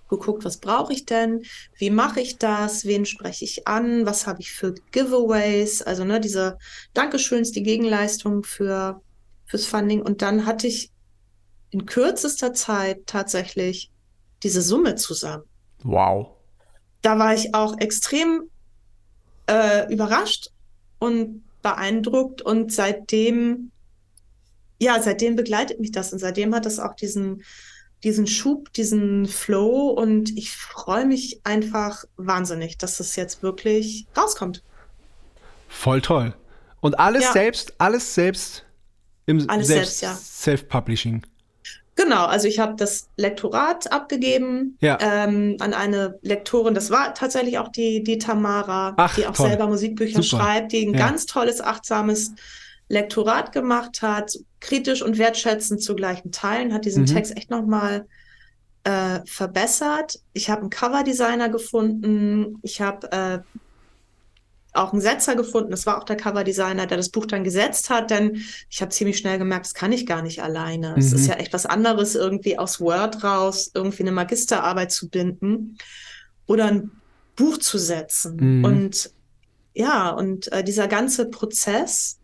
geguckt, 0.10 0.44
was 0.44 0.58
brauche 0.58 0.92
ich 0.92 1.06
denn? 1.06 1.46
Wie 1.78 1.90
mache 1.90 2.20
ich 2.20 2.38
das? 2.38 2.84
Wen 2.84 3.06
spreche 3.06 3.46
ich 3.46 3.66
an? 3.66 4.06
Was 4.06 4.28
habe 4.28 4.42
ich 4.42 4.52
für 4.52 4.74
Giveaways? 4.92 5.82
Also 5.82 6.04
ne, 6.04 6.20
diese 6.20 6.58
Dankeschöns, 6.94 7.54
die 7.54 7.64
Gegenleistung 7.64 8.44
für, 8.44 9.02
fürs 9.46 9.66
Funding. 9.66 10.02
Und 10.02 10.22
dann 10.22 10.46
hatte 10.46 10.68
ich 10.68 10.92
in 11.70 11.86
kürzester 11.86 12.54
Zeit 12.54 13.08
tatsächlich 13.08 13.90
diese 14.44 14.62
Summe 14.62 14.96
zusammen. 14.96 15.46
Wow 15.84 16.36
da 17.02 17.18
war 17.20 17.34
ich 17.34 17.54
auch 17.56 17.78
extrem 17.80 18.50
äh, 19.48 19.92
überrascht 19.92 20.50
und 21.00 21.44
beeindruckt 21.62 22.42
und 22.42 22.72
seitdem, 22.72 23.72
ja, 24.80 25.02
seitdem 25.02 25.36
begleitet 25.36 25.80
mich 25.80 25.92
das 25.92 26.14
und 26.14 26.20
seitdem 26.20 26.54
hat 26.56 26.66
das 26.66 26.80
auch 26.80 26.96
diesen, 26.96 27.44
diesen 28.04 28.28
Schub, 28.28 28.72
diesen 28.74 29.26
Flow 29.26 29.90
und 29.90 30.38
ich 30.38 30.52
freue 30.56 31.06
mich 31.06 31.42
einfach 31.44 32.06
wahnsinnig, 32.16 32.78
dass 32.78 33.00
es 33.00 33.16
jetzt 33.16 33.44
wirklich 33.44 34.08
rauskommt. 34.16 34.64
Voll 35.68 36.02
toll. 36.02 36.34
Und 36.82 36.98
alles 36.98 37.24
Ja. 37.24 37.34
selbst, 37.34 37.74
alles 37.78 38.14
selbst 38.14 38.66
im 39.26 39.50
Alles 39.50 39.68
selbst, 39.68 40.00
selbst, 40.00 40.02
ja. 40.02 40.16
Self-Publishing. 40.16 41.24
Genau, 42.02 42.28
also 42.28 42.48
ich 42.48 42.60
habe 42.60 42.76
das 42.78 43.10
Lektorat 43.18 43.92
abgegeben 43.92 44.78
Ja. 44.80 44.98
ähm, 45.02 45.58
an 45.60 45.74
eine 45.74 46.18
Lektorin. 46.22 46.74
Das 46.74 46.92
war 46.92 47.14
tatsächlich 47.14 47.58
auch 47.60 47.68
die, 47.68 48.04
die 48.04 48.18
Tamara, 48.18 48.94
Ach, 48.96 49.16
die 49.16 49.28
auch 49.28 49.34
toll. 49.36 49.50
selber 49.50 49.68
Musikbücher 49.68 50.24
Super. 50.24 50.44
schreibt, 50.44 50.72
die 50.72 50.88
ein 50.88 50.94
Ja. 50.94 51.08
ganz 51.08 51.26
tolles, 51.26 51.60
achtsames 51.60 52.32
Lektorat 52.88 53.52
gemacht 53.52 54.02
hat, 54.02 54.32
kritisch 54.62 55.02
und 55.02 55.18
wertschätzend 55.18 55.84
zu 55.84 55.94
gleichen 55.94 56.32
Teilen, 56.32 56.74
hat 56.74 56.86
diesen 56.86 57.02
Mhm. 57.04 57.08
Text 57.08 57.36
echt 57.36 57.50
nochmal 57.52 58.06
äh, 58.86 59.20
verbessert. 59.26 60.20
Ich 60.32 60.50
habe 60.50 60.62
einen 60.62 60.70
Coverdesigner 60.70 61.50
gefunden. 61.50 62.60
Ich 62.62 62.80
habe 62.80 63.12
äh, 63.12 63.40
auch 64.74 64.94
einen 64.94 65.02
Setzer 65.02 65.36
gefunden. 65.36 65.72
Das 65.72 65.86
war 65.86 65.98
auch 65.98 66.04
der 66.04 66.16
Coverdesigner, 66.18 66.86
der 66.86 66.98
das 66.98 67.10
Buch 67.10 67.26
dann 67.26 67.44
gesetzt 67.44 67.90
hat, 67.90 68.12
denn 68.12 68.42
ich 68.70 68.82
habe 68.82 68.92
ziemlich 68.92 69.18
schnell 69.18 69.38
gemerkt, 69.40 69.66
das 69.66 69.74
kann 69.74 69.92
ich 69.92 70.06
gar 70.06 70.22
nicht 70.22 70.42
alleine. 70.44 70.96
Es 70.98 71.12
Mhm. 71.12 71.16
ist 71.18 71.28
ja 71.28 71.34
echt 71.36 71.54
was 71.54 71.66
anderes, 71.66 72.16
irgendwie 72.16 72.58
aus 72.60 72.80
Word 72.80 73.24
raus 73.24 73.72
irgendwie 73.74 74.04
eine 74.04 74.12
Magisterarbeit 74.12 74.92
zu 74.92 75.10
binden 75.10 75.78
oder 76.46 76.66
ein 76.66 76.92
Buch 77.36 77.58
zu 77.58 77.78
setzen. 77.78 78.60
Mhm. 78.60 78.66
Und 78.66 79.12
ja, 79.74 80.10
und 80.10 80.52
äh, 80.52 80.64
dieser 80.64 80.88
ganze 80.88 81.26
Prozess 81.30 82.18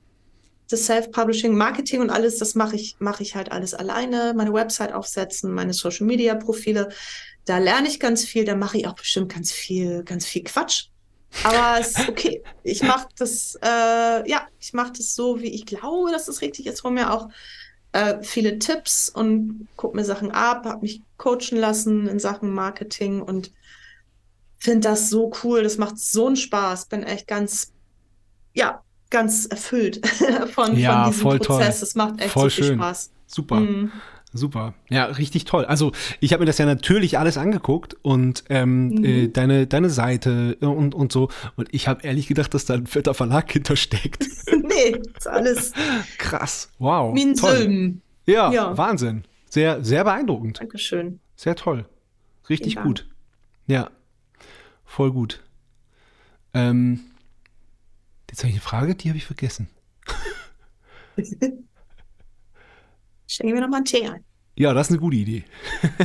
des 0.72 0.86
Self-Publishing, 0.88 1.56
Marketing 1.56 2.02
und 2.02 2.10
alles, 2.10 2.38
das 2.40 2.56
mache 2.56 2.76
ich, 2.76 2.96
mache 3.00 3.22
ich 3.24 3.36
halt 3.36 3.52
alles 3.52 3.74
alleine. 3.74 4.34
Meine 4.36 4.52
Website 4.52 4.94
aufsetzen, 4.94 5.54
meine 5.54 5.74
Social-Media-Profile. 5.74 6.90
Da 7.46 7.60
lerne 7.60 7.88
ich 7.88 8.00
ganz 8.00 8.26
viel, 8.26 8.46
da 8.46 8.56
mache 8.56 8.78
ich 8.80 8.88
auch 8.88 8.96
bestimmt 8.96 9.32
ganz 9.32 9.52
viel, 9.52 10.04
ganz 10.04 10.26
viel 10.26 10.44
Quatsch. 10.44 10.88
Aber 11.44 11.80
es 11.80 11.98
ist 12.00 12.10
okay. 12.10 12.44
Ich 12.64 12.82
mache 12.84 13.08
das, 13.18 13.56
äh, 13.62 14.30
ja, 14.30 14.48
ich 14.60 14.74
mache 14.74 14.94
das 14.94 15.16
so, 15.16 15.40
wie 15.42 15.54
ich 15.54 15.66
glaube, 15.66 16.12
dass 16.12 16.28
es 16.28 16.42
richtig 16.42 16.66
ist. 16.68 16.84
Hol 16.84 16.92
mir 16.92 17.12
auch 17.14 17.30
äh, 17.92 18.22
viele 18.24 18.58
Tipps 18.60 19.10
und 19.10 19.68
guck 19.76 19.96
mir 19.96 20.06
Sachen 20.06 20.32
ab, 20.32 20.66
habe 20.66 20.82
mich 20.82 21.02
coachen 21.18 21.58
lassen 21.58 22.08
in 22.08 22.20
Sachen 22.20 22.50
Marketing 22.52 23.22
und 23.22 23.52
finde 24.58 24.90
das 24.90 25.10
so 25.10 25.32
cool. 25.44 25.64
Das 25.64 25.78
macht 25.78 25.98
so 26.00 26.28
einen 26.28 26.36
Spaß. 26.36 26.88
Bin 26.88 27.04
echt 27.04 27.28
ganz, 27.28 27.74
ja, 28.54 28.84
ganz 29.10 29.46
erfüllt 29.46 30.06
von, 30.54 30.76
Ja, 30.78 31.04
von 31.04 31.12
diesem 31.12 31.24
voll 31.24 31.40
toll. 31.40 31.58
Prozess. 31.58 31.80
Das 31.82 31.96
macht 31.96 32.20
echt 32.22 32.32
Voll 32.32 32.50
so 32.50 32.56
viel 32.56 32.64
schön. 32.66 32.78
Spaß. 32.80 33.12
Super. 33.28 33.60
Mhm. 33.60 33.92
Super. 34.38 34.74
Ja, 34.90 35.06
richtig 35.06 35.46
toll. 35.46 35.64
Also 35.66 35.94
ich 36.20 36.34
habe 36.34 36.42
mir 36.42 36.46
das 36.46 36.58
ja 36.58 36.66
natürlich 36.66 37.18
alles 37.18 37.38
angeguckt 37.38 37.96
und 38.02 38.44
ähm, 38.50 38.90
Mhm. 38.90 39.04
äh, 39.06 39.28
deine, 39.30 39.66
deine 39.66 39.90
Seite 39.90 40.58
und, 40.60 40.94
und 40.94 41.12
so. 41.12 41.30
Und 41.56 41.70
ich 41.74 41.88
habe 41.88 42.04
ehrlich 42.06 42.28
gedacht, 42.28 42.54
dass 42.54 42.66
da 42.66 42.74
ein 42.74 42.86
fetter 42.86 43.14
Verlag 43.14 43.52
hintersteckt. 43.52 44.24
nee, 44.52 45.00
ist 45.18 45.28
alles 45.28 45.72
Krass. 46.18 46.70
Wow. 46.80 47.16
ein 47.18 47.36
toll. 47.36 47.96
Ja, 48.26 48.52
Ja. 48.52 48.78
Wahnsinn. 48.78 49.24
Sehr, 49.50 49.84
sehr 49.86 50.04
beeindruckend. 50.04 50.60
Dankeschön. 50.60 51.20
Sehr 51.38 51.56
toll. 51.56 51.86
Richtig 52.50 52.76
gut. 52.76 53.08
Ja. 53.68 53.90
Voll 54.84 55.12
gut. 55.14 55.42
Ähm, 56.54 57.00
jetzt 58.30 58.40
habe 58.40 58.50
ich 58.50 58.56
eine 58.56 58.62
Frage, 58.62 58.96
die 58.96 59.08
habe 59.10 59.18
ich 59.18 59.26
vergessen. 59.26 59.70
Schenke 63.28 63.54
mir 63.54 63.62
noch 63.62 63.70
mal 63.70 63.78
einen 63.78 63.86
Tee 63.86 64.08
ein. 64.08 64.24
Ja, 64.58 64.74
das 64.74 64.88
ist 64.88 64.92
eine 64.92 65.00
gute 65.00 65.18
Idee. 65.18 65.44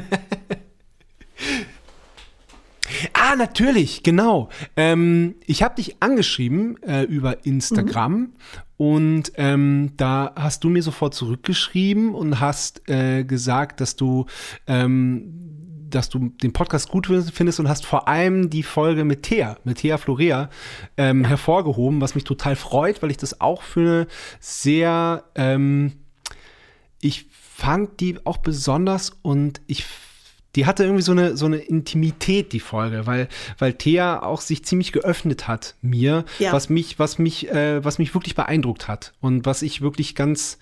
ah, 3.12 3.36
natürlich, 3.36 4.02
genau. 4.02 4.48
Ähm, 4.76 5.36
ich 5.46 5.62
habe 5.62 5.76
dich 5.76 6.02
angeschrieben 6.02 6.82
äh, 6.82 7.02
über 7.02 7.46
Instagram 7.46 8.32
und 8.76 9.32
ähm, 9.36 9.92
da 9.96 10.32
hast 10.36 10.64
du 10.64 10.70
mir 10.70 10.82
sofort 10.82 11.14
zurückgeschrieben 11.14 12.14
und 12.14 12.40
hast 12.40 12.88
äh, 12.88 13.24
gesagt, 13.24 13.80
dass 13.80 13.94
du 13.94 14.26
ähm, 14.66 15.50
dass 15.90 16.08
du 16.08 16.28
den 16.28 16.52
Podcast 16.52 16.88
gut 16.88 17.06
findest 17.06 17.60
und 17.60 17.68
hast 17.68 17.84
vor 17.84 18.08
allem 18.08 18.48
die 18.48 18.62
Folge 18.62 19.04
mit 19.04 19.24
Thea, 19.24 19.58
mit 19.64 19.78
Thea 19.78 19.98
Florea 19.98 20.48
ähm, 20.96 21.24
hervorgehoben, 21.24 22.00
was 22.00 22.14
mich 22.14 22.24
total 22.24 22.56
freut, 22.56 23.02
weil 23.02 23.10
ich 23.10 23.16
das 23.16 23.40
auch 23.40 23.62
für 23.62 23.80
eine 23.80 24.06
sehr 24.38 25.24
ähm, 25.34 25.92
ich 27.00 27.26
fand 27.30 28.00
die 28.00 28.24
auch 28.24 28.38
besonders 28.38 29.12
und 29.22 29.60
ich 29.66 29.84
die 30.56 30.66
hatte 30.66 30.84
irgendwie 30.84 31.02
so 31.02 31.12
eine 31.12 31.36
so 31.36 31.46
eine 31.46 31.58
Intimität 31.58 32.52
die 32.52 32.60
Folge, 32.60 33.06
weil 33.06 33.28
weil 33.58 33.72
Thea 33.74 34.22
auch 34.22 34.40
sich 34.40 34.64
ziemlich 34.64 34.92
geöffnet 34.92 35.46
hat 35.48 35.74
mir, 35.82 36.24
Ja. 36.38 36.52
was 36.52 36.68
mich 36.68 36.98
was 36.98 37.18
mich 37.18 37.48
äh, 37.50 37.84
was 37.84 37.98
mich 37.98 38.14
wirklich 38.14 38.34
beeindruckt 38.34 38.88
hat 38.88 39.12
und 39.20 39.46
was 39.46 39.62
ich 39.62 39.80
wirklich 39.80 40.14
ganz 40.14 40.58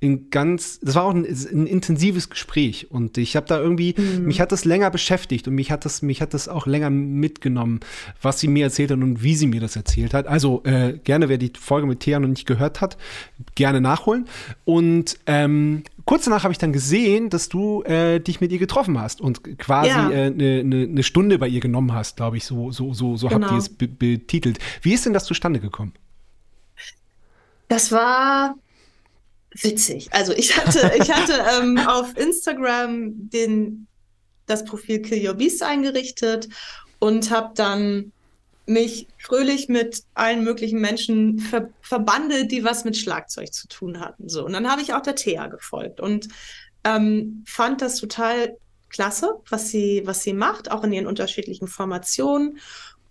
in 0.00 0.30
ganz 0.30 0.78
das 0.80 0.94
war 0.94 1.04
auch 1.04 1.14
ein, 1.14 1.24
ein 1.24 1.66
intensives 1.66 2.28
Gespräch 2.30 2.90
und 2.90 3.16
ich 3.18 3.36
habe 3.36 3.46
da 3.46 3.58
irgendwie 3.58 3.94
mich 4.20 4.40
hat 4.40 4.52
das 4.52 4.64
länger 4.64 4.90
beschäftigt 4.90 5.48
und 5.48 5.54
mich 5.54 5.70
hat 5.70 5.84
das 5.84 6.02
mich 6.02 6.20
hat 6.20 6.34
das 6.34 6.48
auch 6.48 6.66
länger 6.66 6.90
mitgenommen, 6.90 7.80
was 8.20 8.40
sie 8.40 8.48
mir 8.48 8.64
erzählt 8.64 8.90
hat 8.90 8.98
und 8.98 9.22
wie 9.22 9.34
sie 9.34 9.46
mir 9.46 9.60
das 9.60 9.76
erzählt 9.76 10.14
hat. 10.14 10.26
Also 10.26 10.62
äh, 10.64 10.98
gerne 11.04 11.28
wer 11.28 11.38
die 11.38 11.52
Folge 11.58 11.86
mit 11.86 12.00
Thea 12.00 12.20
noch 12.20 12.28
nicht 12.28 12.46
gehört 12.46 12.80
hat, 12.80 12.96
gerne 13.54 13.80
nachholen 13.80 14.26
und 14.64 15.18
ähm, 15.26 15.82
kurz 16.10 16.24
danach 16.24 16.42
habe 16.42 16.50
ich 16.50 16.58
dann 16.58 16.72
gesehen, 16.72 17.30
dass 17.30 17.48
du 17.48 17.84
äh, 17.84 18.18
dich 18.18 18.40
mit 18.40 18.50
ihr 18.50 18.58
getroffen 18.58 19.00
hast 19.00 19.20
und 19.20 19.56
quasi 19.60 19.90
Ja. 19.90 20.08
eine 20.08 20.24
äh, 20.24 20.64
ne, 20.64 20.88
ne 20.88 21.02
Stunde 21.04 21.38
bei 21.38 21.46
ihr 21.46 21.60
genommen 21.60 21.94
hast, 21.94 22.16
glaube 22.16 22.36
ich. 22.36 22.44
So, 22.44 22.72
so, 22.72 22.92
so, 22.92 23.16
so 23.16 23.30
habt 23.30 23.40
Genau. 23.42 23.52
ihr 23.52 23.58
es 23.58 23.68
be 23.68 23.86
betitelt. 23.86 24.58
Wie 24.82 24.92
ist 24.92 25.06
denn 25.06 25.12
das 25.12 25.24
zustande 25.24 25.60
gekommen? 25.60 25.92
Das 27.68 27.92
war 27.92 28.56
witzig. 29.62 30.12
Also 30.12 30.32
ich 30.32 30.56
hatte, 30.56 30.90
ich 31.00 31.12
hatte 31.12 31.44
ähm, 31.62 31.78
auf 31.78 32.16
Instagram 32.16 33.30
den, 33.30 33.86
das 34.46 34.64
Profil 34.64 35.02
Kill 35.02 35.24
Your 35.24 35.34
Beast 35.34 35.62
eingerichtet 35.62 36.48
und 36.98 37.30
habe 37.30 37.52
dann 37.54 38.10
mich 38.66 39.08
fröhlich 39.18 39.68
mit 39.68 40.04
allen 40.14 40.44
möglichen 40.44 40.80
Menschen 40.80 41.38
ver 41.38 41.70
verbandelt, 41.80 42.52
die 42.52 42.64
was 42.64 42.84
mit 42.84 42.96
Schlagzeug 42.96 43.52
zu 43.52 43.68
tun 43.68 44.00
hatten. 44.00 44.28
So. 44.28 44.44
Und 44.44 44.52
dann 44.52 44.70
habe 44.70 44.82
ich 44.82 44.94
auch 44.94 45.02
der 45.02 45.16
Thea 45.16 45.48
gefolgt 45.48 46.00
und 46.00 46.28
ähm, 46.84 47.44
fand 47.46 47.82
das 47.82 47.96
total 47.96 48.56
klasse, 48.88 49.40
was 49.48 49.70
sie, 49.70 50.02
was 50.04 50.22
sie 50.22 50.32
macht, 50.32 50.70
auch 50.70 50.84
in 50.84 50.92
ihren 50.92 51.06
unterschiedlichen 51.06 51.68
Formationen. 51.68 52.58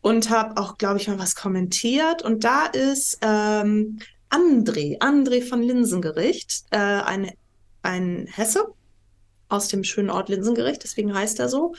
Und 0.01 0.29
habe 0.29 0.55
auch, 0.61 0.77
glaube 0.77 0.97
ich, 0.97 1.09
mal 1.09 1.19
was 1.19 1.35
kommentiert. 1.35 2.21
Und 2.21 2.45
da 2.45 2.67
ist 2.67 3.17
ähm, 3.21 3.99
André, 4.29 4.97
André 4.99 5.41
von 5.45 5.61
Linsengericht, 5.61 6.63
äh, 6.69 6.77
ein, 6.77 7.31
ein 7.81 8.25
Hesse 8.31 8.73
aus 9.49 9.67
dem 9.67 9.83
schönen 9.83 10.09
Ort 10.09 10.29
Linsengericht, 10.29 10.83
deswegen 10.83 11.13
heißt 11.13 11.39
er 11.39 11.49
so, 11.49 11.73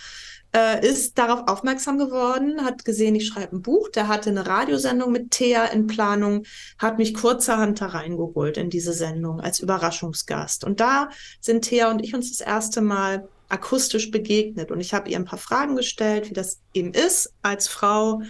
äh, 0.55 0.86
ist 0.86 1.16
darauf 1.18 1.48
aufmerksam 1.48 1.98
geworden, 1.98 2.64
hat 2.64 2.85
gesehen, 2.85 3.14
ich 3.14 3.27
schreibe 3.27 3.56
ein 3.56 3.62
Buch, 3.62 3.89
der 3.89 4.09
hatte 4.09 4.31
eine 4.31 4.47
Radiosendung 4.47 5.12
mit 5.12 5.31
Thea 5.31 5.66
in 5.66 5.86
Planung, 5.86 6.44
hat 6.78 6.98
mich 6.98 7.14
kurzerhand 7.14 7.81
da 7.81 7.86
reingeholt 7.86 8.56
in 8.56 8.70
diese 8.70 8.93
Sendung 8.93 9.40
als 9.40 9.60
Überraschungsgast. 9.60 10.64
Und 10.64 10.81
da 10.81 11.10
sind 11.40 11.62
Thea 11.62 11.90
und 11.90 12.05
ich 12.05 12.14
uns 12.14 12.36
das 12.36 12.47
erste 12.47 12.81
Mal 12.81 13.28
akustisch 13.48 14.10
begegnet. 14.10 14.70
Und 14.70 14.81
ich 14.81 14.94
habe 14.94 15.09
ihr 15.09 15.18
ein 15.18 15.24
paar 15.24 15.39
Fragen 15.39 15.77
gestellt, 15.77 16.31
wie 16.31 16.35
das 16.35 16.60
eben 16.72 16.93
ist, 16.94 17.32
als 17.43 17.68
Frau 17.68 18.22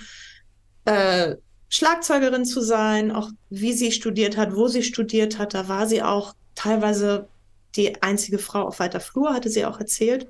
äh, 0.84 1.36
Schlagzeugerin 1.68 2.44
zu 2.44 2.60
sein, 2.60 3.12
auch 3.12 3.30
wie 3.48 3.72
sie 3.72 3.92
studiert 3.92 4.36
hat, 4.36 4.54
wo 4.56 4.68
sie 4.68 4.82
studiert 4.82 5.38
hat. 5.38 5.54
Da 5.54 5.68
war 5.68 5.86
sie 5.86 6.02
auch 6.02 6.34
teilweise 6.54 7.28
die 7.76 8.02
einzige 8.02 8.38
Frau 8.38 8.62
auf 8.66 8.80
weiter 8.80 9.00
Flur, 9.00 9.32
hatte 9.32 9.48
sie 9.48 9.64
auch 9.64 9.78
erzählt. 9.78 10.26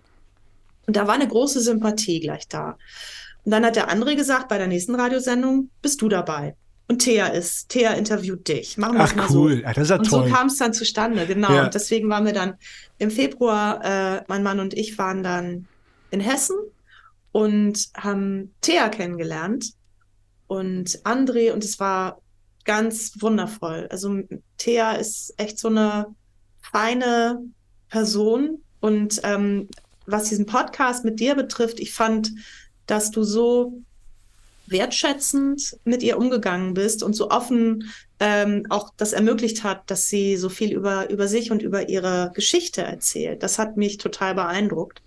Und 0.91 0.97
da 0.97 1.07
war 1.07 1.15
eine 1.15 1.29
große 1.29 1.61
Sympathie 1.61 2.19
gleich 2.19 2.49
da. 2.49 2.77
Und 3.45 3.53
dann 3.53 3.65
hat 3.65 3.77
der 3.77 3.93
André 3.93 4.17
gesagt, 4.17 4.49
bei 4.49 4.59
der 4.59 4.67
nächsten 4.67 4.97
Radiosendung 4.97 5.71
bist 5.83 6.03
du 6.03 6.09
dabei. 6.09 6.57
Und 6.89 6.99
Thea 6.99 7.29
ist, 7.29 7.69
Thea 7.69 7.93
interviewt 7.93 8.49
dich. 8.49 8.77
Machen 8.77 8.97
wir 8.99 9.05
Ach 9.05 9.15
mal 9.15 9.29
cool, 9.31 9.53
so. 9.53 9.63
ja, 9.63 9.73
das 9.73 9.85
ist 9.85 9.91
ja 9.91 9.99
Und 9.99 10.11
toll. 10.11 10.27
so 10.29 10.35
kam 10.35 10.49
es 10.49 10.57
dann 10.57 10.75
zustande, 10.75 11.29
genau. 11.29 11.53
Ja. 11.55 11.65
Und 11.67 11.75
deswegen 11.75 12.09
waren 12.09 12.27
wir 12.27 12.33
dann 12.33 12.55
im 12.99 13.13
Februar, 13.13 13.85
äh, 13.85 14.25
mein 14.27 14.43
Mann 14.43 14.59
und 14.59 14.75
ich 14.75 14.99
waren 14.99 15.23
dann 15.23 15.69
in 16.11 16.19
Hessen 16.19 16.57
und 17.31 17.87
haben 17.97 18.53
Thea 18.63 18.89
kennengelernt 18.89 19.75
und 20.49 20.89
André 21.05 21.53
und 21.53 21.63
es 21.63 21.79
war 21.79 22.21
ganz 22.65 23.13
wundervoll. 23.21 23.87
Also 23.93 24.23
Thea 24.59 24.95
ist 24.95 25.35
echt 25.37 25.57
so 25.57 25.69
eine 25.69 26.07
feine 26.61 27.45
Person 27.91 28.65
und 28.81 29.21
ähm, 29.23 29.69
was 30.11 30.29
diesen 30.29 30.47
Podcast 30.47 31.05
mit 31.05 31.21
dir 31.21 31.35
betrifft, 31.35 31.81
ich 31.81 31.93
fand, 31.93 32.33
dass 32.87 33.11
du 33.11 33.23
so 33.23 33.83
wertschätzend 34.67 35.79
mit 35.85 36.03
ihr 36.03 36.17
umgegangen 36.17 36.75
bist 36.75 37.03
und 37.03 37.15
so 37.15 37.31
offen 37.31 37.91
ähm, 38.21 38.67
auch 38.69 38.91
das 38.97 39.13
ermöglicht 39.13 39.65
hat, 39.65 39.91
dass 39.91 40.07
sie 40.07 40.37
so 40.37 40.49
viel 40.49 40.73
über, 40.73 41.11
über 41.11 41.27
sich 41.27 41.51
und 41.51 41.63
über 41.63 41.89
ihre 41.89 42.31
Geschichte 42.35 42.83
erzählt. 42.83 43.43
Das 43.43 43.59
hat 43.59 43.77
mich 43.77 43.99
total 43.99 44.35
beeindruckt. 44.35 45.03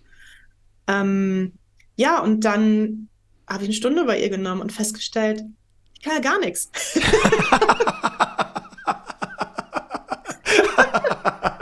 Ähm, 0.87 1.53
ja, 1.95 2.19
und 2.19 2.41
dann 2.43 3.07
habe 3.47 3.63
ich 3.63 3.69
eine 3.69 3.75
Stunde 3.75 4.03
bei 4.05 4.19
ihr 4.19 4.29
genommen 4.29 4.61
und 4.61 4.71
festgestellt, 4.71 5.43
ich 5.93 6.01
kann 6.01 6.13
ja 6.15 6.19
gar 6.19 6.39
nichts. 6.39 6.69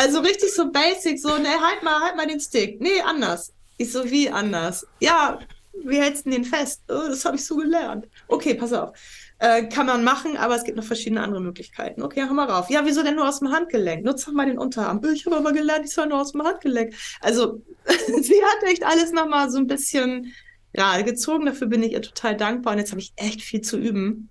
also 0.00 0.20
richtig 0.20 0.54
so 0.54 0.72
basic, 0.72 1.20
so, 1.20 1.36
ne, 1.36 1.60
halt 1.60 1.82
mal, 1.82 2.00
halt 2.00 2.16
mal 2.16 2.26
den 2.26 2.40
Stick. 2.40 2.80
Nee, 2.80 3.02
anders. 3.04 3.52
Ich 3.76 3.92
so, 3.92 4.10
wie 4.10 4.30
anders? 4.30 4.86
Ja, 4.98 5.40
wie 5.84 5.98
hältst 5.98 6.24
du 6.24 6.30
den 6.30 6.44
fest? 6.44 6.80
Oh, 6.88 7.06
das 7.06 7.26
habe 7.26 7.36
ich 7.36 7.44
so 7.44 7.56
gelernt. 7.56 8.06
Okay, 8.26 8.54
pass 8.54 8.72
auf. 8.72 8.98
Äh, 9.38 9.68
kann 9.68 9.84
man 9.84 10.02
machen, 10.02 10.38
aber 10.38 10.56
es 10.56 10.64
gibt 10.64 10.78
noch 10.78 10.84
verschiedene 10.84 11.22
andere 11.22 11.42
Möglichkeiten. 11.42 12.02
Okay, 12.02 12.22
hör 12.22 12.32
mal 12.32 12.48
rauf. 12.48 12.70
Ja, 12.70 12.86
wieso 12.86 13.02
denn 13.02 13.16
nur 13.16 13.28
aus 13.28 13.40
dem 13.40 13.52
Handgelenk? 13.52 14.02
Nutz 14.02 14.24
doch 14.24 14.32
mal 14.32 14.46
den 14.46 14.58
Unterarm. 14.58 15.02
Ich 15.12 15.26
habe 15.26 15.36
aber 15.36 15.52
gelernt, 15.52 15.84
ich 15.84 15.92
soll 15.92 16.06
nur 16.06 16.20
aus 16.20 16.32
dem 16.32 16.44
Handgelenk. 16.44 16.94
Also, 17.20 17.60
sie 18.22 18.42
hat 18.42 18.70
echt 18.70 18.84
alles 18.84 19.12
nochmal 19.12 19.50
so 19.50 19.58
ein 19.58 19.66
bisschen 19.66 20.32
gerade 20.72 21.04
gezogen. 21.04 21.44
Dafür 21.44 21.66
bin 21.66 21.82
ich 21.82 21.92
ihr 21.92 22.02
total 22.02 22.38
dankbar. 22.38 22.72
Und 22.72 22.78
jetzt 22.78 22.90
habe 22.90 23.02
ich 23.02 23.12
echt 23.16 23.42
viel 23.42 23.60
zu 23.60 23.76
üben 23.76 24.30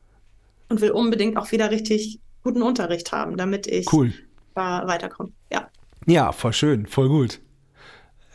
und 0.67 0.81
will 0.81 0.91
unbedingt 0.91 1.37
auch 1.37 1.51
wieder 1.51 1.69
richtig 1.69 2.19
guten 2.43 2.63
Unterricht 2.63 3.11
haben, 3.11 3.37
damit 3.37 3.67
ich 3.67 3.91
cool. 3.93 4.13
Da 4.55 4.87
weiterkomme. 4.87 5.31
Ja. 5.51 5.69
Ja, 6.05 6.31
voll 6.31 6.53
schön, 6.53 6.85
voll 6.87 7.09
gut. 7.09 7.39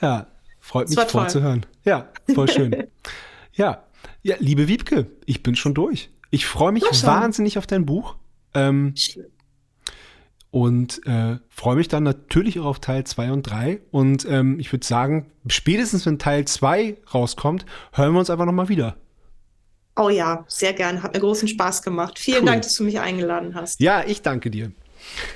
Ja, 0.01 0.27
freut 0.61 0.89
mich 0.89 0.99
voll 0.99 1.29
zu 1.29 1.43
hören. 1.43 1.67
Ja, 1.85 2.09
voll 2.35 2.49
schön. 2.49 2.87
ja. 3.53 3.85
ja, 4.23 4.37
liebe 4.39 4.69
Wiebke, 4.69 5.07
ich 5.27 5.43
bin 5.43 5.57
schon 5.57 5.75
durch. 5.75 6.11
Ich 6.31 6.47
freue 6.47 6.73
mich 6.73 6.83
wahnsinnig 6.83 7.59
auf 7.59 7.67
dein 7.67 7.87
Buch. 7.87 8.17
Ähm, 8.55 8.95
und 10.51 11.05
äh, 11.07 11.39
freue 11.49 11.75
mich 11.75 11.89
dann 11.89 12.05
natürlich 12.05 12.61
auch 12.61 12.67
auf 12.67 12.79
Teil 12.79 13.05
2 13.05 13.33
und 13.33 13.43
3. 13.43 13.81
Und 13.91 14.25
ähm, 14.29 14.61
ich 14.61 14.73
würde 14.73 14.87
sagen, 14.87 15.33
spätestens 15.49 16.07
wenn 16.07 16.21
Teil 16.21 16.45
2 16.45 16.97
rauskommt, 17.13 17.67
hören 17.93 18.13
wir 18.13 18.21
uns 18.21 18.31
einfach 18.31 18.45
nochmal 18.45 18.69
wieder. 18.69 18.97
Oh 19.97 20.09
ja, 20.09 20.45
sehr 20.47 20.73
gern. 20.73 21.03
Hat 21.03 21.15
mir 21.15 21.21
großen 21.21 21.49
Spaß 21.49 21.83
gemacht. 21.83 22.21
Vielen 22.21 22.43
cool. 22.43 22.47
Dank, 22.47 22.63
dass 22.63 22.77
du 22.77 22.85
mich 22.85 23.01
eingeladen 23.01 23.55
hast. 23.57 23.81
Ja, 23.81 24.05
ich 24.07 24.23
danke 24.23 24.51
dir. 24.51 24.71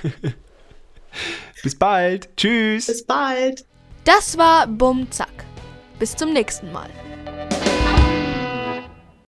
Bis 1.63 1.79
bald. 1.79 2.37
Tschüss. 2.37 2.87
Bis 2.87 3.05
bald. 3.05 3.65
Das 4.05 4.39
war 4.39 4.67
Bumm 4.67 5.11
Zack. 5.11 5.45
Bis 5.99 6.15
zum 6.15 6.33
nächsten 6.33 6.73
Mal. 6.73 6.89